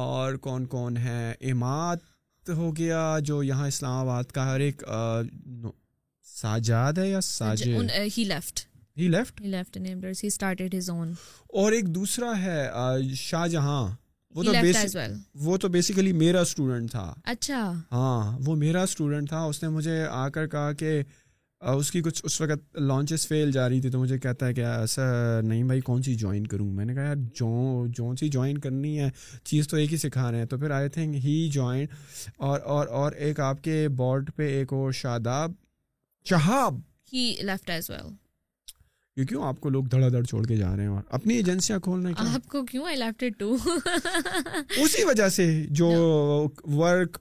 اور 0.00 0.34
کون 0.48 0.66
کون 0.74 0.96
ہے 1.06 1.22
اماد 1.52 2.48
ہو 2.56 2.74
گیا 2.76 3.00
جو 3.30 3.42
یہاں 3.42 3.66
اسلام 3.68 3.90
آباد 4.00 4.30
کا 4.36 4.44
ہر 4.52 4.60
ایک 4.66 4.82
ساجاد 6.34 6.98
ہے 6.98 7.08
یا 7.08 7.20
ساجد 7.20 7.94
اور 11.56 11.72
ایک 11.72 11.94
دوسرا 11.94 12.32
ہے 12.42 12.60
شاہ 13.24 13.46
جہاں 13.56 13.82
وہ 14.34 14.42
تو 14.44 14.50
وہ 15.44 15.56
تو 15.62 15.68
بیسیکلی 15.68 16.12
میرا 16.12 16.40
اسٹوڈنٹ 16.40 16.90
تھا 16.90 17.12
اچھا 17.32 17.60
ہاں 17.92 18.38
وہ 18.46 18.54
میرا 18.56 18.82
اسٹوڈنٹ 18.82 19.28
تھا 19.28 19.42
اس 19.44 19.62
نے 19.62 19.68
مجھے 19.68 20.02
آ 20.10 20.28
کر 20.34 20.46
کہا 20.54 20.72
کہ 20.78 21.02
اس 21.74 21.90
کی 21.90 22.00
کچھ 22.02 22.20
اس 22.24 22.40
وقت 22.40 22.76
لانچز 22.78 23.26
فیل 23.28 23.50
جا 23.52 23.68
رہی 23.68 23.80
تھی 23.80 23.90
تو 23.90 23.98
مجھے 23.98 24.18
کہتا 24.18 24.46
ہے 24.46 24.54
کہ 24.54 24.64
ایسا 24.64 25.02
نہیں 25.48 25.62
بھائی 25.64 25.80
کون 25.88 26.02
سی 26.02 26.14
جوائن 26.22 26.46
کروں 26.46 26.70
میں 26.72 26.84
نے 26.84 26.94
کہا 26.94 27.02
یار 27.02 27.16
جو 27.40 27.86
جون 27.96 28.16
سی 28.20 28.28
جوائن 28.28 28.58
کرنی 28.64 28.98
ہے 28.98 29.08
چیز 29.44 29.68
تو 29.68 29.76
ایک 29.76 29.92
ہی 29.92 29.96
سکھا 30.06 30.30
رہے 30.30 30.38
ہیں 30.38 30.46
تو 30.54 30.58
پھر 30.58 30.70
آئی 30.78 30.88
تھنک 30.96 31.24
ہی 31.24 31.36
جوائن 31.54 31.86
اور 32.48 32.60
اور 32.76 32.86
اور 33.02 33.12
ایک 33.26 33.40
آپ 33.50 33.62
کے 33.64 33.86
بورڈ 33.96 34.30
پہ 34.36 34.48
ایک 34.58 34.72
اور 34.72 34.92
Shadab 35.02 35.52
Shahab 36.30 36.80
he 37.12 37.32
left 37.42 37.70
as 37.70 37.90
well 37.90 38.10
کیوں 39.16 39.26
کیوں 39.26 39.42
آپ 39.44 39.60
کو 39.60 39.68
لوگ 39.68 39.84
دھڑا 39.92 40.08
دھڑ 40.08 40.22
چھوڑ 40.24 40.42
کے 40.46 40.56
جا 40.56 40.74
رہے 40.76 40.82
ہیں 40.82 40.90
اور 40.90 41.02
اپنی 41.16 41.34
ایجنسیاں 41.36 41.78
آپ 42.34 42.42
کو 42.50 42.62
کیوں 42.70 42.84
ٹو 43.38 43.52
اسی 44.82 45.02
وجہ 45.04 45.28
سے 45.36 45.44
جو 45.80 45.88
ورک 46.76 47.18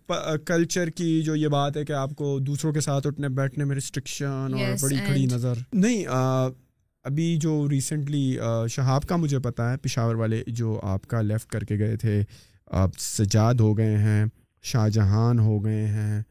کلچر 0.47 0.89
کی 0.97 1.21
جو 1.25 1.35
یہ 1.35 1.47
بات 1.55 1.77
ہے 1.77 1.83
کہ 1.85 1.93
آپ 2.01 2.11
کو 2.17 2.37
دوسروں 2.49 2.71
کے 2.73 2.81
ساتھ 2.81 3.07
اٹھنے 3.07 3.29
بیٹھنے 3.39 3.63
میں 3.65 3.75
ریسٹرکشن 3.75 4.53
اور 4.53 4.75
بڑی 4.83 4.97
کھڑی 5.05 5.25
نظر 5.31 5.57
نہیں 5.73 6.05
ابھی 6.07 7.35
جو 7.41 7.55
ریسنٹلی 7.71 8.25
شہاب 8.71 9.07
کا 9.07 9.15
مجھے 9.15 9.39
پتا 9.49 9.69
ہے 9.71 9.77
پشاور 9.83 10.15
والے 10.15 10.41
جو 10.55 10.79
آپ 10.93 11.07
کا 11.09 11.21
لیفٹ 11.21 11.49
کر 11.51 11.63
کے 11.69 11.77
گئے 11.79 11.95
تھے 12.03 12.21
آپ 12.83 12.99
سجاد 12.99 13.59
ہو 13.59 13.77
گئے 13.77 13.97
ہیں 13.97 14.23
شاہ 14.71 14.87
جہان 14.97 15.39
ہو 15.39 15.63
گئے 15.65 15.85
ہیں 15.87 16.21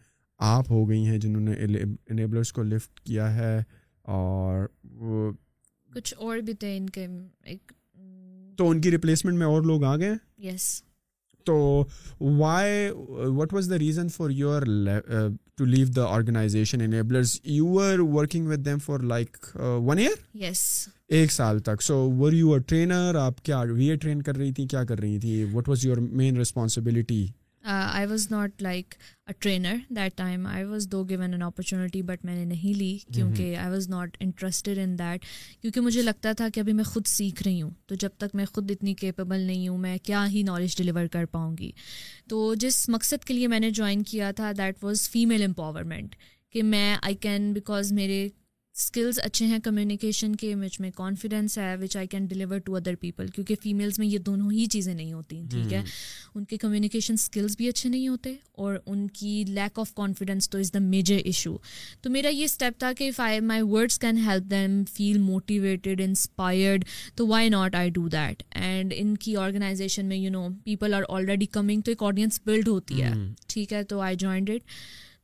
آپ 0.54 0.70
ہو 0.70 0.88
گئی 0.88 1.04
ہیں 1.06 1.18
جنہوں 1.18 1.40
نے 1.40 1.52
انیبلرس 2.10 2.52
کو 2.52 2.62
لفٹ 2.62 3.00
کیا 3.00 3.34
ہے 3.34 3.56
اور 4.14 4.66
وہ 4.98 5.30
کچھ 5.94 6.14
اور 6.22 6.38
بھی 6.46 6.52
تھے 6.60 6.76
ان 6.76 6.88
کے 6.96 7.06
تو 8.56 8.68
ان 8.70 8.80
کی 8.80 8.90
ریپلیسمنٹ 8.90 9.38
میں 9.38 9.46
اور 9.46 9.62
لوگ 9.62 9.84
آ 9.84 9.96
گئے 9.96 10.14
یس 10.48 10.64
تو 11.46 11.54
why 12.38 12.90
what 13.36 13.52
was 13.54 13.70
the 13.70 13.78
reason 13.78 14.08
for 14.16 14.30
your 14.38 14.62
to 15.58 15.64
leave 15.64 15.86
the 15.96 16.04
organization 16.14 16.80
Enablers 16.82 17.36
you 17.44 17.66
working 18.14 18.46
with 18.48 18.64
them 18.64 18.78
for 18.84 19.00
like 19.14 19.36
one 19.86 19.98
year 19.98 20.18
yes 20.44 20.64
ایک 21.18 21.32
سال 21.32 21.58
تک 21.68 21.82
سو 21.82 21.96
ور 22.18 22.32
یو 22.32 22.52
ار 22.54 22.58
ٹرینر 22.68 23.14
آپ 23.20 23.42
کیا 23.44 23.58
وی 23.74 23.88
اے 23.90 23.96
ٹرین 24.04 24.22
کر 24.22 24.36
رہی 24.36 24.52
تھیں 24.56 24.66
کیا 24.68 24.84
کر 24.88 25.00
رہی 25.00 25.18
تھیں 25.20 25.44
what 25.54 25.68
was 25.68 25.86
your 25.86 25.96
main 26.22 26.36
responsibility 26.36 27.26
I 27.68 28.06
was 28.08 28.26
not 28.30 28.62
like 28.62 28.94
a 29.28 29.32
trainer 29.38 29.74
that 29.96 30.16
time 30.16 30.46
I 30.46 30.64
was 30.64 30.86
though 30.92 31.02
given 31.08 31.32
an 31.32 31.42
opportunity 31.42 32.00
but 32.02 32.24
میں 32.24 32.34
نے 32.34 32.44
نہیں 32.54 32.76
لی 32.78 32.96
کیونکہ 33.14 33.56
I 33.56 33.70
was 33.72 33.88
not 33.88 34.16
interested 34.20 34.78
in 34.82 34.98
that 34.98 35.24
کیونکہ 35.60 35.80
مجھے 35.80 36.02
لگتا 36.02 36.32
تھا 36.36 36.48
کہ 36.54 36.60
ابھی 36.60 36.72
میں 36.72 36.84
خود 36.92 37.06
سیکھ 37.06 37.42
رہی 37.46 37.60
ہوں 37.62 37.70
تو 37.88 37.94
جب 38.00 38.16
تک 38.18 38.34
میں 38.34 38.44
خود 38.52 38.70
اتنی 38.70 38.94
کیپیبل 39.00 39.40
نہیں 39.40 39.68
ہوں 39.68 39.78
میں 39.78 39.96
کیا 40.04 40.26
ہی 40.32 40.42
نالج 40.46 40.76
ڈلیور 40.78 41.06
کر 41.12 41.24
پاؤں 41.32 41.56
گی 41.58 41.70
تو 42.30 42.52
جس 42.60 42.88
مقصد 42.88 43.24
کے 43.24 43.34
لیے 43.34 43.48
میں 43.48 43.60
نے 43.60 43.70
جوائن 43.80 44.02
کیا 44.10 44.30
تھا 44.36 44.52
دیٹ 44.58 44.84
واز 44.84 45.08
فیمیل 45.10 45.44
امپاورمنٹ 45.44 46.14
کہ 46.52 46.62
میں 46.62 46.94
آئی 47.00 47.14
کین 47.20 47.52
بیکاز 47.52 47.92
میرے 47.92 48.28
اسکلز 48.80 49.18
اچھے 49.22 49.46
ہیں 49.46 49.58
کمیونیکیشن 49.64 50.34
کے 50.40 50.54
وچ 50.56 50.78
میں 50.80 50.90
کانفیڈینس 50.96 51.56
ہے 51.58 51.74
which 51.80 51.96
I 51.96 52.06
can 52.10 52.26
deliver 52.26 52.58
to 52.64 52.74
other 52.76 52.94
people 53.00 53.26
کیونکہ 53.34 53.54
فیمیلس 53.62 53.98
میں 53.98 54.06
یہ 54.06 54.18
دونوں 54.28 54.50
ہی 54.50 54.64
چیزیں 54.72 54.92
نہیں 54.94 55.12
ہوتی 55.12 55.40
ٹھیک 55.50 55.72
ہے 55.72 55.82
ان 56.34 56.44
کے 56.50 56.56
کمیونیکیشن 56.58 57.14
اسکلز 57.20 57.56
بھی 57.56 57.68
اچھے 57.68 57.88
نہیں 57.90 58.06
ہوتے 58.08 58.34
اور 58.64 58.74
ان 58.86 59.06
کی 59.18 59.32
لیک 59.48 59.78
آف 59.78 59.92
کانفیڈینس 59.94 60.48
تو 60.50 60.58
از 60.58 60.72
دا 60.74 60.78
میجر 60.82 61.18
ایشو 61.24 61.56
تو 62.02 62.10
میرا 62.10 62.28
یہ 62.32 62.44
اسٹیپ 62.44 62.78
تھا 62.80 62.92
کہ 62.98 63.10
my 63.50 63.62
words 63.72 63.98
can 63.98 64.18
help 64.26 64.50
them 64.50 64.82
feel 64.92 65.18
motivated 65.22 66.00
inspired 66.04 66.84
تو 67.16 67.26
why 67.28 67.48
not 67.56 67.74
I 67.82 67.90
do 68.00 68.06
that 68.12 68.42
and 68.62 68.94
in 68.96 69.14
کی 69.24 69.36
آرگنائزیشن 69.44 70.06
میں 70.08 70.16
you 70.16 70.30
know 70.30 70.46
people 70.64 70.94
are 70.98 71.02
already 71.18 71.46
coming 71.60 71.80
تو 71.84 71.90
ایک 71.90 72.02
آڈینس 72.12 72.40
بلڈ 72.46 72.68
ہوتی 72.68 73.02
ہے 73.02 73.12
ٹھیک 73.52 73.72
ہے 73.72 73.82
تو 73.92 74.00
آئی 74.08 74.16
جوائنڈ 74.24 74.50
اٹ 74.54 74.68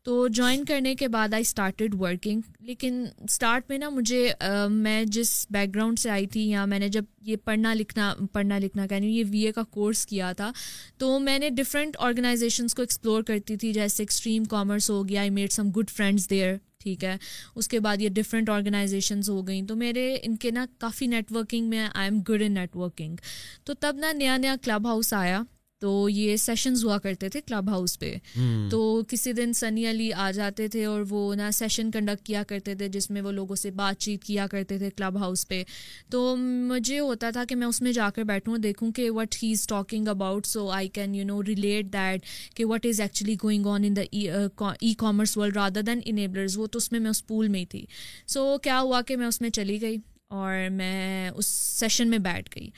تو 0.07 0.17
جوائن 0.39 0.65
کرنے 0.65 0.95
کے 0.95 1.07
بعد 1.09 1.33
آئی 1.35 1.41
اسٹارٹیڈ 1.43 1.95
ورکنگ 2.01 2.41
لیکن 2.67 3.03
اسٹارٹ 3.23 3.71
میں 3.71 3.79
نا 3.79 3.89
مجھے 3.91 4.31
میں 4.71 5.05
جس 5.05 5.31
بیک 5.53 5.75
گراؤنڈ 5.75 5.99
سے 5.99 6.11
آئی 6.11 6.27
تھی 6.35 6.43
یا 6.51 6.65
میں 6.73 6.79
نے 6.79 6.89
جب 6.97 7.05
یہ 7.27 7.37
پڑھنا 7.45 7.73
لکھنا 7.75 8.13
پڑھنا 8.33 8.59
لکھنا 8.65 8.87
کہہ 8.87 8.97
رہی 8.97 9.07
ہوں 9.09 9.15
یہ 9.17 9.25
وی 9.31 9.41
اے 9.47 9.53
کا 9.53 9.63
کورس 9.71 10.05
کیا 10.07 10.31
تھا 10.37 10.51
تو 10.99 11.19
میں 11.19 11.39
نے 11.39 11.49
ڈفرینٹ 11.57 11.97
آرگنائزیشنس 12.09 12.75
کو 12.75 12.83
ایکسپلور 12.83 13.23
کرتی 13.31 13.57
تھی 13.63 13.73
جیسے 13.73 14.03
ایکسٹریم 14.03 14.45
کامرس 14.55 14.91
ہو 14.91 15.03
گیا 15.09 15.21
I 15.21 15.31
made 15.41 15.53
some 15.53 15.71
good 15.77 15.91
friends 15.97 16.29
there 16.31 16.55
ٹھیک 16.83 17.05
ہے 17.05 17.17
اس 17.55 17.69
کے 17.69 17.81
بعد 17.89 18.03
یہ 18.03 18.09
ڈفرینٹ 18.21 18.51
آرگنائزیشنز 18.59 19.31
ہو 19.31 19.47
گئیں 19.49 19.67
تو 19.69 19.77
میرے 19.77 20.07
ان 20.23 20.37
کے 20.45 20.51
نا 20.59 20.67
کافی 20.79 21.07
نیٹ 21.17 21.33
ورکنگ 21.37 21.69
میں 21.71 21.87
I 21.93 22.11
am 22.11 22.21
good 22.29 22.43
in 22.47 22.55
networking 22.77 23.17
تو 23.65 23.75
تب 23.81 23.97
نا 24.01 24.13
نیا 24.23 24.37
نیا 24.37 24.55
کلب 24.65 24.87
ہاؤس 24.89 25.13
آیا 25.23 25.43
تو 25.81 26.09
یہ 26.09 26.37
سیشنز 26.37 26.85
ہوا 26.85 26.97
کرتے 27.03 27.29
تھے 27.29 27.41
کلب 27.47 27.69
ہاؤس 27.71 27.99
پہ 27.99 28.13
تو 28.71 28.79
کسی 29.09 29.33
دن 29.39 29.53
سنی 29.53 29.85
علی 29.91 30.13
آ 30.27 30.31
جاتے 30.35 30.69
تھے 30.75 30.85
اور 30.85 31.01
وہ 31.09 31.35
نا 31.39 31.51
سیشن 31.55 31.91
کنڈکٹ 31.91 32.25
کیا 32.27 32.43
کرتے 32.49 32.75
تھے 32.75 32.89
جس 32.95 33.11
میں 33.11 33.23
وہ 33.23 33.33
لوگوں 33.39 33.57
سے 33.63 33.71
بات 33.81 33.99
چیت 34.03 34.25
کیا 34.25 34.47
کرتے 34.51 34.79
تھے 34.79 34.91
کلب 34.97 35.17
ہاؤس 35.21 35.47
پہ 35.49 35.63
تو 36.11 36.25
مجھے 36.39 36.99
ہوتا 36.99 37.31
تھا 37.35 37.45
کہ 37.49 37.57
میں 37.57 37.67
اس 37.67 37.83
میں 37.83 37.93
جا 37.93 38.09
کر 38.17 38.25
بیٹھوں 38.33 38.57
دیکھوں 38.59 38.91
کہ 38.97 39.09
what 39.11 39.43
he 39.43 39.51
is 39.53 39.67
talking 39.69 40.09
about 40.09 40.47
so 40.47 40.69
I 40.79 40.89
can 40.97 41.15
you 41.15 41.25
know 41.25 41.43
relate 41.49 41.93
that 41.93 42.27
کہ 42.57 42.65
what 42.73 42.87
is 42.91 43.01
actually 43.01 43.37
going 43.45 43.67
on 43.75 43.85
in 43.87 43.97
the 43.97 44.03
e 44.81 44.95
commerce 44.99 45.37
world 45.37 45.57
rather 45.57 45.83
than 45.87 46.01
enablers 46.05 46.59
وہ 46.59 46.67
تو 46.73 46.77
اس 46.79 46.91
میں 46.93 47.01
میں 47.01 47.11
اس 47.11 47.27
پول 47.27 47.49
میں 47.49 47.61
ہی 47.61 47.67
تھی 47.77 47.85
سو 48.27 48.57
کیا 48.63 48.81
ہوا 48.81 49.03
کہ 49.07 49.17
میں 49.17 49.27
اس 49.27 49.41
میں 49.41 49.51
چلی 49.61 49.81
گئی 49.83 49.97
اور 50.35 50.69
میں 50.73 51.29
اس 51.31 51.47
سیشن 51.47 52.09
میں 52.11 52.19
بیٹھ 52.19 52.57
گئی 52.59 52.69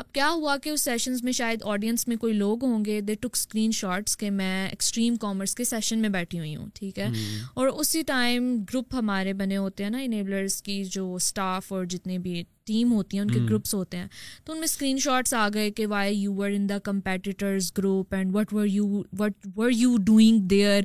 اب 0.00 0.10
کیا 0.14 0.28
ہوا 0.30 0.56
کہ 0.62 0.70
اس 0.70 0.80
سیشنز 0.84 1.22
میں 1.24 1.32
شاید 1.36 1.62
آڈینس 1.70 2.06
میں 2.08 2.16
کوئی 2.20 2.32
لوگ 2.32 2.64
ہوں 2.64 2.84
گے 2.84 3.00
دے 3.06 3.14
ٹک 3.20 3.36
اسکرین 3.36 3.70
شاٹس 3.78 4.16
کہ 4.16 4.30
میں 4.30 4.68
ایکسٹریم 4.68 5.16
کامرس 5.20 5.54
کے 5.54 5.64
سیشن 5.64 5.98
میں 6.00 6.08
بیٹھی 6.16 6.38
ہوئی 6.38 6.54
ہوں 6.56 6.66
ٹھیک 6.74 6.98
ہے 6.98 7.08
اور 7.54 7.68
اسی 7.68 8.02
ٹائم 8.06 8.54
گروپ 8.72 8.94
ہمارے 8.94 9.32
بنے 9.40 9.56
ہوتے 9.56 9.82
ہیں 9.84 9.90
نا 9.90 9.98
انیبلرس 10.02 10.60
کی 10.62 10.82
جو 10.92 11.12
اسٹاف 11.14 11.72
اور 11.72 11.84
جتنے 11.94 12.18
بھی 12.26 12.42
ٹیم 12.68 12.92
ہوتی 12.92 13.16
ہیں 13.16 13.22
ان 13.24 13.30
کے 13.30 13.38
گروپس 13.48 13.74
ہوتے 13.74 13.96
ہیں 13.96 14.06
تو 14.44 14.52
ان 14.52 14.58
میں 14.58 14.64
اسکرین 14.70 14.98
شاٹس 15.04 15.34
آ 15.34 15.46
گئے 15.54 15.70
کہ 15.76 15.86
why 15.92 16.16
you 16.22 16.32
were 16.36 16.50
in 16.54 16.68
the 16.68 16.78
competitors 16.84 17.70
group 17.78 18.14
and 18.14 18.36
and 18.36 18.36
what 18.36 18.54
what 18.54 19.20
were 19.20 19.30
were 19.56 19.70
you 19.74 19.90
you 19.90 19.96
doing 20.06 20.38
there 20.50 20.80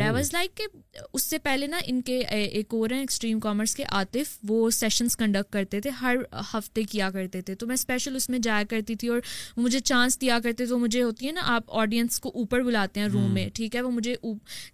I 0.00 0.10
was 0.12 0.32
like 0.32 0.56
کہ 0.56 0.64
اس 1.12 1.22
سے 1.22 1.38
پہلے 1.46 1.66
نا 1.66 1.78
ان 1.86 2.00
کے 2.02 2.18
ایک 2.28 2.74
اور 2.74 2.90
ہیں 2.90 3.00
ایکسٹریم 3.00 3.40
کامرس 3.40 3.74
کے 3.76 3.84
عاطف 3.92 4.36
وہ 4.48 4.68
سیشنس 4.76 5.16
کنڈکٹ 5.16 5.52
کرتے 5.52 5.80
تھے 5.80 5.90
ہر 6.00 6.16
ہفتے 6.52 6.82
کیا 6.90 7.10
کرتے 7.14 7.40
تھے 7.46 7.54
تو 7.62 7.66
میں 7.66 7.74
اسپیشل 7.74 8.16
اس 8.16 8.28
میں 8.30 8.38
جایا 8.46 8.62
کرتی 8.70 8.94
تھی 9.02 9.08
اور 9.08 9.20
مجھے 9.56 9.80
چانس 9.90 10.20
دیا 10.20 10.38
کرتے 10.42 10.64
تھے 10.64 10.70
تو 10.70 10.78
مجھے 10.78 11.02
ہوتی 11.02 11.26
ہے 11.26 11.32
نا 11.32 11.42
آپ 11.56 11.70
آڈینس 11.80 12.18
کو 12.20 12.30
اوپر 12.34 12.62
بلاتے 12.62 13.00
ہیں 13.00 13.06
روم 13.12 13.32
میں 13.34 13.48
ٹھیک 13.54 13.76
ہے 13.76 13.80
وہ 13.82 13.90
مجھے 13.90 14.14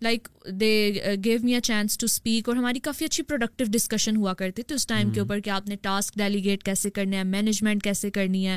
like 0.02 0.28
they 0.60 0.70
gave 1.24 1.38
me 1.42 1.54
a 1.54 1.60
chance 1.70 1.98
to 1.98 2.04
speak 2.04 2.48
اور 2.48 2.56
ہماری 2.56 2.78
کافی 2.88 3.04
اچھی 3.04 3.22
پروڈکٹیو 3.24 3.66
ڈسکشن 3.70 4.16
ہوا 4.16 4.34
کرتی 4.38 4.62
تھی 4.62 4.74
اس 4.76 4.86
ٹائم 4.86 5.10
کے 5.12 5.20
اوپر 5.20 5.40
کہ 5.44 5.50
آپ 5.58 5.68
نے 5.68 5.76
ٹاسک 5.82 6.18
ڈیلی 6.18 6.41
نیویگیٹ 6.42 6.62
کیسے 6.64 6.90
کرنا 6.90 7.16
ہے 7.18 7.22
مینجمنٹ 7.24 7.82
کیسے 7.82 8.10
کرنی 8.10 8.46
ہے 8.48 8.56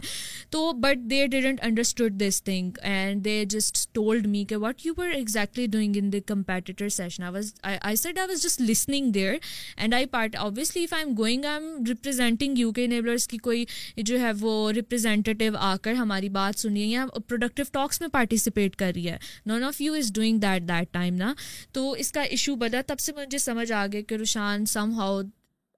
تو 0.51 0.71
but 0.83 1.09
they 1.09 1.25
didn't 1.27 1.59
understood 1.63 2.19
this 2.21 2.41
thing 2.43 2.77
and 2.91 3.23
they 3.25 3.43
just 3.49 3.77
told 3.95 4.27
me 4.27 4.43
کہ 4.49 4.55
what 4.63 4.85
you 4.85 4.93
are 5.01 5.09
exactly 5.15 5.65
doing 5.75 5.95
in 6.01 6.11
the 6.13 6.17
competitor 6.27 6.89
session 6.95 7.23
I 7.23 7.33
was 7.33 7.53
I 7.79 7.95
said 7.95 8.19
I 8.19 8.27
was 8.29 8.43
just 8.43 8.61
listening 8.61 9.11
there 9.11 9.33
and 9.77 9.93
I 9.93 10.05
part 10.15 10.35
obviously 10.39 10.83
if 10.83 10.93
I 10.93 11.03
am 11.05 11.15
going 11.17 11.45
I 11.45 11.63
am 11.63 11.83
representing 11.89 12.57
you 12.59 12.71
کے 12.75 12.87
نیبلرس 12.87 13.27
کی 13.27 13.37
کوئی 13.49 13.65
جو 14.05 14.19
ہے 14.19 14.31
وہ 14.39 14.53
representative 14.75 15.55
آ 15.57 15.75
کر 15.81 15.93
ہماری 15.93 16.29
بات 16.39 16.59
سنی 16.61 16.81
ہے 16.81 16.87
یا 16.87 17.05
پروڈکٹیو 17.27 17.65
ٹاکس 17.71 18.01
میں 18.01 18.09
پارٹیسپیٹ 18.11 18.75
کر 18.75 18.91
رہی 18.95 19.09
ہے 19.09 19.17
none 19.45 19.63
of 19.63 19.81
you 19.81 19.93
is 19.97 20.11
doing 20.15 20.39
that 20.39 20.67
that 20.69 20.93
time 20.93 21.15
نا 21.15 21.33
تو 21.73 21.91
اس 21.91 22.11
کا 22.11 22.21
ایشو 22.35 22.55
بدا 22.65 22.81
تب 22.87 22.99
سے 22.99 23.11
مجھے 23.17 23.37
سمجھ 23.37 23.71
آ 23.71 23.85
گیا 23.91 24.01
کہ 24.07 24.15
روشان 24.15 24.65
سم 24.75 24.93
ہاؤ 24.99 25.21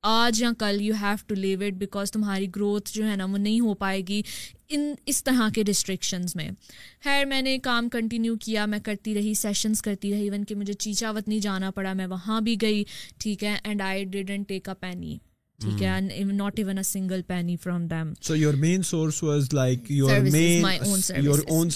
آج 0.04 0.42
یا 0.42 0.52
کل 0.60 0.82
you 0.82 0.94
have 1.02 1.14
to 1.28 1.36
leave 1.36 1.62
it 1.66 1.74
because 1.80 2.12
تمہاری 2.12 2.48
گروتھ 2.56 2.92
جو 2.94 3.08
ہے 3.08 3.16
نا 3.18 3.26
وہ 3.30 3.38
نہیں 3.38 3.60
ہو 3.60 3.74
پائے 3.84 4.02
گی 4.08 4.22
ان 4.70 4.92
اس 5.08 5.24
طرح 5.24 5.50
کے 5.56 5.64
ریسٹرکشنز 5.68 6.36
میں 6.36 6.50
خیر 7.04 7.24
میں 7.26 7.42
نے 7.42 7.58
کام 7.64 7.90
کنٹینیو 7.90 8.36
کیا 8.46 8.66
میں 8.66 8.80
کرتی 8.86 9.16
رہی 9.16 9.34
سیشنس 9.42 9.82
کرتی 9.82 10.12
رہی 10.14 10.22
ایون 10.24 10.44
کہ 10.46 10.56
مجھے 10.56 10.74
چیچا 10.74 11.12
وطنی 11.16 11.40
جانا 11.40 11.72
پڑا 11.76 11.94
میں 11.94 12.08
وہاں 12.10 12.40
بھی 12.42 12.56
گئی 12.62 12.84
ٹھیک 13.20 13.44
ہے 13.44 13.58
and 13.64 13.82
I 13.82 14.04
didn't 14.06 14.48
take 14.50 14.70
up 14.70 14.84
any 14.86 15.18
ٹھیک 15.64 15.82
ہے 15.84 16.24
not 16.32 16.60
even 16.60 16.78
a 16.78 16.84
single 16.84 17.22
penny 17.28 17.56
from 17.62 17.86
them 17.88 18.12
so 18.22 18.36
your 18.36 18.54
your 18.54 18.60
your 18.60 18.60
main 18.62 18.62
main 18.72 18.82
source 18.90 19.22
was 19.24 19.48
like 19.54 19.92
own 21.48 21.70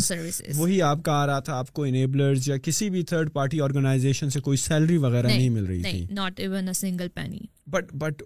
service 0.00 0.40
وہی 0.56 0.80
آپ 0.90 1.02
کا 1.04 1.12
آ 1.22 1.26
رہا 1.26 1.40
تھا 1.44 1.56
آپ 1.58 1.72
کو 1.74 1.84
انیبلرز 1.84 2.48
یا 2.48 2.56
کسی 2.62 2.88
بھی 2.90 3.02
تھرڈ 3.12 3.32
پارٹی 3.32 3.60
آرگنائزیشن 3.60 4.30
سے 4.30 4.40
کوئی 4.40 4.56
سیلری 4.66 4.96
وغیرہ 5.06 5.26
نہیں 5.26 5.48
مل 5.56 5.64
رہی 5.64 5.82
تھی 5.90 6.06
not 6.16 6.40
even 6.40 6.68
a 6.68 6.72
single 6.80 7.08
penny 7.14 7.38
but 7.70 7.92
but 8.02 8.22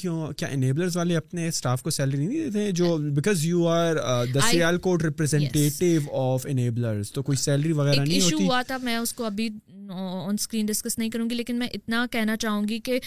کیوں 0.00 0.26
کیا 0.36 0.48
انیبلرز 0.48 0.96
والے 0.96 1.16
اپنے 1.16 1.46
اسٹاف 1.48 1.82
کو 1.82 1.90
سیلری 1.90 2.26
نہیں 2.26 2.44
دیتے 2.50 2.70
جو 2.82 2.96
because 3.14 3.44
you 3.46 3.66
are 3.68 3.94
the 4.34 4.40
Sialkot 4.88 5.04
representative 5.04 6.14
of 6.22 6.46
enablers 6.50 7.12
تو 7.12 7.22
کوئی 7.22 7.36
سیلری 7.44 7.72
وغیرہ 7.72 8.04
نہیں 8.04 8.20
ہوتی 8.20 8.34
ایشو 8.34 8.44
ہوا 8.46 8.60
تھا 8.66 8.76
میں 8.82 8.96
اس 8.96 9.12
کو 9.20 9.24
ابھی 9.24 9.48
آن 9.98 10.34
اسکرین 10.34 10.66
ڈسکس 10.66 10.98
نہیں 10.98 11.10
کروں 11.10 11.28
گی 11.30 11.34
لیکن 11.34 11.58
میں 11.58 11.68
اتنا 11.74 12.04
کہنا 12.10 12.36
چاہوں 12.36 12.62
گی 12.68 12.78
کہ 12.84 12.98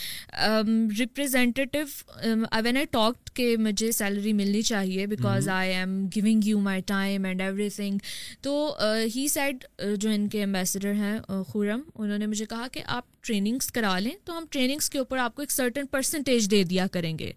representative 0.99 1.83
I 2.51 2.63
when 2.63 2.77
I 2.77 2.85
talk 2.91 3.25
کہ 3.35 3.55
مجھے 3.59 3.91
سیلری 3.91 4.33
ملنی 4.33 4.61
چاہیے 4.71 5.05
because 5.07 5.49
I 5.53 5.73
am 5.73 5.99
going 6.15 6.45
you 6.47 6.59
my 6.61 6.81
time 6.87 7.25
and 7.25 7.41
every 7.41 7.69
thing 7.75 7.97
تو 8.43 8.57
ہی 9.15 9.21
uh, 9.25 9.31
سیڈ 9.33 9.65
uh, 9.85 9.95
جو 9.97 10.09
ان 10.09 10.27
کے 10.29 10.43
امبیسڈر 10.43 10.93
ہیں 10.93 11.17
uh, 11.19 11.43
خورم 11.47 11.81
انہوں 11.95 12.17
نے 12.17 12.27
مجھے 12.27 12.45
کہا 12.49 12.67
کہ 12.73 12.81
آپ 12.85 13.12
ٹریننگس 13.27 13.71
کرا 13.71 13.97
لیں 13.99 14.11
تو 14.25 14.37
ہم 14.37 14.45
ٹریننگس 14.51 14.89
کے 14.89 14.97
اوپر 14.99 15.17
آپ 15.17 15.35
کو 15.35 15.41
ایک 15.41 15.51
سرٹن 15.51 15.85
پرسنٹیج 15.91 16.49
دے 16.51 16.63
دیا 16.69 16.87
کریں 16.91 17.17
گے 17.19 17.31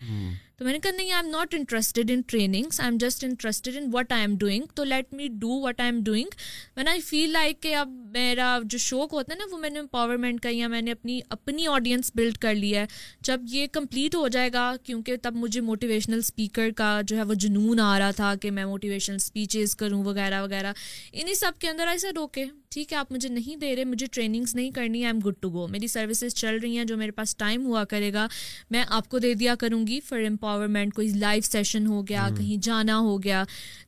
تو 0.59 0.65
میں 0.65 0.73
نے 0.73 0.79
کہا 0.83 0.91
نہیں 0.97 1.13
I 1.13 1.23
am 1.23 1.29
not 1.31 1.55
interested 1.55 2.11
in 2.11 2.21
trainings 2.27 2.79
I 2.81 2.89
am 2.91 2.97
just 3.01 3.25
interested 3.25 3.77
in 3.81 3.89
what 3.93 4.13
I 4.13 4.21
am 4.23 4.37
doing 4.41 4.67
تو 4.75 4.85
let 4.85 5.13
me 5.15 5.27
do 5.41 5.59
what 5.63 5.81
I 5.81 5.91
am 5.93 6.03
doing 6.05 6.35
when 6.77 6.89
I 6.89 7.01
feel 7.07 7.31
like 7.33 7.61
کہ 7.63 7.75
اب 7.77 7.89
میرا 8.15 8.57
جو 8.65 8.79
شوق 8.85 9.13
ہوتا 9.13 9.33
ہے 9.33 9.39
نا 9.39 9.45
وہ 9.51 9.59
میں 9.61 9.71
نے 9.71 9.79
امپاورمنٹ 9.79 10.41
کا 10.43 10.49
یا 10.53 10.69
میں 10.75 10.81
نے 10.83 10.93
اپنی 10.93 11.21
اپنی 11.37 11.67
آڈینس 11.73 12.11
بلڈ 12.15 12.39
کر 12.47 12.55
لی 12.55 12.75
ہے 12.77 12.85
جب 13.27 13.41
یہ 13.51 13.67
کمپلیٹ 13.73 14.15
ہو 14.15 14.27
جائے 14.39 14.51
گا 14.53 14.73
کیونکہ 14.85 15.17
تب 15.23 15.37
مجھے 15.37 15.61
موٹیویشنل 15.69 16.19
اسپیکر 16.19 16.71
کا 16.77 17.01
جو 17.07 17.17
ہے 17.17 17.23
وہ 17.23 17.35
جنون 17.47 17.81
آ 17.85 17.99
رہا 17.99 18.11
تھا 18.17 18.35
کہ 18.43 18.51
میں 18.59 18.65
موٹیویشنل 18.67 19.17
اسپیچز 19.17 19.75
کروں 19.83 20.03
وغیرہ 20.05 20.43
وغیرہ 20.43 20.73
انہیں 21.13 21.35
سب 21.45 21.59
کے 21.61 21.69
اندر 21.69 21.87
آئی 21.87 21.99
سر 22.07 22.17
اوکے 22.19 22.45
ٹھیک 22.71 22.93
ہے 22.93 22.99
آپ 22.99 23.13
مجھے 23.13 23.29
نہیں 23.29 23.57
دے 23.61 23.75
رہے 23.77 23.85
مجھے 23.85 24.07
ٹریننگس 24.13 24.55
نہیں 24.55 24.71
کرنی 24.75 25.05
I 25.05 25.13
am 25.15 25.19
good 25.27 25.41
to 25.43 25.51
go 25.53 25.67
میری 25.69 25.87
سروسز 25.87 26.35
چل 26.35 26.59
رہی 26.63 26.77
ہیں 26.79 26.85
جو 26.85 26.97
میرے 26.97 27.11
پاس 27.19 27.37
ٹائم 27.37 27.67
ہوا 27.67 27.85
کرے 27.91 28.13
گا 28.13 28.27
میں 28.71 28.85
آپ 28.99 29.09
کو 29.09 29.19
دے 29.19 29.33
دیا 29.43 29.55
کروں 29.61 29.87
گی 29.87 30.01
فار 30.09 30.25
امپاورمنٹ 30.27 30.95
کوئی 30.95 31.09
لائف 31.19 31.47
سیشن 31.47 31.87
ہو 31.87 32.03
گیا 32.09 32.29
کہیں 32.39 32.57
جانا 32.65 32.99
ہو 33.09 33.23
گیا 33.23 33.43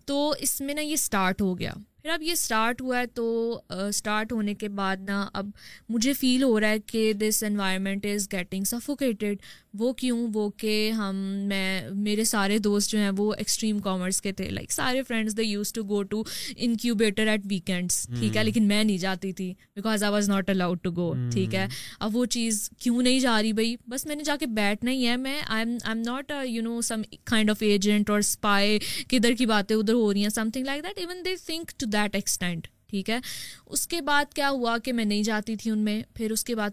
تو 0.07 0.31
اس 0.41 0.61
میں 0.61 0.75
نا 0.75 0.81
یہ 0.83 0.93
اسٹارٹ 0.95 1.41
ہو 1.43 1.59
گیا 1.59 1.73
پھر 2.03 2.11
اب 2.11 2.23
یہ 2.23 2.33
اسٹارٹ 2.33 2.81
ہوا 2.83 2.99
ہے 2.99 3.07
تو 3.15 3.61
اسٹارٹ 3.69 4.33
ہونے 4.33 4.55
کے 4.55 4.69
بعد 4.81 4.97
نا 5.07 5.27
اب 5.41 5.49
مجھے 5.89 6.13
فیل 6.19 6.43
ہو 6.43 6.59
رہا 6.61 6.69
ہے 6.69 6.79
کہ 6.87 7.13
this 7.23 7.43
environment 7.47 8.07
is 8.15 8.29
getting 8.33 8.65
suffocated 8.71 9.41
وہ 9.79 9.93
کیوں 9.93 10.27
وہ 10.35 10.49
کہ 10.59 10.91
ہم 10.97 11.17
میں 11.49 11.89
میرے 11.95 12.25
سارے 12.25 12.59
دوست 12.59 12.91
جو 12.91 12.99
ہیں 12.99 13.11
وہ 13.17 13.33
ایکسٹریم 13.39 13.79
کامرس 13.81 14.21
کے 14.23 14.33
تھے 14.33 14.49
لائک 14.51 14.73
سارے 14.73 15.03
friends 15.09 15.37
they 15.37 15.43
used 15.45 15.73
to 15.73 15.83
go 15.89 16.03
to 16.13 16.23
incubator 16.57 17.27
at 17.29 17.41
weekends 17.51 18.03
ٹھیک 18.07 18.37
ہے 18.37 18.39
hmm. 18.39 18.45
لیکن 18.45 18.69
میں 18.69 18.83
نہیں 18.85 18.99
جاتی 18.99 19.33
تھی 19.33 19.53
because 19.77 20.03
I 20.05 20.13
was 20.13 20.29
not 20.31 20.51
allowed 20.51 20.79
to 20.83 20.91
go 20.97 21.13
ٹھیک 21.33 21.55
ہے 21.55 21.67
اب 22.01 22.17
وہ 22.17 22.25
چیز 22.37 22.69
کیوں 22.83 23.03
نہیں 23.03 23.21
جا 23.21 23.41
رہی 23.43 23.53
بھائی 23.53 23.75
بس 23.89 24.07
میں 24.07 24.17
نے 24.17 24.25
جا 24.25 24.37
کے 24.41 24.47
بیٹھنا 24.47 24.91
ہی 24.91 25.07
ہے 25.07 25.17
میں 25.17 25.37
I 25.47 25.65
I 25.71 25.93
am 25.99 26.03
not 26.07 26.33
you 26.49 26.63
know 26.63 26.81
some 26.85 27.03
kind 27.25 27.51
of 27.51 27.63
agent 27.67 28.11
اور 28.11 28.19
اسپائے 28.19 28.79
کدھر 29.11 29.35
کی 29.39 29.47
باتیں 29.47 29.77
ادھر 29.77 29.93
ہو 29.95 30.13
رہی 30.13 30.23
ہیں 30.23 30.29
something 30.53 30.67
like 30.67 30.85
that 30.85 30.99
even 30.99 31.25
they 31.25 31.37
think 31.47 31.79
to 31.81 31.87
that 31.93 32.15
extent 32.15 32.67
ٹھیک 32.91 33.11
ہے 33.11 33.19
اس 33.67 33.87
کے 33.89 34.01
بعد 34.03 34.35
کیا 34.35 34.51
ہوا 34.51 34.77
کہ 34.85 34.93
میں 34.93 35.05
نہیں 35.05 35.23
جاتی 35.23 35.57
تھی 35.61 35.71
ان 35.71 35.79
میں 35.85 36.03
پھر 36.17 36.31
اس 36.33 36.45
کے 36.45 36.55
بعد 36.57 36.71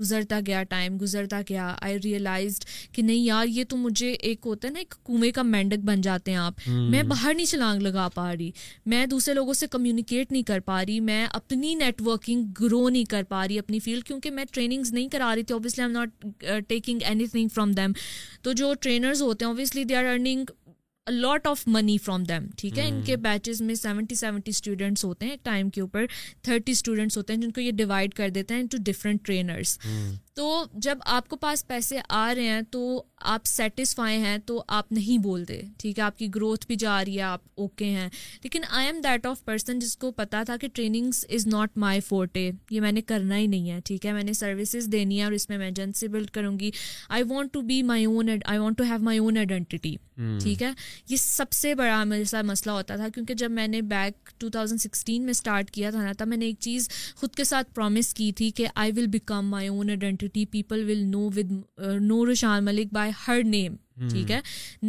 گزرتا 0.00 0.38
گیا 0.46 0.62
ٹائم 0.68 0.96
گزرتا 1.00 1.40
گیا 1.48 1.74
آئی 1.82 1.96
ریئلائزڈ 2.04 2.64
کہ 2.94 3.02
نہیں 3.02 3.16
یار 3.22 3.46
یہ 3.48 3.64
تو 3.68 3.76
مجھے 3.76 4.10
ایک 4.10 4.46
ہوتا 4.46 4.68
ہے 4.68 4.72
نا 4.72 4.78
ایک 4.78 4.94
کنویں 5.06 5.30
کا 5.34 5.42
مینڈک 5.42 5.84
بن 5.84 6.00
جاتے 6.00 6.30
ہیں 6.30 6.38
آپ 6.38 6.66
میں 6.68 7.02
باہر 7.12 7.34
نہیں 7.34 7.46
چھلانگ 7.46 7.82
لگا 7.82 8.08
پا 8.14 8.30
رہی 8.32 8.50
میں 8.94 9.04
دوسرے 9.10 9.34
لوگوں 9.34 9.52
سے 9.62 9.66
کمیونیکیٹ 9.70 10.32
نہیں 10.32 10.42
کر 10.50 10.60
پا 10.66 10.82
رہی 10.84 11.00
میں 11.10 11.24
اپنی 11.32 11.74
نیٹ 11.74 12.02
ورکنگ 12.06 12.44
گرو 12.60 12.88
نہیں 12.88 13.04
کر 13.10 13.22
پا 13.28 13.46
رہی 13.48 13.58
اپنی 13.58 13.78
فیلڈ 13.88 14.04
کیونکہ 14.06 14.30
میں 14.38 14.44
ٹریننگز 14.52 14.92
نہیں 14.92 15.08
کرا 15.12 15.34
رہی 15.34 15.42
تھی 15.42 15.52
obviously 15.54 15.84
I 15.84 15.92
am 15.94 15.98
not 16.00 16.44
taking 16.68 17.00
anything 17.32 17.48
from 17.54 17.72
them 17.80 17.92
تو 18.42 18.52
جو 18.62 18.72
ٹرینرز 18.80 19.22
ہوتے 19.22 19.44
ہیں 19.44 19.50
obviously 19.52 19.84
they 19.92 19.96
are 19.96 20.04
earning 20.12 20.50
lot 21.10 21.46
of 21.46 21.62
money 21.66 21.96
from 22.04 22.22
them 22.24 22.46
ٹھیک 22.58 22.78
ہے 22.78 22.86
ان 22.88 23.00
کے 23.06 23.16
بیچز 23.16 23.60
میں 23.62 23.74
سیونٹی 23.74 24.14
سیونٹی 24.14 24.50
اسٹوڈنٹس 24.50 25.04
ہوتے 25.04 25.26
ہیں 25.26 25.36
ٹائم 25.42 25.70
کے 25.74 25.80
اوپر 25.80 26.04
تھرٹی 26.44 26.72
اسٹوڈنٹس 26.72 27.16
ہوتے 27.18 27.32
ہیں 27.32 27.40
جن 27.40 27.52
کو 27.52 27.60
یہ 27.60 27.70
ڈیوائڈ 27.76 28.14
کر 28.14 28.28
دیتے 28.34 28.54
ہیں 28.54 28.60
ان 28.60 28.66
ٹو 28.70 28.78
ڈفرنٹ 28.90 29.24
ٹرینرس 29.26 29.78
تو 30.38 30.50
جب 30.86 30.96
آپ 31.16 31.28
کو 31.28 31.36
پاس 31.36 31.66
پیسے 31.66 31.96
آ 32.08 32.34
رہے 32.36 32.48
ہیں 32.48 32.60
تو 32.70 32.80
آپ 33.30 33.44
سیٹسفائی 33.46 34.18
ہیں 34.22 34.36
تو 34.46 34.62
آپ 34.76 34.90
نہیں 34.92 35.22
بولتے 35.22 35.58
ٹھیک 35.78 35.98
ہے 35.98 36.02
آپ 36.04 36.18
کی 36.18 36.28
گروتھ 36.34 36.66
بھی 36.66 36.74
جا 36.78 36.98
رہی 37.04 37.16
ہے 37.16 37.22
آپ 37.28 37.40
اوکے 37.62 37.84
ہیں 37.90 38.08
لیکن 38.42 38.62
I 38.70 38.86
am 38.86 39.00
that 39.04 39.26
of 39.26 39.44
person 39.44 39.78
جس 39.78 39.96
کو 40.04 40.10
پتا 40.20 40.42
تھا 40.46 40.56
کہ 40.60 40.68
trainings 40.74 41.24
is 41.34 41.46
not 41.46 41.76
my 41.84 42.00
forte 42.08 42.50
یہ 42.70 42.80
میں 42.80 42.92
نے 42.92 43.00
کرنا 43.12 43.38
ہی 43.38 43.46
نہیں 43.46 43.70
ہے 43.70 43.78
ٹھیک 43.84 44.06
ہے 44.06 44.12
میں 44.12 44.22
نے 44.24 44.32
سروسز 44.42 44.86
دینی 44.92 45.18
ہے 45.18 45.24
اور 45.24 45.32
اس 45.40 45.48
میں 45.48 45.58
میں 45.58 45.66
ایجنسی 45.66 46.08
بلڈ 46.08 46.30
کروں 46.38 46.58
گی 46.60 46.70
I 47.18 47.22
want 47.28 47.52
to 47.54 47.62
be 47.72 47.82
my 47.90 48.04
own 48.04 48.28
I 48.44 48.58
want 48.58 48.78
to 48.78 48.84
have 48.90 48.98
my 49.10 49.18
own 49.18 49.36
identity 49.38 49.76
ٹھیک 50.42 50.62
ہے 50.62 50.70
یہ 51.08 51.16
سب 51.20 51.52
سے 51.52 51.74
بڑا 51.74 52.02
میرے 52.12 52.24
ساتھ 52.34 52.46
مسئلہ 52.46 52.72
ہوتا 52.74 52.96
تھا 52.96 53.08
کیونکہ 53.14 53.34
جب 53.42 53.50
میں 53.50 53.66
نے 53.68 53.80
بیک 53.94 54.28
ٹو 54.40 54.48
تھاؤزینڈ 54.56 54.80
سکسٹین 54.80 55.22
میں 55.24 55.30
اسٹارٹ 55.30 55.70
کیا 55.70 55.90
تھا 55.90 56.02
نا 56.04 56.12
تب 56.18 56.28
میں 56.28 56.36
نے 56.36 56.46
ایک 56.46 56.58
چیز 56.60 56.88
خود 57.20 57.34
کے 57.36 57.44
ساتھ 57.44 57.74
پرومس 57.74 58.14
کی 58.14 58.30
تھی 58.36 58.50
کہ 58.56 58.66
I 58.74 58.92
will 58.96 59.06
become 59.18 59.48
my 59.50 59.68
own 59.68 59.88
identity 59.90 60.27
people 60.32 60.82
will 60.90 61.02
know 61.14 61.22
with 61.36 61.52
no 62.08 62.24
Rushan 62.32 62.64
Malik 62.64 62.92
by 62.92 63.10
her 63.26 63.40
name 63.46 63.76
ٹھیک 64.10 64.30
ہے 64.30 64.40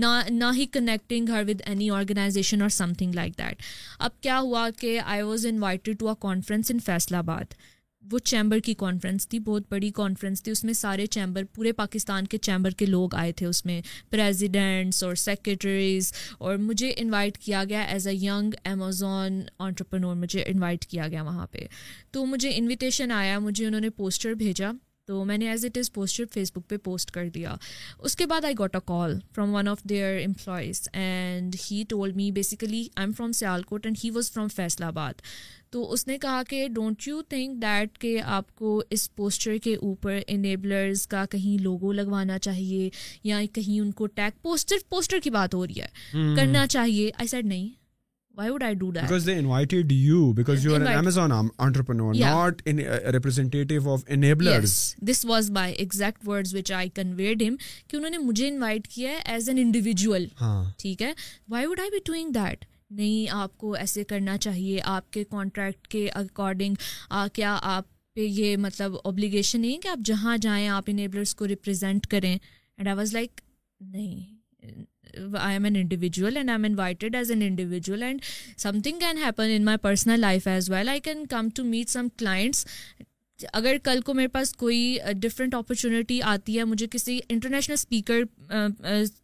نہ 0.02 0.52
ہی 0.56 0.66
connecting 0.74 1.30
her 1.30 1.44
with 1.48 1.62
any 1.66 1.90
organisation 2.00 2.62
اور 2.62 2.70
سم 2.80 2.94
تھنگ 2.98 3.14
لائک 3.16 3.38
دیٹ 3.38 3.62
اب 4.08 4.22
کیا 4.24 4.40
ہوا 4.40 4.68
کہ 4.80 5.00
I 5.04 5.22
was 5.22 5.46
invited 5.50 6.00
to 6.00 6.08
a 6.10 6.14
conference 6.22 6.72
in 6.72 6.80
Faisalabad 7.18 7.54
وہ 8.12 8.20
chamber 8.20 8.60
کی 8.66 8.74
کانفرنس 8.78 9.28
تھی 9.30 9.40
بہت 9.48 9.62
بڑی 9.72 9.90
کانفرنس 9.96 10.42
تھی 10.44 10.52
اس 10.52 10.64
میں 10.64 10.74
سارے 10.74 11.06
چیمبر 11.16 11.44
پورے 11.56 11.72
پاکستان 11.80 12.28
کے 12.28 12.38
چیمبر 12.48 12.70
کے 12.78 12.86
لوگ 12.86 13.16
آئے 13.16 13.32
تھے 13.38 13.46
اس 13.46 13.64
میں 13.66 13.80
پریزیڈنٹس 14.12 15.04
اور 15.04 15.16
سیکریٹریز 15.24 16.12
اور 16.38 16.56
مجھے 16.70 16.92
انوائٹ 16.98 17.38
کیا 17.38 17.64
گیا 17.70 17.82
as 17.82 18.08
a 18.08 18.14
young 18.16 18.54
Amazon 18.72 19.40
entrepreneur 19.68 20.16
مجھے 20.16 20.44
انوائٹ 20.48 20.86
کیا 20.86 21.08
گیا 21.08 21.24
وہاں 21.24 21.48
پہ 21.52 21.66
تو 22.14 22.26
مجھے 22.26 22.52
انویٹیشن 22.56 23.12
آیا 23.16 23.40
مجھے 23.40 23.66
انہوں 23.68 23.82
نے 23.82 23.90
پوسٹر 23.98 24.34
بھیجا 24.44 24.72
تو 25.10 25.24
میں 25.26 25.38
نے 25.38 25.48
as 25.50 25.64
it 25.66 25.78
is 25.78 25.92
poster 25.94 26.24
Facebook 26.56 26.68
پہ 26.70 26.78
پوسٹ 26.84 27.12
کر 27.12 27.30
دیا 27.36 27.54
اس 28.08 28.16
کے 28.16 28.26
بعد 28.32 28.46
I 28.46 28.54
got 28.58 28.76
a 28.76 28.80
call 28.88 29.18
from 29.36 29.54
one 29.54 29.68
of 29.68 29.82
their 29.90 30.20
employees 30.26 30.82
and 30.94 31.56
he 31.70 31.84
told 31.90 32.16
me 32.16 32.30
basically 32.32 32.82
I 32.96 33.06
am 33.06 33.12
from 33.18 33.32
Sialkot 33.70 33.86
and 33.86 33.98
he 34.04 34.10
was 34.16 34.32
from 34.32 34.48
Faisalabad 34.86 35.22
تو 35.72 35.92
اس 35.94 36.06
نے 36.08 36.18
کہا 36.22 36.42
کہ 36.50 36.68
ڈونٹ 36.76 37.08
یو 37.08 37.22
تھنک 37.30 37.62
دیٹ 37.62 37.98
کہ 38.02 38.18
آپ 38.26 38.56
کو 38.56 38.82
اس 38.90 39.10
پوسٹر 39.16 39.58
کے 39.64 39.76
اوپر 39.76 40.20
انیبلرز 40.28 41.06
کا 41.08 41.26
کہیں 41.32 41.62
لوگو 41.64 41.92
لگوانا 41.92 42.40
چاہیے 42.50 42.90
یا 43.30 43.42
کہیں 43.54 43.80
ان 43.80 43.92
کو 44.00 44.08
ٹیگ 44.22 44.40
پوسٹر 44.42 44.88
پوسٹر 44.90 45.20
کی 45.24 45.30
بات 45.40 45.54
ہو 45.56 45.66
رہی 45.68 45.82
ہے 45.82 46.36
کرنا 46.38 46.68
چاہیے 46.78 47.10
آئی 47.18 47.28
سیڈ 47.28 47.46
نہیں 47.46 47.79
مجھے 49.10 49.34
انوائٹ 49.38 50.38
کیا 58.88 59.12
ہے 59.12 59.38
ٹھیک 60.78 61.02
ہے 61.02 61.14
why 61.50 61.66
would 61.68 61.80
I 61.84 61.90
be 61.96 62.00
doing 62.06 62.32
that 62.34 62.66
نہیں 62.92 63.30
آپ 63.38 63.58
کو 63.58 63.72
ایسے 63.80 64.04
کرنا 64.04 64.38
چاہیے 64.38 64.80
آپ 64.92 65.12
کے 65.14 65.24
کانٹریکٹ 65.32 65.88
کے 65.88 66.08
اکارڈنگ 66.16 66.76
کیا 67.34 67.58
آپ 67.76 67.88
پہ 68.16 68.22
یہ 68.22 68.56
مطلب 68.58 68.94
اوبلیگیشن 69.04 69.62
نہیں 69.62 69.74
ہے 69.74 69.78
کہ 69.84 69.88
آپ 69.88 70.06
جہاں 70.06 70.38
جائیں 70.42 70.68
آپ 70.68 70.84
انیبلرس 70.94 71.36
کو 71.42 71.48
ریپرزینٹ 71.48 72.08
کریں 72.14 72.38
I 75.18 75.54
am 75.56 75.64
an 75.66 75.76
individual 75.76 76.38
and 76.38 76.50
I 76.50 76.56
am 76.62 76.66
invited 76.72 77.16
as 77.16 77.32
an 77.32 77.42
individual 77.46 78.04
and 78.04 78.22
something 78.84 79.00
can 79.00 79.18
happen 79.26 79.50
in 79.56 79.66
my 79.66 79.78
personal 79.82 80.20
life 80.22 80.48
as 80.48 80.70
well 80.72 80.90
I 80.90 81.00
can 81.04 81.26
come 81.30 81.48
to 81.56 81.64
meet 81.64 81.90
some 81.90 82.08
clients 82.20 82.66
اگر 83.54 83.78
کل 83.84 84.00
کو 84.06 84.14
میرے 84.14 84.28
پاس 84.28 84.52
کوئی 84.62 84.98
ڈفرینٹ 85.22 85.54
اپرچونیٹی 85.56 86.22
آتی 86.32 86.58
ہے 86.58 86.64
مجھے 86.66 86.88
کسی 86.92 87.20
انٹرنیشنل 87.30 87.74
اسپیکر 87.74 88.24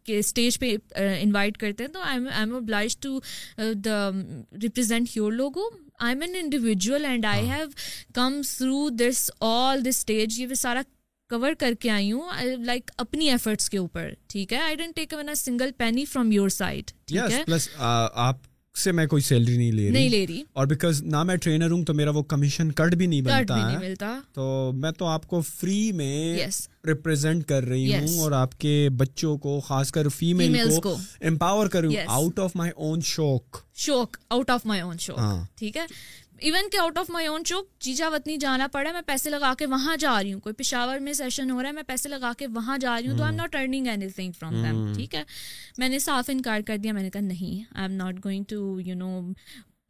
کے 0.06 0.18
اسٹیج 0.18 0.58
پہ 0.60 0.74
انوائٹ 0.96 1.56
کرتے 1.60 1.84
ہیں 1.84 1.90
تو 1.92 2.00
I 2.02 2.24
am 2.38 2.58
obliged 2.66 2.96
to 3.06 3.18
the 3.84 4.08
represent 4.62 5.16
your 5.16 5.32
logo 5.32 5.68
I 5.98 6.14
am 6.14 6.22
an 6.22 6.34
individual 6.42 7.04
and 7.08 7.26
I 7.26 7.48
have 7.50 7.66
come 8.14 8.40
through 8.56 8.88
this 9.00 9.30
all 9.40 9.84
this 9.88 9.96
stage 9.98 10.40
یہ 10.40 10.54
سارا 10.56 10.82
کور 11.30 11.54
کر 11.58 11.72
کے 11.80 11.90
آئی 11.90 12.10
ہوں 12.12 12.28
لائک 12.66 12.90
اپنی 13.04 13.28
ایفرٹس 13.30 13.70
کے 13.70 13.78
اوپر 13.78 14.08
ٹھیک 14.30 14.52
ہے 14.52 14.58
I 14.58 14.76
take 14.96 15.14
a 15.14 15.34
single 15.34 15.70
penny 15.78 16.04
from 16.12 16.32
your 16.32 16.48
side 16.56 16.90
آپ 17.78 18.54
سے 18.82 18.92
میں 18.92 19.06
کوئی 19.08 19.22
سیلری 19.22 19.56
نہیں 19.56 19.90
لے 20.10 20.24
رہی 20.26 20.42
اور 20.54 20.66
بیکاز 20.66 21.02
نہ 21.02 21.22
میں 21.26 21.36
ٹرینر 21.42 21.70
ہوں 21.70 21.84
تو 21.84 21.94
میرا 21.94 22.10
وہ 22.14 22.22
کمیشن 22.32 22.72
کٹ 22.78 22.94
بھی 22.94 23.06
نہیں 23.06 23.20
بنتا 23.28 23.56
ملتا 23.80 24.12
تو 24.34 24.70
میں 24.80 24.90
تو 24.98 25.06
آپ 25.06 25.26
کو 25.28 25.40
فری 25.46 25.90
میں 26.00 26.44
ریپرزینٹ 26.88 27.44
کر 27.48 27.64
رہی 27.68 27.94
ہوں 27.94 28.18
اور 28.22 28.32
آپ 28.42 28.58
کے 28.60 28.88
بچوں 28.96 29.36
کو 29.46 29.58
خاص 29.68 29.90
کر 29.92 30.08
فیمل 30.18 30.78
کو 30.82 30.96
امپاور 31.28 31.68
کروں 31.76 31.92
آؤٹ 32.06 32.38
آف 32.40 32.56
مائی 32.56 32.72
اون 32.76 33.00
شوق 33.14 33.62
شوق 33.86 34.16
آؤٹ 34.28 34.50
آف 34.50 34.66
مائی 34.66 34.80
اون 34.80 34.98
شوق 35.08 35.18
ٹھیک 35.58 35.76
ہے 35.76 35.84
ایون 36.38 36.68
کہ 36.72 36.76
آؤٹ 36.78 36.98
آف 36.98 37.08
مائی 37.10 37.26
اون 37.26 37.44
چوک 37.46 37.66
جیجا 37.82 38.08
وطنی 38.12 38.36
جانا 38.40 38.66
پڑا 38.72 38.88
ہے 38.88 38.92
میں 38.94 39.00
پیسے 39.06 39.30
لگا 39.30 39.52
کے 39.58 39.66
وہاں 39.66 39.96
جا 40.00 40.12
رہی 40.22 40.32
ہوں 40.32 40.40
کوئی 40.40 40.54
پشاور 40.54 40.98
میں 41.04 41.12
سیشن 41.12 41.50
ہو 41.50 41.60
رہا 41.60 41.68
ہے 41.68 41.72
میں 41.74 41.82
پیسے 41.86 42.08
لگا 42.08 42.32
کے 42.38 42.46
وہاں 42.54 42.76
جا 42.78 42.96
رہی 42.98 43.08
ہوں 43.08 43.16
تو 43.18 43.22
I 43.24 43.32
am 43.32 43.40
not 43.40 43.54
earning 43.60 43.86
anything 44.16 44.32
from 44.38 44.54
them 44.62 44.92
ٹھیک 44.94 45.14
ہے 45.14 45.22
میں 45.78 45.88
نے 45.88 45.98
صاف 45.98 46.30
انکار 46.32 46.60
کر 46.66 46.76
دیا 46.82 46.92
میں 46.92 47.02
نے 47.02 47.10
کہا 47.10 47.20
نہیں 47.22 47.62
I 47.74 47.86
am 47.88 47.96
not 47.96 48.24
going 48.24 48.44
to 48.48 48.78
you 48.86 48.94
know 48.96 49.20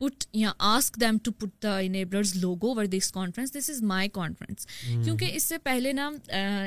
put 0.01 0.25
یا 0.37 0.53
ask 0.73 1.01
them 1.01 1.19
to 1.25 1.33
put 1.39 1.67
logo 2.41 2.71
over 2.71 2.85
this 2.97 3.11
conference 3.13 3.57
this 3.57 3.71
is 3.71 3.83
my 3.95 4.09
conference 4.13 4.67
کیونکہ 5.05 5.31
اس 5.35 5.45
سے 5.49 5.59
پہلے 5.65 5.93
نا 5.93 6.11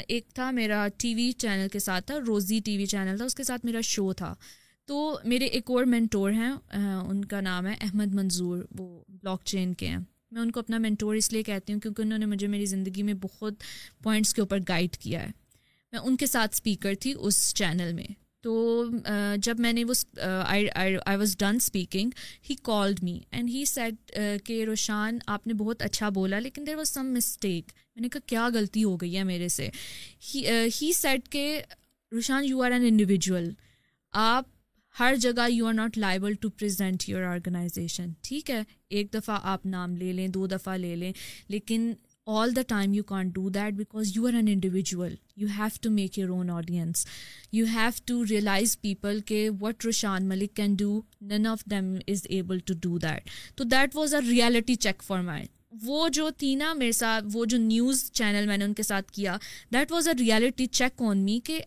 ایک 0.07 0.33
تھا 0.35 0.51
میرا 0.61 0.87
ٹی 0.97 1.13
وی 1.15 1.31
چینل 1.41 1.67
کے 1.73 1.79
ساتھ 1.79 2.07
تھا 2.07 2.17
روزی 2.27 2.59
ٹی 2.65 2.77
وی 2.77 2.85
چینل 2.95 3.17
تھا 3.17 3.25
اس 3.25 3.35
کے 3.35 3.43
ساتھ 3.43 3.65
میرا 3.65 3.81
شو 3.93 4.11
تھا 4.17 4.33
تو 4.89 4.99
میرے 5.23 5.45
ایک 5.55 5.69
اور 5.71 5.83
مینٹور 5.85 6.31
ہیں 6.31 6.49
ان 6.73 7.23
کا 7.31 7.39
نام 7.41 7.65
ہے 7.67 7.73
احمد 7.81 8.13
منظور 8.15 8.63
وہ 8.77 8.85
بلاک 9.09 9.43
چین 9.51 9.73
کے 9.81 9.87
ہیں 9.87 9.97
میں 10.31 10.41
ان 10.41 10.51
کو 10.51 10.59
اپنا 10.59 10.77
مینٹور 10.85 11.15
اس 11.15 11.31
لیے 11.33 11.43
کہتی 11.49 11.73
ہوں 11.73 11.79
کیونکہ 11.79 12.01
انہوں 12.01 12.17
نے 12.19 12.25
مجھے 12.31 12.47
میری 12.53 12.65
زندگی 12.71 13.03
میں 13.09 13.13
بہت 13.23 13.63
پوائنٹس 14.03 14.33
کے 14.33 14.41
اوپر 14.41 14.59
گائڈ 14.69 14.95
کیا 15.03 15.21
ہے 15.23 15.29
میں 15.91 15.99
ان 15.99 16.15
کے 16.17 16.25
ساتھ 16.27 16.55
اسپیکر 16.55 16.93
تھی 17.01 17.13
اس 17.27 17.53
چینل 17.57 17.93
میں 17.95 18.07
تو 18.43 18.55
جب 19.47 19.59
میں 19.65 19.73
نے 19.73 19.83
وہ 19.87 19.93
I 20.29 20.95
was 21.17 21.37
done 21.39 21.55
speaking 21.61 22.09
he 22.49 22.55
called 22.71 23.03
me 23.03 23.19
and 23.31 23.49
he 23.49 23.63
said 23.75 24.17
کہ 24.45 24.63
روشان 24.67 25.19
آپ 25.37 25.47
نے 25.47 25.53
بہت 25.63 25.81
اچھا 25.89 26.09
بولا 26.19 26.39
لیکن 26.39 26.67
دیر 26.67 26.75
واز 26.77 26.89
سم 26.93 27.13
مسٹیک 27.17 27.71
میں 27.95 28.01
نے 28.01 28.09
کہا 28.13 28.25
کیا 28.27 28.47
غلطی 28.53 28.83
ہو 28.83 28.95
گئی 29.01 29.17
ہے 29.17 29.23
میرے 29.33 29.47
سے 29.59 29.69
ہی 30.81 30.91
سیٹ 31.03 31.29
کہ 31.37 31.59
Roshan 32.11 32.45
you 32.45 32.63
are 32.65 32.71
an 32.71 32.85
individual 32.93 33.49
آپ 34.29 34.57
ہر 34.99 35.15
جگہ 35.21 35.45
you 35.49 35.65
are 35.67 35.73
not 35.73 35.97
liable 35.97 36.33
to 36.41 36.49
present 36.59 37.07
your 37.09 37.21
organization 37.23 38.09
ٹھیک 38.27 38.49
ہے 38.51 38.59
ایک 38.97 39.13
دفعہ 39.13 39.37
آپ 39.51 39.65
نام 39.65 39.95
لے 39.97 40.11
لیں 40.13 40.27
دو 40.37 40.47
دفعہ 40.47 40.75
لے 40.77 40.95
لیں 40.95 41.11
لیکن 41.49 41.89
all 42.39 42.55
the 42.55 42.61
time 42.67 42.93
you 42.93 43.03
can't 43.11 43.33
do 43.35 43.47
that 43.55 43.73
because 43.73 44.11
you 44.15 44.25
are 44.27 44.33
an 44.37 44.47
individual 44.51 45.13
you 45.37 45.47
have 45.57 45.67
to 45.81 45.89
make 45.91 46.19
your 46.19 46.29
own 46.29 46.49
audience 46.55 47.05
you 47.53 47.65
have 47.73 47.89
to 48.05 48.21
realize 48.29 48.79
people 48.81 49.19
کہ 49.27 49.49
what 49.61 49.85
Roshan 49.85 50.25
Malik 50.29 50.55
can 50.55 50.75
do 50.79 50.99
none 51.31 51.47
of 51.51 51.63
them 51.71 51.93
is 52.07 52.25
able 52.29 52.59
to 52.65 52.73
do 52.81 52.97
that 53.07 53.29
تو 53.57 53.63
that 53.63 53.95
was 53.95 54.13
a 54.15 54.21
reality 54.29 54.75
check 54.87 55.03
for 55.03 55.21
my 55.31 55.45
وہ 55.85 56.07
جو 56.13 56.29
تھی 56.37 56.53
نا 56.65 56.73
میرے 56.73 56.91
ساتھ 56.99 57.25
وہ 57.33 57.45
جو 57.49 57.57
نیوز 57.57 58.03
چینل 58.11 58.45
میں 58.47 58.57
نے 58.57 58.65
ان 58.65 58.73
کے 58.73 58.83
ساتھ 58.83 59.11
کیا 59.11 59.37
that 59.73 59.91
was 59.91 60.07
a 60.07 60.13
reality 60.19 60.65
check 60.81 61.01
on 61.09 61.25
me 61.25 61.39
کہ 61.45 61.59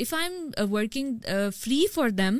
if 0.00 0.12
I 0.14 0.26
am 0.32 0.72
working 0.72 1.18
free 1.56 1.84
for 1.92 2.08
them 2.08 2.38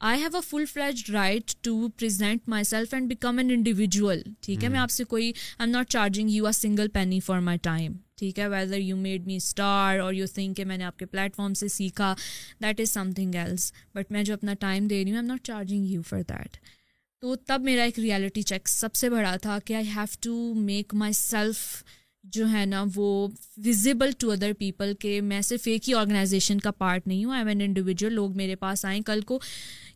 I 0.00 0.20
have 0.20 0.36
a 0.36 0.40
full 0.48 0.64
fledged 0.72 1.10
right 1.12 1.52
to 1.64 1.88
present 2.00 2.48
myself 2.64 2.92
and 2.94 3.08
become 3.08 3.38
an 3.38 3.50
individual 3.50 4.20
ٹھیک 4.42 4.64
ہے 4.64 4.68
میں 4.68 4.78
آپ 4.80 4.90
سے 4.90 5.04
کوئی 5.12 5.24
I 5.24 5.32
am 5.66 5.70
not 5.70 5.88
charging 5.90 6.30
you 6.30 6.46
or 6.46 6.52
single 6.52 6.88
penny 6.94 7.18
for 7.26 7.40
my 7.48 7.58
time 7.62 7.92
ٹھیک 8.18 8.38
ہے 8.38 8.46
whether 8.48 8.78
you 8.78 8.96
made 8.96 9.26
me 9.26 9.36
star 9.36 9.98
اور 9.98 10.12
you 10.14 10.26
think 10.34 10.56
کہ 10.56 10.64
میں 10.64 10.76
نے 10.78 10.84
آپ 10.84 10.98
کے 10.98 11.06
پلیٹ 11.06 11.36
فارم 11.36 11.54
سے 11.62 11.68
سیکھا 11.68 12.14
that 12.62 12.80
is 12.80 12.90
something 13.16 13.34
else 13.34 13.72
but 13.94 14.12
میں 14.12 14.22
جو 14.24 14.34
اپنا 14.34 14.54
ٹائم 14.60 14.86
دے 14.88 15.02
رہی 15.04 15.10
ہوں 15.10 15.16
I 15.18 15.24
am 15.26 15.30
not 15.32 15.44
charging 15.46 15.86
you 15.90 16.02
for 16.08 16.20
that 16.28 16.56
تو 17.20 17.36
تب 17.46 17.60
میرا 17.64 17.82
ایک 17.82 17.98
ریئلٹی 17.98 18.42
چیک 18.52 18.68
سب 18.68 18.94
سے 18.94 19.10
بڑا 19.10 19.36
تھا 19.42 19.58
کہ 19.64 19.74
I 19.74 19.88
have 19.96 20.04
to 20.24 20.32
make 20.64 20.94
myself 21.16 21.66
جو 22.32 22.46
ہے 22.50 22.64
نا 22.66 22.84
وہ 22.94 23.28
وزیبل 23.66 24.10
ٹو 24.18 24.30
ادر 24.30 24.52
پیپل 24.58 24.92
کہ 25.00 25.20
میں 25.20 25.40
صرف 25.48 25.66
ایک 25.70 25.88
ہی 25.88 25.94
آرگنائزیشن 25.94 26.58
کا 26.60 26.70
پارٹ 26.78 27.06
نہیں 27.06 27.24
ہوں 27.24 27.34
ایم 27.36 27.46
این 27.46 27.60
انڈیویجول 27.62 28.12
لوگ 28.14 28.36
میرے 28.36 28.54
پاس 28.56 28.84
آئیں 28.84 29.00
کل 29.06 29.20
کو 29.26 29.38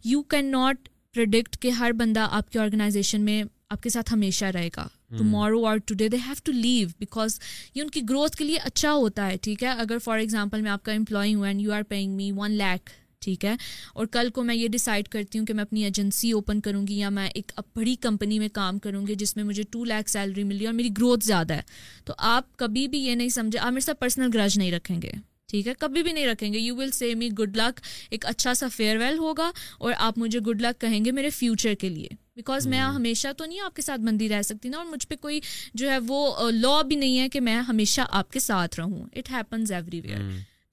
یو 0.05 0.23
کین 0.33 0.51
ناٹ 0.51 0.89
پرڈکٹ 1.15 1.57
کہ 1.63 1.71
ہر 1.79 1.93
بندہ 1.99 2.27
آپ 2.31 2.51
کی 2.53 2.59
آرگنائزیشن 2.59 3.21
میں 3.25 3.43
آپ 3.71 3.83
کے 3.83 3.89
ساتھ 3.91 4.13
ہمیشہ 4.13 4.45
رہے 4.55 4.69
گا 4.77 4.87
ٹو 5.19 5.25
مارو 5.25 5.65
اور 5.67 5.79
today 5.87 6.09
they 6.09 6.17
have 6.27 6.35
to 6.45 6.53
leave 6.53 6.89
because 6.99 7.39
یہ 7.75 7.83
ان 7.83 7.91
کی 7.91 8.01
گروتھ 8.09 8.37
کے 8.37 8.45
لیے 8.45 8.59
اچھا 8.65 8.93
ہوتا 8.93 9.27
ہے 9.31 9.37
ٹھیک 9.43 9.63
ہے 9.65 9.69
اگر 9.69 9.99
فار 10.05 10.19
ایگزامپل 10.19 10.61
میں 10.63 10.71
آپ 10.71 10.83
کا 10.85 10.93
امپلائی 10.93 11.35
ہوں 11.35 11.47
and 11.47 11.61
you 11.63 11.73
are 11.75 11.83
paying 11.89 12.15
me 12.17 12.31
one 12.37 12.51
lakh 12.59 12.91
ٹھیک 13.21 13.45
ہے 13.45 13.55
اور 13.95 14.07
کل 14.13 14.29
کو 14.35 14.43
میں 14.45 14.55
یہ 14.55 14.69
ڈیسائڈ 14.69 15.09
کرتی 15.09 15.39
ہوں 15.39 15.47
کہ 15.47 15.55
میں 15.55 15.63
اپنی 15.63 15.85
ایجنسی 15.85 16.31
اوپن 16.33 16.61
کروں 16.67 16.87
گی 16.87 16.99
یا 16.99 17.09
میں 17.19 17.29
ایک 17.35 17.53
بڑی 17.77 17.95
کمپنی 18.01 18.39
میں 18.39 18.49
کام 18.53 18.79
کروں 18.87 19.07
گی 19.07 19.15
جس 19.23 19.37
میں 19.37 19.45
مجھے 19.45 19.63
ٹو 19.71 19.85
لاکھ 19.85 20.11
سیلری 20.11 20.45
ملی 20.53 20.67
اور 20.67 20.75
میری 20.75 20.89
گروتھ 20.99 21.25
زیادہ 21.25 21.55
ہے 21.55 21.63
تو 22.05 22.15
آپ 22.35 22.57
کبھی 22.59 22.87
بھی 22.89 22.99
یہ 23.07 23.15
نہیں 23.15 23.29
سمجھے 23.39 23.59
آپ 23.59 23.73
میرے 23.73 23.85
ساتھ 23.85 24.01
پرسنل 24.01 24.31
گرج 24.35 24.59
نہیں 24.59 24.73
رکھیں 24.73 25.01
گے 25.03 25.11
ٹھیک 25.51 25.67
ہے 25.69 25.73
کبھی 25.79 26.03
بھی 26.03 26.13
نہیں 26.13 26.27
رکھیں 26.27 26.53
گے 26.53 26.59
you 26.59 26.75
will 26.77 26.91
see 26.93 27.15
me 27.17 27.29
good 27.39 27.57
luck 27.57 27.79
ایک 28.11 28.25
اچھا 28.29 28.53
سا 28.55 28.67
فیئر 28.73 28.97
ویل 29.01 29.19
ہوگا 29.19 29.51
اور 29.79 29.93
آپ 29.99 30.19
مجھے 30.19 30.41
گڈ 30.47 30.61
لک 30.63 30.81
کہیں 30.81 31.05
گے 31.05 31.13
میرے 31.19 31.31
فیوچر 31.37 31.75
کے 31.81 31.89
لیے 31.89 32.09
بیکاز 32.37 32.67
میں 32.73 32.79
ہمیشہ 32.81 33.29
تو 33.39 33.45
نہیں 33.45 33.61
آپ 33.65 33.77
کے 33.77 33.83
ساتھ 33.83 34.01
بندی 34.01 34.29
رہ 34.29 34.43
سکتی 34.45 34.69
نا 34.69 34.79
اور 34.79 34.87
مجھ 34.87 35.07
پہ 35.09 35.17
کوئی 35.21 35.41
جو 35.75 35.91
ہے 35.91 35.99
وہ 36.09 36.51
لا 36.53 36.81
بھی 36.89 36.97
نہیں 36.97 37.19
ہے 37.19 37.29
کہ 37.29 37.41
میں 37.49 37.61
ہمیشہ 37.69 38.01
آپ 38.21 38.31
کے 38.33 38.41
ساتھ 38.41 38.79
رہوں 38.81 39.05
اٹ 39.17 39.31
ہیپنز 39.33 39.73
ایوری 39.73 40.01
ویئر 40.05 40.21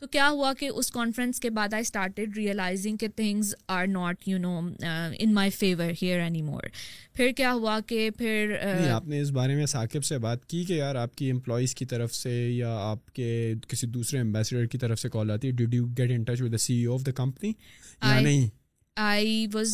تو 0.06 0.10
کیا 0.12 0.28
ہوا 0.30 0.52
کہ 0.58 0.68
اس 0.80 0.90
کانفرنس 0.92 1.40
کے 1.40 1.50
بعد 1.50 1.74
آئی 1.74 1.82
اسٹارٹیڈ 1.82 2.36
ریئلائزنگ 2.38 2.98
کہ 2.98 3.08
things 3.16 3.54
are 3.76 3.86
not 3.90 4.28
you 4.28 4.38
know 4.40 4.60
in 5.20 5.34
my 5.34 5.50
favour 5.56 5.90
here 6.02 6.20
anymore 6.42 6.62
پھر 7.16 7.32
کیا 7.38 7.54
ہوا 7.54 7.78
کہ 7.88 8.10
پھر 8.18 8.54
uh, 8.66 8.90
آپ 8.96 9.08
نے 9.08 9.22
اس 9.22 9.32
بارے 9.38 9.56
میں 9.56 9.66
ثاقب 9.66 10.04
سے 10.06 10.18
بات 10.28 10.46
کی 10.50 10.64
کہ 10.66 10.74
یار 10.74 10.96
آپ 11.06 11.16
کی 11.18 11.30
امپلائیز 11.32 11.74
کی 11.76 11.86
طرف 11.96 12.14
سے 12.16 12.34
یا 12.52 12.76
آپ 12.90 13.12
کے 13.16 13.54
کسی 13.68 13.88
دوسرے 13.96 14.20
امبیسڈر 14.20 14.66
کی 14.66 14.78
طرف 14.86 15.00
سے 15.00 15.10
کال 15.14 15.32
آتی 15.32 15.48
ہے 15.48 15.54
did 15.64 15.74
you 15.74 15.86
get 15.98 16.12
in 16.16 16.24
touch 16.28 16.42
with 16.42 16.52
the 16.54 16.58
C 16.68 16.84
O 16.86 16.94
of 16.96 17.06
the 17.06 17.12
company 17.22 17.50
یا 17.50 18.20
نہیں 18.20 18.48
I 19.04 19.46
was 19.54 19.72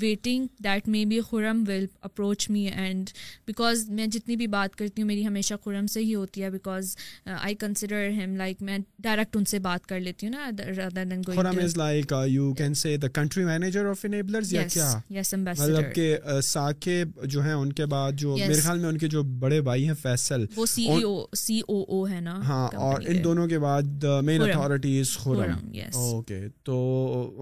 waiting 0.00 0.46
that 0.64 0.88
maybe 1.10 1.18
Khurram 1.28 1.62
will 1.68 1.84
approach 2.02 2.48
me 2.50 2.60
and 2.68 3.08
because 3.46 3.88
میں 3.90 4.06
جتنی 4.06 4.34
بھی 4.36 4.46
بات 4.50 4.76
کرتی 4.78 5.02
ہوں 5.02 5.06
میری 5.06 5.26
ہمیشہ 5.26 5.54
خرم 5.64 5.86
سے 5.94 6.00
ہی 6.00 6.14
ہوتی 6.14 6.42
ہے 6.42 6.50
because 6.50 6.94
I 7.40 7.54
consider 7.60 8.08
him 8.16 8.36
like 8.36 8.62
میں 8.62 8.78
ڈائریکٹ 9.02 9.36
ان 9.36 9.44
سے 9.52 9.58
بات 9.64 9.86
کر 9.86 10.00
لیتی 10.00 10.26
ہوں 10.26 10.34
نا 10.34 10.50
rather 10.76 10.90
than 11.04 11.12
going 11.28 11.40
Khurram 11.40 11.58
is 11.62 11.76
like 11.78 12.12
you 12.28 12.52
can 12.58 12.74
say 12.82 12.96
the 13.02 13.08
country 13.14 13.44
manager 13.44 13.86
of 13.90 14.04
Enablers 14.08 14.52
یا 14.54 14.62
کیا 14.72 14.92
یس 15.18 15.34
امبیسڈر 15.34 15.72
مطلب 15.72 15.94
کہ 15.94 16.16
ساکب 16.52 17.24
جو 17.30 17.40
ہیں 17.44 17.52
ان 17.54 17.72
کے 17.72 17.86
بعد 17.94 18.12
جو 18.18 18.36
میرے 18.36 18.60
خیال 18.60 18.78
میں 18.78 18.88
ان 18.88 18.98
کے 18.98 19.08
جو 19.16 19.22
بڑے 19.42 19.60
بھائی 19.70 19.86
ہیں 19.86 19.94
فیصل 20.02 20.44
وہ 20.56 20.66
سی 20.74 20.86
ای 20.90 21.02
او 21.02 21.16
سی 21.42 21.60
او 21.68 21.82
او 21.88 22.08
ہے 22.10 22.20
نا 22.20 22.38
ہاں 22.48 22.66
اور 22.90 23.02
ان 23.08 23.22
دونوں 23.24 23.48
کے 23.48 23.58
بعد 23.66 24.04
مین 24.24 24.42
اتھارٹیز 24.50 25.16
خرم 25.24 25.58
اوکے 25.92 26.40
تو 26.64 26.78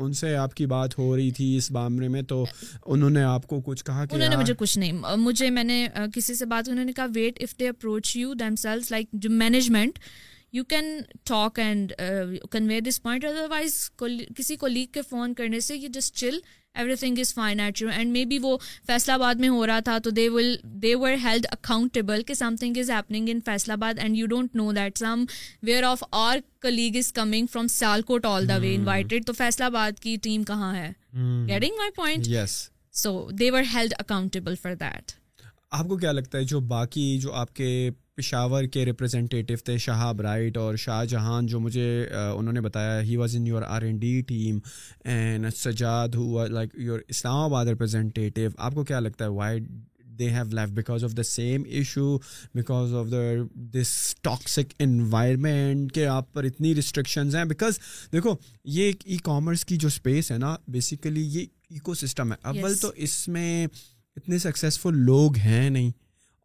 ان 0.03 0.13
سے 0.23 0.35
آپ 0.47 0.55
کی 0.55 0.67
بات 0.67 0.99
ہو 0.99 1.17
رہی 1.19 1.31
تھی 1.41 1.47
اس 1.57 1.71
معاملے 1.77 2.09
میں 2.15 2.23
تو 2.33 2.45
انہوں 2.95 3.11
نے 3.19 3.23
آپ 3.35 3.47
کو 3.53 3.61
کچھ 3.69 3.85
کہا 3.85 4.05
کہ 4.05 4.15
انہوں 4.15 4.29
نے 4.29 4.37
مجھے 4.43 4.55
کچھ 4.63 4.79
نہیں 4.79 5.17
مجھے 5.27 5.51
میں 5.59 5.65
نے 5.73 5.79
کسی 6.15 6.35
سے 6.41 6.47
بات 6.55 6.69
انہوں 6.73 6.85
نے 6.85 6.93
کہا 6.97 7.07
wait 7.15 7.43
if 7.47 7.59
they 7.61 7.69
approach 7.69 8.17
you 8.17 8.33
them 8.45 8.57
sales 8.67 8.91
like 8.91 9.15
management 9.45 9.99
you 10.53 10.63
can 10.65 11.01
talk 11.29 11.59
and 11.61 11.93
convey 12.51 12.81
this 12.81 13.01
point 13.03 13.25
otherwise 13.25 13.75
کسی 14.37 14.57
کو 14.57 14.67
لیگ 14.67 14.87
کے 14.93 15.03
فون 15.09 15.35
کرنے 15.39 15.61
سے 15.61 15.77
you 15.77 15.89
just 15.95 16.15
chill 16.17 16.39
everything 16.97 17.19
is 17.21 17.33
fine 17.35 17.61
at 17.61 17.81
you 17.83 17.89
and 17.95 18.13
maybe 18.31 18.39
وہ 18.43 18.57
فیصلہ 18.87 19.13
آباد 19.13 19.35
میں 19.41 19.49
ہو 19.49 19.67
رہا 19.67 19.79
تھا 19.85 19.97
تو 20.05 20.11
دے 20.17 20.29
ول 20.33 20.55
دے 20.83 20.95
ور 20.95 21.13
ہیلڈ 21.25 21.47
اکاؤنٹیبل 21.51 22.23
کہ 22.27 22.35
some 22.35 22.55
thing 22.61 22.77
is 22.81 22.91
happening 22.91 23.29
in 23.33 23.41
Faisalabad 23.73 23.99
and 24.03 24.17
you 24.17 24.27
don't 24.31 24.55
know 24.57 24.71
that 24.77 24.99
somewhere 25.67 25.83
of 25.89 26.05
our 26.21 26.39
colleague 26.63 26.97
is 26.99 27.13
coming 27.13 27.47
from 27.53 27.67
Sialkot 28.13 28.27
all 28.27 28.49
the 28.49 28.57
way 28.63 28.75
invited 28.75 29.27
تو 29.27 29.33
فیصلہ 29.39 29.65
آباد 29.65 30.01
کی 30.01 30.17
ٹیم 30.23 30.43
کہاں 30.53 30.75
ہے 30.77 30.89
getting 31.49 31.77
my 31.79 31.91
point 31.97 32.29
so 33.03 33.19
they 33.41 33.51
were 33.51 33.63
held 33.75 33.95
accountable 33.99 34.55
for 34.63 34.75
that 34.81 35.13
آپ 35.79 35.89
کو 35.89 35.97
کیا 35.97 36.13
لگتا 36.13 36.39
ہے 36.39 36.45
جو 36.51 36.61
باقی 36.75 37.19
جو 37.23 37.33
آپ 37.45 37.55
کے 37.57 37.69
پشاور 38.19 38.65
کے 38.73 38.85
ریپرزینٹیو 38.85 39.57
تھے 39.65 39.77
شہاب 39.79 40.21
رائٹ 40.21 40.57
اور 40.59 40.77
شاہ 40.85 41.05
جہاں 41.11 41.41
جو 41.51 41.59
مجھے 41.61 41.85
انہوں 42.37 42.53
نے 42.53 42.61
بتایا 42.61 43.01
he 43.03 43.17
was 43.17 43.35
in 43.37 43.47
your 43.47 43.63
R 43.67 43.83
N 43.89 43.99
D 43.99 44.21
team 44.29 44.59
and 45.11 45.47
Sajjad 45.57 46.15
who 46.15 46.47
like 46.53 46.75
your 46.87 47.01
Islamabad 47.43 47.67
representative 47.67 48.49
آپ 48.57 48.75
کو 48.75 48.85
کیا 48.85 49.01
لگتا 49.01 49.25
ہے 49.25 49.31
why 49.37 49.61
they 50.19 50.31
have 50.31 50.45
left 50.59 50.71
because 50.77 51.05
of 51.05 51.13
the 51.17 51.23
same 51.29 51.63
issue 51.81 52.17
because 52.55 52.95
of 53.01 53.11
the 53.13 53.23
this 53.79 53.93
toxic 54.23 54.75
environment 54.79 55.93
کے 55.95 56.07
آپ 56.19 56.33
پر 56.33 56.45
اتنی 56.45 56.75
ریسٹرکشنز 56.75 57.37
ہیں 57.37 57.45
بیکاز 57.55 57.79
دیکھو 58.13 58.35
یہ 58.79 58.85
ایک 58.85 59.03
ای 59.07 59.17
کامرس 59.31 59.65
کی 59.65 59.77
جو 59.81 59.89
اسپیس 59.89 60.33
ہے 60.33 60.39
نا 60.39 60.55
بیسیکلی 60.79 61.27
یہ 61.39 61.47
ایکو 61.75 61.95
سسٹم 62.05 62.33
ہے 62.33 62.37
اول 62.49 62.75
تو 62.83 62.91
اس 63.07 63.17
میں 63.37 63.67
اتنے 64.17 64.39
سکسیزفل 64.49 64.99
لوگ 65.05 65.37
ہیں 65.47 65.69
نہیں 65.71 65.91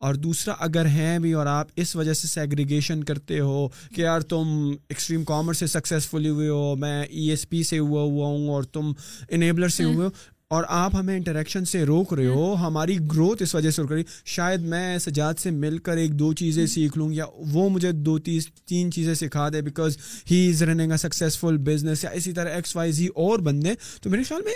اور 0.05 0.13
دوسرا 0.23 0.53
اگر 0.59 0.85
ہیں 0.93 1.17
بھی 1.23 1.31
اور 1.41 1.45
آپ 1.47 1.67
اس 1.81 1.95
وجہ 1.95 2.13
سے 2.21 2.27
سیگریگیشن 2.27 3.03
کرتے 3.09 3.39
ہو 3.39 3.67
کہ 3.95 4.01
یار 4.01 4.21
تم 4.31 4.45
ایکسٹریم 4.89 5.23
کامرس 5.25 5.57
سے 5.57 5.67
سکسیزفلی 5.73 6.29
ہوئے 6.29 6.47
ہو 6.49 6.75
میں 6.79 7.03
ای 7.03 7.29
ایس 7.29 7.47
پی 7.49 7.61
سے 7.69 7.79
ہوا 7.79 8.01
ہوا 8.03 8.27
ہوں 8.27 8.49
اور 8.53 8.63
تم 8.77 8.91
انیبلر 9.37 9.67
سے 9.77 9.83
ہوئے 9.83 10.05
ہو 10.05 10.09
اور 10.53 10.63
آپ 10.77 10.95
ہمیں 10.95 11.13
انٹریکشن 11.15 11.63
سے 11.65 11.81
روک 11.85 12.13
رہے 12.13 12.25
ہو 12.27 12.53
ہماری 12.61 12.97
گروتھ 13.13 13.41
اس 13.43 13.53
وجہ 13.55 13.69
سے 13.75 13.81
رک 13.83 13.91
رہی 13.91 14.03
شاید 14.33 14.61
میں 14.73 14.97
سجاد 15.05 15.39
سے 15.43 15.51
مل 15.51 15.77
کر 15.85 15.97
ایک 15.97 16.11
دو 16.19 16.31
چیزیں 16.41 16.65
سیکھ 16.73 16.97
لوں 16.97 17.11
یا 17.13 17.25
وہ 17.53 17.67
مجھے 17.69 17.91
دو 17.91 18.17
تیس 18.27 18.47
تین 18.69 18.91
چیزیں 18.91 19.13
سکھا 19.21 19.47
دے 19.53 19.61
because 19.69 19.97
he 20.31 20.37
is 20.49 20.61
running 20.71 20.91
a 20.91 20.97
successful 21.07 21.57
business 21.71 22.03
یا 22.03 22.09
اسی 22.19 22.33
طرح 22.33 22.55
ایکس 22.55 22.75
وائی 22.75 22.91
زی 22.99 23.07
اور 23.23 23.39
بندے 23.47 23.73
تو 24.01 24.09
میرے 24.09 24.23
خیال 24.29 24.41
میں 24.45 24.53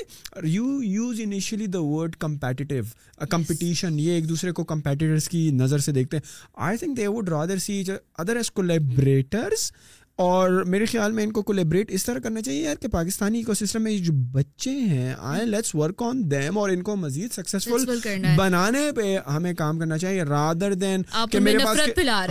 you 0.49 0.65
use 0.83 1.21
initially 1.23 1.67
the 1.77 1.81
word 1.83 2.15
competitive 2.25 2.83
competition 3.29 3.99
یہ 3.99 4.11
ایک 4.11 4.29
دوسرے 4.29 4.51
کو 4.59 4.63
کمپیٹیٹرس 4.73 5.29
کی 5.29 5.49
نظر 5.63 5.77
سے 5.87 5.91
دیکھتے 5.99 6.17
ہیں 6.17 6.49
I 6.67 6.77
think 6.77 6.97
they 6.97 7.07
would 7.07 7.29
rather 7.29 7.57
see 7.67 7.83
other 8.17 8.35
as 8.35 8.51
collaborators 8.59 9.71
اور 10.19 10.51
میرے 10.67 10.85
خیال 10.91 11.11
میں 11.11 11.23
ان 11.23 11.31
کو 11.31 11.41
کولیبریٹ 11.47 11.87
اس 11.93 12.05
طرح 12.05 12.19
کرنا 12.19 12.41
چاہیے 12.41 12.61
یار 12.61 12.75
کہ 12.81 12.87
پاکستانی 12.91 13.39
اکو 13.39 13.53
سسٹم 13.53 13.81
میں 13.83 13.95
جو 14.03 14.13
بچے 14.33 14.71
ہیں 14.71 15.13
I 15.17 15.45
let's 15.45 15.73
work 15.75 16.01
on 16.03 16.21
them 16.31 16.57
اور 16.57 16.69
ان 16.69 16.81
کو 16.83 16.95
مزید 16.95 17.31
سکسیزفل 17.33 18.19
بنانے 18.37 18.79
پہ 18.95 19.15
ہمیں 19.35 19.53
کام 19.57 19.79
کرنا 19.79 19.97
چاہیے 20.03 20.23
رادر 20.29 20.73
دین 20.73 21.01
کہ 21.31 21.39
میرے 21.39 21.57
پاس 21.65 21.81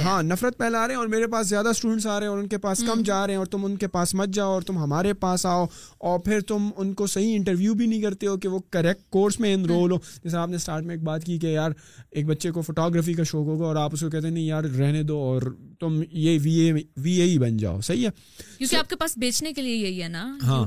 ہاں 0.04 0.22
نفرت 0.22 0.58
پھیلا 0.58 0.86
رہے 0.86 0.94
ہیں 0.94 0.98
اور 1.00 1.08
میرے 1.08 1.26
پاس 1.32 1.46
زیادہ 1.48 1.68
اسٹوڈنٹس 1.76 2.06
آ 2.06 2.18
رہے 2.18 2.26
ہیں 2.26 2.30
اور 2.32 2.38
ان 2.38 2.48
کے 2.48 2.58
پاس 2.64 2.82
کم 2.86 3.02
جا 3.06 3.24
رہے 3.26 3.32
ہیں 3.34 3.38
اور 3.38 3.46
تم 3.50 3.64
ان 3.64 3.76
کے 3.76 3.88
پاس 3.96 4.14
مت 4.22 4.34
جاؤ 4.34 4.52
اور 4.54 4.62
تم 4.66 4.78
ہمارے 4.78 5.12
پاس 5.22 5.46
آؤ 5.46 5.64
اور 6.10 6.18
پھر 6.26 6.40
تم 6.48 6.68
ان 6.76 6.92
کو 6.94 7.06
صحیح 7.14 7.34
انٹرویو 7.36 7.74
بھی 7.74 7.86
نہیں 7.86 8.02
کرتے 8.02 8.26
ہو 8.26 8.36
کہ 8.42 8.48
وہ 8.48 8.58
کریکٹ 8.70 9.08
کورس 9.18 9.40
میں 9.40 9.54
انرول 9.54 9.90
ہو 9.92 9.98
جیسے 10.24 10.36
آپ 10.36 10.48
نے 10.48 10.56
اسٹارٹ 10.56 10.84
میں 10.86 10.94
ایک 10.94 11.04
بات 11.10 11.24
کی 11.24 11.38
کہ 11.38 11.46
یار 11.54 11.70
ایک 12.16 12.26
بچے 12.26 12.50
کو 12.50 12.60
فوٹوگرافی 12.62 13.14
کا 13.14 13.22
شوق 13.30 13.46
ہوگا 13.46 13.64
اور 13.66 13.76
آپ 13.86 13.94
اس 13.94 14.00
کو 14.00 14.10
کہتے 14.10 14.26
ہیں 14.26 14.34
نہیں 14.34 14.44
یار 14.44 14.64
رہنے 14.78 15.02
دو 15.12 15.18
اور 15.30 15.42
تم 15.80 16.02
یہ 16.10 16.38
وی 16.42 16.54
اے 16.60 16.72
وی 16.72 17.12
اے 17.20 17.24
ہی 17.30 17.38
بن 17.38 17.56
جاؤ 17.56 17.74
جاؤ 17.77 17.81
صحیح 17.86 18.07
ہے 18.07 18.57
کیونکہ 18.59 18.77
آپ 18.77 18.89
کے 18.90 18.97
پاس 18.97 19.16
بیچنے 19.19 19.53
کے 19.53 19.62
لیے 19.62 19.74
یہی 19.74 20.03
ہے 20.03 20.09
نا 20.09 20.27
ہاں 20.43 20.62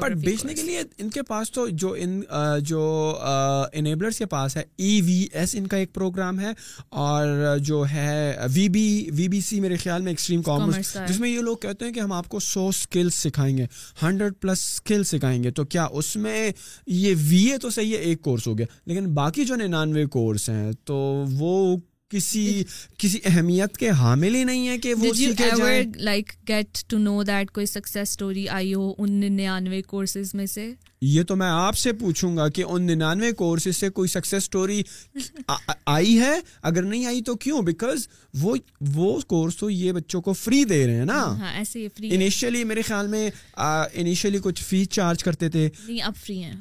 بٹ 0.00 0.14
بیچنے 0.24 0.54
کے 0.54 0.62
لیے 0.62 0.82
ان 0.98 1.08
کے 1.10 1.22
پاس 1.28 1.50
تو 1.52 1.66
جو 1.68 1.94
ان 1.98 2.20
جو 2.68 2.82
انیبلرس 3.78 4.18
کے 4.18 4.26
پاس 4.34 4.56
ہے 4.56 4.62
ای 4.84 5.00
وی 5.04 5.18
ایس 5.40 5.54
ان 5.58 5.66
کا 5.66 5.76
ایک 5.76 5.92
پروگرام 5.94 6.40
ہے 6.40 6.50
اور 7.06 7.56
جو 7.70 7.82
ہے 7.92 8.36
V 8.54 8.68
B 8.72 8.84
V 9.16 9.28
B 9.28 9.40
C 9.48 9.60
میرے 9.60 9.76
خیال 9.84 10.02
میں 10.02 10.12
ایکسٹریم 10.12 10.42
کامرس 10.42 10.96
جس 11.08 11.20
میں 11.20 11.28
یہ 11.28 11.40
لوگ 11.48 11.56
کہتے 11.62 11.84
ہیں 11.84 11.92
کہ 11.92 12.00
ہم 12.00 12.12
آپ 12.12 12.28
کو 12.28 12.40
سو 12.52 12.66
اسکل 12.68 13.10
سکھائیں 13.22 13.56
گے 13.58 13.66
ہنڈریڈ 14.02 14.40
پلس 14.40 14.60
اسکل 14.72 15.04
سکھائیں 15.12 15.42
گے 15.44 15.50
تو 15.56 15.64
کیا 15.74 15.86
اس 15.98 16.14
میں 16.26 16.50
یہ 16.86 17.14
وی 17.28 17.42
اے 17.52 17.58
تو 17.58 17.70
صحیح 17.76 17.92
ہے 17.96 18.02
ایک 18.02 18.20
کورس 18.22 18.46
ہو 18.46 18.56
گیا 18.58 18.66
لیکن 18.86 19.12
باقی 19.14 19.44
جو 19.44 19.56
ننانوے 19.56 20.06
کورس 20.16 20.48
ہیں 20.50 20.70
تو 20.86 20.94
وہ 21.38 21.76
کسی 22.10 22.62
کسی 22.98 23.18
اہمیت 23.24 23.76
کے 23.76 23.88
حامل 24.00 24.34
ہی 24.34 24.42
نہیں 24.44 24.68
ہے 24.68 24.76
کہ 24.78 24.92
وہ 24.94 25.12
like 26.04 26.30
get 26.48 26.78
to 26.90 26.98
know 26.98 27.22
that 27.28 27.50
کوئی 27.54 27.66
سکسیس 27.66 28.10
اسٹوری 28.10 28.48
آئی 28.58 28.72
ہو 28.74 28.92
ان 28.98 29.12
ننانوے 29.20 29.80
کورسز 29.86 30.34
میں 30.40 30.46
سے 30.56 30.72
یہ 31.00 31.22
تو 31.28 31.36
میں 31.36 31.46
آپ 31.50 31.76
سے 31.76 31.92
پوچھوں 32.00 32.36
گا 32.36 32.48
کہ 32.54 32.64
ان 32.68 32.82
ننانوے 32.86 33.30
کورس 33.40 33.76
سے 33.76 33.88
کوئی 33.96 34.08
سکسیس 34.08 34.44
سٹوری 34.44 34.80
آئی 35.86 36.18
ہے 36.20 36.34
اگر 36.62 36.82
نہیں 36.82 37.06
آئی 37.06 37.22
تو 37.24 37.34
کیوں 37.44 37.62
بیکاز 37.62 38.06
وہ 38.40 38.54
وہ 38.94 39.18
کورس 39.28 39.56
تو 39.56 39.70
یہ 39.70 39.92
بچوں 39.92 40.20
کو 40.22 40.32
فری 40.32 40.62
دے 40.70 40.84
رہے 40.86 40.94
ہیں 40.96 41.04
نا 41.06 41.22
ہاں، 41.40 42.64
میرے 42.66 42.82
خیال 42.86 43.06
میں 43.08 44.38
کچھ 44.42 44.64
چارج 44.92 45.22
کرتے 45.24 45.48
تھے 45.50 45.68
اب 46.06 46.14
فری 46.24 46.42
ہیں 46.42 46.52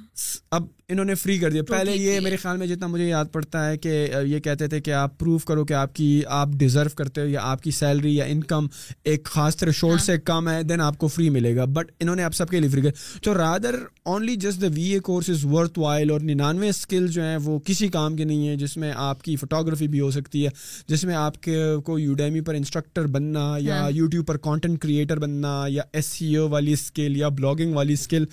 اب 0.51 0.65
انہوں 0.89 1.05
نے 1.05 1.15
فری 1.15 1.37
کر 1.39 1.51
دیا 1.51 1.61
پہلے 1.69 1.95
یہ 1.95 2.19
میرے 2.23 2.35
خیال 2.37 2.57
میں 2.57 2.67
جتنا 2.67 2.87
مجھے 2.87 3.05
یاد 3.07 3.25
پڑتا 3.31 3.67
ہے 3.69 3.77
کہ 3.77 4.07
یہ 4.25 4.39
کہتے 4.39 4.67
تھے 4.67 4.79
کہ 4.81 4.91
آپ 4.93 5.17
پروف 5.19 5.45
کرو 5.45 5.65
کہ 5.65 5.73
آپ 5.73 5.95
کی 5.95 6.09
آپ 6.39 6.49
ڈیزرو 6.57 6.89
کرتے 6.97 7.21
ہو 7.21 7.27
یا 7.27 7.41
آپ 7.51 7.61
کی 7.63 7.71
سیلری 7.79 8.15
یا 8.15 8.25
انکم 8.35 8.67
ایک 9.03 9.25
خاص 9.33 9.55
طرح 9.57 9.71
شورٹ 9.75 9.97
ہاں۔ 9.99 10.05
سے 10.05 10.17
کم 10.19 10.49
ہے 10.49 10.61
دین 10.69 10.81
آپ 10.81 10.97
کو 10.97 11.07
فری 11.15 11.29
ملے 11.29 11.55
گا 11.55 11.65
بٹ 11.73 11.91
انہوں 11.99 12.15
نے 12.15 12.23
آپ 12.23 12.35
سب 12.35 12.49
کے 12.49 12.59
لیے 12.59 12.69
فری 12.69 12.81
کر 12.81 13.19
تو 13.23 13.33
rather 13.37 13.75
on 14.05 14.24
only 14.25 14.35
just 14.41 14.61
the 14.61 14.67
V 14.75 14.83
A 14.93 14.99
course 15.07 15.29
is 15.29 15.43
worthwhile 15.79 16.11
اور 16.11 16.21
ننانوے 16.25 16.69
اسکل 16.69 17.07
جو 17.11 17.21
ہیں 17.23 17.35
وہ 17.43 17.57
کسی 17.65 17.87
کام 17.95 18.15
کے 18.15 18.23
نہیں 18.25 18.47
ہیں 18.47 18.55
جس 18.57 18.75
میں 18.81 18.91
آپ 19.09 19.21
کی 19.23 19.35
فوٹوگرافی 19.37 19.87
بھی 19.87 19.99
ہو 19.99 20.09
سکتی 20.11 20.43
ہے 20.45 20.49
جس 20.87 21.03
میں 21.05 21.15
آپ 21.15 21.39
کے 21.43 21.57
کو 21.85 21.97
یوڈیمی 21.99 22.41
پر 22.47 22.53
انسٹرکٹر 22.55 23.07
بننا 23.15 23.43
یا 23.61 23.85
یوٹیوب 23.93 24.23
ہاں۔ 24.27 24.27
پر 24.27 24.37
کانٹینٹ 24.45 24.79
کریٹر 24.81 25.19
بننا 25.25 25.51
یا 25.69 25.83
ایس 25.95 26.05
سی 26.05 26.35
او 26.37 26.47
والی 26.49 26.73
اسکل 26.73 27.17
یا 27.17 27.29
بلاگنگ 27.37 27.75
والی 27.75 27.93
اسکل 27.93 28.25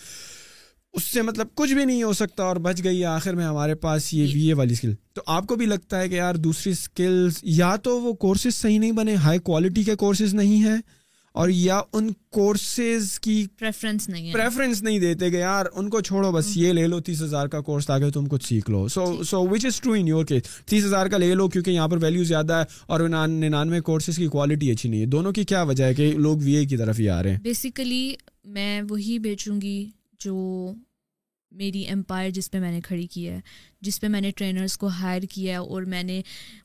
اس 0.96 1.02
سے 1.02 1.22
مطلب 1.22 1.48
کچھ 1.56 1.72
بھی 1.74 1.84
نہیں 1.84 2.02
ہو 2.02 2.12
سکتا 2.22 2.44
اور 2.44 2.56
بچ 2.68 2.82
گئی 2.84 3.04
آخر 3.16 3.34
میں 3.34 3.44
ہمارے 3.44 3.74
پاس 3.84 4.12
یہ 4.14 4.22
وی 4.24 4.32
جی۔ 4.32 4.46
اے 4.46 4.54
والی 4.62 4.72
اسکل 4.78 4.94
تو 5.14 5.22
آپ 5.36 5.46
کو 5.48 5.56
بھی 5.60 5.66
لگتا 5.66 6.00
ہے 6.00 6.08
کہ 6.08 6.14
یار 6.14 6.34
دوسری 6.48 6.72
اسکلز 6.72 7.38
یا 7.58 7.74
تو 7.84 8.00
وہ 8.00 8.12
کورسز 8.26 8.56
صحیح 8.62 8.78
نہیں 8.78 8.92
بنے 9.02 9.14
ہائی 9.26 9.38
کوالٹی 9.50 9.82
کے 9.90 9.96
کورسز 10.04 10.34
نہیں 10.40 10.64
ہیں 10.68 10.78
اور 11.40 11.50
یا 11.50 11.80
ان 11.94 12.10
کورسز 12.32 13.12
پریفرنس 13.60 14.08
نہیں 14.82 14.98
دیتے 15.00 15.30
کہ 15.30 15.36
یار 15.36 15.66
ان 15.74 15.88
کو 15.90 16.00
چھوڑو 16.08 16.30
بس 16.32 16.50
یہ 16.56 16.72
لے 16.72 16.86
لو 16.86 17.00
تیس 17.06 17.22
ہزار 17.22 17.46
کا 17.54 17.60
کورس 17.68 17.86
تاکہ 17.86 18.10
تم 18.14 18.24
کچھ 18.30 18.46
سیکھ 18.46 18.70
لو 18.70 18.86
so 18.94 19.04
so 19.30 19.40
which 19.48 19.66
is 19.66 19.80
true 19.80 19.92
in 19.98 20.08
your 20.08 20.24
case 20.28 20.42
تیس 20.70 20.84
ہزار 20.84 21.06
کا 21.10 21.16
لے 21.18 21.32
لو 21.34 21.48
کیونکہ 21.48 21.70
یہاں 21.70 21.88
پر 21.88 21.98
ویلیو 22.02 22.24
زیادہ 22.32 22.56
ہے 22.58 22.64
اور 22.92 23.08
ننانوے 23.28 23.80
کورسز 23.90 24.16
کی 24.16 24.26
کوالٹی 24.34 24.70
اچھی 24.70 24.88
نہیں 24.90 25.00
ہے 25.00 25.06
دونوں 25.16 25.32
کی 25.38 25.44
کیا 25.52 25.62
وجہ 25.72 25.84
ہے 25.84 25.94
کہ 25.94 26.10
لوگ 26.16 26.38
وی 26.44 26.54
اے 26.56 26.64
کی 26.66 26.76
طرف 26.76 27.00
ہی 27.00 27.08
آ 27.08 27.22
رہے 27.22 27.30
ہیں 27.30 27.38
بیسیکلی 27.42 28.06
میں 28.54 28.80
وہی 28.90 29.18
بیچوں 29.28 29.60
گی 29.60 29.84
جو 30.24 30.70
میری 31.60 31.86
امپائر 31.90 32.28
جس 32.34 32.50
پہ 32.50 32.58
میں 32.60 32.70
نے 32.72 32.80
کھڑی 32.84 33.06
کی 33.12 33.26
ہے 33.28 33.40
جس 33.86 34.00
پہ 34.00 34.08
میں 34.08 34.20
نے 34.20 34.30
ٹرینرس 34.36 34.76
کو 34.78 34.86
ہائر 35.00 35.22
کیا 35.30 35.52
ہے 35.52 35.66
اور 35.68 35.82
میں 35.94 36.02
نے 36.02 36.20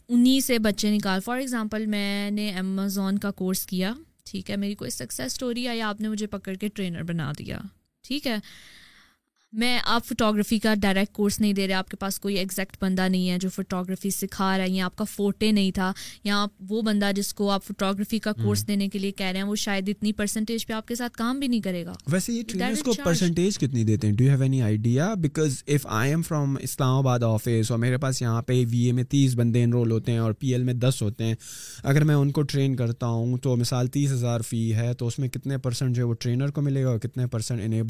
انہیں 0.09 0.39
سے 0.45 0.59
بچے 0.67 0.91
نکال 0.97 1.19
فار 1.25 1.37
ایگزامپل 1.39 1.85
میں 1.95 2.29
نے 2.31 2.49
امیزون 2.59 3.17
کا 3.25 3.31
کورس 3.41 3.65
کیا 3.65 3.93
ٹھیک 4.31 4.49
ہے 4.51 4.55
میری 4.63 4.75
کوئی 4.75 4.89
سکسیز 4.91 5.25
اسٹوری 5.25 5.67
آئی 5.67 5.81
آپ 5.81 6.01
نے 6.01 6.07
مجھے 6.09 6.27
پکڑ 6.27 6.53
کے 6.61 6.67
ٹرینر 6.75 7.03
بنا 7.11 7.31
دیا 7.39 7.57
ٹھیک 8.07 8.27
ہے 8.27 8.35
میں 9.53 9.77
آپ 9.87 10.05
فوٹو 10.05 10.31
گرافی 10.33 10.57
کا 10.59 10.73
ڈائریکٹ 10.81 11.11
کورس 11.15 11.39
نہیں 11.39 11.53
دے 11.53 11.67
رہے 11.67 11.73
آپ 11.73 11.89
کے 11.89 11.97
پاس 11.97 12.19
کوئی 12.19 12.35
ایگزیکٹ 12.37 12.77
بندہ 12.81 13.07
نہیں 13.09 13.29
ہے 13.29 13.37
جو 13.41 13.49
فوٹو 13.49 13.81
گرافی 13.83 14.09
سکھا 14.11 14.57
رہا 14.57 14.63
ہے 14.63 14.69
یا 14.69 14.85
آپ 14.85 14.95
کا 14.97 15.03
فوٹے 15.09 15.51
نہیں 15.51 15.71
تھا 15.75 15.91
آپ 16.35 16.49
وہ 16.69 16.81
بندہ 16.85 17.11
جس 17.15 17.33
کو 17.33 17.49
آپ 17.51 17.63
فوٹو 17.65 17.91
گرافی 17.95 18.19
کا 18.19 18.31
کورس 18.43 18.67
دینے 18.67 18.87
کے 18.93 18.99
لیے 18.99 19.11
کہہ 19.11 19.25
رہے 19.25 19.39
ہیں 19.39 19.47
وہ 19.47 19.55
شاید 19.55 19.89
اتنی 19.89 20.11
پرسنٹیج 20.13 20.65
پہ 20.67 20.73
آپ 20.73 20.87
کے 20.87 20.95
ساتھ 20.95 21.13
کام 21.17 21.39
بھی 21.39 21.47
نہیں 21.47 21.61
کرے 21.61 21.85
گا 21.85 21.93
ویسے 22.11 22.33
یہ 22.33 22.73
کو 22.85 22.93
پرسنٹیج 23.03 23.57
کتنی 23.59 23.83
دیتے 23.83 24.07
ہیں 24.07 24.13
do 24.15 24.23
you 24.23 24.31
have 24.31 24.41
any 24.41 24.61
idea 24.61 25.13
because 25.21 25.63
if 25.75 25.87
I 25.89 26.09
am 26.11 26.21
from 26.27 26.55
Islamabad 26.97 27.23
office 27.27 27.71
اور 27.71 27.79
میرے 27.79 27.97
پاس 27.97 28.21
یہاں 28.21 28.41
پہ 28.47 28.61
وی 28.71 28.83
اے 28.85 28.91
میں 28.97 29.03
تیس 29.11 29.35
بندے 29.37 29.63
انرول 29.63 29.91
ہوتے 29.91 30.11
ہیں 30.11 30.19
اور 30.19 30.33
پی 30.39 30.51
ایل 30.53 30.63
میں 30.63 30.73
دس 30.73 31.01
ہوتے 31.01 31.23
ہیں 31.23 31.35
اگر 31.83 32.03
میں 32.03 32.15
ان 32.15 32.31
کو 32.31 32.41
ٹرین 32.51 32.75
کرتا 32.75 33.07
ہوں 33.07 33.37
تو 33.43 33.55
مثال 33.57 33.87
تیس 33.95 34.11
ہزار 34.11 34.41
فی 34.49 34.73
ہے 34.75 34.93
تو 34.99 35.07
اس 35.07 35.19
میں 35.19 35.29
کتنے 35.29 35.57
پرسینٹ 35.65 35.95
جو 35.95 36.03
ہے 36.03 36.07
وہ 36.09 36.13
ٹرینر 36.19 36.51
کو 36.51 36.61
ملے 36.67 36.83
گا 36.83 36.89
اور 36.89 36.99
کتنے 37.07 37.27
پرسینٹ 37.37 37.89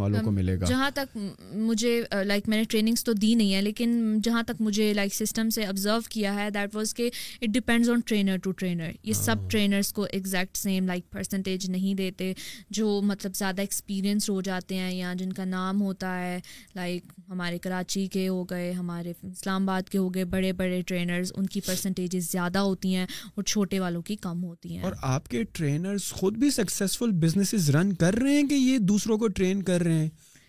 والوں 0.00 0.22
کو 0.24 0.30
ملے 0.30 0.60
گا 0.60 0.86
جہاں 0.88 0.92
تک 1.04 1.16
مجھے 1.56 2.00
لائک 2.24 2.48
میں 2.48 2.56
نے 2.58 2.64
ٹریننگس 2.70 3.04
تو 3.04 3.12
دی 3.20 3.34
نہیں 3.34 3.54
ہے 3.54 3.60
لیکن 3.62 4.18
جہاں 4.24 4.42
تک 4.46 4.60
مجھے 4.60 4.92
لائک 4.94 5.14
سسٹم 5.14 5.48
سے 5.54 5.64
آبزرو 5.66 5.98
کیا 6.10 6.34
ہے 6.34 6.48
دیٹ 6.54 6.74
واز 6.76 6.92
کہ 6.94 7.08
it 7.42 7.48
depends 7.54 7.90
on 7.90 8.00
trainer 8.06 8.36
trainer 8.58 8.86
to 8.90 8.98
یہ 9.08 9.12
ہاں۔ 9.14 9.22
سب 9.24 9.50
ٹرینرس 9.50 9.92
کو 9.92 10.06
ایگزیکٹ 10.12 10.56
سیم 10.56 10.86
لائک 10.86 11.10
پرسنٹیج 11.12 11.68
نہیں 11.70 11.94
دیتے 11.98 12.32
جو 12.78 13.00
مطلب 13.04 13.34
زیادہ 13.36 13.60
ایکسپیرئنس 13.60 14.28
ہو 14.30 14.40
جاتے 14.48 14.76
ہیں 14.78 14.94
یا 14.94 15.12
جن 15.18 15.32
کا 15.32 15.44
نام 15.44 15.82
ہوتا 15.82 16.18
ہے 16.22 16.38
لائک 16.74 17.12
ہمارے 17.28 17.58
کراچی 17.62 18.06
کے 18.12 18.26
ہو 18.28 18.42
گئے 18.50 18.70
ہمارے 18.72 19.12
اسلام 19.22 19.68
آباد 19.68 19.88
کے 19.90 19.98
ہو 19.98 20.08
گئے 20.14 20.24
بڑے 20.36 20.52
بڑے 20.62 20.80
ٹرینرز 20.86 21.32
ان 21.36 21.46
کی 21.46 21.60
پرسنٹیجز 21.66 22.30
زیادہ 22.30 22.58
ہوتی 22.68 22.94
ہیں 22.94 23.06
اور 23.34 23.42
چھوٹے 23.42 23.80
والوں 23.80 24.02
کی 24.02 24.16
کم 24.20 24.44
ہوتی 24.44 24.74
ہیں 24.76 24.82
اور 24.84 24.92
آپ 25.02 25.28
کے 25.28 25.42
ٹرینرس 25.52 26.10
خود 26.18 26.36
بھی 26.38 26.50
سکسیزفل 26.50 27.10
بزنسز 27.26 27.70
رن 27.76 27.92
کر 28.02 28.14
رہے 28.22 28.40
ہیں 28.40 28.46
کہ 28.48 28.54
یہ 28.54 28.78
دوسروں 28.88 29.18
کو 29.18 29.28
ٹرین 29.28 29.62
کر 29.62 29.82
رہے 29.82 29.98
ہیں 29.98 30.08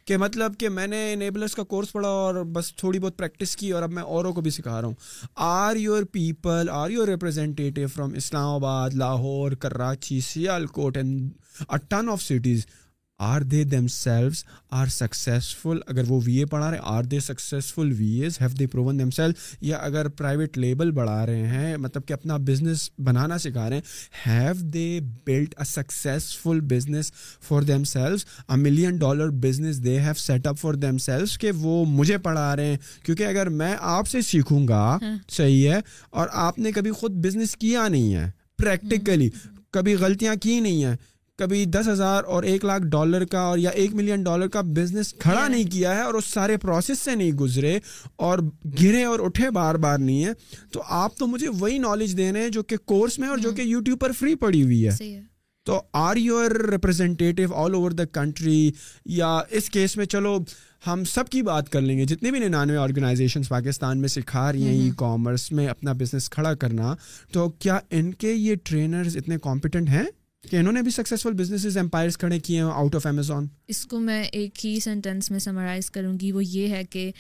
کہ 0.10 0.18
مطلب 0.18 0.52
کہ 0.60 0.69
میں 0.76 0.86
نے 0.91 0.99
انیبلرس 1.14 1.53
کا 1.56 1.64
کورس 1.72 1.91
پڑھا 1.94 2.10
اور 2.19 2.36
بس 2.53 2.73
تھوڑی 2.76 2.99
بہت 2.99 3.18
پریکٹس 3.18 3.56
کی 3.56 3.69
اور 3.72 3.84
اب 3.84 3.91
میں 3.94 4.03
اوروں 4.14 4.31
کو 4.34 4.41
بھی 4.41 4.52
سکھا 4.52 4.80
رہا 4.81 4.88
ہوں 4.88 4.94
are 5.48 5.76
your 5.80 6.03
people 6.11 6.69
are 6.73 6.90
your 6.90 7.07
representative 7.07 7.88
from 7.95 8.14
Islamabad 8.53 8.94
Lahore 9.03 9.52
Karachi 9.65 10.19
Sialkot 10.77 10.98
and 10.98 11.30
a ton 11.68 12.10
of 12.11 12.22
cities 12.23 12.65
are 13.22 13.41
they 13.52 13.64
themselves 13.94 14.44
are 14.80 14.88
successful 14.98 15.78
اگر 15.88 16.04
وہ 16.08 16.20
وی 16.26 16.36
اے 16.40 16.46
پڑھا 16.52 16.70
رہے 16.72 16.78
ہیں 16.78 16.84
are 16.88 17.04
they 17.12 17.20
successful 17.20 17.91
V 17.98 18.08
As 18.24 18.40
have 18.41 18.50
they 18.60 18.68
proven 18.72 19.00
themselves 19.16 19.34
یا 19.68 19.78
اگر 19.88 20.08
پرائیویٹ 20.18 20.58
لیبل 20.58 20.91
بڑھا 21.00 21.26
رہے 21.26 21.48
ہیں 21.48 21.76
مطلب 21.86 22.06
کہ 22.08 22.14
اپنا 22.14 22.38
بزنس 22.48 22.90
بنانا 23.06 23.38
سکھا 23.46 23.70
رہے 23.70 23.76
ہیں 24.26 24.36
have 24.40 24.54
they 24.74 24.86
build 25.26 25.56
a 25.58 25.66
successful 25.72 26.60
business 26.70 27.12
for 27.48 27.62
themselves 27.94 28.26
a 28.48 28.56
million 28.62 28.98
dollar 29.00 29.30
business 29.48 29.84
they 29.84 30.00
have 30.02 30.14
set 30.28 30.48
up 30.48 30.60
for 30.62 30.74
themselves 31.10 31.38
کہ 31.40 31.52
وہ 31.60 31.84
مجھے 32.00 32.18
پڑھا 32.30 32.56
رہے 32.56 32.68
ہیں 32.70 32.78
کیونکہ 33.06 33.26
اگر 33.28 33.50
میں 33.62 33.76
آپ 33.98 34.08
سے 34.10 34.22
سیکھوں 34.32 34.68
گا 34.68 34.82
ہاں. 35.02 35.16
صحیح 35.30 35.70
ہے 35.70 35.80
اور 36.10 36.28
آپ 36.48 36.60
نے 36.60 36.72
کبھی 36.72 36.91
خود 37.02 37.24
بزنس 37.26 37.56
کیا 37.58 37.88
نہیں 37.88 38.14
ہے 38.16 38.30
پریکٹیکلی 38.58 39.28
ہاں. 39.36 39.52
کبھی 39.74 39.96
غلطیاں 39.96 40.36
کی 40.41 40.60
نہیں 40.60 40.84
ہیں 40.86 40.96
کبھی 41.40 41.64
دس 41.74 41.88
ہزار 41.88 42.24
اور 42.36 42.44
ایک 42.44 42.64
لاکھ 42.66 42.84
ڈالر 42.91 43.24
کا 43.32 43.40
اور 43.49 43.57
یا 43.57 43.70
ایک 43.82 43.94
ملین 43.95 44.24
ڈالر 44.24 44.48
کا 44.56 44.61
بزنس 44.80 45.14
کھڑا 45.24 45.48
نہیں 45.48 45.64
کیا 45.72 45.94
ہے 45.95 46.02
اور 46.02 46.14
اس 46.20 46.26
سارے 46.34 46.57
پروسیس 46.64 46.99
سے 47.06 47.14
نہیں 47.16 47.32
گزرے 47.41 47.78
اور 48.30 48.40
گرے 48.82 49.03
اور 49.11 49.20
اٹھے 49.26 49.49
بار 49.57 49.76
بار 49.86 49.98
نہیں 49.99 50.24
ہے 50.26 50.32
تو 50.74 50.82
آپ 51.03 51.16
تو 51.18 51.28
مجھے 51.34 51.49
وہی 51.60 51.78
نالج 51.86 52.18
دے 52.18 52.32
رہے 52.32 52.41
ہیں 52.41 52.49
جو 52.57 52.64
کہ 52.72 52.78
کورس 52.94 53.18
میں 53.20 53.28
اور 53.30 53.38
جو 53.45 53.52
کہ 53.56 53.61
یوٹیوب 53.72 53.99
پر 53.99 54.11
فری 54.20 54.36
پڑی 54.44 54.64
ہوئی 54.64 54.88
ہے 54.88 55.14
تو 55.66 55.82
are 56.02 56.18
your 56.18 56.52
representative 56.72 57.53
all 57.64 57.74
over 57.76 57.91
the 58.02 58.06
country 58.20 58.60
یا 59.22 59.38
اس 59.60 59.70
کیس 59.70 59.98
میں 59.98 60.06
چلو 60.14 60.38
ہم 60.88 61.03
سب 61.14 61.30
کی 61.32 61.41
بات 61.52 61.70
کر 61.72 61.82
لیں 61.82 61.98
گے 61.98 62.06
جتنے 62.16 62.32
بھی 62.32 62.40
ننانوے 62.40 62.78
آرگنائزیشن 62.84 63.44
پاکستان 63.49 63.99
میں 64.02 64.07
سکھا 64.10 64.52
رہی 64.52 64.64
ہیں 64.64 64.72
ای 64.72 64.78
mm-hmm. 64.80 64.95
کامرس 64.98 65.52
میں 65.60 65.68
اپنا 65.68 65.91
بزنس 65.99 66.30
کھڑا 66.36 66.53
کرنا 66.61 66.95
تو 67.34 67.49
کیا 67.64 67.80
ان 67.98 68.14
کے 68.24 68.32
یہ 68.34 68.56
ٹرینرز 68.70 69.18
اتنے 69.18 69.38
کمپیٹنٹ 69.44 69.90
ہیں 69.90 70.03
کہ 70.49 70.57
انہوں 70.57 70.73
نے 70.73 70.81
بھی 70.81 70.91
سکسیزفل 70.91 71.34
بزنسز 71.39 71.77
امپائرس 71.77 72.17
کھڑے 72.17 72.39
کیے 72.47 72.61
ہیں 72.61 72.69
آؤٹ 72.71 72.95
آف 72.95 73.05
امیزون 73.07 73.47
اس 73.73 73.85
کو 73.89 73.99
میں 74.05 74.21
ایک 74.23 74.65
ہی 74.65 74.80
سینٹینس 74.84 75.30
میں 75.31 75.39
سمرائز 75.39 75.89
کروں 75.97 76.13
گی 76.21 76.31
وہ 76.31 76.43
یہ 76.43 76.67
ہے 76.76 76.84
کہ 76.89 77.11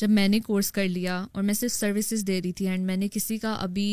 جب 0.00 0.10
میں 0.10 0.26
نے 0.28 0.40
کورس 0.46 0.70
کر 0.72 0.84
لیا 0.88 1.24
اور 1.32 1.42
میں 1.48 1.54
صرف 1.54 1.72
سروسز 1.72 2.26
دے 2.26 2.40
رہی 2.42 2.52
تھی 2.60 2.68
اینڈ 2.68 2.84
میں 2.86 2.96
نے 2.96 3.08
کسی 3.12 3.38
کا 3.38 3.52
ابھی 3.60 3.88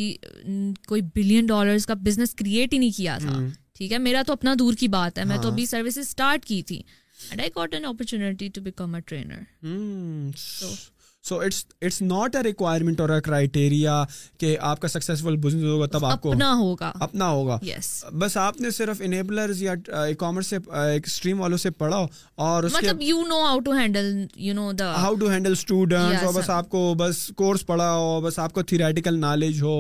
کوئی 0.88 1.02
بلین 1.16 1.46
ڈالرز 1.46 1.86
کا 1.86 1.94
بزنس 2.04 2.34
کریٹ 2.36 2.74
ہی 2.74 2.78
نہیں 2.78 2.98
کیا 2.98 3.18
تھا 3.22 3.40
ٹھیک 3.78 3.92
ہے 3.94 3.98
میرا 3.98 4.22
تو 4.28 4.34
اپنا 4.34 4.54
دور 4.60 4.74
کی 4.80 4.88
بات 4.96 5.18
ہے 5.20 5.24
میں 5.26 5.38
تو 5.38 5.44
ہاں۔ 5.50 5.52
ابھی 5.52 5.66
سروسز 5.66 5.98
اسٹارٹ 6.08 6.46
کی 6.46 6.62
تھی 6.72 6.82
and 7.30 7.42
I 7.42 7.50
got 7.56 7.74
an 7.74 7.86
opportunity 7.86 8.48
to 8.56 8.62
become 8.62 8.96
a 8.96 9.02
trainer 9.06 9.40
so 11.30 11.40
it's 11.42 11.64
it's 11.86 12.02
not 12.02 12.36
a 12.36 12.42
requirement 12.44 13.02
اور 13.02 13.10
کرائیٹیریا 13.26 14.04
کہ 14.40 14.56
آپ 14.70 14.80
کا 14.82 14.88
سکسیزفل 14.88 15.36
بزنس 15.44 15.64
ہوگا 15.64 15.86
تب 15.98 16.06
آپ 16.06 16.22
کو 16.22 16.32
اپنا 16.32 16.52
ہوگا 16.58 16.92
اپنا 17.08 17.28
ہوگا 17.30 17.58
بس 18.20 18.38
آپ 18.44 18.62
نے 18.62 18.70
صرف 18.78 19.02
انیبلرز 19.06 19.62
یا 19.64 19.74
ای 20.06 20.14
کامرس 20.20 20.48
سے 20.48 20.58
اسٹریم 21.06 21.42
والوں 21.42 21.58
سے 21.58 21.70
پڑھا 21.82 22.06
اور 22.46 22.64
اس 22.64 22.74
مطلب 22.74 23.02
you 23.02 23.24
know 23.30 23.44
how 23.46 23.60
to 23.66 23.72
handle 23.78 24.12
you 24.46 24.54
know 24.54 24.72
the 24.80 24.92
how 25.02 25.14
to 25.20 25.30
handle 25.32 25.52
students 25.60 26.24
اور 26.24 26.34
بس 26.42 26.50
آپ 26.50 26.70
کو 26.70 26.94
بس 27.00 27.26
کورس 27.38 27.66
پڑھا 27.66 27.92
ہو 27.94 28.20
بس 28.24 28.40
آپ 28.40 28.54
کو 28.54 28.62
تھیوریٹیکل 28.72 29.20
نالج 29.20 29.62
ہو 29.64 29.78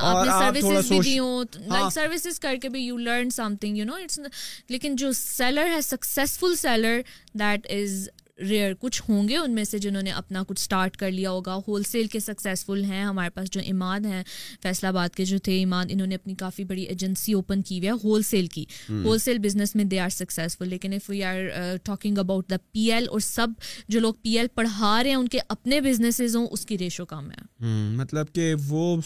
اور 0.00 0.26
آپ 0.26 0.58
تھوڑا 0.58 0.80
لائک 0.84 1.82
ہاں۔ 1.82 1.88
سروسز 1.90 2.38
کر 2.40 2.54
کے 2.62 2.68
بھی 2.76 2.80
you 2.84 2.96
learn 2.98 3.30
something 3.60 3.76
you 3.76 3.84
know 3.86 3.96
it's 4.02 4.20
لیکن 4.68 4.96
جو 4.96 5.12
سیلر 5.24 5.68
ہے 5.74 5.80
successful 5.90 6.56
seller 6.62 7.00
that 7.38 7.66
is 7.72 8.08
rare 8.48 8.72
کچھ 8.80 9.00
ہوں 9.08 9.28
گے 9.28 9.36
ان 9.36 9.54
میں 9.54 9.64
سے 9.64 9.78
جنہوں 9.78 10.02
نے 10.02 10.10
اپنا 10.12 10.42
کچھ 10.48 10.60
اسٹارٹ 10.60 10.96
کر 10.96 11.10
لیا 11.10 11.30
ہوگا 11.30 11.54
ہول 11.68 11.82
سیل 11.86 12.06
کے 12.12 12.20
سکسیزفل 12.20 12.82
ہیں 12.84 13.02
ہمارے 13.04 13.30
پاس 13.34 13.50
جو 13.52 13.60
اماد 13.68 14.06
ہیں 14.06 14.22
فیصلہ 14.62 14.88
آباد 14.88 15.14
کے 15.16 15.24
جو 15.24 15.38
تھے 15.44 15.52
ایمان 15.58 15.86
انہوں 15.90 16.06
نے 16.06 16.14
اپنی 16.14 16.34
کافی 16.38 16.64
بڑی 16.64 16.82
ایجنسی 16.82 17.32
اوپن 17.32 17.62
کی 17.68 17.78
ہوئی 17.78 17.88
ہے 17.88 17.92
ہول 18.04 18.22
سیل 18.22 18.46
کی 18.56 18.64
ہول 18.88 19.18
سیل 19.18 19.38
بزنس 19.44 19.74
میں 19.76 19.84
دے 19.84 19.98
آر 20.00 20.08
سکسیزفل 20.16 20.68
لیکن 20.68 20.92
if 20.94 21.08
we 21.10 21.22
are 21.32 21.40
talking 21.84 22.18
about 22.18 22.50
the 22.50 22.56
P 22.72 22.90
L 22.92 23.06
اور 23.10 23.20
سب 23.28 23.48
جو 23.88 24.00
لوگ 24.00 24.14
پی 24.22 24.36
ایل 24.38 24.46
پڑھا 24.54 25.02
رہے 25.02 25.08
ہیں 25.10 25.16
ان 25.16 25.28
کے 25.28 25.38
اپنے 25.48 25.80
بزنسز 25.80 26.36
ہوں 26.36 26.46
اس 26.50 26.66
کی 26.66 26.78
ریشو 26.78 27.04
کم 27.06 27.30
ہے 27.30 27.66
hmm. 27.66 27.94
مطلب 27.98 28.32
کہ 28.34 28.54
وہ 28.68 28.96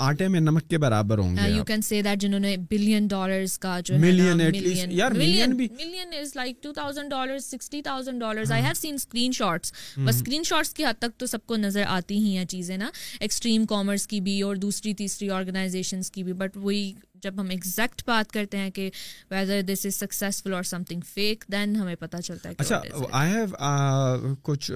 آٹے 0.00 0.26
میں 0.28 0.40
نمک 0.40 0.68
کے 0.68 0.78
برابر 0.78 1.18
ہوں 1.18 1.30
گے 1.30 1.36
کی 1.36 1.42
کی 1.42 1.50
ہاں۔ 1.50 3.12
ہاں۔ 10.50 10.62
کی 10.74 10.84
حد 10.86 10.98
تک 11.00 11.18
تو 11.18 11.26
سب 11.26 11.46
کو 11.46 11.56
نظر 11.56 11.82
آتی 11.86 12.16
ہی 12.24 12.36
ہیں 12.36 12.44
چیزیں 12.48 12.76
نا 12.76 12.88
ایکسٹریم 13.20 13.64
کامرس 13.72 14.06
بھی 14.08 14.20
بھی 14.28 14.40
اور 14.42 14.56
دوسری 14.62 14.94
تیسری 15.02 16.32
بٹ 16.38 16.56
وہی 16.62 16.92
جب 17.22 17.40
ہم 17.40 17.48
بات 18.06 18.32
کرتے 18.32 18.58
ہیں 18.58 18.70
کہ 18.76 18.90
ویدر 19.30 19.60
دس 19.72 19.86
از 19.86 19.94
سکسیزفل 19.96 20.54
اور 20.54 20.62
سم 20.72 20.82
تھنگ 20.88 21.00
فیک 21.12 21.44
دین 21.52 21.76
ہمیں 21.76 21.94
پتہ 22.00 22.16
چلتا 22.26 22.48
ہے 22.48 22.54
اچھا، 22.58 24.16
کچھ 24.42 24.70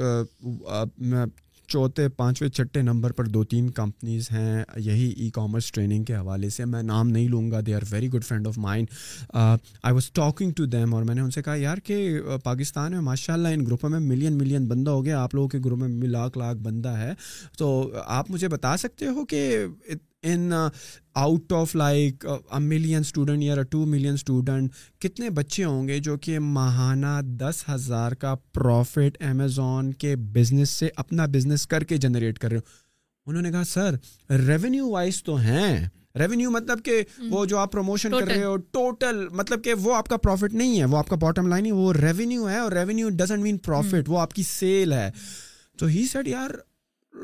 چوتھے 1.69 2.09
پانچویں 2.17 2.49
چھٹے 2.51 2.83
نمبر 2.83 3.13
پر 3.17 3.25
دو 3.35 3.43
تین 3.45 3.71
کمپنیز 3.77 4.31
ہیں 4.33 4.63
یہی 4.81 5.09
ای 5.23 5.29
کامرس 5.35 5.71
ٹریننگ 5.73 6.05
کے 6.05 6.15
حوالے 6.17 6.49
سے 6.51 6.65
میں 6.65 6.83
نام 6.83 7.09
نہیں 7.09 7.29
لوں 7.29 7.51
گا 7.51 7.61
they 7.67 7.75
are 7.75 7.83
very 7.91 8.13
good 8.13 8.25
friend 8.25 8.47
of 8.49 8.59
mind 8.59 8.89
I 9.33 9.95
was 9.95 10.11
talking 10.15 10.51
to 10.57 10.65
them 10.77 10.95
اور 10.95 11.03
میں 11.05 11.15
نے 11.15 11.21
ان 11.21 11.31
سے 11.31 11.43
کہا 11.43 11.55
یار 11.55 11.79
کہ 11.85 11.99
uh, 12.21 12.39
پاکستان 12.45 12.93
میں 12.93 13.01
ماشاء 13.01 13.35
اللہ 13.35 13.49
ان 13.55 13.67
گروپوں 13.67 13.91
میں 13.91 14.01
ملین 14.01 14.39
ملین 14.39 14.67
بندہ 14.69 14.91
ہو 14.91 15.05
گیا 15.05 15.23
آپ 15.23 15.35
لوگوں 15.35 15.49
کے 15.49 15.59
گروپ 15.65 15.79
میں 15.79 16.09
لاکھ 16.09 16.39
لاکھ 16.39 16.59
بندہ 16.63 16.97
ہے 16.99 17.13
تو 17.59 17.73
آپ 18.05 18.31
مجھے 18.31 18.49
بتا 18.49 18.77
سکتے 18.79 19.07
ہو 19.09 19.25
کہ 19.35 19.65
ان 20.33 20.53
out 21.19 21.53
of 21.53 21.75
like 21.77 22.25
million 22.61 22.99
student 22.99 23.43
یا 23.43 23.63
ٹو 23.71 23.85
ملین 23.87 24.13
اسٹوڈنٹ 24.15 24.73
کتنے 25.03 25.29
بچے 25.39 25.65
ہوں 25.65 25.87
گے 25.89 25.99
جو 26.09 26.17
کہ 26.25 26.39
ماہانہ 26.39 27.21
دس 27.43 27.63
ہزار 27.69 28.13
کا 28.23 28.35
پروفٹ 28.55 29.23
امیزون 29.29 29.93
کے 30.05 30.15
بزنس 30.37 30.71
سے 30.81 30.89
اپنا 31.05 31.27
بزنس 31.33 31.67
کر 31.75 31.85
کے 31.93 31.97
جنریٹ 32.07 32.39
کر 32.39 32.51
رہے 32.53 32.75
انہوں 33.27 33.43
نے 33.43 33.51
کہا 33.51 33.65
سر 33.67 33.95
ریونیو 34.47 34.89
وائز 34.89 35.23
تو 35.25 35.37
ہیں 35.49 35.71
ریونیو 36.19 36.51
مطلب 36.51 36.85
کہ 36.85 37.01
وہ 37.31 37.45
جو 37.47 37.59
آپ 37.59 37.73
پروموشن 37.73 38.11
کر 38.19 38.27
رہے 38.27 38.45
ہو 38.45 38.57
ٹوٹل 38.77 39.27
مطلب 39.41 39.65
کہ 39.65 39.75
وہ 39.83 39.95
آپ 39.95 40.09
کا 40.09 40.17
پروفٹ 40.27 40.55
نہیں 40.55 40.79
ہے 40.81 40.85
وہ 40.93 40.99
آپ 40.99 41.09
کا 41.09 41.17
باٹم 41.21 41.49
لائن 41.49 41.67
ہی 41.67 41.71
وہ 41.81 41.93
ریونیو 42.03 42.49
ہے 42.51 42.59
اور 42.59 42.73
ریونیو 42.73 43.09
ڈزنٹ 43.23 43.43
مین 43.43 43.59
پروفٹ 43.69 44.09
وہ 44.09 44.21
آپ 44.21 44.33
کی 44.35 44.43
سیل 44.51 44.93
ہے 44.93 45.11
تو 45.79 45.87
ہی 45.97 46.07
سیٹ 46.13 46.29
یار 46.29 46.51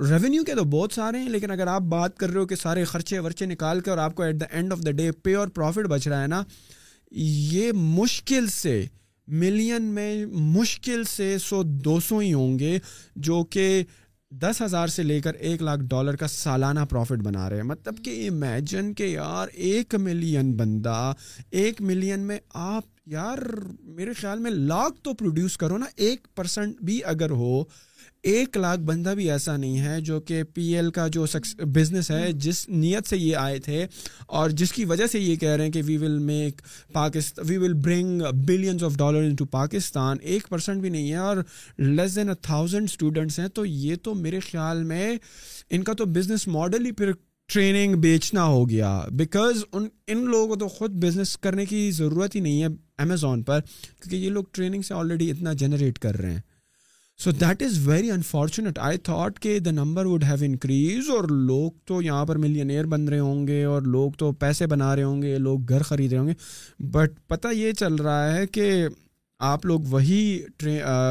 ریونیو 0.08 0.42
کے 0.44 0.54
تو 0.54 0.64
بہت 0.70 0.92
سارے 0.92 1.18
ہیں 1.18 1.28
لیکن 1.30 1.50
اگر 1.50 1.66
آپ 1.66 1.82
بات 1.88 2.16
کر 2.18 2.30
رہے 2.30 2.38
ہو 2.40 2.46
کہ 2.46 2.54
سارے 2.56 2.84
خرچے 2.90 3.18
ورچے 3.18 3.46
نکال 3.46 3.80
کے 3.80 3.90
اور 3.90 3.98
آپ 3.98 4.14
کو 4.14 4.22
at 4.22 4.36
the 4.40 4.44
end 4.50 4.72
of 4.72 4.78
the 4.86 4.90
day 4.96 5.10
pay 5.22 5.34
اور 5.34 5.48
پروفٹ 5.54 5.86
بچ 5.90 6.06
رہا 6.08 6.22
ہے 6.22 6.26
نا 6.26 6.42
یہ 7.52 7.72
مشکل 7.76 8.46
سے 8.52 8.80
ملین 9.40 9.82
میں 9.94 10.24
مشکل 10.56 11.04
سے 11.08 11.36
سو 11.40 11.62
دو 11.62 11.98
سو 12.08 12.18
ہی 12.18 12.32
ہوں 12.32 12.58
گے 12.58 12.78
جو 13.28 13.42
کہ 13.50 13.82
دس 14.42 14.60
ہزار 14.62 14.88
سے 14.88 15.02
لے 15.02 15.20
کر 15.20 15.34
ایک 15.48 15.62
لاکھ 15.62 15.80
ڈالر 15.88 16.16
کا 16.16 16.26
سالانہ 16.28 16.80
پروفٹ 16.90 17.22
بنا 17.24 17.48
رہے 17.50 17.56
ہیں 17.56 17.64
مطلب 17.64 17.94
کہ 18.04 18.16
امیجن 18.28 18.92
کہ 18.96 19.02
یار 19.04 19.48
ایک 19.52 19.94
ملین 20.04 20.52
بندہ 20.56 21.12
ایک 21.50 21.80
ملین 21.82 22.20
میں 22.26 22.38
آپ 22.72 22.84
یار 23.12 23.38
میرے 23.96 24.12
خیال 24.20 24.38
میں 24.38 24.50
لاکھ 24.50 25.00
تو 25.04 25.12
پروڈیوس 25.14 25.56
کرو 25.58 25.78
نا 25.78 25.86
ایک 26.08 26.26
پرسنٹ 26.36 26.80
بھی 26.84 27.00
اگر 27.14 27.30
ہو 27.30 27.62
ایک 28.30 28.56
لاکھ 28.56 28.80
بندہ 28.86 29.10
بھی 29.16 29.30
ایسا 29.30 29.56
نہیں 29.56 29.78
ہے 29.84 30.00
جو 30.04 30.18
کہ 30.26 30.42
پی 30.54 30.62
ایل 30.76 30.90
کا 30.98 31.06
جو 31.12 31.24
بزنس 31.74 32.10
ہے 32.10 32.30
جس 32.32 32.68
نیت 32.68 33.08
سے 33.08 33.16
یہ 33.16 33.36
آئے 33.36 33.58
تھے 33.60 33.86
اور 34.40 34.50
جس 34.60 34.72
کی 34.72 34.84
وجہ 34.90 35.06
سے 35.12 35.20
یہ 35.20 35.36
کہہ 35.36 35.56
رہے 35.56 35.64
ہیں 35.64 35.72
کہ 35.72 35.82
we 35.86 35.96
will 36.02 36.18
make 36.28 36.60
Pakistan 36.92 37.46
we 37.48 37.56
will 37.64 37.72
bring 37.84 38.22
billions 38.46 38.82
of 38.84 38.96
dollar 38.98 39.22
into 39.38 39.44
Pakistan 39.56 40.16
ایک 40.22 40.48
پرسنٹ 40.50 40.80
بھی 40.82 40.88
نہیں 40.90 41.10
ہے 41.10 41.16
اور 41.32 41.36
less 41.78 42.14
than 42.16 42.28
a 42.28 42.34
thousand 42.42 42.88
students 42.90 43.38
ہیں 43.40 43.48
تو 43.54 43.66
یہ 43.66 43.96
تو 44.04 44.14
میرے 44.14 44.40
خیال 44.50 44.84
میں 44.92 45.14
ان 45.70 45.84
کا 45.84 45.92
تو 45.98 46.04
بزنس 46.18 46.46
ماڈل 46.58 46.86
ہی 46.86 46.92
پھر 47.02 47.12
ٹریننگ 47.52 47.94
بیچنا 48.00 48.44
ہو 48.44 48.68
گیا 48.68 48.98
بیکاز 49.16 49.64
ان 49.72 49.86
ان 50.06 50.24
لوگوں 50.30 50.46
کو 50.48 50.56
تو 50.58 50.68
خود 50.76 50.92
بزنس 51.04 51.36
کرنے 51.42 51.66
کی 51.66 51.90
ضرورت 51.96 52.34
ہی 52.36 52.40
نہیں 52.40 52.62
ہے 52.62 52.68
امیزون 53.02 53.42
پر 53.42 53.60
کیونکہ 53.92 54.16
یہ 54.16 54.28
لوگ 54.30 54.44
ٹریننگ 54.52 54.82
سے 54.88 54.94
آلریڈی 54.94 55.30
اتنا 55.30 55.52
جنریٹ 55.64 55.98
کر 55.98 56.18
رہے 56.20 56.30
ہیں 56.32 56.40
so 57.20 57.30
that 57.40 57.62
is 57.62 57.78
very 57.88 58.10
unfortunate 58.10 58.78
I 58.82 58.98
thought 59.04 59.38
کہ 59.40 59.58
the 59.64 59.70
number 59.70 60.06
would 60.06 60.24
have 60.24 60.44
increase 60.44 61.08
اور 61.16 61.24
لوگ 61.30 61.70
تو 61.86 62.00
یہاں 62.02 62.24
پر 62.26 62.36
ملینئر 62.44 62.86
بن 62.94 63.04
رہے 63.08 63.18
ہوں 63.18 63.46
گے 63.46 63.62
اور 63.64 63.82
لوگ 63.82 64.12
تو 64.18 64.30
پیسے 64.40 64.66
بنا 64.66 64.94
رہے 64.96 65.02
ہوں 65.02 65.20
گے 65.22 65.36
لوگ 65.38 65.68
گھر 65.70 65.82
خرید 65.88 66.12
رہے 66.12 66.18
ہوں 66.18 66.28
گے 66.28 66.84
بٹ 66.92 67.18
پتہ 67.28 67.52
یہ 67.54 67.72
چل 67.78 67.94
رہا 68.04 68.34
ہے 68.36 68.46
کہ 68.46 68.72
آپ 69.50 69.66
لوگ 69.66 69.80
وہی 69.90 70.22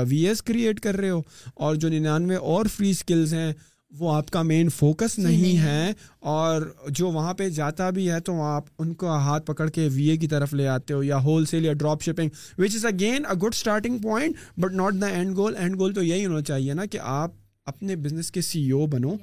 وی 0.09 0.25
ایس 0.27 0.41
کریٹ 0.43 0.79
کر 0.79 0.97
رہے 0.97 1.09
ہو 1.09 1.21
اور 1.63 1.75
جو 1.75 1.89
ننانوے 1.89 2.35
اور 2.55 2.65
فری 2.75 2.89
اسکلز 2.89 3.33
ہیں 3.33 3.51
وہ 3.99 4.11
آپ 4.13 4.29
کا 4.31 4.41
مین 4.41 4.67
جی 4.67 4.73
فوکس 4.77 5.17
نہیں 5.19 5.57
ہے 5.61 5.91
اور 6.33 6.61
جو 6.99 7.09
وہاں 7.11 7.33
پہ 7.37 7.47
جاتا 7.57 7.89
بھی 7.97 8.09
ہے 8.11 8.19
تو 8.25 8.41
آپ 8.41 8.65
ان 8.81 8.93
کو 9.01 9.09
ہاتھ 9.25 9.45
پکڑ 9.45 9.69
کے 9.75 9.87
وی 9.93 10.05
اے 10.09 10.17
کی 10.17 10.27
طرف 10.27 10.53
لے 10.53 10.67
آتے 10.67 10.93
ہو 10.93 11.01
یا 11.03 11.17
ہول 11.23 11.45
سیل 11.45 11.65
یا 11.65 11.73
drop 11.79 12.03
shipping 12.03 12.29
which 12.59 12.75
is 12.75 12.85
again 12.93 13.25
a 13.29 13.35
good 13.45 13.55
starting 13.57 13.97
point 14.03 14.35
but 14.59 14.71
not 14.75 15.01
the 15.01 15.07
end 15.07 15.35
goal 15.37 15.57
and 15.59 15.79
goal 15.79 15.93
تو 15.93 16.03
یہی 16.03 16.25
ہونا 16.25 16.41
چاہیے 16.49 16.73
نا 16.73 16.85
کہ 16.91 16.99
آپ 17.01 17.31
اپنے 17.73 17.95
بزنس 18.05 18.31
کے 18.31 18.41
سی 18.41 18.69
او 18.71 18.83
e 18.83 18.87
بنو 18.91 19.15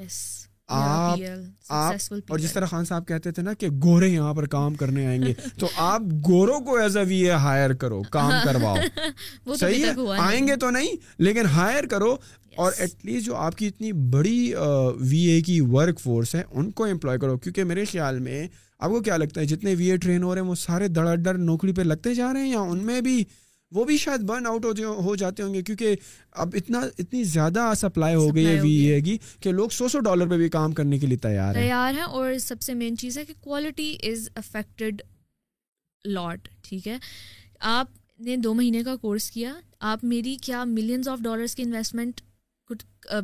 اور 0.71 2.39
جس 2.39 2.53
طرح 2.53 2.67
خان 2.71 2.85
صاحب 2.85 3.07
کہتے 3.09 3.31
تھے 3.33 3.43
نا 3.43 3.53
کہ 3.59 3.69
گورے 3.83 4.09
یہاں 4.09 4.33
پر 4.35 4.47
کام 4.55 4.75
کرنے 4.81 5.07
آئیں 5.07 5.21
گے 5.23 5.33
تو 5.59 5.67
آپ 5.85 6.03
گورو 6.27 6.59
کو 6.65 6.77
as 6.79 6.97
a 6.97 7.05
V 7.09 7.29
A 7.45 7.73
hire 7.83 8.01
کام 8.13 8.31
کرواؤ 8.45 9.55
صحیح 9.61 9.85
ہے 9.85 9.93
آئیں 10.27 10.47
گے 10.49 10.57
تو 10.61 10.71
نہیں 10.71 10.97
لیکن 11.23 11.47
ہائر 11.55 11.87
کرو 11.91 12.15
اور 12.65 12.73
ایٹ 12.79 13.05
لیسٹ 13.07 13.27
جو 13.27 13.37
آپ 13.37 13.57
کی 13.59 13.67
اتنی 13.67 13.93
بڑی 14.13 14.39
وی 15.11 15.25
اے 15.31 15.41
کی 15.47 15.61
ورک 15.73 16.01
فورس 16.01 16.35
ہے 16.35 16.43
ان 16.51 16.71
کو 16.71 16.85
امپلائی 16.85 17.19
کرو 17.19 17.37
کیونکہ 17.39 17.65
میرے 17.65 17.85
خیال 17.93 18.19
میں 18.29 18.47
آپ 18.79 18.91
کو 18.91 19.01
کیا 19.03 19.17
لگتا 19.17 19.41
ہے 19.41 19.47
جتنے 19.55 19.75
وی 19.79 19.91
اے 19.91 19.97
ٹرین 20.05 20.23
ہو 20.23 20.35
رہے 20.35 20.41
ہیں 20.43 20.49
وہ 20.49 20.55
سارے 20.55 20.89
دڑ 20.89 21.35
نوکری 21.37 21.73
پہ 21.75 21.83
لگتے 21.83 22.15
جا 22.15 22.33
رہے 22.33 22.41
ہیں 22.41 22.51
یا 22.53 22.61
ان 22.61 22.85
میں 22.87 23.01
بھی 23.01 23.23
وہ 23.75 23.85
بھی 23.85 23.97
شاید 23.99 24.21
برن 24.27 24.47
آؤٹ 24.47 24.65
ہو 24.85 25.15
جاتے 25.23 25.43
ہوں 25.43 25.55
گے 25.55 25.63
کیونکہ 25.63 25.97
اب 26.43 26.55
اتنا 26.57 26.81
اتنی 26.99 27.23
زیادہ 27.35 27.71
سپلائی 27.77 28.15
ہو 28.15 28.35
گئی 28.35 28.47
ہے 28.47 28.61
یہ 28.69 28.95
ہے 29.09 29.17
کہ 29.41 29.53
لوگ 29.53 29.69
سو 29.79 29.89
سو 29.89 30.01
ڈالر 30.09 30.29
پہ 30.29 30.37
بھی 30.39 30.49
کام 30.59 30.73
کرنے 30.79 30.99
کے 30.99 31.07
لیے 31.07 31.17
تیار 31.27 31.55
ہیں 31.55 31.63
تیار 31.63 31.95
ہیں 31.95 32.03
اور 32.03 32.39
سب 32.43 32.63
سے 32.63 32.75
مین 32.75 32.97
چیز 33.03 33.19
ہے 33.19 33.25
کہ 33.25 33.35
کوالٹی 33.41 33.95
از 34.11 34.29
افیکٹڈ 34.37 35.03
لاٹ 36.07 36.49
ٹھیک 36.69 36.89
ہے 36.89 36.97
آپ 37.77 37.97
نے 38.27 38.37
دو 38.45 38.55
مہینے 38.55 38.83
کا 38.85 38.97
کورس 39.03 39.31
کیا 39.31 39.53
آپ 39.91 40.05
میری 40.13 40.35
کیا 40.43 40.63
ملینس 40.69 41.09
آف 41.09 41.19
ڈالرس 41.23 41.55
کی 41.55 41.63
انویسٹمنٹ 41.63 42.21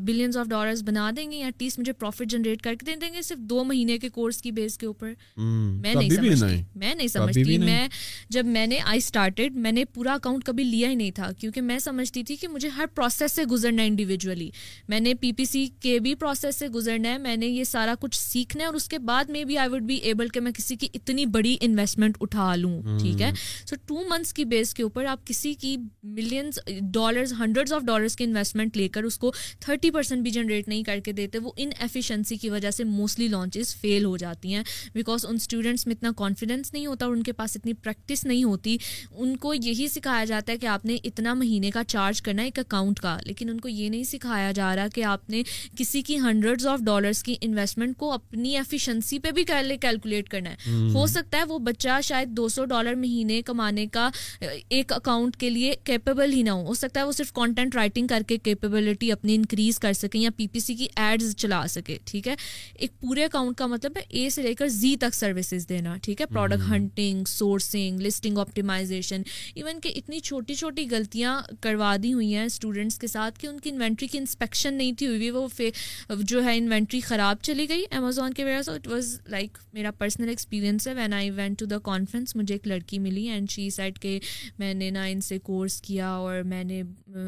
بلینز 0.06 0.36
آف 0.38 0.46
ڈالرز 0.48 0.82
بنا 0.84 1.10
دیں 1.16 1.30
گے 1.30 1.36
یا 1.36 1.46
ایٹ 1.46 1.78
مجھے 1.78 1.92
پروفٹ 1.92 2.22
جنریٹ 2.30 2.62
کر 2.62 2.74
کے 2.74 2.86
دے 2.86 2.94
دیں 3.00 3.12
گے 3.14 3.22
صرف 3.22 3.38
دو 3.50 3.62
مہینے 3.64 3.96
کے 3.98 4.08
کورس 4.08 4.40
کی 4.42 4.50
بیس 4.52 4.76
کے 4.78 4.86
اوپر 4.86 5.12
میں 5.36 5.94
نہیں 5.94 6.10
سمجھتی 6.10 6.60
میں 6.80 6.94
نہیں 6.94 7.08
سمجھتی 7.08 7.58
میں 7.58 7.86
جب 8.32 8.46
میں 8.54 8.66
نے 8.66 8.78
آئی 8.84 8.98
اسٹارٹیڈ 8.98 9.56
میں 9.66 9.72
نے 9.72 9.84
پورا 9.94 10.12
اکاؤنٹ 10.14 10.44
کبھی 10.44 10.64
لیا 10.64 10.90
ہی 10.90 10.94
نہیں 10.94 11.10
تھا 11.14 11.30
کیونکہ 11.40 11.60
میں 11.62 11.78
سمجھتی 11.84 12.22
تھی 12.24 12.36
کہ 12.36 12.48
مجھے 12.48 12.68
ہر 12.76 12.86
پروسیس 12.94 13.32
سے 13.32 13.44
گزرنا 13.50 13.82
ہے 13.82 13.86
انڈیویجولی 13.88 14.50
میں 14.88 15.00
نے 15.00 15.14
پی 15.20 15.32
پی 15.32 15.44
سی 15.44 15.66
کے 15.82 15.98
بھی 16.04 16.14
پروسیس 16.14 16.56
سے 16.58 16.68
گزرنا 16.74 17.08
ہے 17.12 17.18
میں 17.18 17.36
نے 17.36 17.46
یہ 17.46 17.64
سارا 17.64 17.94
کچھ 18.00 18.18
سیکھنا 18.20 18.62
ہے 18.62 18.66
اور 18.66 18.74
اس 18.76 18.88
کے 18.88 18.98
بعد 19.12 19.30
میں 19.30 19.44
بھی 19.44 19.58
آئی 19.58 19.68
وڈ 19.72 19.82
بی 19.86 19.94
ایبل 19.94 20.28
کہ 20.34 20.40
میں 20.40 20.52
کسی 20.58 20.76
کی 20.76 20.88
اتنی 20.94 21.26
بڑی 21.36 21.56
انویسٹمنٹ 21.60 22.16
اٹھا 22.20 22.54
لوں 22.56 22.80
ٹھیک 23.00 23.20
ہے 23.22 23.30
سو 23.70 23.76
ٹو 23.86 24.02
منتھس 24.10 24.32
کی 24.34 24.44
بیس 24.54 24.74
کے 24.74 24.82
اوپر 24.82 25.04
آپ 25.08 25.26
کسی 25.26 25.54
کی 25.60 25.76
millions 26.02 26.58
dollars 26.92 27.32
hundred 27.40 27.72
of 27.72 27.82
dollars 27.86 28.16
کی 28.16 28.24
انویسٹمنٹ 28.24 28.76
لے 28.76 28.88
کر 28.94 29.02
اس 29.04 29.18
کو 29.18 29.32
تھرٹی 29.60 29.72
تھرٹی 29.74 29.90
پرسینٹ 29.90 30.22
بھی 30.22 30.30
جنریٹ 30.30 30.68
نہیں 30.68 30.82
کر 30.84 30.98
کے 31.04 31.12
دیتے 31.12 31.38
وہ 31.42 31.50
ان 31.62 31.70
ایفیشنسی 31.82 32.36
کی 32.38 32.48
وجہ 32.50 32.70
سے 32.70 32.84
موسٹلی 32.84 33.26
لانچز 33.28 33.74
فیل 33.76 34.04
ہو 34.04 34.16
جاتی 34.16 34.52
ہیں 34.54 34.62
بیکاز 34.94 35.24
ان 35.28 35.34
اسٹوڈنٹس 35.36 35.86
میں 35.86 35.94
اتنا 35.94 36.10
کانفیڈنس 36.16 36.72
نہیں 36.72 36.84
ہوتا 36.86 37.06
اور 37.06 37.12
ان 37.14 37.22
کے 37.22 37.32
پاس 37.32 37.56
اتنی 37.56 37.72
پریکٹس 37.84 38.24
نہیں 38.24 38.44
ہوتی 38.44 38.76
ان 39.14 39.34
کو 39.44 39.54
یہی 39.54 39.88
سکھایا 39.94 40.24
جاتا 40.24 40.52
ہے 40.52 40.58
کہ 40.58 40.66
آپ 40.74 40.84
نے 40.84 40.96
اتنا 41.04 41.32
مہینے 41.40 41.70
کا 41.74 41.82
چارج 41.94 42.20
کرنا 42.22 42.42
ایک 42.42 42.58
اکاؤنٹ 42.58 43.00
کا 43.00 43.16
لیکن 43.26 43.50
ان 43.50 43.58
کو 43.60 43.68
یہ 43.68 43.88
نہیں 43.88 44.04
سکھایا 44.12 44.52
جا 44.56 44.74
رہا 44.76 44.86
کہ 44.94 45.04
آپ 45.14 45.28
نے 45.30 45.42
کسی 45.78 46.02
کی 46.10 46.18
ہنڈریڈز 46.20 46.66
آف 46.72 46.80
ڈالرس 46.86 47.22
کی 47.22 47.34
انویسٹمنٹ 47.40 47.96
کو 47.98 48.12
اپنی 48.12 48.56
ایفیشنسی 48.56 49.18
پہ 49.26 49.30
بھی 49.40 49.44
کیلکولیٹ 49.50 50.28
کرنا 50.36 50.50
ہے 50.50 50.88
ہو 50.94 51.06
سکتا 51.14 51.38
ہے 51.38 51.44
وہ 51.48 51.58
بچہ 51.72 52.00
شاید 52.04 52.36
دو 52.36 52.46
سو 52.58 52.64
ڈالر 52.74 52.94
مہینے 53.00 53.42
کمانے 53.50 53.86
کا 53.96 54.08
ایک 54.44 54.92
اکاؤنٹ 54.92 55.36
کے 55.40 55.50
لیے 55.50 55.74
کیپیبل 55.84 56.32
ہی 56.34 56.42
نہ 56.42 56.50
ہو 56.50 56.64
ہو 56.66 56.74
سکتا 56.84 57.00
ہے 57.00 57.06
وہ 57.06 57.12
صرف 57.12 57.32
کانٹینٹ 57.34 57.74
رائٹنگ 57.76 58.06
کر 58.06 58.22
کے 58.28 58.38
کیپیبلٹی 58.44 59.12
اپنی 59.12 59.34
انکریز 59.34 59.62
ریلیز 59.64 59.78
کر 59.80 59.92
سکیں 59.92 60.20
یا 60.20 60.30
پی 60.36 60.46
پی 60.52 60.60
سی 60.60 60.74
کی 60.76 60.86
ایڈز 60.98 61.34
چلا 61.38 61.62
سکے 61.70 61.96
ٹھیک 62.06 62.26
ہے 62.28 62.34
ایک 62.74 62.98
پورے 63.00 63.24
اکاؤنٹ 63.24 63.56
کا 63.58 63.66
مطلب 63.66 63.96
ہے 63.96 64.02
اے 64.18 64.28
سے 64.30 64.42
لے 64.42 64.52
کر 64.54 64.68
زی 64.68 64.94
تک 65.00 65.14
سروسز 65.14 65.68
دینا 65.68 65.94
ٹھیک 66.02 66.20
ہے 66.20 66.26
product 66.32 66.62
hunting 66.70 67.24
sourcing 67.28 68.00
listing 68.02 68.38
optimization 68.38 69.22
even 69.54 69.80
کہ 69.82 69.92
اتنی 69.96 70.18
چھوٹی 70.20 70.54
چھوٹی 70.54 70.86
غلطیاں 70.90 71.40
کروا 71.62 71.94
دی 72.02 72.12
ہوئی 72.14 72.34
ہیں 72.34 72.44
اسٹوڈنٹس 72.44 72.98
کے 72.98 73.06
ساتھ 73.06 73.38
کہ 73.40 73.46
ان 73.46 73.60
کی 73.60 73.70
انوینٹری 73.70 74.06
کی 74.08 74.18
انسپیکشن 74.18 74.74
نہیں 74.78 74.92
تھی 74.98 75.06
ہوئی 75.06 75.30
وہ 75.30 75.46
جو 76.20 76.44
ہے 76.44 76.56
انوینٹری 76.58 77.00
خراب 77.08 77.36
چلی 77.42 77.68
گئی 77.68 77.82
امیزون 77.98 78.32
کے 78.34 78.44
وجہ 78.44 78.62
سے 78.62 78.70
اٹ 78.74 78.86
واز 78.88 79.16
لائک 79.30 79.58
میرا 79.72 79.90
پرسنل 79.98 80.28
ایکسپیرینس 80.28 80.88
ہے 80.88 80.94
when 80.94 81.12
I 81.12 81.30
went 81.30 81.58
to 81.58 81.66
the 81.66 81.78
conference 81.84 82.36
مجھے 82.36 82.54
ایک 82.54 82.66
لڑکی 82.68 82.98
ملی 83.08 83.28
اینڈ 83.28 83.50
شی 83.50 83.68
سیٹ 83.76 83.98
کہ 84.02 84.18
میں 84.58 84.72
نے 84.74 84.90
نا 84.90 85.04
ان 85.04 85.20
سے 85.28 85.38
کورس 85.42 85.80
کیا 85.82 86.10
اور 86.10 86.42
میں 86.52 86.62
نے 86.64 86.82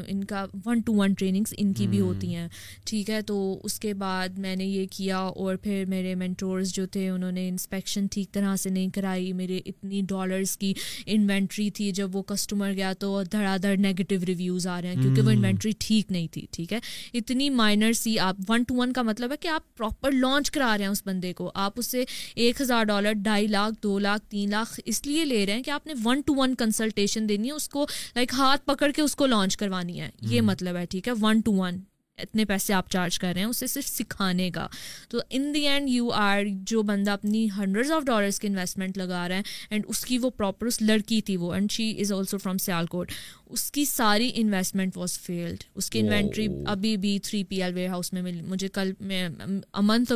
ان 0.07 0.23
کا 0.29 0.45
ون 0.65 0.79
ٹو 0.85 0.93
ون 0.93 1.13
ٹریننگس 1.17 1.53
ان 1.57 1.73
کی 1.73 1.87
بھی 1.87 1.99
ہوتی 2.01 2.26
ہیں 2.35 2.47
ٹھیک 2.85 3.09
ہے 3.09 3.21
تو 3.27 3.35
اس 3.65 3.79
کے 3.79 3.93
بعد 4.03 4.37
میں 4.39 4.55
نے 4.55 4.65
یہ 4.65 4.85
کیا 4.91 5.17
اور 5.19 5.55
پھر 5.63 5.83
میرے 5.89 6.13
مینٹورز 6.15 6.73
جو 6.73 6.85
تھے 6.95 7.07
انہوں 7.09 7.31
نے 7.31 7.47
انسپیکشن 7.49 8.05
ٹھیک 8.11 8.31
طرح 8.33 8.55
سے 8.61 8.69
نہیں 8.69 8.89
کرائی 8.95 9.31
میرے 9.33 9.59
اتنی 9.65 10.01
ڈالرس 10.07 10.55
کی 10.57 10.73
انوینٹری 11.05 11.69
تھی 11.77 11.91
جب 12.01 12.15
وہ 12.15 12.21
کسٹمر 12.27 12.73
گیا 12.77 12.91
تو 12.99 13.21
دھڑا 13.31 13.55
دھڑ 13.63 13.75
نگیٹو 13.87 14.15
ریویوز 14.27 14.67
آ 14.67 14.81
رہے 14.81 14.93
ہیں 14.93 15.01
کیونکہ 15.01 15.21
وہ 15.21 15.31
انوینٹری 15.31 15.71
ٹھیک 15.79 16.11
نہیں 16.11 16.27
تھی 16.33 16.45
ٹھیک 16.51 16.73
ہے 16.73 16.79
اتنی 17.17 17.49
مائنر 17.49 17.93
سی 18.01 18.17
آپ 18.19 18.35
ون 18.49 18.63
ٹو 18.67 18.75
ون 18.75 18.93
کا 18.93 19.01
مطلب 19.01 19.31
ہے 19.31 19.37
کہ 19.41 19.47
آپ 19.47 19.75
پراپر 19.77 20.11
لانچ 20.11 20.51
کرا 20.51 20.75
رہے 20.77 20.85
ہیں 20.85 20.91
اس 20.91 21.01
بندے 21.05 21.33
کو 21.33 21.51
آپ 21.65 21.79
اس 21.79 21.87
سے 21.91 22.03
ایک 22.35 22.61
ہزار 22.61 22.83
ڈالر 22.87 23.13
ڈھائی 23.23 23.47
لاکھ 23.47 23.75
دو 23.83 23.97
لاکھ 23.99 24.23
تین 24.29 24.49
لاکھ 24.49 24.79
اس 24.85 25.05
لیے 25.05 25.25
لے 25.25 25.45
رہے 25.45 25.53
ہیں 25.53 25.63
کہ 25.63 25.71
آپ 25.71 25.87
نے 25.87 25.93
ون 26.03 26.21
ٹو 26.25 26.35
ون 26.35 26.55
کنسلٹیشن 26.59 27.29
دینی 27.29 27.47
ہے 27.47 27.53
اس 27.53 27.69
کو 27.69 27.85
لائک 28.15 28.33
ہاتھ 28.37 28.65
پکڑ 28.65 28.91
کے 28.95 29.01
اس 29.01 29.15
کو 29.15 29.25
لانچ 29.25 29.57
کروانی 29.57 29.99
ہے 30.01 30.09
یہ 30.29 30.41
مطلب 30.41 30.75
ہے 30.75 30.85
ٹھیک 30.89 31.07
ہے 31.07 31.13
ون 31.21 31.39
ٹو 31.45 31.53
ون 31.53 31.79
اتنے 32.21 32.43
پیسے 32.45 32.73
آپ 32.73 32.89
چارج 32.91 33.17
کر 33.19 33.31
رہے 33.33 33.41
ہیں 33.41 33.47
اسے 33.47 33.67
صرف 33.67 33.87
سکھانے 33.87 34.49
کا 34.51 34.67
تو 35.09 35.19
in 35.37 35.53
the 35.55 35.67
end 35.67 35.89
you 35.89 36.09
are 36.13 36.39
جو 36.69 36.81
بندہ 36.83 37.11
اپنی 37.11 37.47
ہنڈریڈ 37.57 37.91
آف 37.91 38.03
ڈالرس 38.05 38.39
کی 38.39 38.47
انویسٹمنٹ 38.47 38.97
لگا 38.97 39.27
رہا 39.29 39.35
ہے 39.35 39.41
اینڈ 39.69 39.83
اس 39.87 40.03
کی 40.05 40.17
وہ 40.21 40.29
پراپر 40.37 40.65
اس 40.67 40.81
لڑکی 40.81 41.21
تھی 41.25 41.35
وہ 41.37 41.53
and 41.53 41.71
she 41.71 41.93
is 42.01 42.11
also 42.13 42.37
from 42.37 42.57
Sialkot 42.95 43.11
اس 43.53 43.71
کی 43.71 43.83
ساری 43.85 44.29
انویسٹمنٹ 44.35 44.97
واز 44.97 45.17
فیلڈ 45.19 45.63
اس 45.75 45.89
کی 45.89 45.99
انوینٹری 45.99 46.47
ابھی 46.71 46.95
بھی 47.05 47.17
three 47.23 47.43
P 47.49 47.61
L 47.63 47.73
where 47.73 47.89
house 47.89 48.11
میں 48.13 48.21
ملی 48.21 48.41
مجھے 48.47 48.67
کل 48.73 48.91
میں 49.11 49.19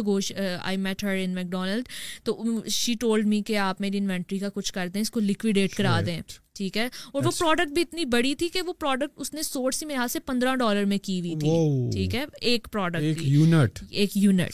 گوش 0.05 0.31
I 0.61 0.77
met 0.77 1.03
her 1.03 1.15
make 1.35 1.47
Donald 1.51 1.89
تو 2.25 2.43
شی 2.77 2.93
ٹولڈ 2.99 3.27
می 3.27 3.41
کہ 3.47 3.57
آپ 3.57 3.81
میری 3.81 3.97
انوینٹری 3.97 4.39
کا 4.39 4.49
کچھ 4.53 4.73
کر 4.73 4.87
دیں 4.93 5.01
اس 5.01 5.11
کو 5.11 5.19
لکویڈیٹ 5.19 5.75
کرا 5.77 5.99
دیں 6.05 6.21
ٹھیک 6.57 6.77
ہے 6.77 6.87
اور 7.11 7.23
وہ 7.25 7.31
پروڈکٹ 7.39 7.71
بھی 7.73 7.81
اتنی 7.81 8.05
بڑی 8.17 8.33
تھی 8.39 8.49
کہ 8.53 8.61
وہ 8.67 8.73
پروڈکٹ 8.79 9.19
اس 9.21 9.33
نے 9.33 9.43
سورس 9.43 9.81
ہی 9.81 9.87
میرے 9.87 9.97
یہاں 9.97 10.07
سے 10.13 10.19
پندرہ 10.31 10.55
ڈالر 10.63 10.85
میں 10.93 10.97
کی 11.03 11.19
ہوئی 11.19 11.35
تھی 11.39 11.89
ٹھیک 11.97 12.15
ہے 12.15 12.25
ایک 12.51 12.67
پروڈکٹ 12.71 13.83
ایک 13.89 14.17
یونٹ 14.19 14.49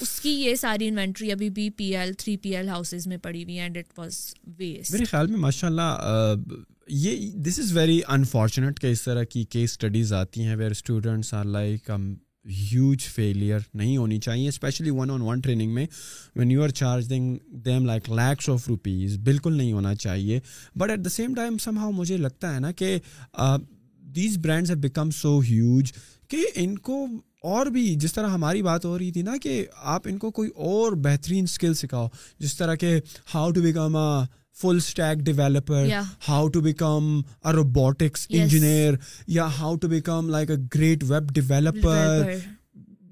اس 0.00 0.10
کی 0.20 0.30
یہ 0.30 0.54
ساری 0.54 0.88
انوینٹری 0.88 1.30
ابھی 1.32 1.48
B 1.56 1.68
P 1.76 1.84
L 1.96 2.12
three 2.18 2.36
P 2.42 2.54
L 2.56 2.68
houses 2.68 3.06
میں 3.06 3.16
پڑی 3.22 3.42
ہوئی 3.44 3.58
ہیں 3.58 3.68
میرے 4.56 5.04
خیال 5.10 5.26
میں 5.30 5.38
ماشاء 5.40 5.68
اللہ 5.68 6.36
یہ 6.88 7.30
دس 7.46 7.58
از 7.58 7.76
ویری 7.76 8.00
انفارچونیٹ 8.14 8.80
کہ 8.80 8.92
اس 8.92 9.02
طرح 9.02 9.24
کی 9.32 9.44
کیس 9.50 9.70
اسٹڈیز 9.70 10.12
آتی 10.12 10.44
ہیں 10.44 10.56
where 10.56 10.70
students 10.70 11.32
are 11.34 11.44
like 11.44 11.90
huge 12.50 13.02
failure 13.12 13.58
نہیں 13.74 13.96
ہونی 13.96 14.18
چاہیے 14.20 14.48
specially 14.48 14.90
one 14.94 15.10
on 15.10 15.20
one 15.22 15.40
training 15.44 15.74
میں 15.74 15.86
when 16.36 16.50
you 16.50 16.62
are 16.62 16.68
charging 16.80 17.36
them 17.64 17.84
like 17.86 18.10
lakhs 18.10 18.48
of 18.50 18.66
rupees 18.68 19.16
بالکل 19.24 19.56
نہیں 19.56 19.72
ہونا 19.72 19.94
چاہیے 20.04 20.40
but 20.78 20.90
at 20.90 21.04
the 21.04 21.10
same 21.10 21.34
time 21.34 21.58
somehow 21.78 21.90
مجھے 22.00 22.16
لگتا 22.16 22.54
ہے 22.54 22.60
نا 22.60 22.72
کہ 22.82 22.98
these 24.16 24.38
have 24.46 24.76
become 24.80 25.10
so 25.20 25.38
huge 25.50 25.92
کہ 26.30 26.46
ان 26.60 26.76
کو 26.88 27.06
اور 27.52 27.66
بھی 27.72 27.80
جس 28.02 28.12
طرح 28.14 28.28
ہماری 28.34 28.60
بات 28.62 28.84
ہو 28.84 28.96
رہی 28.98 29.10
تھی 29.12 29.22
نا 29.22 29.32
کہ 29.42 29.54
آپ 29.94 30.02
ان 30.10 30.18
کو 30.18 30.30
کوئی 30.38 30.48
اور 30.68 30.92
بہترین 31.06 31.44
اسکل 31.48 31.74
سکھاؤ 31.80 32.06
جس 32.40 32.56
طرح 32.56 32.74
کے 32.82 32.92
how 33.34 33.50
to 33.56 33.60
become 33.62 33.96
full 34.60 34.76
stack 34.76 35.24
developer 35.24 35.86
how 36.28 36.46
to 36.54 36.60
become 36.66 37.10
robotics 37.54 38.26
engineer 38.30 38.94
یا 39.36 39.46
how 39.58 39.76
to 39.82 39.88
become 39.96 40.28
like 40.36 40.50
a 40.50 40.56
great 40.74 41.04
web 41.10 41.32
developer 41.38 42.22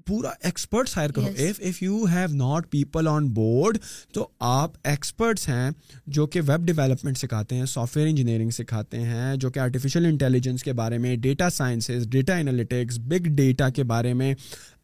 پورا 0.07 0.29
ایکسپرٹس 0.45 0.95
ہائر 0.97 1.09
کرو 1.15 1.27
if 1.35 1.59
if 1.67 1.81
you 1.83 2.05
have 2.11 2.27
not 2.35 2.69
people 2.71 3.07
on 3.07 3.27
board 3.33 3.77
تو 4.13 4.27
آپ 4.49 4.71
ایکسپرٹس 4.91 5.47
ہیں 5.49 5.69
جو 6.17 6.25
کہ 6.33 6.41
ویب 6.47 6.65
ڈیولپمنٹ 6.67 7.17
سکھاتے 7.17 7.55
ہیں 7.55 7.65
سافٹ 7.73 7.97
ویئر 7.97 8.07
انجینئرنگ 8.07 8.49
سکھاتے 8.57 8.99
ہیں 9.01 9.35
جو 9.43 9.49
کہ 9.49 9.59
آرٹیفیشیل 9.59 10.05
انٹیلیجنس 10.05 10.63
کے 10.63 10.73
بارے 10.81 10.97
میں 11.05 11.15
data 11.27 11.49
sciences 11.57 12.07
data 12.11 12.35
analytics 12.37 12.99
big 13.09 13.27
data 13.35 13.69
کے 13.75 13.83
بارے 13.93 14.13
میں 14.23 14.33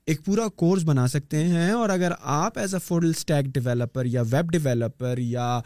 ایک 0.05 0.23
پورا 0.25 0.47
کورس 0.57 0.83
بنا 0.85 1.07
سکتے 1.07 1.43
ہیں 1.47 1.69
اور 1.71 1.89
اگر 1.89 2.11
آپ 2.39 2.57
as 2.59 2.73
a 2.75 2.79
full 2.85 3.09
stack 3.17 3.53
developer 3.55 4.05
یا 4.05 4.23
ویب 4.31 4.51
ڈیولپر 4.51 5.17
یا 5.21 5.59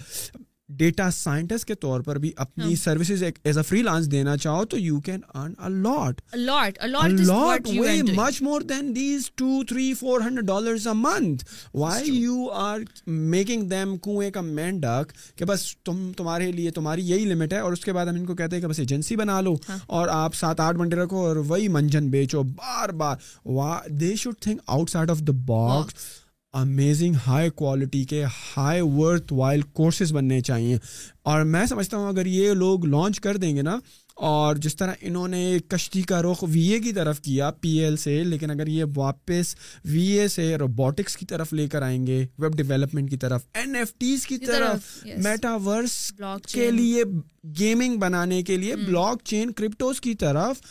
ڈیٹا 0.78 1.10
سائنٹسٹ 1.14 1.66
کے 1.68 1.76
طور 1.86 2.02
پر 2.02 2.16
بھی 2.24 2.32
اپنی 2.44 2.76
services 2.76 3.24
as 3.24 3.58
a 3.58 3.64
free 3.64 3.82
lance 3.84 4.12
دینا 4.12 4.36
چاہو 4.44 4.66
تو 4.72 4.78
you 4.80 5.00
can 5.08 5.20
earn 5.34 5.54
a lot 5.58 6.22
a lot 6.82 7.68
way 7.80 8.02
much 8.16 8.42
more 8.42 8.62
than 8.70 8.96
these 8.96 9.30
two 9.42 9.62
three 9.70 9.94
four 10.00 10.22
hundred 10.26 10.46
dollars 10.48 10.88
a 10.88 10.94
month 11.02 11.44
why 11.74 12.12
you 12.22 12.48
are 12.68 12.80
making 13.08 13.68
them 13.70 13.96
کنویں 14.04 14.30
کا 14.32 14.42
مین 14.42 14.56
مینڈک 14.64 15.12
کہ 15.38 15.46
بس 15.46 15.66
تم 15.86 16.12
تمہارے 16.18 16.52
لیے 16.52 16.72
تمہاری 16.72 17.08
یہی 17.10 17.26
لمٹ 17.34 17.54
ہے 17.54 17.60
اور 17.60 17.74
اس 17.74 17.84
کے 17.86 17.94
بعد 17.94 18.06
ہم 18.06 18.16
ان 18.20 18.26
کو 18.26 18.36
کہتے 18.36 18.56
ہیں 18.56 18.62
کہ 18.62 18.68
بس 18.68 18.80
ایجنسی 18.80 19.16
بنا 19.16 19.40
لو 19.42 19.56
اور 20.00 20.08
آپ 20.12 20.36
سات 20.36 20.60
آٹھ 20.60 20.78
گھنٹے 20.78 20.96
رکھو 20.98 21.26
اور 21.28 21.36
وہی 21.50 21.68
منجن 21.78 22.10
بیچو 22.12 22.44
بار 22.56 22.90
بار 23.04 23.90
they 24.00 24.16
should 24.24 24.42
think 24.42 24.62
outside 24.90 25.10
of 25.12 25.20
the 25.28 25.34
box 25.46 26.12
amazing 26.62 27.14
high 27.28 27.50
quality 27.56 28.04
کے 28.10 28.24
ہائی 28.26 28.82
ورتھ 28.96 29.32
وائل 29.34 29.62
کورسز 29.76 30.12
بننے 30.14 30.40
چاہئیں 30.48 30.78
اور 31.32 31.42
میں 31.54 31.66
سمجھتا 31.66 31.98
ہوں 31.98 32.08
اگر 32.08 32.26
یہ 32.26 32.52
لوگ 32.54 32.86
لانچ 32.86 33.20
کر 33.20 33.38
دیں 33.44 33.56
گے 33.56 33.62
نا 33.62 33.78
اور 34.32 34.56
جس 34.64 34.76
طرح 34.78 34.94
انہوں 35.02 35.28
نے 35.28 35.58
کشتی 35.70 36.02
کا 36.10 36.22
رخ 36.22 36.44
وی 36.54 36.66
اے 36.74 36.80
کی 36.80 36.92
طرف 36.94 37.20
کیا 37.22 37.50
پی 37.62 37.70
ایل 37.84 37.96
سے 37.98 38.24
لیکن 38.24 38.52
اگر 38.52 38.68
یہ 38.68 38.86
واپس 38.96 39.56
وی 39.92 40.04
اے 40.20 40.28
سے 40.36 40.56
روبوٹکس 40.60 41.18
کی 41.18 41.26
طرف 41.30 41.54
لے 41.54 41.68
کر 41.68 41.82
آئیں 41.82 42.06
گے 42.08 42.26
ویب 42.40 42.58
ڈیولپمنٹ 42.58 43.10
کی 43.10 43.18
طرف 43.26 43.46
این 43.62 43.76
ایف 43.76 43.94
ٹیز 44.00 44.26
کی 44.28 44.38
طرف 44.46 44.88
میٹاورس 45.24 45.96
کے 46.54 46.70
لیے 46.72 47.04
گیمنگ 47.60 47.98
بنانے 48.00 48.42
کے 48.52 48.58
لیے 48.58 48.76
بلاک 48.86 49.24
چین 49.30 49.52
کرپٹوز 49.62 50.02
کی 50.02 50.14
طرف 50.26 50.62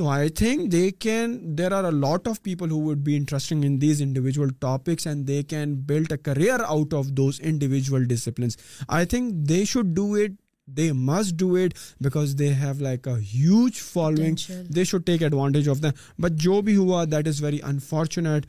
تو 0.00 0.06
I 0.08 0.28
think 0.38 0.70
they 0.72 0.88
can 0.98 1.32
there 1.56 1.72
are 1.72 1.84
a 1.84 1.90
lot 1.92 2.28
of 2.28 2.40
people 2.42 2.70
who 2.70 2.76
would 2.82 2.98
be 3.04 3.14
interesting 3.16 3.64
in 3.64 3.80
these 3.80 4.00
individual 4.02 4.52
topics 4.60 5.06
and 5.06 5.26
they 5.28 5.42
can 5.48 5.74
build 5.86 6.12
a 6.12 6.16
career 6.24 6.60
out 6.66 6.94
of 6.98 7.06
those 7.16 7.40
individual 7.50 8.04
disciplines 8.08 8.56
I 8.98 9.06
think 9.06 9.32
they 9.48 9.62
should 9.72 9.92
do 9.96 10.04
it 10.22 10.38
they 10.76 10.90
must 10.92 11.34
do 11.40 11.52
it 11.64 11.74
because 12.04 12.34
they 12.38 12.52
have 12.60 12.72
like 12.82 13.08
a 13.08 13.20
huge 13.34 13.80
following 13.92 14.50
they 14.76 14.84
should 14.90 15.04
take 15.06 15.22
advantage 15.22 15.68
of 15.70 15.82
them 15.82 16.22
but 16.22 16.40
جو 16.42 16.60
بھی 16.70 16.76
ہوا 16.76 17.04
that 17.12 17.28
is 17.28 17.42
very 17.44 17.58
unfortunate 17.68 18.46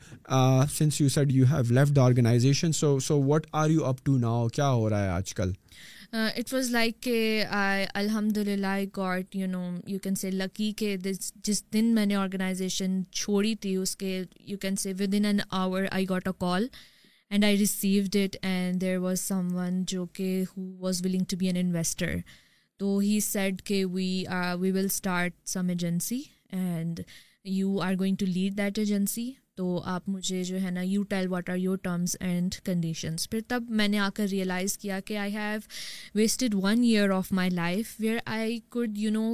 since 0.78 1.00
you 1.00 1.08
said 1.16 1.32
you 1.32 1.46
have 1.50 1.72
leave 1.80 1.94
the 1.96 2.04
organisation 2.06 2.72
so 2.80 2.98
so 3.08 3.20
what 3.24 3.46
are 3.62 3.70
you 3.70 3.84
up 3.86 4.04
to 4.06 4.16
now 4.26 4.48
کیا 4.54 4.70
ہو 4.70 4.88
رہا 4.90 5.02
ہے 5.04 5.08
آج 5.20 5.34
کل 5.34 5.52
it 6.12 6.52
was 6.52 6.70
like 6.70 7.00
کہ 7.02 7.44
آئی 7.56 7.84
الحمد 8.00 8.36
للہ 8.36 8.66
I 8.66 8.86
got 8.96 9.36
you 9.36 9.46
know 9.50 9.62
you 9.86 9.98
can 10.02 10.14
say 10.22 10.30
lucky 10.30 10.70
کہ 10.76 10.96
جس 11.04 11.62
دن 11.72 11.84
میں 11.94 12.04
نے 12.06 12.14
آرگنائزیشن 12.14 13.00
چھوڑی 13.20 13.54
تھی 13.60 13.74
اس 13.76 13.94
کے 13.96 14.20
you 14.46 14.58
can 14.62 14.76
say 14.82 14.92
within 15.18 15.24
an 15.24 15.38
hour 15.60 15.84
I 15.90 16.08
got 16.08 16.28
a 16.28 16.32
call 16.40 16.66
and 17.30 17.44
I 17.44 17.58
received 17.58 18.16
it 18.24 18.36
and 18.46 18.80
there 18.80 18.96
was 19.04 19.20
someone 19.56 19.82
جو 19.92 20.04
کہ 20.12 20.42
who 20.56 20.70
was 20.80 21.04
willing 21.06 21.24
to 21.30 21.36
be 21.40 21.46
an 21.46 21.56
investor 21.66 22.16
تو 22.78 22.96
ہی 22.98 23.18
سیڈ 23.30 23.62
کہ 23.66 23.84
we 23.92 24.24
we 24.60 24.70
will 24.70 24.84
start 24.84 25.34
some 25.48 25.68
agency 25.68 26.20
and 26.52 27.00
you 27.44 27.80
are 27.84 27.94
going 28.00 28.16
to 28.20 28.26
lead 28.26 28.58
that 28.58 28.78
agency 28.78 29.30
تو 29.56 29.78
آپ 29.94 30.08
مجھے 30.08 30.42
جو 30.44 30.60
ہے 30.62 30.70
نا 30.70 30.80
you 30.82 31.02
tell 31.08 31.26
what 31.28 31.50
are 31.50 31.56
your 31.58 31.76
terms 31.82 32.16
and 32.28 32.54
conditions 32.64 33.28
پھر 33.30 33.40
تب 33.48 33.64
میں 33.80 33.88
نے 33.88 33.98
آ 33.98 34.08
کر 34.14 34.26
ریئلائز 34.30 34.76
کیا 34.78 35.00
کہ 35.06 35.16
I 35.18 35.36
have 35.36 35.58
wasted 36.18 36.54
one 36.62 36.82
year 36.82 37.10
of 37.16 37.32
my 37.40 37.50
life 37.50 37.94
where 38.00 38.16
I 38.36 38.58
could 38.70 38.98
you 38.98 39.10
know 39.12 39.28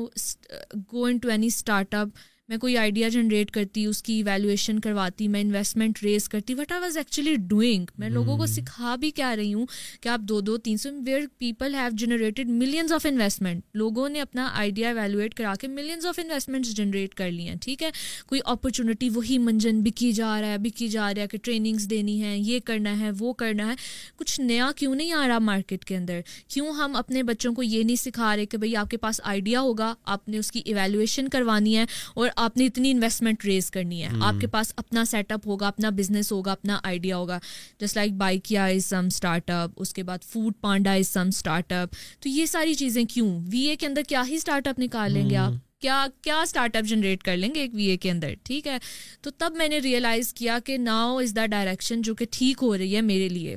go 0.92 1.04
into 1.22 1.28
any 1.30 1.46
startup 1.94 2.08
میں 2.48 2.56
کوئی 2.58 2.76
آئیڈیا 2.78 3.08
جنریٹ 3.12 3.50
کرتی 3.52 3.84
اس 3.86 4.02
کی 4.02 4.12
ایویلویشن 4.12 4.78
کرواتی 4.80 5.26
میں 5.28 5.40
انویسٹمنٹ 5.40 5.98
ریز 6.02 6.28
کرتی 6.28 6.54
what 6.58 6.70
I 6.72 6.80
was 6.80 6.96
actually 6.98 7.34
doing 7.48 7.86
میں 7.98 8.08
لوگوں 8.10 8.36
کو 8.36 8.42
hmm. 8.42 8.50
سکھا 8.52 8.94
بھی 9.00 9.10
کیا 9.16 9.34
رہی 9.36 9.52
ہوں 9.54 9.66
کہ 10.02 10.08
آپ 10.08 10.20
دو 10.28 10.40
دو 10.40 10.56
تین 10.64 10.76
سو 10.84 10.88
where 11.06 11.24
people 11.38 11.74
have 11.74 11.88
generated 12.00 12.48
millions 12.50 12.92
of 12.92 13.06
investment 13.10 13.64
لوگوں 13.80 14.08
نے 14.08 14.20
اپنا 14.20 14.48
آئیڈیا 14.60 14.88
ایویلویٹ 14.88 15.34
کرا 15.38 15.52
کے 15.60 15.68
ملینس 15.68 16.06
آف 16.06 16.18
انویسٹمنٹس 16.22 16.72
جنریٹ 16.76 17.14
کر 17.14 17.30
لی 17.30 17.48
ہیں 17.48 17.56
ٹھیک 17.62 17.82
ہے 17.82 17.90
کوئی 18.28 18.40
اپرچونیٹی 18.44 19.08
وہی 19.14 19.36
منجن 19.38 19.82
بکی 19.84 20.10
جا 20.12 20.40
رہا 20.40 20.52
ہے 20.52 20.58
بکی 20.64 20.88
جا 20.96 21.12
رہا 21.14 21.22
ہے 21.22 21.28
کہ 21.30 21.38
ٹریننگس 21.42 21.90
دینی 21.90 22.20
ہے 22.22 22.36
یہ 22.38 22.60
کرنا 22.70 22.98
ہے 23.00 23.10
وہ 23.18 23.32
کرنا 23.42 23.68
ہے 23.70 23.74
کچھ 24.18 24.40
نیا 24.40 24.70
کیوں 24.76 24.94
نہیں 24.94 25.12
آ 25.18 25.26
رہا 25.28 25.38
مارکیٹ 25.50 25.84
کے 25.84 25.96
اندر 25.96 26.20
کیوں 26.54 26.72
ہم 26.80 26.96
اپنے 26.96 27.22
بچوں 27.32 27.54
کو 27.54 27.62
یہ 27.62 27.82
نہیں 27.82 28.02
سکھا 28.06 28.34
رہے 28.36 28.46
کہ 28.46 28.58
بھائی 28.64 28.74
آپ 28.84 28.90
کے 28.90 28.96
پاس 29.06 29.20
آئیڈیا 29.34 29.60
ہوگا 29.60 29.92
آپ 30.16 30.28
نے 30.28 30.38
اس 30.38 30.52
کی 30.52 30.62
ایویلویشن 30.64 31.28
کروانی 31.38 31.76
ہے 31.78 31.84
اور 32.14 32.28
آپ 32.40 32.56
نے 32.56 32.66
اتنی 32.66 32.90
انویسٹمنٹ 32.92 33.44
ریز 33.44 33.70
کرنی 33.70 34.02
ہے 34.02 34.08
hmm. 34.08 34.22
آپ 34.22 34.34
کے 34.40 34.46
پاس 34.46 34.72
اپنا 34.76 35.04
سیٹ 35.10 35.32
اپ 35.32 35.46
ہوگا 35.48 35.66
اپنا 35.68 35.90
بزنس 35.96 36.30
ہوگا 36.32 36.52
اپنا 36.52 36.78
آئیڈیا 36.82 37.16
ہوگا 37.16 37.38
جس 37.80 37.96
like 37.96 38.12
Bykea 38.16 38.66
is 38.66 38.86
some 38.86 39.06
start 39.12 39.50
up 39.50 39.70
اس 39.82 39.92
کے 39.94 40.02
بعد 40.10 40.24
Food 40.32 40.52
Panda 40.60 40.92
is 40.94 41.08
some 41.12 41.28
start 41.36 41.72
up 41.72 41.94
تو 42.22 42.28
یہ 42.28 42.46
ساری 42.46 42.74
چیزیں 42.82 43.02
کیوں 43.14 43.30
وی 43.52 43.64
اے 43.68 43.76
کے 43.76 43.86
اندر 43.86 44.02
کیا 44.08 44.22
ہی 44.28 44.34
اسٹارٹ 44.34 44.68
اپ 44.68 44.78
نکالیں 44.80 45.28
گے 45.30 45.36
hmm. 45.36 45.44
آپ 45.46 45.60
کیا 45.82 46.06
کیا 46.22 46.36
اسٹارٹ 46.42 46.76
اپ 46.76 46.84
جنریٹ 46.88 47.22
کر 47.22 47.36
لیں 47.36 47.54
گے 47.54 47.60
ایک 47.60 47.74
وی 47.74 47.84
اے 47.88 47.96
کے 48.04 48.10
اندر 48.10 48.32
ٹھیک 48.44 48.66
ہے 48.66 48.76
تو 49.22 49.30
تب 49.38 49.54
میں 49.58 49.68
نے 49.68 49.78
ریئلائز 49.84 50.32
کیا 50.34 50.58
کہ 50.66 50.78
ناؤ 50.78 51.18
از 51.18 51.34
دا 51.36 51.44
ڈائریکشن 51.50 52.00
جو 52.02 52.14
کہ 52.20 52.24
ٹھیک 52.36 52.62
ہو 52.62 52.76
رہی 52.76 52.96
ہے 52.96 53.00
میرے 53.10 53.28
لیے 53.28 53.56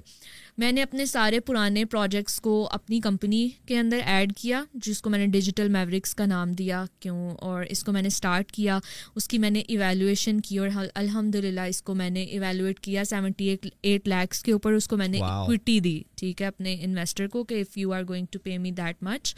میں 0.62 0.72
نے 0.72 0.82
اپنے 0.84 1.06
سارے 1.06 1.40
پرانے 1.46 1.84
پروجیکٹس 1.92 2.40
کو 2.42 2.52
اپنی 2.72 3.00
کمپنی 3.02 3.38
کے 3.68 3.78
اندر 3.80 4.00
ایڈ 4.08 4.34
کیا 4.38 4.62
جس 4.86 5.02
کو 5.02 5.10
میں 5.10 5.20
نے 5.20 5.26
ڈیجیٹل 5.36 5.68
میورکس 5.76 6.14
کا 6.16 6.26
نام 6.26 6.52
دیا 6.60 6.84
کیوں 7.02 7.30
اور 7.48 7.64
اس 7.70 7.84
کو 7.84 7.92
میں 7.92 8.02
نے 8.02 8.08
اسٹارٹ 8.08 8.52
کیا 8.52 8.78
اس 9.16 9.28
کی 9.28 9.38
میں 9.46 9.50
نے 9.50 9.60
ایویلویشن 9.68 10.42
کی 10.48 10.58
اور 10.58 10.68
الحمد 11.02 11.36
للہ 11.46 11.62
اس 11.70 11.82
کو 11.84 11.94
میں 12.02 12.10
نے 12.10 12.24
ایویلویٹ 12.34 12.80
کیا 12.88 13.04
سیونٹی 13.10 13.48
ایٹ 13.50 13.66
ایٹ 13.82 14.08
لیکس 14.08 14.44
کے 14.44 14.52
اوپر 14.54 14.74
اس 14.74 14.88
کو 14.88 14.98
میں 14.98 15.08
نے 15.08 15.20
اکوٹی 15.30 15.80
دی 15.88 15.98
ٹھیک 16.18 16.42
ہے 16.42 16.48
اپنے 16.48 16.76
انویسٹر 16.84 17.28
کو 17.38 17.44
کہ 17.52 17.62
if 17.62 17.78
you 17.78 17.94
are 17.94 18.04
going 18.10 18.26
to 18.32 18.40
pay 18.44 18.58
me 18.68 18.72
that 18.82 19.04
much 19.04 19.36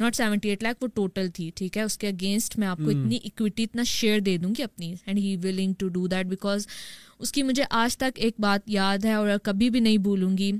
not 0.00 0.16
seventy 0.16 0.48
eight 0.48 0.62
lakh 0.62 0.82
وہ 0.84 0.88
ٹوٹل 0.94 1.30
تھی 1.34 1.50
ٹھیک 1.56 1.76
ہے 1.78 1.82
اس 1.82 1.98
کے 1.98 2.08
اگینسٹ 2.08 2.58
میں 2.58 2.68
آپ 2.68 2.76
کو 2.84 2.90
hmm. 2.90 2.98
اتنی 3.00 3.18
اکویٹی 3.24 3.64
اتنا 3.64 3.82
شیئر 3.94 4.18
دے 4.30 4.36
دوں 4.44 4.54
گی 4.58 4.62
اپنی 4.62 4.94
and 5.04 5.18
he 5.18 5.36
willing 5.44 5.72
to 5.78 5.88
do 5.96 6.06
that 6.16 6.26
because 6.34 6.66
اس 7.22 7.32
کی 7.32 7.42
مجھے 7.42 7.64
آج 7.82 7.96
تک 7.96 8.18
ایک 8.24 8.34
بات 8.40 8.68
یاد 8.70 9.04
ہے 9.04 9.12
اور 9.14 9.28
کبھی 9.42 9.70
بھی 9.70 9.80
نہیں 9.80 9.98
بھولوں 10.06 10.36
گی 10.38 10.50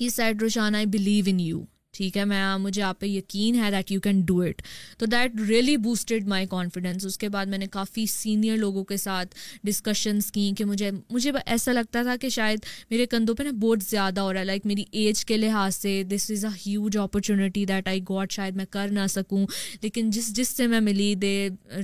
he 0.00 0.08
said 0.10 0.42
Roshan 0.42 0.74
I 0.74 0.86
believe 0.92 1.24
in 1.30 1.40
you 1.40 1.62
ٹھیک 1.96 2.16
ہے 2.16 2.24
میں 2.30 2.42
مجھے 2.60 2.80
آپ 2.82 2.98
پہ 3.00 3.06
یقین 3.06 3.54
ہے 3.62 3.70
that 3.70 3.90
you 3.92 4.00
can 4.00 4.20
do 4.26 4.40
it 4.46 4.60
تو 4.98 5.06
that 5.12 5.40
really 5.48 5.76
boosted 5.84 6.26
my 6.28 6.46
confidence 6.50 7.04
اس 7.06 7.16
کے 7.18 7.28
بعد 7.36 7.46
میں 7.52 7.58
نے 7.58 7.66
کافی 7.72 8.04
سینئر 8.10 8.56
لوگوں 8.56 8.82
کے 8.84 8.96
ساتھ 8.96 9.34
ڈسکشنس 9.66 10.30
کیں 10.32 10.52
کہ 10.58 10.64
مجھے 10.64 10.90
مجھے 11.10 11.32
ایسا 11.44 11.72
لگتا 11.72 12.02
تھا 12.02 12.16
کہ 12.20 12.28
شاید 12.36 12.64
میرے 12.90 13.06
کندھوں 13.10 13.34
پہ 13.36 13.42
نا 13.42 13.50
بوٹ 13.60 13.82
زیادہ 13.84 14.20
ہو 14.20 14.32
رہا 14.32 14.40
ہے 14.40 14.44
لائک 14.44 14.66
میری 14.66 14.84
ایج 14.90 15.24
کے 15.26 15.36
لحاظ 15.36 15.76
سے 15.76 16.02
this 16.14 16.30
is 16.34 16.44
a 16.44 16.50
huge 16.66 16.98
opportunity 17.02 17.64
that 17.72 17.88
I 17.88 18.00
got 18.10 18.32
شاید 18.32 18.56
میں 18.56 18.64
کر 18.70 18.88
نہ 18.92 19.06
سکوں 19.10 19.44
لیکن 19.82 20.10
جس 20.16 20.32
جس 20.36 20.48
سے 20.56 20.66
میں 20.74 20.80
ملی 20.90 21.14
دے 21.22 21.32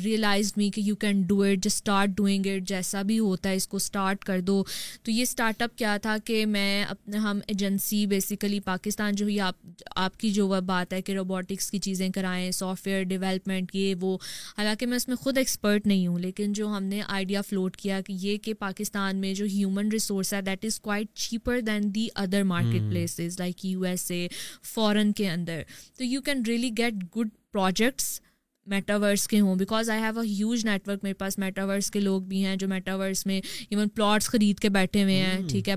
ریئلائز 0.04 0.52
می 0.56 0.70
کہ 0.74 0.80
you 0.84 0.96
can 1.06 1.22
do 1.28 1.40
it 1.42 1.64
just 1.64 1.74
start 1.74 2.10
doing 2.16 2.46
it 2.54 2.68
جیسا 2.68 3.02
بھی 3.10 3.18
ہوتا 3.18 3.50
ہے 3.50 3.54
اس 3.62 3.68
کو 3.68 3.76
اسٹارٹ 3.76 4.24
کر 4.24 4.40
دو 4.52 4.62
تو 5.02 5.10
یہ 5.10 5.22
اسٹارٹ 5.22 5.62
اپ 5.62 5.76
کیا 5.78 5.96
تھا 6.02 6.16
کہ 6.24 6.44
میں 6.56 6.82
اپنے 6.84 7.18
ہم 7.28 7.40
ایجنسی 7.46 8.04
بیسیکلی 8.14 8.60
پاکستان 8.70 9.14
جو 9.16 9.26
ہی 9.26 9.40
آپ 9.40 10.01
آپ 10.02 10.16
کی 10.20 10.30
جو 10.32 10.46
بات 10.66 10.92
ہے 10.92 11.00
کہ 11.02 11.12
روبوٹکس 11.14 11.70
کی 11.70 11.78
چیزیں 11.86 12.08
کرائیں 12.14 12.50
سافٹ 12.52 12.84
ویئر 12.86 13.02
ڈیولپمنٹ 13.12 13.74
یہ 13.74 13.94
وہ 14.00 14.16
حالانکہ 14.58 14.86
میں 14.86 14.96
اس 14.96 15.06
میں 15.08 15.16
خود 15.16 15.38
ایکسپرٹ 15.38 15.86
نہیں 15.86 16.06
ہوں 16.06 16.18
لیکن 16.18 16.52
جو 16.58 16.66
ہم 16.76 16.82
نے 16.92 17.00
آئیڈیا 17.06 17.42
فلوٹ 17.48 17.76
کیا 17.82 18.00
کہ 18.06 18.14
یہ 18.22 18.36
کہ 18.44 18.54
پاکستان 18.64 19.16
میں 19.20 19.32
جو 19.40 19.44
ہیومن 19.52 19.90
ریسورس 19.92 20.32
ہے 20.34 20.40
that 20.46 20.64
is 20.64 20.80
quite 20.80 21.14
cheaper 21.26 21.60
than 21.66 21.94
the 21.94 22.06
other 22.24 22.42
market 22.54 22.90
places 22.90 23.38
like 23.40 23.64
U 23.64 23.82
S 23.90 24.10
A 24.10 24.26
foreign 24.74 25.12
کے 25.20 25.30
اندر 25.30 25.62
تو 25.98 26.04
you 26.04 26.22
can 26.30 26.42
really 26.48 26.70
get 26.78 27.02
good 27.16 27.28
projects 27.52 28.20
metaverse 28.70 29.26
کے 29.28 29.38
ہوں 29.40 29.54
because 29.56 29.88
I 29.90 30.00
have 30.02 30.18
a 30.20 30.26
huge 30.28 30.64
network 30.88 30.98
میرے 31.04 31.14
پاس 31.18 31.38
میٹاورس 31.38 31.90
کے 31.90 32.00
لوگ 32.00 32.22
بھی 32.26 32.44
ہیں 32.44 32.54
جو 32.56 32.66
میٹاورس 32.68 33.24
میں 33.26 33.40
ایون 33.68 33.88
پلاٹس 33.94 34.28
خرید 34.30 34.58
کے 34.60 34.68
بیٹھے 34.76 35.02
ہوئے 35.02 35.14
ہیں 35.16 35.36
hmm. 35.38 35.48
ٹھیک 35.50 35.68
ہے 35.68 35.74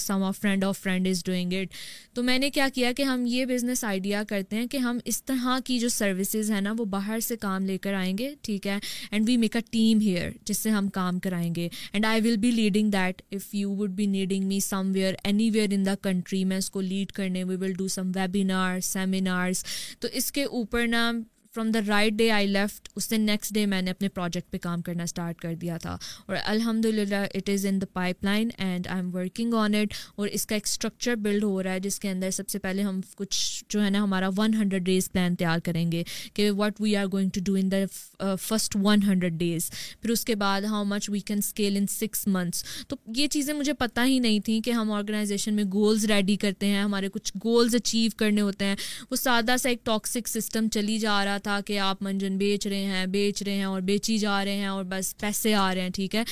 some 0.00 0.22
of 0.24 0.38
friend 0.40 0.64
of 0.64 0.78
friend 0.82 1.08
is 1.08 1.22
doing 1.24 1.52
it 1.60 1.74
تو 2.14 2.22
میں 2.22 2.38
نے 2.38 2.50
کیا 2.50 2.68
کیا 2.74 2.92
کہ 2.96 3.02
ہم 3.02 3.24
یہ 3.26 3.44
بزنس 3.48 3.84
آئیڈیا 3.84 4.22
کرتے 4.28 4.56
ہیں 4.56 4.66
کہ 4.70 4.76
ہم 4.86 4.98
اس 5.04 5.22
طرح 5.24 5.58
کی 5.64 5.78
جو 5.78 5.88
سروسز 5.88 6.50
ہیں 6.50 6.60
نا 6.60 6.72
وہ 6.78 6.84
باہر 6.96 7.20
سے 7.28 7.36
کام 7.40 7.66
لے 7.66 7.78
کر 7.86 7.94
آئیں 7.94 8.16
گے 8.18 8.32
ٹھیک 8.42 8.66
ہے 8.66 8.78
and 9.10 9.28
we 9.28 9.36
make 9.36 9.56
a 9.56 9.62
team 9.70 10.00
here 10.00 10.30
جس 10.48 10.58
سے 10.58 10.70
ہم 10.70 10.88
کام 10.94 11.18
کرائیں 11.22 11.54
گے 11.54 11.68
and 11.92 12.06
I 12.06 12.20
will 12.28 12.36
be 12.46 12.50
leading 12.50 12.90
that 12.92 13.22
if 13.34 13.54
you 13.54 13.74
would 13.76 13.90
be 13.96 14.06
needing 14.16 14.46
me 14.48 14.60
somewhere 14.94 15.14
anywhere 15.52 15.72
in 15.74 15.86
the 15.86 15.94
country 16.02 16.44
میں 16.44 16.56
اس 16.58 16.70
کو 16.70 16.80
لیڈ 16.80 17.12
کرنے 17.12 17.44
we 17.44 17.56
will 17.60 17.72
do 17.78 17.88
some 17.98 18.10
webinar 18.14 18.80
seminars 18.92 19.64
تو 20.00 20.08
اس 20.12 20.32
کے 20.32 20.44
اوپر 20.44 20.86
نا 20.86 21.10
from 21.56 21.70
the 21.72 21.78
right 21.86 22.12
day 22.12 22.30
I 22.30 22.46
left 22.46 22.88
اس 22.96 23.04
سے 23.08 23.16
نیکسٹ 23.18 23.52
ڈے 23.54 23.64
میں 23.66 23.80
نے 23.82 23.90
اپنے 23.90 24.08
پروجیکٹ 24.14 24.50
پہ 24.52 24.58
کام 24.62 24.80
کرنا 24.86 25.02
اسٹارٹ 25.02 25.38
کر 25.40 25.54
دیا 25.60 25.76
تھا 25.82 25.92
اور 26.26 26.36
الحمد 26.52 26.84
للہ 26.84 27.22
it 27.34 27.48
is 27.52 27.64
in 27.68 27.80
the 27.80 27.86
pipeline 28.24 28.48
and 28.66 28.86
I 28.90 29.00
am 29.00 29.14
working 29.14 29.54
on 29.58 29.74
it 29.80 29.94
اور 30.16 30.28
اس 30.32 30.44
کا 30.46 30.54
ایک 30.54 30.66
اسٹرکچر 30.66 31.14
بلڈ 31.26 31.44
ہو 31.44 31.62
رہا 31.62 31.72
ہے 31.72 31.80
جس 31.86 31.98
کے 32.00 32.08
اندر 32.10 32.30
سب 32.36 32.48
سے 32.48 32.58
پہلے 32.64 32.82
ہم 32.82 33.00
کچھ 33.16 33.38
جو 33.72 33.84
ہے 33.84 33.90
نا 33.90 34.02
ہمارا 34.02 34.28
ون 34.36 34.54
ہنڈریڈ 34.54 34.84
ڈیز 34.86 35.08
پلان 35.12 35.34
تیار 35.42 35.58
کریں 35.64 35.90
گے 35.92 36.02
کہ 36.34 36.50
what 36.56 36.80
we 36.80 36.94
are 36.96 37.06
going 37.12 37.30
to 37.34 37.40
do 37.46 37.54
in 37.60 37.70
the 37.72 38.34
first 38.42 38.76
one 38.82 39.02
hundred 39.06 39.38
days 39.38 39.70
پھر 40.02 40.10
اس 40.10 40.24
کے 40.24 40.34
بعد 40.44 40.62
how 40.70 40.84
much 40.92 41.08
we 41.10 41.20
can 41.30 41.38
scale 41.44 41.76
in 41.76 41.86
six 41.94 42.26
months 42.36 42.64
تو 42.88 42.96
یہ 43.16 43.26
چیزیں 43.36 43.52
مجھے 43.54 43.72
پتہ 43.86 44.04
ہی 44.06 44.18
نہیں 44.26 44.38
تھیں 44.46 44.60
کہ 44.64 44.70
ہم 44.80 44.92
آرگنائزیشن 44.98 45.54
میں 45.54 45.64
گولز 45.72 46.04
ریڈی 46.10 46.36
کرتے 46.44 46.66
ہیں 46.66 46.82
ہمارے 46.82 47.08
کچھ 47.12 47.32
گولز 47.44 47.74
اچیو 47.74 48.10
کرنے 48.24 48.40
ہوتے 48.40 48.64
ہیں 48.64 48.76
وہ 49.10 49.16
سادہ 49.24 49.56
سا 49.62 49.68
ایک 49.68 49.84
ٹاکسک 49.86 50.28
سسٹم 50.28 50.68
چلی 50.78 50.98
جا 51.08 51.24
رہا 51.24 51.38
تھا 51.38 51.44
تھا 51.46 51.58
کہ 51.66 51.78
آپ 51.78 52.02
منجن 52.02 52.36
بیچ 52.38 52.66
رہے 52.66 52.84
ہیں 52.92 53.04
بیچ 53.16 53.42
رہے 53.42 53.52
ہیں 53.56 53.64
اور 53.72 53.80
بیچی 53.90 54.16
جا 54.18 54.44
رہے 54.44 54.54
ہیں 54.62 54.66
اور 54.66 54.84
بس 54.92 55.16
پیسے 55.20 55.54
آ 55.64 55.68
رہے 55.74 55.82
ہیں 55.82 55.90
ٹھیک 55.94 56.14
ہے 56.14 56.22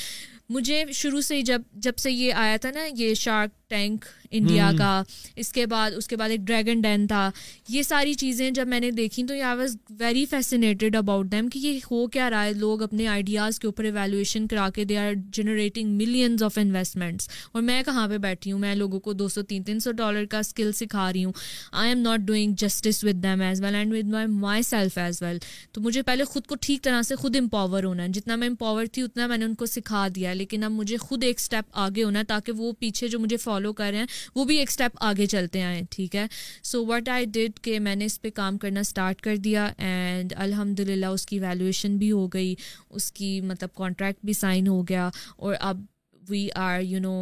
مجھے 0.51 0.85
شروع 0.93 1.21
سے 1.27 1.37
ہی 1.37 1.43
جب 1.43 1.61
جب 1.83 1.99
سے 1.99 2.11
یہ 2.11 2.33
آیا 2.37 2.57
تھا 2.61 2.71
نا 2.75 2.85
یہ 2.97 3.15
شارک 3.17 3.51
ٹینک 3.71 4.05
انڈیا 4.37 4.71
کا 4.79 5.01
اس 5.41 5.51
کے 5.53 5.65
بعد 5.67 5.91
اس 5.97 6.09
کے 6.09 6.17
بعد 6.17 6.31
ایک 6.31 6.41
ڈریگن 6.47 6.81
ڈین 6.81 7.07
تھا 7.09 7.31
یہ 7.69 7.83
ساری 7.83 8.13
چیزیں 8.23 8.51
جب 8.55 8.69
میں 8.69 8.81
نے 8.81 8.91
دیکھی 8.91 9.25
تو 9.27 9.35
I 9.35 9.57
was 9.59 9.77
very 9.99 10.25
fascinated 10.31 10.97
about 10.97 11.31
them 11.33 11.49
کہ 11.51 11.59
یہ 11.59 11.79
ہو 11.91 12.07
کیا 12.13 12.29
رہا 12.31 12.45
ہے 12.45 12.53
لوگ 12.53 12.83
اپنے 12.83 13.07
آئیڈیاز 13.09 13.59
کے 13.61 13.67
اوپر 13.67 13.85
ایویلویشن 13.85 14.47
کرا 14.49 14.69
کے 14.75 14.85
they 14.85 14.97
are 14.99 15.13
generating 15.37 15.97
millions 15.99 16.43
of 16.43 16.59
investments 16.63 17.29
اور 17.53 17.63
میں 17.63 17.83
کہاں 17.87 18.07
پہ 18.09 18.19
بیٹھی 18.27 18.53
ہوں 18.53 18.59
میں 18.59 18.75
لوگوں 18.75 19.01
کو 19.01 19.13
دو 19.13 19.29
سو 19.35 19.43
تین 19.43 19.63
تین 19.65 19.81
سو 19.81 19.93
ڈالر 20.03 20.25
کا 20.31 20.39
اسکل 20.39 20.73
سکھا 20.81 21.11
رہی 21.13 21.25
ہوں 21.25 21.33
I 21.73 21.89
am 21.91 22.01
not 22.03 22.21
doing 22.27 22.55
justice 22.61 23.03
with 23.05 23.23
them 23.23 23.41
as 23.49 23.63
well 23.63 23.75
and 23.75 23.93
with 23.95 24.13
my 24.13 24.27
myself 24.71 24.99
as 24.99 25.23
well 25.23 25.39
تو 25.73 25.81
مجھے 25.81 26.03
پہلے 26.03 26.25
خود 26.35 26.47
کو 26.47 26.55
ٹھیک 26.61 26.83
طرح 26.85 27.03
سے 27.09 27.17
خود 27.17 27.37
امپاور 27.41 27.85
ہونا 27.85 28.03
ہے 28.03 28.09
جتنا 28.19 28.37
میں 28.43 28.49
امپاور 28.49 28.87
تھی 28.93 29.03
اتنا 29.03 29.27
میں 29.27 29.39
نے 29.39 29.45
ان 29.45 29.55
کو 29.55 29.67
سکھا 29.67 30.07
دیا 30.17 30.34
ہے 30.35 30.39
لیکن 30.39 30.63
اب 30.65 30.71
مجھے 30.73 30.97
خود 31.01 31.25
ایک 31.25 31.39
اسٹیپ 31.41 31.65
آگے 31.85 32.05
ہونا 32.05 32.19
ہے 32.19 32.25
تاکہ 32.25 32.53
وہ 32.57 32.73
پیچھے 32.79 33.09
جو 33.09 33.19
مجھے 33.21 33.37
فالو 33.45 33.73
کر 33.81 33.91
رہے 33.93 33.99
ہیں 33.99 34.07
وہ 34.35 34.45
بھی 34.45 34.57
ایک 34.59 34.69
اسٹیپ 34.71 34.97
آگے 35.11 35.27
چلتے 35.35 35.63
آئیں 35.63 35.83
ٹھیک 35.91 36.17
ہے 36.17 36.27
سو 36.71 36.85
وٹ 36.87 37.09
آئی 37.09 37.25
ڈڈ 37.37 37.59
کہ 37.65 37.79
میں 37.87 37.95
نے 37.97 38.05
اس 38.05 38.21
پہ 38.23 38.31
کام 38.35 38.59
کرنا 38.65 38.81
اسٹارٹ 38.89 39.21
کر 39.23 39.37
دیا 39.45 39.69
اینڈ 39.87 40.33
الحمد 40.47 40.81
للہ 40.89 41.07
اس 41.19 41.27
کی 41.27 41.41
ویلویشن 41.41 41.97
بھی 41.99 42.11
ہو 42.13 42.27
گئی 42.35 42.55
اس 42.91 43.11
کی 43.13 43.41
مطلب 43.53 43.75
کانٹریکٹ 43.77 44.25
بھی 44.25 44.33
سائن 44.43 44.69
ہو 44.69 44.83
گیا 44.89 45.09
اور 45.37 45.55
اب 45.61 45.81
we 46.31 46.47
are 46.57 46.81
you 46.83 46.99
know 47.01 47.13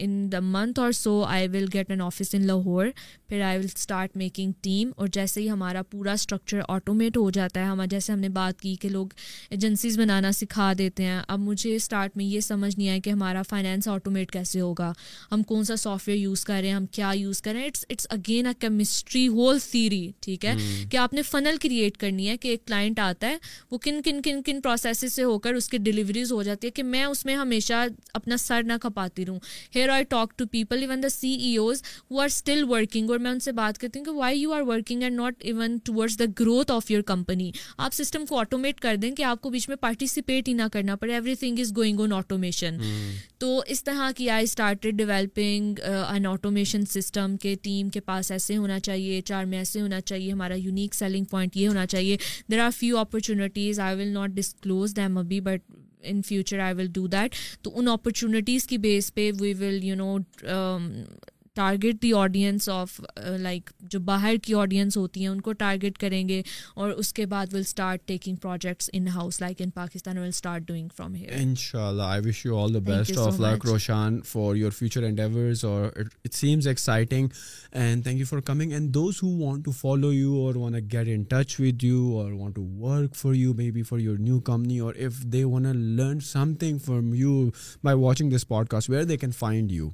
in 0.00 0.10
the 0.32 0.40
month 0.42 0.78
اور 0.80 0.92
so 0.92 1.22
I 1.28 1.48
will 1.52 1.64
get 1.74 1.90
an 1.90 2.00
office 2.02 2.34
in 2.34 2.46
Lahore 2.46 2.86
پھر 3.28 3.40
I 3.44 3.58
will 3.58 3.64
start 3.74 4.16
making 4.16 4.52
team 4.62 4.90
اور 4.96 5.08
جیسے 5.12 5.40
ہی 5.40 5.48
ہمارا 5.50 5.82
پورا 5.90 6.12
اسٹرکچر 6.12 6.60
آٹومیٹ 6.68 7.16
ہو 7.16 7.30
جاتا 7.34 7.60
ہے 7.60 7.64
ہمارے 7.66 7.88
جیسے 7.90 8.12
ہم 8.12 8.18
نے 8.18 8.28
بات 8.38 8.60
کی 8.60 8.74
کہ 8.80 8.88
لوگ 8.88 9.06
ایجنسیز 9.50 9.98
بنانا 9.98 10.32
سکھا 10.34 10.72
دیتے 10.78 11.04
ہیں 11.04 11.20
اب 11.28 11.38
مجھے 11.40 11.74
اسٹارٹ 11.76 12.16
میں 12.16 12.24
یہ 12.24 12.40
سمجھ 12.48 12.74
نہیں 12.76 12.88
آئے 12.88 13.00
کہ 13.00 13.10
ہمارا 13.10 13.42
فائنینس 13.48 13.88
آٹومیٹ 13.88 14.30
کیسے 14.32 14.60
ہوگا 14.60 14.92
ہم 15.32 15.42
کون 15.48 15.64
سا 15.64 15.76
سافٹ 15.76 16.08
ویئر 16.08 16.18
یوز 16.18 16.44
کریں 16.44 16.72
ہم 16.72 16.86
کیا 16.92 17.10
یوز 17.14 17.42
کریں 17.42 17.64
it's 17.64 17.84
it's 17.90 18.06
again 18.10 18.46
a 18.46 18.52
chemistry 18.60 19.26
whole 19.28 19.58
theory 19.70 20.10
ٹھیک 20.22 20.44
ہے 20.44 20.54
کہ 20.90 20.96
آپ 20.96 21.14
نے 21.14 21.22
فنل 21.30 21.56
کریٹ 21.62 21.96
کرنی 21.96 22.28
ہے 22.28 22.36
کہ 22.36 22.48
ایک 22.48 22.66
کلائنٹ 22.66 22.98
آتا 23.00 23.28
ہے 23.30 23.36
وہ 23.70 23.78
کن 23.84 24.00
کن 24.04 24.22
کن 24.22 24.42
کن 24.46 24.60
پروسیسز 24.60 25.12
سے 25.12 25.22
ہو 25.24 25.38
کر 25.38 25.54
اس 25.54 25.68
کی 25.68 25.78
ڈلیوریز 25.88 26.32
ہو 26.32 26.42
جاتی 26.42 26.66
ہے 26.66 26.72
کہ 26.72 26.82
میں 26.82 27.04
اس 27.04 27.24
میں 27.26 27.36
ہمیشہ 27.36 27.74
اپنے 28.14 28.27
اپنا 28.28 28.36
سر 28.36 28.62
نہ 28.66 28.72
کھپاتی 28.82 29.24
رہوں 29.26 29.38
here 29.74 29.88
I 29.88 30.04
talk 30.08 30.32
to 30.38 30.44
people 30.52 30.80
even 30.82 31.02
the 31.02 31.08
C 31.08 31.28
E 31.34 31.56
Os 31.56 31.82
are 32.18 32.24
still 32.26 32.62
working 32.68 33.10
اور 33.10 33.18
میں 33.18 33.30
ان 33.30 33.38
سے 33.40 33.52
بات 33.52 33.78
کرتی 33.80 33.98
ہوں 33.98 34.04
کہ 34.06 34.10
why 34.16 34.40
you 34.40 34.52
are 34.54 34.62
working 34.68 35.02
and 35.02 35.14
not 35.16 35.44
even 35.50 35.76
the 36.18 36.24
growth 36.40 36.70
of 36.72 36.90
your 36.90 37.02
company 37.12 37.50
آپ 37.76 37.94
سسٹم 37.94 38.24
کو 38.28 38.38
آٹومیٹ 38.40 38.80
کر 38.80 38.96
دیں 39.02 39.10
کہ 39.16 39.22
آپ 39.24 39.40
کو 39.42 39.50
بیچ 39.50 39.68
میں 39.68 39.76
پارٹیسپیٹ 39.80 40.48
ہی 40.48 40.52
نہ 40.54 40.62
کرنا 40.72 40.96
پڑے 40.96 41.12
everything 41.40 41.58
is 41.60 41.72
going 41.76 42.00
on 42.00 42.12
automation 42.12 42.76
تو 43.38 43.58
اس 43.76 43.82
طرح 43.84 44.10
کی 44.16 44.28
I 44.30 44.44
started 44.44 44.96
developing 44.98 45.78
an 45.86 46.26
automation 46.26 46.84
system 46.92 47.36
کے 47.42 47.54
ٹیم 47.62 47.88
کے 47.94 48.00
پاس 48.10 48.30
ایسے 48.32 48.56
ہونا 48.56 48.78
چاہیے 48.88 49.20
چار 49.28 49.44
میں 49.54 49.58
ایسے 49.58 49.80
ہونا 49.80 50.00
چاہیے 50.00 50.32
ہمارا 50.32 50.54
یونیک 50.58 50.94
سیلنگ 50.94 51.24
پوائنٹ 51.30 51.56
یہ 51.56 51.68
ہونا 51.68 51.86
چاہیے 51.92 52.16
there 52.50 52.60
are 52.64 52.70
few 52.76 52.98
opportunities 52.98 53.80
I 53.80 53.96
will 54.00 54.12
not 54.14 54.30
disclose 54.36 54.96
them 54.96 55.18
ابھی 55.18 55.40
but 55.40 55.72
in 56.10 56.20
future 56.26 56.58
I 56.60 56.74
will 56.78 56.86
do 56.94 57.06
that 57.12 57.34
تو 57.62 57.70
ان 57.78 57.88
اپرچونیٹیز 57.88 58.66
کی 58.66 58.78
بیس 58.86 59.12
پہ 59.14 59.30
we 59.40 59.52
will 59.60 59.82
you 59.84 59.96
know 59.96 60.14
target 61.58 62.02
the 62.02 62.12
audience 62.16 62.68
of 62.72 63.00
like 63.38 63.70
جو 63.90 63.98
باہر 64.10 64.34
کی 64.42 64.54
آڈینس 64.54 64.96
ہوتی 64.96 65.20
ہیں 65.20 65.28
ان 65.28 65.40
کو 65.46 65.52
ٹارگیٹ 65.64 65.96
کریں 65.98 66.26
گے 66.28 66.42
اور 66.82 66.90
اس 67.02 67.12
کے 67.14 67.24
بعد 67.32 67.54
will 67.54 67.60
start 67.68 68.06
taking 68.08 68.36
projects 68.42 68.90
in 68.98 69.08
house 69.14 69.40
like 69.40 69.60
in 69.64 69.70
Pakistan 69.80 70.18
will 70.18 70.28
start 70.28 70.66
doing 70.68 70.88
from 70.96 71.14
here 71.14 71.32
ان 71.42 71.54
شاء 71.64 71.86
اللہ 71.88 72.12
I 72.16 72.20
wish 72.28 72.44
you 72.46 72.58
all 72.58 72.74
the 72.74 72.78
best 72.92 73.18
of 73.24 73.40
Roshan 73.70 74.20
for 74.32 74.54
your 74.56 74.70
future 74.78 75.06
اور 75.72 75.84
it 75.96 76.32
seems 76.34 76.68
exciting 76.68 77.28
and 77.84 78.02
thank 78.04 78.20
you 78.20 78.26
for 78.26 78.38
for 78.38 78.46
for 78.46 78.54
coming 78.54 78.72
and 78.72 78.94
those 78.94 79.22
who 79.22 79.28
want 79.28 79.42
want 79.42 79.64
to 79.64 79.70
to 79.70 79.76
follow 79.78 80.12
you 80.12 80.18
you 80.20 80.24
you 80.28 80.34
you 80.36 80.46
اور 80.46 80.54
اور 80.56 80.72
اور 80.72 80.80
get 80.92 81.08
in 81.16 81.22
touch 81.30 81.60
with 81.60 81.84
work 82.80 83.18
be 83.58 84.02
your 84.04 84.18
new 84.18 84.40
company 84.50 84.80
if 85.04 85.22
they 85.32 85.42
learn 85.64 86.20
something 86.60 86.78
from 86.84 87.10
by 87.84 87.96
watching 88.04 88.30
this 88.30 88.34
podcast 88.76 88.90
where 88.90 89.04
they 89.12 89.16
can 89.24 89.30
find 89.38 89.72
you 89.72 89.90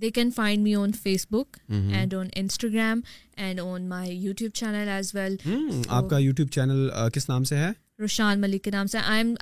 they 0.00 0.10
can 0.14 0.30
find 0.36 0.62
me 0.62 0.74
on 0.74 0.90
Facebook 1.30 1.56
and 1.68 2.14
on 2.14 2.26
Instagram 2.36 3.00
and 3.36 3.60
on 3.60 3.88
my 3.88 4.16
YouTube 4.24 4.52
channel 4.54 4.88
as 4.96 5.14
well 5.14 5.36
آپ 5.98 6.10
کا 6.10 6.18
YouTube 6.18 6.48
channel 6.56 6.88
کس 7.14 7.28
نام 7.28 7.44
سے 7.50 7.56
ہے 7.58 7.70
روشان 8.00 8.40
ملک 8.40 8.62
کے 8.62 8.70
نام 8.70 8.86
سے 8.92 8.98
I 8.98 9.18
am 9.22 9.32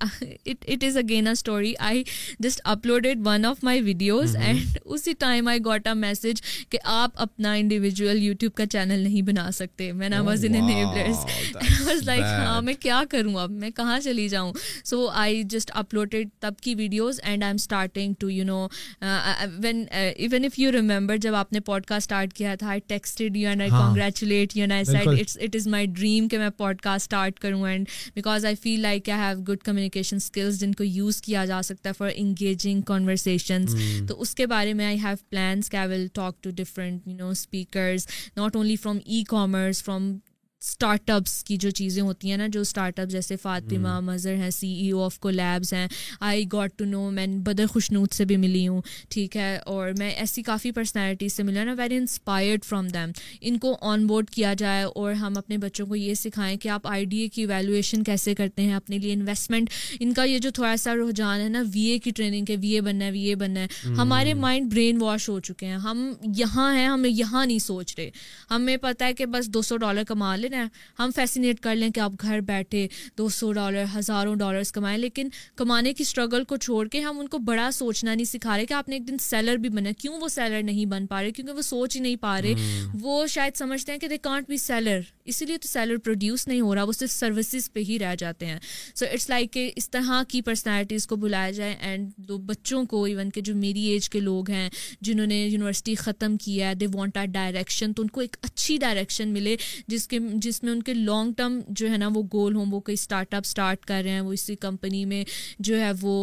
it 0.72 0.84
is 0.84 0.96
again 0.96 1.26
a 1.26 1.30
story 1.32 1.72
I 1.86 2.02
just 2.40 2.60
uploaded 2.64 3.20
one 3.26 3.44
of 3.44 3.62
my 3.64 3.80
videos 3.82 4.34
and 4.36 4.76
اسی 4.84 5.12
time 5.18 5.48
I 5.48 5.58
got 5.64 5.86
a 5.88 5.94
message 5.98 6.40
کہ 6.70 6.78
آپ 6.92 7.20
اپنا 7.22 7.52
انڈیویژل 7.52 8.18
یوٹیوب 8.22 8.54
کا 8.56 8.66
چینل 8.72 9.00
نہیں 9.04 9.22
بنا 9.26 9.48
سکتے 9.54 9.90
میں 9.92 10.08
نا 10.08 10.20
واز 10.26 10.44
ان 10.44 10.56
واز 11.86 12.02
لائک 12.06 12.22
ہاں 12.22 12.60
میں 12.62 12.74
کیا 12.80 13.02
کروں 13.10 13.34
اب 13.42 13.50
میں 13.50 13.70
کہاں 13.76 13.98
چلی 14.04 14.28
جاؤں 14.28 14.52
سو 14.84 15.06
آئی 15.24 15.42
جسٹ 15.56 15.70
اپلوڈیڈ 15.74 16.28
تب 16.40 16.60
کی 16.62 16.74
videos 16.74 17.20
and 17.22 17.42
I 17.42 17.50
am 17.50 17.56
starting 17.60 18.14
to 18.18 18.30
you 18.30 18.44
know 18.44 18.66
when 19.62 19.84
even 19.90 20.44
if 20.44 20.58
you 20.58 20.70
remember 20.72 21.16
جب 21.26 21.34
آپ 21.34 21.52
نے 21.52 21.60
پوڈ 21.66 21.86
کاسٹ 21.86 22.02
اسٹارٹ 22.10 22.32
کیا 22.34 22.54
تھا 22.60 22.68
I 22.70 22.80
congratulate 22.88 24.56
you 24.56 24.66
and 24.70 24.88
I 24.96 25.18
it 25.44 25.56
is 25.56 25.66
my 25.76 25.86
dream 25.96 26.28
کہ 26.28 26.38
میں 26.38 26.50
پوڈ 26.58 26.80
کاسٹ 26.82 27.02
اسٹارٹ 27.06 27.38
کروں 27.40 27.66
and 27.68 27.88
because 28.14 28.42
I 28.46 28.54
feel 28.62 28.80
like 28.80 29.08
I 29.10 29.20
have 29.20 29.40
good 29.52 29.62
communication 29.64 30.16
skills 30.16 30.60
جن 30.60 30.72
کو 30.78 30.84
یوز 30.84 31.20
کیا 31.22 31.44
جا 31.48 31.60
سکتا 31.64 31.88
ہے 31.88 31.92
فار 31.98 32.10
انگیجنگ 32.14 32.80
کانورسیشنز 32.92 33.74
تو 34.08 34.20
اس 34.22 34.34
کے 34.34 34.46
بارے 34.54 34.72
میں 34.80 34.84
آئی 34.84 34.98
ہیو 35.04 35.16
پلانس 35.30 35.70
کہ 35.70 35.76
I 35.76 35.88
will 35.90 36.06
talk 36.14 36.42
to 36.44 36.50
different 36.56 37.06
you 37.08 37.16
know 37.16 37.28
speakers 37.30 38.06
not 38.36 38.56
only 38.56 38.76
from 38.82 38.98
e 39.04 39.22
commerce 39.28 39.82
from 39.84 40.12
startups 41.10 41.42
کی 41.44 41.56
جو 41.62 41.70
چیزیں 41.78 42.02
ہوتی 42.02 42.30
ہیں 42.30 42.36
نا 42.38 42.46
جو 42.52 42.60
اسٹارٹ 42.60 42.98
اپ 43.00 43.08
جیسے 43.10 43.36
فاطمہ 43.42 43.98
مظہر 44.02 44.34
ہیں 44.42 44.48
سی 44.50 44.68
ای 44.72 44.90
او 44.90 45.02
آف 45.04 45.18
کو 45.20 45.30
لیبس 45.30 45.72
ہیں 45.74 45.86
آئی 46.28 46.44
گاٹ 46.52 46.78
ٹو 46.78 46.84
نو 46.84 47.10
میں 47.12 47.26
بدر 47.46 47.66
خوشنود 47.72 48.12
سے 48.14 48.24
بھی 48.26 48.36
ملی 48.44 48.66
ہوں 48.68 48.80
ٹھیک 49.10 49.36
ہے 49.36 49.56
اور 49.72 49.88
میں 49.98 50.10
ایسی 50.10 50.42
کافی 50.42 50.70
پرسنالٹیز 50.78 51.32
سے 51.32 51.42
ملی 51.42 51.60
ویری 51.78 51.96
انسپائرڈ 51.96 52.64
فرام 52.64 52.88
دیم 52.94 53.10
ان 53.40 53.58
کو 53.64 53.76
آن 53.90 54.06
بورڈ 54.06 54.30
کیا 54.30 54.54
جائے 54.58 54.82
اور 54.84 55.12
ہم 55.24 55.36
اپنے 55.38 55.58
بچوں 55.66 55.86
کو 55.86 55.96
یہ 55.96 56.14
سکھائیں 56.20 56.56
کہ 56.62 56.68
آپ 56.78 56.86
آئی 56.90 57.04
ڈی 57.04 57.18
اے 57.20 57.28
کی 57.34 57.44
ویلیویشن 57.46 58.02
کیسے 58.04 58.34
کرتے 58.34 58.62
ہیں 58.62 58.74
اپنے 58.74 58.98
لیے 58.98 59.12
انویسٹمنٹ 59.12 59.70
ان 60.00 60.12
کا 60.14 60.24
یہ 60.24 60.38
جو 60.46 60.50
تھوڑا 60.54 60.74
سا 60.82 60.94
رجحان 60.94 61.40
ہے 61.40 61.48
نا 61.48 61.62
وی 61.74 61.84
اے 61.90 61.98
کی 62.04 62.10
ٹریننگ 62.16 62.44
کے 62.44 62.56
وی 62.62 62.70
اے 62.74 62.80
بننا 62.80 63.04
ہے 63.04 63.10
وی 63.10 63.24
اے 63.28 63.34
بننا 63.44 63.60
ہے 63.84 63.92
ہمارے 63.98 64.34
مائنڈ 64.46 64.70
برین 64.72 65.02
واش 65.02 65.28
ہو 65.28 65.38
چکے 65.50 65.66
ہیں 65.66 65.76
ہم 65.84 66.12
یہاں 66.36 66.72
ہیں 66.74 66.86
ہم 66.86 67.04
یہاں 67.08 67.46
نہیں 67.46 67.58
سوچ 67.68 67.94
رہے 67.98 68.10
ہمیں 68.50 68.76
پتہ 68.82 69.04
ہے 69.04 69.14
کہ 69.14 69.26
بس 69.36 69.48
دو 69.54 69.62
سو 69.70 69.76
ڈالر 69.86 70.02
کما 70.08 70.34
لیں 70.36 70.48
نا 70.56 70.66
ہم 70.98 71.10
فیسینیٹ 71.16 71.60
کر 71.60 71.74
لیں 71.74 71.90
کہ 71.94 72.00
آپ 72.00 72.12
گھر 72.22 72.40
بیٹھے 72.46 72.86
دو 73.18 73.28
سو 73.38 73.52
ڈالر 73.52 73.84
ہزاروں 73.94 74.34
ڈالرس 74.36 74.72
کمائیں 74.72 74.96
لیکن 74.98 75.28
کمانے 75.56 75.92
کی 75.94 76.02
اسٹرگل 76.02 76.44
کو 76.48 76.56
چھوڑ 76.66 76.86
کے 76.88 77.00
ہم 77.00 77.18
ان 77.20 77.28
کو 77.28 77.38
بڑا 77.50 77.68
سوچنا 77.72 78.14
نہیں 78.14 78.24
سکھا 78.24 78.56
رہے 78.56 78.66
کہ 78.66 78.74
آپ 78.74 78.88
نے 78.88 78.96
ایک 78.96 79.06
دن 79.08 79.18
سیلر 79.20 79.56
بھی 79.64 79.68
بنا 79.78 79.90
کیوں 79.98 80.18
وہ 80.20 80.28
سیلر 80.28 80.62
نہیں 80.62 80.86
بن 80.94 81.06
پا 81.06 81.22
رہے 81.22 81.30
کیونکہ 81.36 81.52
وہ 81.52 81.62
سوچ 81.62 81.96
ہی 81.96 82.00
نہیں 82.00 82.16
پا 82.20 82.40
رہے 82.42 82.82
وہ 83.00 83.26
شاید 83.34 83.56
سمجھتے 83.58 83.92
ہیں 83.92 83.98
کہ 83.98 84.08
دے 84.08 84.18
کانٹ 84.28 84.48
بی 84.48 84.56
سیلر 84.66 85.00
اسی 85.32 85.46
لیے 85.46 85.58
تو 85.58 85.68
سیلر 85.68 85.96
پروڈیوس 86.04 86.46
نہیں 86.48 86.60
ہو 86.60 86.74
رہا 86.74 86.82
وہ 86.88 86.92
صرف 86.92 87.10
سروسز 87.10 87.72
پہ 87.72 87.80
ہی 87.88 87.98
رہ 87.98 88.14
جاتے 88.18 88.46
ہیں 88.46 88.58
سو 88.94 89.04
اٹس 89.10 89.28
لائک 89.30 89.52
کہ 89.52 89.70
اس 89.76 89.90
طرح 89.90 90.22
کی 90.28 90.40
پرسنالٹیز 90.48 91.06
کو 91.06 91.16
بلایا 91.24 91.50
جائے 91.50 91.74
اینڈ 91.80 92.10
دو 92.28 92.38
بچوں 92.52 92.84
کو 92.90 93.04
ایون 93.04 93.30
کہ 93.34 93.40
جو 93.44 93.54
میری 93.56 93.84
ایج 93.90 94.08
کے 94.10 94.20
لوگ 94.20 94.50
ہیں 94.50 94.68
جنہوں 95.00 95.26
نے 95.26 95.40
یونیورسٹی 95.44 95.94
ختم 95.98 96.36
کیا 96.44 96.68
ہے 96.68 96.74
دے 96.74 96.86
وانٹ 96.94 97.16
آر 97.16 97.26
ڈائریکشن 97.32 97.92
تو 97.94 98.02
ان 98.02 98.08
کو 98.16 98.20
ایک 98.20 98.36
اچھی 98.42 98.76
ڈائریکشن 98.80 99.28
ملے 99.32 99.56
جس 99.88 100.06
کے 100.08 100.18
جس 100.44 100.62
میں 100.62 100.72
ان 100.72 100.82
کے 100.82 100.94
لانگ 100.94 101.32
ٹرم 101.36 101.58
جو 101.80 101.90
ہے 101.90 101.96
نا 101.98 102.08
وہ 102.14 102.22
گول 102.32 102.54
ہوں 102.54 102.66
وہ 102.70 102.80
کوئی 102.86 102.94
اسٹارٹ 102.94 103.34
اپ 103.34 103.42
اسٹارٹ 103.46 103.84
کر 103.86 104.00
رہے 104.04 104.10
ہیں 104.12 104.20
وہ 104.28 104.32
اسی 104.32 104.56
کمپنی 104.64 105.04
میں 105.12 105.24
جو 105.68 105.78
ہے 105.80 105.90
وہ 106.00 106.14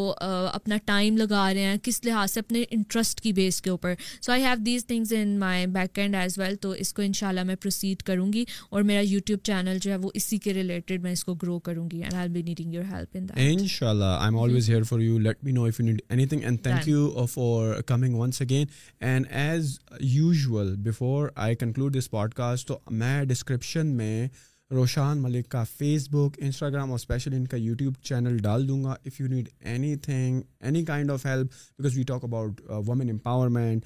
اپنا 0.59 0.75
ٹائم 0.85 1.17
لگا 1.17 1.43
رہے 1.53 1.65
ہیں 1.71 1.77
کس 1.83 2.03
لحاظ 2.05 2.31
سے 2.33 2.39
اپنے 2.39 2.63
انٹرسٹ 2.77 3.21
کی 3.21 3.31
بیس 3.39 3.61
کے 3.67 3.69
اوپر 3.69 3.93
so 4.21 4.31
I 4.31 4.43
have 4.43 4.55
these 4.65 4.85
things 4.87 5.13
in 5.17 5.37
my 5.39 5.65
back 5.77 5.99
end 5.99 6.15
as 6.15 6.37
well 6.39 6.55
تو 6.61 6.69
اس 6.83 6.93
کو 6.93 7.01
ان 7.01 7.13
شاء 7.21 7.27
اللہ 7.29 7.43
میں 7.51 7.55
پروسیڈ 7.61 8.03
کروں 8.11 8.31
گی 8.33 8.43
اور 8.69 8.81
میرا 8.91 8.99
یوٹیوب 9.05 9.39
چینل 9.51 9.77
جو 9.81 9.91
ہے 9.91 9.95
وہ 10.03 10.09
اسی 10.21 10.37
کے 10.47 10.53
ریلیٹڈ 10.53 11.01
میں 11.03 11.11
اس 11.11 11.23
کو 11.25 11.33
گرو 11.43 11.59
کروں 11.69 11.87
گی 11.91 12.01
and 12.03 12.13
I 12.19 12.29
be 12.37 12.41
needing 12.51 12.73
your 12.73 12.85
help 12.91 13.17
in 13.17 13.25
ان 13.61 13.67
شاء 13.77 13.89
اللہ 13.89 14.13
I 14.19 14.27
am 14.33 14.37
always 14.43 14.69
here 14.69 14.83
for 14.91 14.99
you 14.99 15.17
let 15.19 15.43
me 15.43 15.51
know 15.51 15.65
if 15.65 15.79
you 15.79 15.85
need 15.85 16.01
anything 16.33 16.43
and 16.43 16.63
thank 16.63 16.87
you 16.89 17.25
for 17.33 17.81
coming 17.93 18.19
once 18.19 18.41
again 18.41 18.65
and 18.99 19.25
as 19.39 19.77
usual 20.01 20.75
before 20.89 21.27
I 21.47 21.55
conclude 21.65 21.97
this 21.97 22.09
podcast 22.33 22.67
تو 22.67 22.77
میں 23.03 23.23
description 23.25 23.87
میں 23.97 24.00
میں 24.01 24.27
روشان 24.75 25.17
ملک 25.21 25.47
کا 25.51 25.63
face 25.77 26.07
بک 26.11 26.35
Instagram 26.49 26.91
اور 26.91 26.99
special 26.99 27.33
ان 27.35 27.45
کا 27.53 27.57
YouTube 27.57 27.93
channel 28.09 28.37
ڈال 28.43 28.67
دوں 28.67 28.83
گا 28.83 28.93
if 29.05 29.19
you 29.21 29.27
need 29.29 29.49
anything 30.05 30.41
any 30.67 30.83
kind 30.85 31.11
of 31.11 31.25
help 31.25 31.47
because 31.77 31.97
we 31.97 32.03
talk 32.13 32.23
about 32.23 32.61
women 32.87 33.09
empowerment 33.09 33.85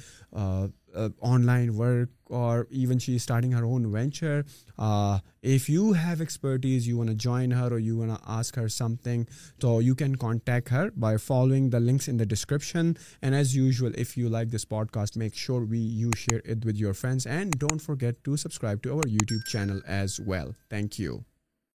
Uh, 0.95 1.10
online 1.20 1.76
work, 1.76 2.07
or 2.28 2.68
even 2.72 2.98
she's 2.98 3.22
starting 3.22 3.52
her 3.52 3.66
own 3.66 3.91
venture. 3.91 4.45
Uh, 4.80 5.20
if 5.41 5.68
you 5.68 5.91
have 5.91 6.22
expertise, 6.22 6.88
you 6.88 6.98
want 6.98 7.10
to 7.10 7.16
join 7.16 7.52
her 7.52 7.68
or 7.68 7.80
you 7.80 7.98
want 7.98 8.18
to 8.18 8.30
ask 8.30 8.56
her 8.56 8.70
something, 8.70 9.28
so 9.62 9.80
you 9.80 9.94
can 9.94 10.16
contact 10.16 10.70
her 10.70 10.91
by 10.95 11.18
following 11.18 11.70
the 11.70 11.82
links 11.82 12.07
in 12.07 12.16
the 12.16 12.26
description. 12.26 12.98
And 13.22 13.36
as 13.36 13.53
usual, 13.53 13.91
if 13.98 14.16
you 14.16 14.30
like 14.30 14.52
this 14.52 14.64
podcast, 14.64 15.18
make 15.18 15.36
sure 15.36 15.66
you 15.66 16.12
share 16.16 16.41
it 16.45 16.64
with 16.64 16.78
your 16.78 16.94
friends, 16.94 17.26
and 17.26 17.52
don't 17.60 17.80
forget 17.80 18.24
to 18.24 18.38
subscribe 18.38 18.82
to 18.84 18.94
our 18.94 19.03
YouTube 19.03 19.44
channel 19.48 19.82
as 19.86 20.22
well. 20.22 20.56
Thank 20.70 20.98
you. 20.98 21.24